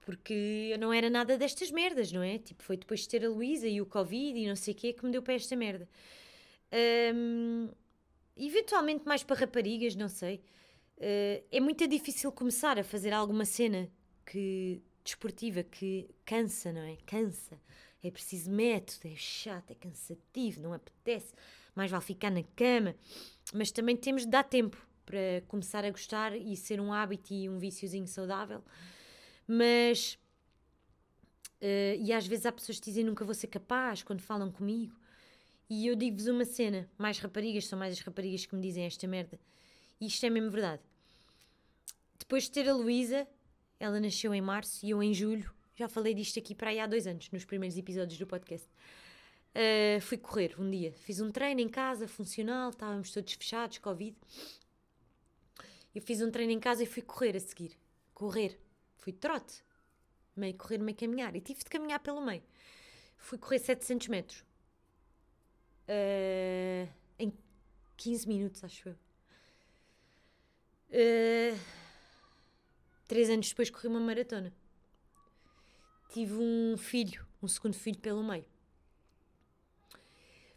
porque 0.02 0.70
eu 0.72 0.80
não 0.80 0.92
era 0.92 1.10
nada 1.10 1.38
destas 1.38 1.72
merdas, 1.72 2.12
não 2.12 2.24
é? 2.24 2.38
Tipo, 2.40 2.64
foi 2.64 2.76
depois 2.76 3.02
de 3.02 3.10
ter 3.10 3.26
a 3.26 3.30
Luísa 3.30 3.68
e 3.68 3.80
o 3.80 3.86
Covid 3.86 4.38
e 4.38 4.48
não 4.48 4.56
sei 4.56 4.74
o 4.74 4.78
quê 4.78 4.94
que 4.94 5.06
me 5.06 5.12
deu 5.12 5.22
para 5.22 5.36
esta 5.36 5.56
merda. 5.56 5.88
Um, 7.14 7.70
eventualmente 8.36 9.06
mais 9.06 9.24
para 9.24 9.42
raparigas, 9.42 9.96
não 9.96 10.10
sei. 10.10 10.42
Uh, 11.02 11.44
é 11.52 11.60
muito 11.60 11.86
difícil 11.88 12.32
começar 12.32 12.78
a 12.78 12.84
fazer 12.84 13.12
alguma 13.12 13.44
cena 13.44 13.90
que 14.26 14.82
desportiva 15.04 15.64
que 15.64 16.08
cansa, 16.24 16.72
não 16.72 16.82
é? 16.82 16.96
Cansa. 17.06 17.60
É 18.04 18.10
preciso 18.10 18.50
método, 18.52 19.08
é 19.08 19.16
chato, 19.16 19.72
é 19.72 19.76
cansativo, 19.76 20.62
não 20.62 20.74
apetece. 20.74 21.34
Mais 21.76 21.90
vale 21.90 22.04
ficar 22.04 22.30
na 22.30 22.44
cama. 22.56 22.96
Mas 23.54 23.72
também 23.72 23.98
temos 23.98 24.24
de 24.24 24.30
dar 24.30 24.44
tempo 24.44 24.78
para 25.06 25.44
começar 25.48 25.84
a 25.84 25.90
gostar 25.90 26.36
e 26.36 26.56
ser 26.56 26.80
um 26.80 26.94
hábito 26.94 27.34
e 27.34 27.50
um 27.50 27.58
viciozinho 27.58 28.08
saudável 28.08 28.64
mas. 29.52 30.18
Uh, 31.62 31.94
e 32.00 32.12
às 32.12 32.26
vezes 32.26 32.46
há 32.46 32.52
pessoas 32.52 32.80
que 32.80 32.86
dizem 32.86 33.04
nunca 33.04 33.24
vou 33.24 33.36
ser 33.36 33.48
capaz 33.48 34.02
quando 34.02 34.22
falam 34.22 34.52
comigo. 34.52 34.96
E 35.70 35.86
eu 35.86 35.96
digo-vos 35.96 36.28
uma 36.28 36.46
cena: 36.46 36.90
mais 36.98 37.20
raparigas, 37.20 37.68
são 37.68 37.78
mais 37.78 37.94
as 37.94 38.00
raparigas 38.00 38.46
que 38.46 38.56
me 38.56 38.62
dizem 38.62 38.86
esta 38.86 39.06
merda. 39.08 39.40
E 40.00 40.08
isto 40.08 40.26
é 40.26 40.30
mesmo 40.30 40.50
verdade. 40.50 40.82
Depois 42.32 42.46
de 42.46 42.52
ter 42.52 42.70
a 42.70 42.74
Luísa, 42.74 43.28
ela 43.78 44.00
nasceu 44.00 44.34
em 44.34 44.40
março 44.40 44.86
e 44.86 44.92
eu 44.92 45.04
em 45.04 45.14
julho. 45.14 45.54
Já 45.76 45.90
falei 45.90 46.14
disto 46.14 46.40
aqui 46.40 46.56
para 46.56 46.70
aí 46.70 46.80
há 46.80 46.88
dois 46.88 47.06
anos, 47.06 47.30
nos 47.30 47.44
primeiros 47.44 47.78
episódios 47.78 48.18
do 48.18 48.26
podcast. 48.26 48.70
Uh, 49.54 50.00
fui 50.00 50.18
correr 50.18 50.56
um 50.58 50.72
dia. 50.72 50.94
Fiz 50.94 51.20
um 51.20 51.30
treino 51.30 51.60
em 51.60 51.68
casa, 51.68 52.08
funcional, 52.08 52.70
estávamos 52.70 53.12
todos 53.12 53.34
fechados, 53.34 53.80
Covid. 53.80 54.16
Eu 55.94 56.02
fiz 56.02 56.22
um 56.22 56.32
treino 56.32 56.54
em 56.54 56.60
casa 56.62 56.84
e 56.84 56.86
fui 56.86 57.02
correr 57.02 57.36
a 57.36 57.40
seguir. 57.42 57.78
Correr. 58.14 58.58
Fui 58.96 59.12
trote. 59.12 59.62
Meio 60.34 60.54
correr, 60.54 60.78
meio 60.78 60.98
caminhar. 60.98 61.36
E 61.36 61.42
tive 61.42 61.60
de 61.60 61.70
caminhar 61.70 62.00
pelo 62.00 62.22
meio. 62.22 62.44
Fui 63.18 63.38
correr 63.38 63.60
700 63.60 64.08
metros. 64.08 64.40
Uh, 65.86 66.90
em 67.20 67.34
15 67.98 68.26
minutos, 68.26 68.64
acho 68.64 68.88
eu. 68.88 68.96
Uh, 70.92 71.81
três 73.12 73.30
anos 73.30 73.50
depois 73.50 73.70
corri 73.70 73.90
uma 73.90 74.00
maratona. 74.00 74.54
Tive 76.14 76.36
um 76.36 76.78
filho, 76.78 77.28
um 77.44 77.48
segundo 77.50 77.74
filho 77.74 78.00
pelo 78.00 78.24
meio. 78.24 78.46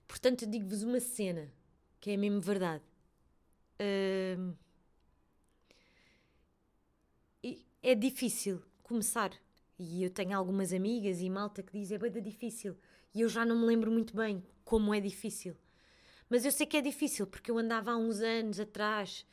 Portanto, 0.07 0.47
digo-vos 0.47 0.85
uma 0.85 1.01
cena 1.01 1.53
que 2.01 2.13
é 2.13 2.17
mesmo 2.17 2.41
verdade. 2.41 2.85
Uh, 3.81 4.57
é 7.83 7.95
difícil 7.97 8.63
começar. 8.85 9.33
E 9.77 10.05
eu 10.05 10.11
tenho 10.11 10.39
algumas 10.39 10.73
amigas 10.73 11.21
e 11.21 11.29
malta 11.29 11.61
que 11.61 11.77
dizem 11.77 11.97
é 11.97 11.99
bem 11.99 12.23
difícil. 12.23 12.79
E 13.13 13.23
eu 13.23 13.29
já 13.29 13.45
não 13.45 13.59
me 13.59 13.67
lembro 13.67 13.91
muito 13.91 14.15
bem 14.15 14.41
como 14.65 14.95
é 14.95 15.01
difícil. 15.01 15.57
Mas 16.31 16.45
eu 16.45 16.53
sei 16.53 16.67
que 16.67 16.77
é 16.77 16.81
difícil 16.81 17.27
porque 17.27 17.51
eu 17.51 17.59
andava 17.59 17.91
há 17.91 17.97
uns 17.97 18.21
anos 18.21 18.61
atrás, 18.61 19.27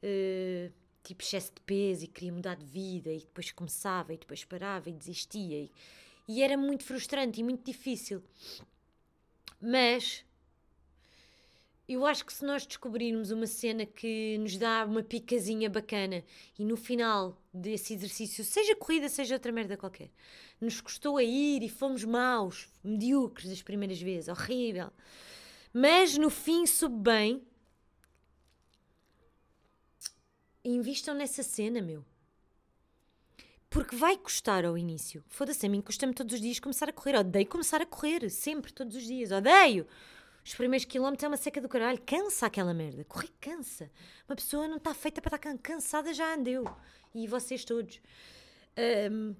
uh, 0.00 0.85
tipo 1.06 1.22
excesso 1.22 1.52
de 1.54 1.60
peso 1.62 2.04
e 2.04 2.08
queria 2.08 2.32
mudar 2.32 2.56
de 2.56 2.64
vida 2.64 3.10
e 3.10 3.20
depois 3.20 3.52
começava 3.52 4.12
e 4.12 4.18
depois 4.18 4.44
parava 4.44 4.90
e 4.90 4.92
desistia. 4.92 5.56
E, 5.58 5.70
e 6.28 6.42
era 6.42 6.56
muito 6.56 6.84
frustrante 6.84 7.40
e 7.40 7.44
muito 7.44 7.64
difícil. 7.64 8.22
Mas 9.60 10.24
eu 11.88 12.04
acho 12.04 12.26
que 12.26 12.32
se 12.32 12.44
nós 12.44 12.66
descobrirmos 12.66 13.30
uma 13.30 13.46
cena 13.46 13.86
que 13.86 14.36
nos 14.38 14.56
dá 14.56 14.84
uma 14.84 15.04
picazinha 15.04 15.70
bacana 15.70 16.24
e 16.58 16.64
no 16.64 16.76
final 16.76 17.40
desse 17.54 17.94
exercício, 17.94 18.44
seja 18.44 18.74
corrida, 18.74 19.08
seja 19.08 19.36
outra 19.36 19.52
merda 19.52 19.76
qualquer, 19.76 20.10
nos 20.60 20.80
custou 20.80 21.16
a 21.16 21.22
ir 21.22 21.62
e 21.62 21.68
fomos 21.68 22.04
maus, 22.04 22.68
medíocres 22.82 23.48
das 23.48 23.62
primeiras 23.62 24.00
vezes, 24.02 24.28
horrível, 24.28 24.90
mas 25.72 26.18
no 26.18 26.28
fim 26.28 26.66
soube 26.66 26.96
bem, 26.96 27.42
invistam 30.70 31.14
nessa 31.14 31.42
cena, 31.42 31.80
meu. 31.80 32.04
Porque 33.68 33.96
vai 33.96 34.16
custar 34.16 34.64
ao 34.64 34.78
início. 34.78 35.22
Foda-se, 35.28 35.66
a 35.66 35.68
mim 35.68 35.82
custa-me 35.82 36.14
todos 36.14 36.34
os 36.34 36.40
dias 36.40 36.58
começar 36.58 36.88
a 36.88 36.92
correr. 36.92 37.16
Odeio 37.16 37.46
começar 37.46 37.80
a 37.82 37.86
correr, 37.86 38.30
sempre, 38.30 38.72
todos 38.72 38.96
os 38.96 39.04
dias. 39.04 39.30
Odeio! 39.32 39.86
Os 40.44 40.54
primeiros 40.54 40.84
quilómetros 40.84 41.24
é 41.24 41.28
uma 41.28 41.36
seca 41.36 41.60
do 41.60 41.68
caralho. 41.68 42.00
Cansa 42.06 42.46
aquela 42.46 42.72
merda. 42.72 43.04
Correr 43.04 43.30
cansa. 43.40 43.90
Uma 44.28 44.36
pessoa 44.36 44.68
não 44.68 44.76
está 44.76 44.94
feita 44.94 45.20
para 45.20 45.36
estar 45.36 45.58
cansada, 45.58 46.14
já 46.14 46.34
andeu. 46.34 46.64
E 47.14 47.26
vocês 47.26 47.64
todos. 47.64 48.00
Um, 49.10 49.34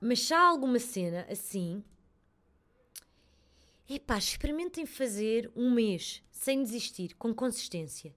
mas 0.00 0.20
se 0.20 0.34
há 0.34 0.40
alguma 0.40 0.78
cena 0.78 1.26
assim. 1.30 1.84
Epá, 3.88 4.18
experimentem 4.18 4.84
fazer 4.84 5.50
um 5.54 5.70
mês 5.70 6.22
sem 6.30 6.62
desistir, 6.62 7.14
com 7.14 7.32
consistência. 7.34 8.14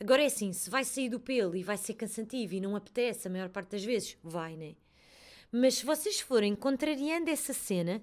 Agora 0.00 0.22
é 0.22 0.26
assim, 0.26 0.52
se 0.52 0.70
vai 0.70 0.84
sair 0.84 1.08
do 1.08 1.18
pelo 1.18 1.56
e 1.56 1.62
vai 1.62 1.76
ser 1.76 1.94
cansativo 1.94 2.54
e 2.54 2.60
não 2.60 2.76
apetece 2.76 3.26
a 3.26 3.30
maior 3.30 3.48
parte 3.48 3.70
das 3.70 3.84
vezes, 3.84 4.16
vai, 4.22 4.56
né? 4.56 4.76
Mas 5.50 5.74
se 5.74 5.86
vocês 5.86 6.20
forem 6.20 6.54
contrariando 6.54 7.30
essa 7.30 7.52
cena 7.52 8.02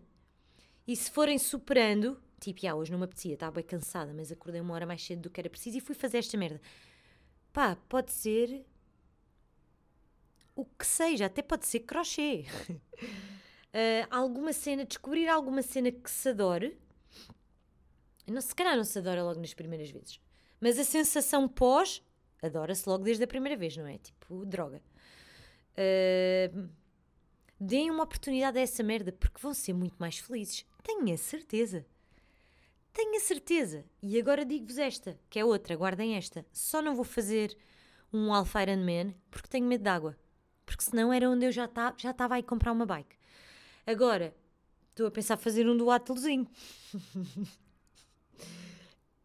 e 0.88 0.96
se 0.96 1.10
forem 1.10 1.38
superando, 1.38 2.20
Tipo, 2.40 2.68
ah, 2.68 2.76
hoje 2.76 2.92
não 2.92 3.00
me 3.00 3.06
apetecia, 3.06 3.34
estava 3.34 3.54
bem 3.54 3.64
cansada, 3.64 4.14
mas 4.14 4.32
acordei 4.32 4.62
uma 4.62 4.74
hora 4.74 4.86
mais 4.86 5.04
cedo 5.04 5.24
do 5.24 5.30
que 5.30 5.40
era 5.40 5.50
preciso 5.50 5.78
e 5.78 5.82
fui 5.82 5.96
fazer 5.96 6.20
esta 6.20 6.38
merda. 6.38 6.62
Pá, 7.52 7.76
pode 7.88 8.12
ser 8.12 8.66
o 10.56 10.66
que 10.66 10.86
seja, 10.86 11.26
até 11.26 11.42
pode 11.42 11.66
ser 11.66 11.80
crochê. 11.82 12.46
uh, 12.70 14.08
alguma 14.12 14.54
cena, 14.54 14.86
descobrir 14.86 15.28
alguma 15.28 15.62
cena 15.62 15.92
que 15.92 16.10
se 16.10 16.30
adore. 16.30 16.78
Não, 18.28 18.42
se 18.42 18.54
calhar 18.54 18.76
não 18.76 18.84
se 18.84 18.98
adora 19.00 19.24
logo 19.24 19.40
nas 19.40 19.54
primeiras 19.54 19.90
vezes. 19.90 20.20
Mas 20.60 20.80
a 20.80 20.84
sensação 20.84 21.48
pós 21.48 22.02
adora-se 22.42 22.88
logo 22.88 23.04
desde 23.04 23.24
a 23.24 23.28
primeira 23.28 23.58
vez, 23.58 23.76
não 23.76 23.88
é? 23.88 23.98
Tipo, 23.98 24.46
droga. 24.46 24.82
Uh, 25.78 26.70
deem 27.60 27.92
uma 27.92 28.04
oportunidade 28.04 28.58
a 28.58 28.62
essa 28.62 28.84
merda 28.84 29.12
porque 29.12 29.42
vão 29.42 29.54
ser 29.54 29.74
muito 29.74 29.96
mais 29.98 30.18
felizes. 30.18 30.66
Tenho 30.84 31.14
a 31.14 31.18
certeza. 31.18 31.86
Tenho 32.94 33.18
a 33.18 33.20
certeza. 33.20 33.84
E 34.02 34.18
agora 34.20 34.46
digo-vos 34.46 34.78
esta, 34.78 35.20
que 35.30 35.40
é 35.40 35.46
outra, 35.46 35.76
guardem 35.76 36.16
esta. 36.16 36.46
Só 36.52 36.82
não 36.82 36.96
vou 36.96 37.04
fazer 37.04 37.58
um 38.14 38.34
Alpha 38.34 38.60
Man 38.78 39.14
porque 39.30 39.50
tenho 39.50 39.68
medo 39.68 39.84
de 39.84 39.90
água. 39.90 40.18
Porque 40.66 40.84
senão 40.84 41.12
era 41.12 41.30
onde 41.30 41.46
eu 41.46 41.52
já 41.52 41.66
estava 41.66 41.96
já 41.98 42.12
estava 42.12 42.36
a 42.36 42.40
ir 42.40 42.44
comprar 42.44 42.72
uma 42.72 42.86
bike. 42.86 43.16
Agora, 43.86 44.34
estou 44.90 45.08
a 45.08 45.12
pensar 45.12 45.38
fazer 45.38 45.68
um 45.68 45.78
duátelozinho. 45.78 46.48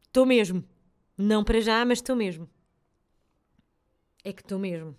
Estou 0.06 0.26
mesmo. 0.26 0.64
Não 1.20 1.44
para 1.44 1.60
já, 1.60 1.84
mas 1.84 1.98
estou 1.98 2.16
mesmo. 2.16 2.48
É 4.24 4.32
que 4.32 4.40
estou 4.40 4.58
mesmo. 4.58 4.96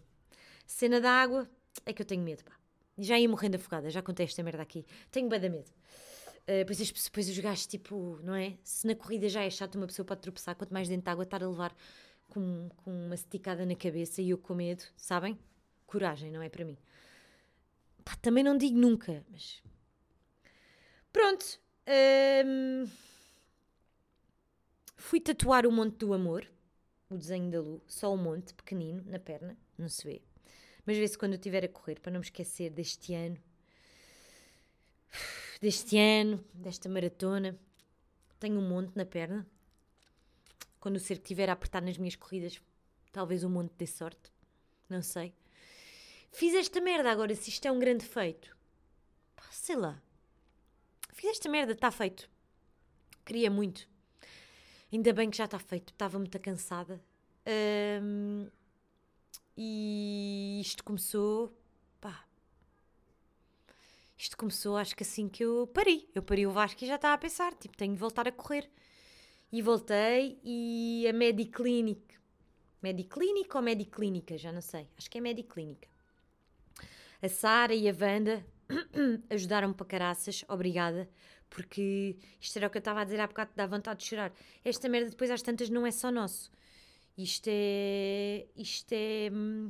Cena 0.67 1.01
da 1.01 1.09
água, 1.09 1.49
é 1.83 1.91
que 1.91 1.99
eu 1.99 2.05
tenho 2.05 2.21
medo, 2.21 2.43
pá. 2.43 2.51
Já 2.95 3.17
ia 3.17 3.27
morrendo 3.27 3.55
afogada, 3.55 3.89
já 3.89 4.03
contei 4.03 4.27
esta 4.27 4.43
merda 4.43 4.61
aqui. 4.61 4.85
Tenho 5.09 5.27
bem 5.27 5.39
da 5.39 5.49
medo. 5.49 5.71
Uh, 6.43 6.63
depois, 6.63 6.91
depois 6.91 7.27
os 7.27 7.39
gajos, 7.39 7.65
tipo, 7.65 8.19
não 8.21 8.35
é? 8.35 8.55
Se 8.63 8.85
na 8.85 8.93
corrida 8.93 9.27
já 9.27 9.43
é 9.43 9.49
chato, 9.49 9.75
uma 9.75 9.87
pessoa 9.87 10.05
pode 10.05 10.21
tropeçar, 10.21 10.55
quanto 10.55 10.71
mais 10.71 10.87
dentro 10.87 11.05
de 11.05 11.09
água 11.09 11.23
estar 11.23 11.41
a 11.41 11.49
levar 11.49 11.75
com, 12.29 12.69
com 12.77 12.91
uma 12.91 13.15
esticada 13.15 13.65
na 13.65 13.75
cabeça 13.75 14.21
e 14.21 14.29
eu 14.29 14.37
com 14.37 14.53
medo, 14.53 14.83
sabem? 14.95 15.39
Coragem, 15.87 16.29
não 16.29 16.43
é 16.43 16.49
para 16.49 16.63
mim. 16.63 16.77
Pá, 18.05 18.15
também 18.21 18.43
não 18.43 18.55
digo 18.55 18.77
nunca, 18.77 19.25
mas. 19.31 19.63
Pronto. 21.11 21.59
Um... 22.45 23.10
Fui 25.01 25.19
tatuar 25.19 25.65
o 25.65 25.71
Monte 25.71 25.97
do 25.97 26.13
Amor, 26.13 26.47
o 27.09 27.17
desenho 27.17 27.51
da 27.51 27.59
Lu, 27.59 27.83
só 27.87 28.13
o 28.13 28.17
monte, 28.17 28.53
pequenino, 28.53 29.03
na 29.05 29.19
perna, 29.19 29.57
não 29.77 29.89
se 29.89 30.03
vê. 30.05 30.21
Mas 30.85 30.97
vê-se 30.97 31.17
quando 31.17 31.33
eu 31.33 31.37
estiver 31.37 31.65
a 31.65 31.67
correr, 31.67 31.99
para 31.99 32.11
não 32.11 32.19
me 32.19 32.25
esquecer 32.25 32.69
deste 32.69 33.13
ano 33.13 33.37
deste 35.61 35.95
ano, 35.97 36.43
desta 36.55 36.89
maratona. 36.89 37.57
Tenho 38.39 38.59
um 38.59 38.67
monte 38.67 38.95
na 38.95 39.05
perna. 39.05 39.45
Quando 40.79 40.95
o 40.95 40.99
cerco 40.99 41.21
estiver 41.21 41.47
a 41.49 41.53
apertar 41.53 41.81
nas 41.83 41.97
minhas 41.97 42.15
corridas, 42.15 42.59
talvez 43.11 43.43
um 43.43 43.49
monte 43.49 43.71
dê 43.77 43.85
sorte. 43.85 44.31
Não 44.89 45.03
sei. 45.03 45.33
Fiz 46.31 46.55
esta 46.55 46.81
merda 46.81 47.11
agora, 47.11 47.35
se 47.35 47.49
isto 47.49 47.67
é 47.67 47.71
um 47.71 47.77
grande 47.77 48.03
feito. 48.03 48.57
Pá, 49.35 49.43
sei 49.51 49.75
lá. 49.75 50.01
Fiz 51.13 51.29
esta 51.29 51.47
merda, 51.47 51.73
está 51.73 51.91
feito. 51.91 52.27
Queria 53.23 53.51
muito. 53.51 53.87
Ainda 54.91 55.13
bem 55.13 55.29
que 55.29 55.37
já 55.37 55.45
está 55.45 55.59
feito, 55.59 55.93
estava 55.93 56.17
muito 56.17 56.37
cansada. 56.39 57.01
Um, 58.01 58.47
e 59.57 60.59
isto 60.61 60.83
começou 60.83 61.55
isto 64.21 64.37
começou, 64.37 64.77
acho 64.77 64.95
que 64.95 65.01
assim 65.01 65.27
que 65.27 65.43
eu 65.43 65.65
parei. 65.73 66.07
Eu 66.13 66.21
parei 66.21 66.45
o 66.45 66.51
Vasco 66.51 66.83
e 66.83 66.87
já 66.87 66.93
estava 66.93 67.15
a 67.15 67.17
pensar, 67.17 67.55
tipo, 67.55 67.75
tenho 67.75 67.95
de 67.95 67.99
voltar 67.99 68.27
a 68.27 68.31
correr. 68.31 68.69
E 69.51 69.63
voltei 69.63 70.39
e 70.43 71.07
a 71.09 71.11
Mediclinic, 71.11 72.19
Mediclinic 72.83 73.57
ou 73.57 73.63
Mediclínica, 73.63 74.37
já 74.37 74.51
não 74.51 74.61
sei, 74.61 74.87
acho 74.95 75.09
que 75.09 75.17
é 75.17 75.21
Mediclínica. 75.21 75.89
A 77.19 77.27
Sara 77.27 77.73
e 77.73 77.89
a 77.89 77.95
Wanda 77.99 78.45
ajudaram-me 79.27 79.73
para 79.73 79.87
caraças, 79.87 80.45
obrigada, 80.47 81.09
porque 81.51 82.15
isto 82.39 82.57
era 82.57 82.67
o 82.67 82.69
que 82.69 82.77
eu 82.77 82.79
estava 82.79 83.01
a 83.01 83.03
dizer 83.03 83.19
há 83.19 83.27
bocado, 83.27 83.51
dá 83.55 83.67
vontade 83.67 83.99
de 83.99 84.07
chorar. 84.07 84.33
Esta 84.63 84.87
merda 84.87 85.09
depois 85.09 85.29
às 85.29 85.41
tantas 85.41 85.69
não 85.69 85.85
é 85.85 85.91
só 85.91 86.09
nosso. 86.09 86.49
Isto 87.17 87.49
é. 87.51 88.47
Isto 88.55 88.93
é. 88.93 89.29
Hum, 89.31 89.69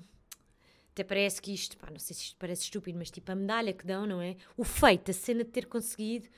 até 0.91 1.03
parece 1.03 1.41
que 1.41 1.52
isto, 1.53 1.76
pá, 1.78 1.90
não 1.90 1.98
sei 1.98 2.16
se 2.16 2.24
isto 2.24 2.36
parece 2.38 2.64
estúpido, 2.64 2.98
mas 2.99 3.10
tipo 3.10 3.32
a 3.32 3.36
medalha 3.36 3.74
que 3.74 3.86
dão, 3.86 4.06
não 4.06 4.22
é? 4.22 4.38
O 4.56 4.64
feito, 4.64 5.10
a 5.10 5.14
cena 5.14 5.44
de 5.44 5.49
ter 5.49 5.66
conseguido 5.66 6.30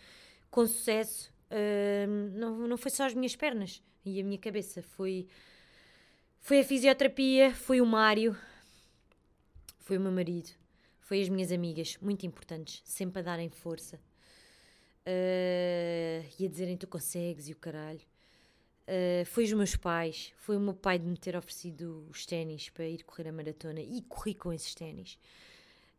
com 0.49 0.65
sucesso, 0.65 1.34
uh, 1.52 2.38
não, 2.38 2.68
não 2.68 2.78
foi 2.78 2.91
só 2.91 3.06
as 3.06 3.14
minhas 3.14 3.36
pernas 3.36 3.82
e 4.06 4.22
a 4.22 4.24
minha 4.24 4.38
cabeça, 4.38 4.84
foi, 4.84 5.28
foi 6.40 6.60
a 6.60 6.64
fisioterapia, 6.64 7.53
foi 7.53 7.82
o 7.82 7.86
Mário, 7.86 8.38
foi 9.80 9.98
o 9.98 10.02
meu 10.02 10.11
marido, 10.11 10.52
foi 10.99 11.22
as 11.22 11.30
minhas 11.30 11.52
amigas, 11.52 11.98
muito 11.99 12.24
importantes, 12.26 12.82
sempre 12.86 13.20
a 13.20 13.24
darem 13.24 13.49
força 13.49 13.99
uh, 15.08 16.26
e 16.40 16.46
a 16.46 16.50
dizerem 16.50 16.78
tu 16.78 16.88
consegues 16.88 17.48
e 17.50 17.54
o 17.54 17.56
caralho. 17.56 18.02
Uh, 18.88 19.26
foi 19.26 19.46
os 19.46 19.54
meus 19.54 19.76
pais, 19.76 20.34
foi 20.36 20.58
o 20.58 20.60
meu 20.60 20.74
pai 20.74 21.00
de 21.00 21.06
me 21.08 21.18
ter 21.18 21.36
oferecido 21.38 22.06
os 22.10 22.26
ténis 22.26 22.70
para 22.70 22.86
ir 22.86 23.04
correr 23.04 23.30
a 23.30 23.32
maratona 23.32 23.80
e 23.80 24.02
corri 24.02 24.34
com 24.34 24.52
esses 24.52 24.76
ténis. 24.76 25.18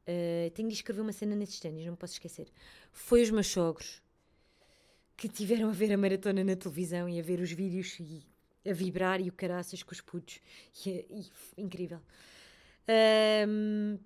Uh, 0.06 0.50
tenho 0.50 0.68
de 0.68 0.74
escrever 0.74 1.00
uma 1.00 1.12
cena 1.12 1.34
nesses 1.34 1.58
ténis, 1.60 1.86
não 1.86 1.96
posso 1.96 2.12
esquecer. 2.14 2.48
Foi 2.92 3.22
os 3.22 3.30
meus 3.30 3.46
sogros. 3.46 4.02
que 5.16 5.28
tiveram 5.28 5.68
a 5.68 5.72
ver 5.72 5.92
a 5.92 5.96
maratona 5.96 6.42
na 6.44 6.56
televisão 6.56 7.08
e 7.08 7.18
a 7.18 7.22
ver 7.22 7.40
os 7.40 7.52
vídeos 7.52 7.98
e 8.00 8.22
a 8.68 8.72
vibrar 8.72 9.20
e 9.20 9.28
o 9.28 9.32
caraças 9.32 9.82
com 9.82 9.92
os 9.92 10.00
putos. 10.00 10.40
E, 10.84 11.06
e, 11.10 11.62
incrível. 11.62 12.00
Um, 13.48 13.98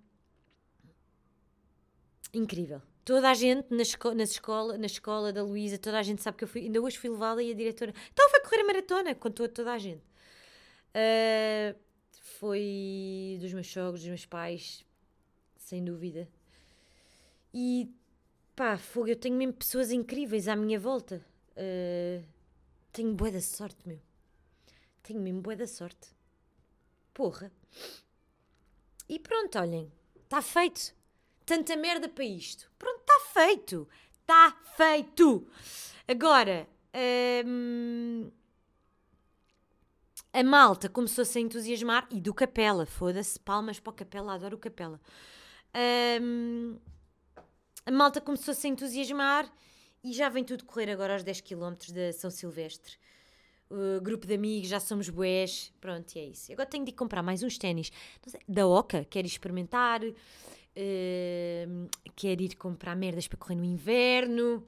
incrível. 2.32 2.82
Toda 3.08 3.30
a 3.30 3.32
gente 3.32 3.72
na, 3.74 3.80
esco 3.80 4.12
na, 4.12 4.22
escola, 4.22 4.76
na 4.76 4.84
escola 4.84 5.32
da 5.32 5.42
Luísa, 5.42 5.78
toda 5.78 5.98
a 5.98 6.02
gente 6.02 6.20
sabe 6.20 6.36
que 6.36 6.44
eu 6.44 6.48
fui. 6.48 6.60
Ainda 6.64 6.78
hoje 6.78 6.98
fui 6.98 7.08
levada 7.08 7.42
e 7.42 7.50
a 7.50 7.54
diretora. 7.54 7.94
Então 8.12 8.30
vai 8.30 8.42
correr 8.42 8.60
a 8.60 8.64
maratona, 8.66 9.14
contou 9.14 9.48
toda 9.48 9.72
a 9.72 9.78
gente. 9.78 10.04
Uh, 10.92 11.74
foi 12.12 13.38
dos 13.40 13.50
meus 13.54 13.66
sogros, 13.66 14.02
dos 14.02 14.08
meus 14.08 14.26
pais, 14.26 14.84
sem 15.56 15.82
dúvida. 15.82 16.28
E 17.54 17.90
pá, 18.54 18.76
fogo, 18.76 19.08
eu 19.08 19.16
tenho 19.16 19.36
mesmo 19.36 19.54
pessoas 19.54 19.90
incríveis 19.90 20.46
à 20.46 20.54
minha 20.54 20.78
volta. 20.78 21.24
Uh, 21.52 22.22
tenho 22.92 23.14
boa 23.14 23.30
da 23.30 23.40
sorte, 23.40 23.88
meu. 23.88 24.02
Tenho 25.02 25.22
mesmo 25.22 25.40
boa 25.40 25.56
da 25.56 25.66
sorte. 25.66 26.14
Porra. 27.14 27.50
E 29.08 29.18
pronto, 29.18 29.58
olhem, 29.58 29.90
está 30.26 30.42
feito. 30.42 30.97
Tanta 31.48 31.74
merda 31.76 32.10
para 32.10 32.24
isto. 32.24 32.70
Pronto, 32.78 33.00
está 33.00 33.20
feito. 33.32 33.88
Está 34.20 34.54
feito. 34.76 35.48
Agora, 36.06 36.68
hum, 37.46 38.30
a 40.30 40.44
malta 40.44 40.90
começou-se 40.90 41.38
a 41.38 41.40
entusiasmar 41.40 42.06
e 42.10 42.20
do 42.20 42.34
Capela, 42.34 42.84
foda-se, 42.84 43.40
palmas 43.40 43.80
para 43.80 43.90
o 43.90 43.94
Capela, 43.94 44.34
adoro 44.34 44.56
o 44.56 44.58
Capela. 44.58 45.00
Hum, 46.20 46.76
a 47.86 47.90
malta 47.92 48.20
começou-se 48.20 48.66
a 48.66 48.70
entusiasmar 48.70 49.50
e 50.04 50.12
já 50.12 50.28
vem 50.28 50.44
tudo 50.44 50.66
correr 50.66 50.90
agora 50.90 51.14
aos 51.14 51.22
10 51.22 51.40
km 51.40 51.72
da 51.94 52.12
São 52.12 52.30
Silvestre. 52.30 52.98
Grupo 54.02 54.26
de 54.26 54.34
amigos, 54.34 54.68
já 54.68 54.80
somos 54.80 55.08
boés. 55.08 55.72
Pronto, 55.80 56.14
e 56.14 56.18
é 56.18 56.24
isso. 56.26 56.52
Agora 56.52 56.68
tenho 56.68 56.84
de 56.84 56.92
comprar 56.92 57.22
mais 57.22 57.42
uns 57.42 57.56
ténis 57.56 57.90
da 58.46 58.66
Oca, 58.66 59.06
quero 59.08 59.26
experimentar. 59.26 60.02
Uh, 60.78 61.90
quero 62.14 62.40
ir 62.40 62.54
comprar 62.54 62.94
merdas 62.94 63.26
para 63.26 63.36
correr 63.36 63.56
no 63.56 63.64
inverno. 63.64 64.64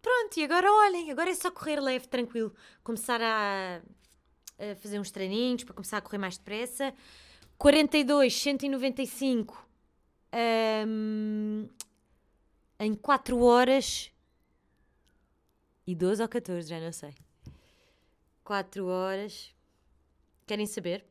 Pronto, 0.00 0.36
e 0.36 0.44
agora 0.44 0.70
olhem, 0.70 1.10
agora 1.10 1.30
é 1.30 1.34
só 1.34 1.50
correr 1.50 1.80
leve, 1.80 2.06
tranquilo. 2.06 2.54
Começar 2.84 3.20
a, 3.20 3.80
a 4.58 4.76
fazer 4.76 5.00
uns 5.00 5.10
treininhos 5.10 5.64
para 5.64 5.74
começar 5.74 5.98
a 5.98 6.00
correr 6.00 6.18
mais 6.18 6.36
depressa. 6.36 6.94
42, 7.58 8.32
195 8.32 9.66
um, 10.86 11.68
em 12.78 12.94
4 12.94 13.40
horas 13.42 14.12
e 15.86 15.94
12 15.94 16.22
ou 16.22 16.28
14, 16.28 16.68
já 16.68 16.80
não 16.80 16.92
sei. 16.92 17.14
4 18.44 18.86
horas. 18.86 19.54
Querem 20.46 20.66
saber? 20.66 21.04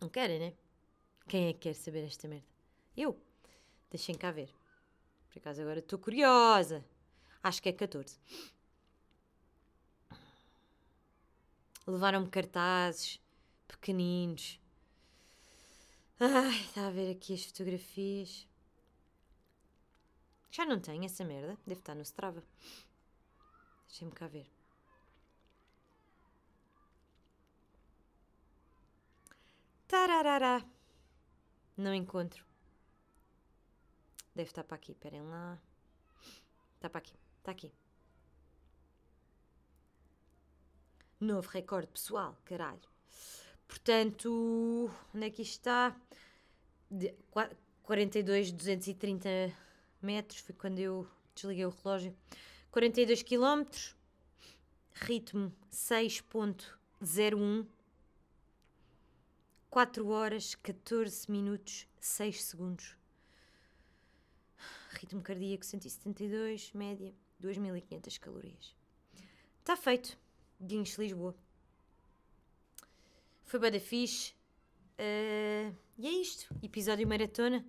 Não 0.00 0.08
querem, 0.08 0.38
né? 0.38 0.52
Quem 1.28 1.48
é 1.48 1.52
que 1.52 1.60
quer 1.60 1.74
saber 1.74 2.04
esta 2.04 2.26
merda? 2.26 2.49
Eu. 2.96 3.20
Deixem 3.90 4.14
cá 4.14 4.30
ver. 4.30 4.54
Por 5.28 5.38
acaso 5.38 5.62
agora 5.62 5.78
estou 5.78 5.98
curiosa. 5.98 6.84
Acho 7.42 7.62
que 7.62 7.68
é 7.68 7.72
14. 7.72 8.18
Levaram-me 11.86 12.28
cartazes 12.28 13.20
pequeninos. 13.66 14.60
Ai, 16.18 16.60
está 16.60 16.88
a 16.88 16.90
ver 16.90 17.10
aqui 17.10 17.34
as 17.34 17.44
fotografias. 17.44 18.46
Já 20.50 20.66
não 20.66 20.78
tenho 20.80 21.04
essa 21.04 21.24
merda. 21.24 21.56
Deve 21.66 21.80
estar 21.80 21.94
no 21.94 22.02
Strava. 22.02 22.44
Deixem-me 23.88 24.12
cá 24.12 24.26
ver. 24.26 24.46
Tararara. 29.88 30.64
Não 31.76 31.94
encontro. 31.94 32.49
Deve 34.40 34.48
estar 34.48 34.64
para 34.64 34.76
aqui, 34.76 34.92
esperem 34.92 35.20
lá. 35.20 35.60
Está 36.76 36.88
para 36.88 37.00
aqui, 37.00 37.12
está 37.40 37.52
aqui. 37.52 37.70
Novo 41.20 41.46
recorde 41.50 41.88
pessoal, 41.88 42.34
caralho. 42.46 42.80
Portanto, 43.68 44.90
onde 45.14 45.26
é 45.26 45.30
que 45.30 45.42
isto 45.42 45.56
está? 45.56 45.94
De 46.90 47.14
42, 47.82 48.52
230 48.52 49.28
metros, 50.00 50.40
foi 50.40 50.54
quando 50.54 50.78
eu 50.78 51.06
desliguei 51.34 51.66
o 51.66 51.68
relógio. 51.68 52.16
42 52.70 53.22
km, 53.22 53.66
ritmo 54.94 55.52
6.01, 55.70 57.66
4 59.68 60.08
horas, 60.08 60.54
14 60.54 61.30
minutos, 61.30 61.86
6 62.00 62.42
segundos. 62.42 62.99
Ritmo 64.92 65.22
cardíaco 65.22 65.64
172, 65.64 66.72
média 66.72 67.14
2500 67.38 68.18
calorias. 68.18 68.74
Está 69.60 69.76
feito. 69.76 70.18
Guinhos 70.60 70.98
Lisboa. 70.98 71.34
Foi 73.44 73.60
bem 73.60 73.70
da 73.70 73.80
fixe. 73.80 74.32
Uh, 74.98 75.74
e 75.96 76.06
é 76.06 76.10
isto. 76.10 76.52
Episódio 76.62 77.06
maratona. 77.06 77.64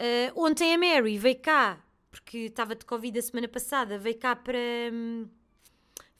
Uh, 0.00 0.40
ontem 0.40 0.74
a 0.74 0.78
Mary 0.78 1.18
veio 1.18 1.38
cá, 1.40 1.84
porque 2.10 2.38
estava 2.38 2.74
de 2.74 2.84
Covid 2.84 3.18
a 3.18 3.22
semana 3.22 3.48
passada, 3.48 3.98
veio 3.98 4.18
cá 4.18 4.34
para 4.34 4.58
um, 4.92 5.28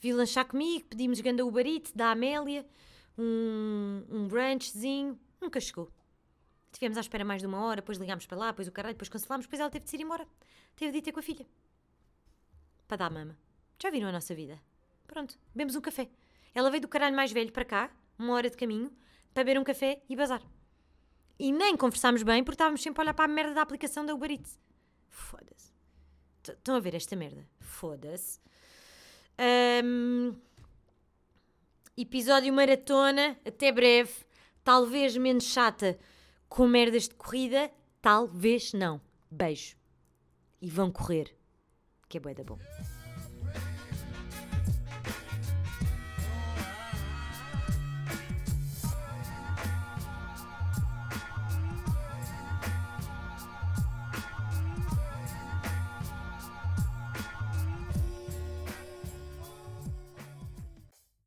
vir 0.01 0.13
lanchar 0.13 0.47
comigo. 0.47 0.87
Pedimos 0.87 1.21
ganda 1.21 1.47
Uber 1.47 1.67
Eats 1.67 1.93
da 1.93 2.11
Amélia, 2.11 2.67
um, 3.17 4.05
um 4.11 4.29
brunchzinho. 4.29 5.19
Nunca 5.41 5.61
chegou. 5.61 5.91
Tivemos 6.73 6.99
à 6.99 7.01
espera 7.01 7.25
mais 7.25 7.41
de 7.41 7.47
uma 7.47 7.61
hora, 7.65 7.81
depois 7.81 7.99
ligámos 7.99 8.27
para 8.27 8.39
lá, 8.39 8.51
depois 8.51 8.69
o 8.69 8.73
caralho, 8.73 8.95
depois 8.95 9.09
cancelámos, 9.09 9.47
depois 9.47 9.61
ela 9.61 9.71
teve 9.71 9.87
de 9.87 9.97
ir 9.97 10.03
embora. 10.03 10.27
Teve 10.77 10.93
de 10.93 10.99
ir 10.99 11.03
ter 11.03 11.13
com 11.13 11.21
a 11.21 11.23
filha. 11.23 11.47
Para 12.87 12.99
dar 12.99 13.11
mama. 13.11 13.37
Já 13.83 13.91
viram 13.91 14.09
a 14.09 14.13
nossa 14.13 14.35
vida? 14.35 14.61
Pronto, 15.07 15.39
bebemos 15.55 15.75
um 15.77 15.81
café. 15.81 16.09
Ela 16.55 16.71
veio 16.71 16.83
do 16.83 16.89
caralho 16.89 17.17
mais 17.17 17.33
velho 17.33 17.53
para 17.53 17.65
cá, 17.65 17.91
uma 18.19 18.35
hora 18.35 18.51
de 18.51 18.57
caminho, 18.57 18.93
para 19.33 19.45
beber 19.45 19.59
um 19.59 19.65
café 19.65 20.03
e 20.09 20.17
bazar. 20.17 20.43
E 21.39 21.53
nem 21.53 21.77
conversámos 21.77 22.23
bem 22.23 22.43
porque 22.43 22.55
estávamos 22.55 22.83
sempre 22.83 23.01
a 23.01 23.03
olhar 23.05 23.15
para 23.15 23.25
a 23.25 23.29
merda 23.29 23.55
da 23.55 23.63
aplicação 23.63 24.05
da 24.05 24.15
Uber 24.15 24.31
Eats. 24.31 24.59
Foda-se. 25.09 25.73
Estão 26.43 26.75
a 26.75 26.81
ver 26.81 26.95
esta 26.95 27.15
merda? 27.15 27.47
Foda-se. 27.61 28.41
Um, 29.85 30.35
episódio 31.97 32.53
maratona, 32.53 33.39
até 33.47 33.71
breve. 33.71 34.13
Talvez 34.65 35.17
menos 35.17 35.45
chata 35.45 35.99
com 36.49 36.67
merdas 36.67 37.09
de 37.09 37.15
corrida, 37.15 37.71
talvez 38.01 38.73
não. 38.73 39.01
Beijo. 39.31 39.77
E 40.61 40.69
vão 40.69 40.91
correr, 40.91 41.35
que 42.09 42.17
é 42.17 42.21
bué 42.21 42.35
da 42.35 42.43
bom. 42.43 42.59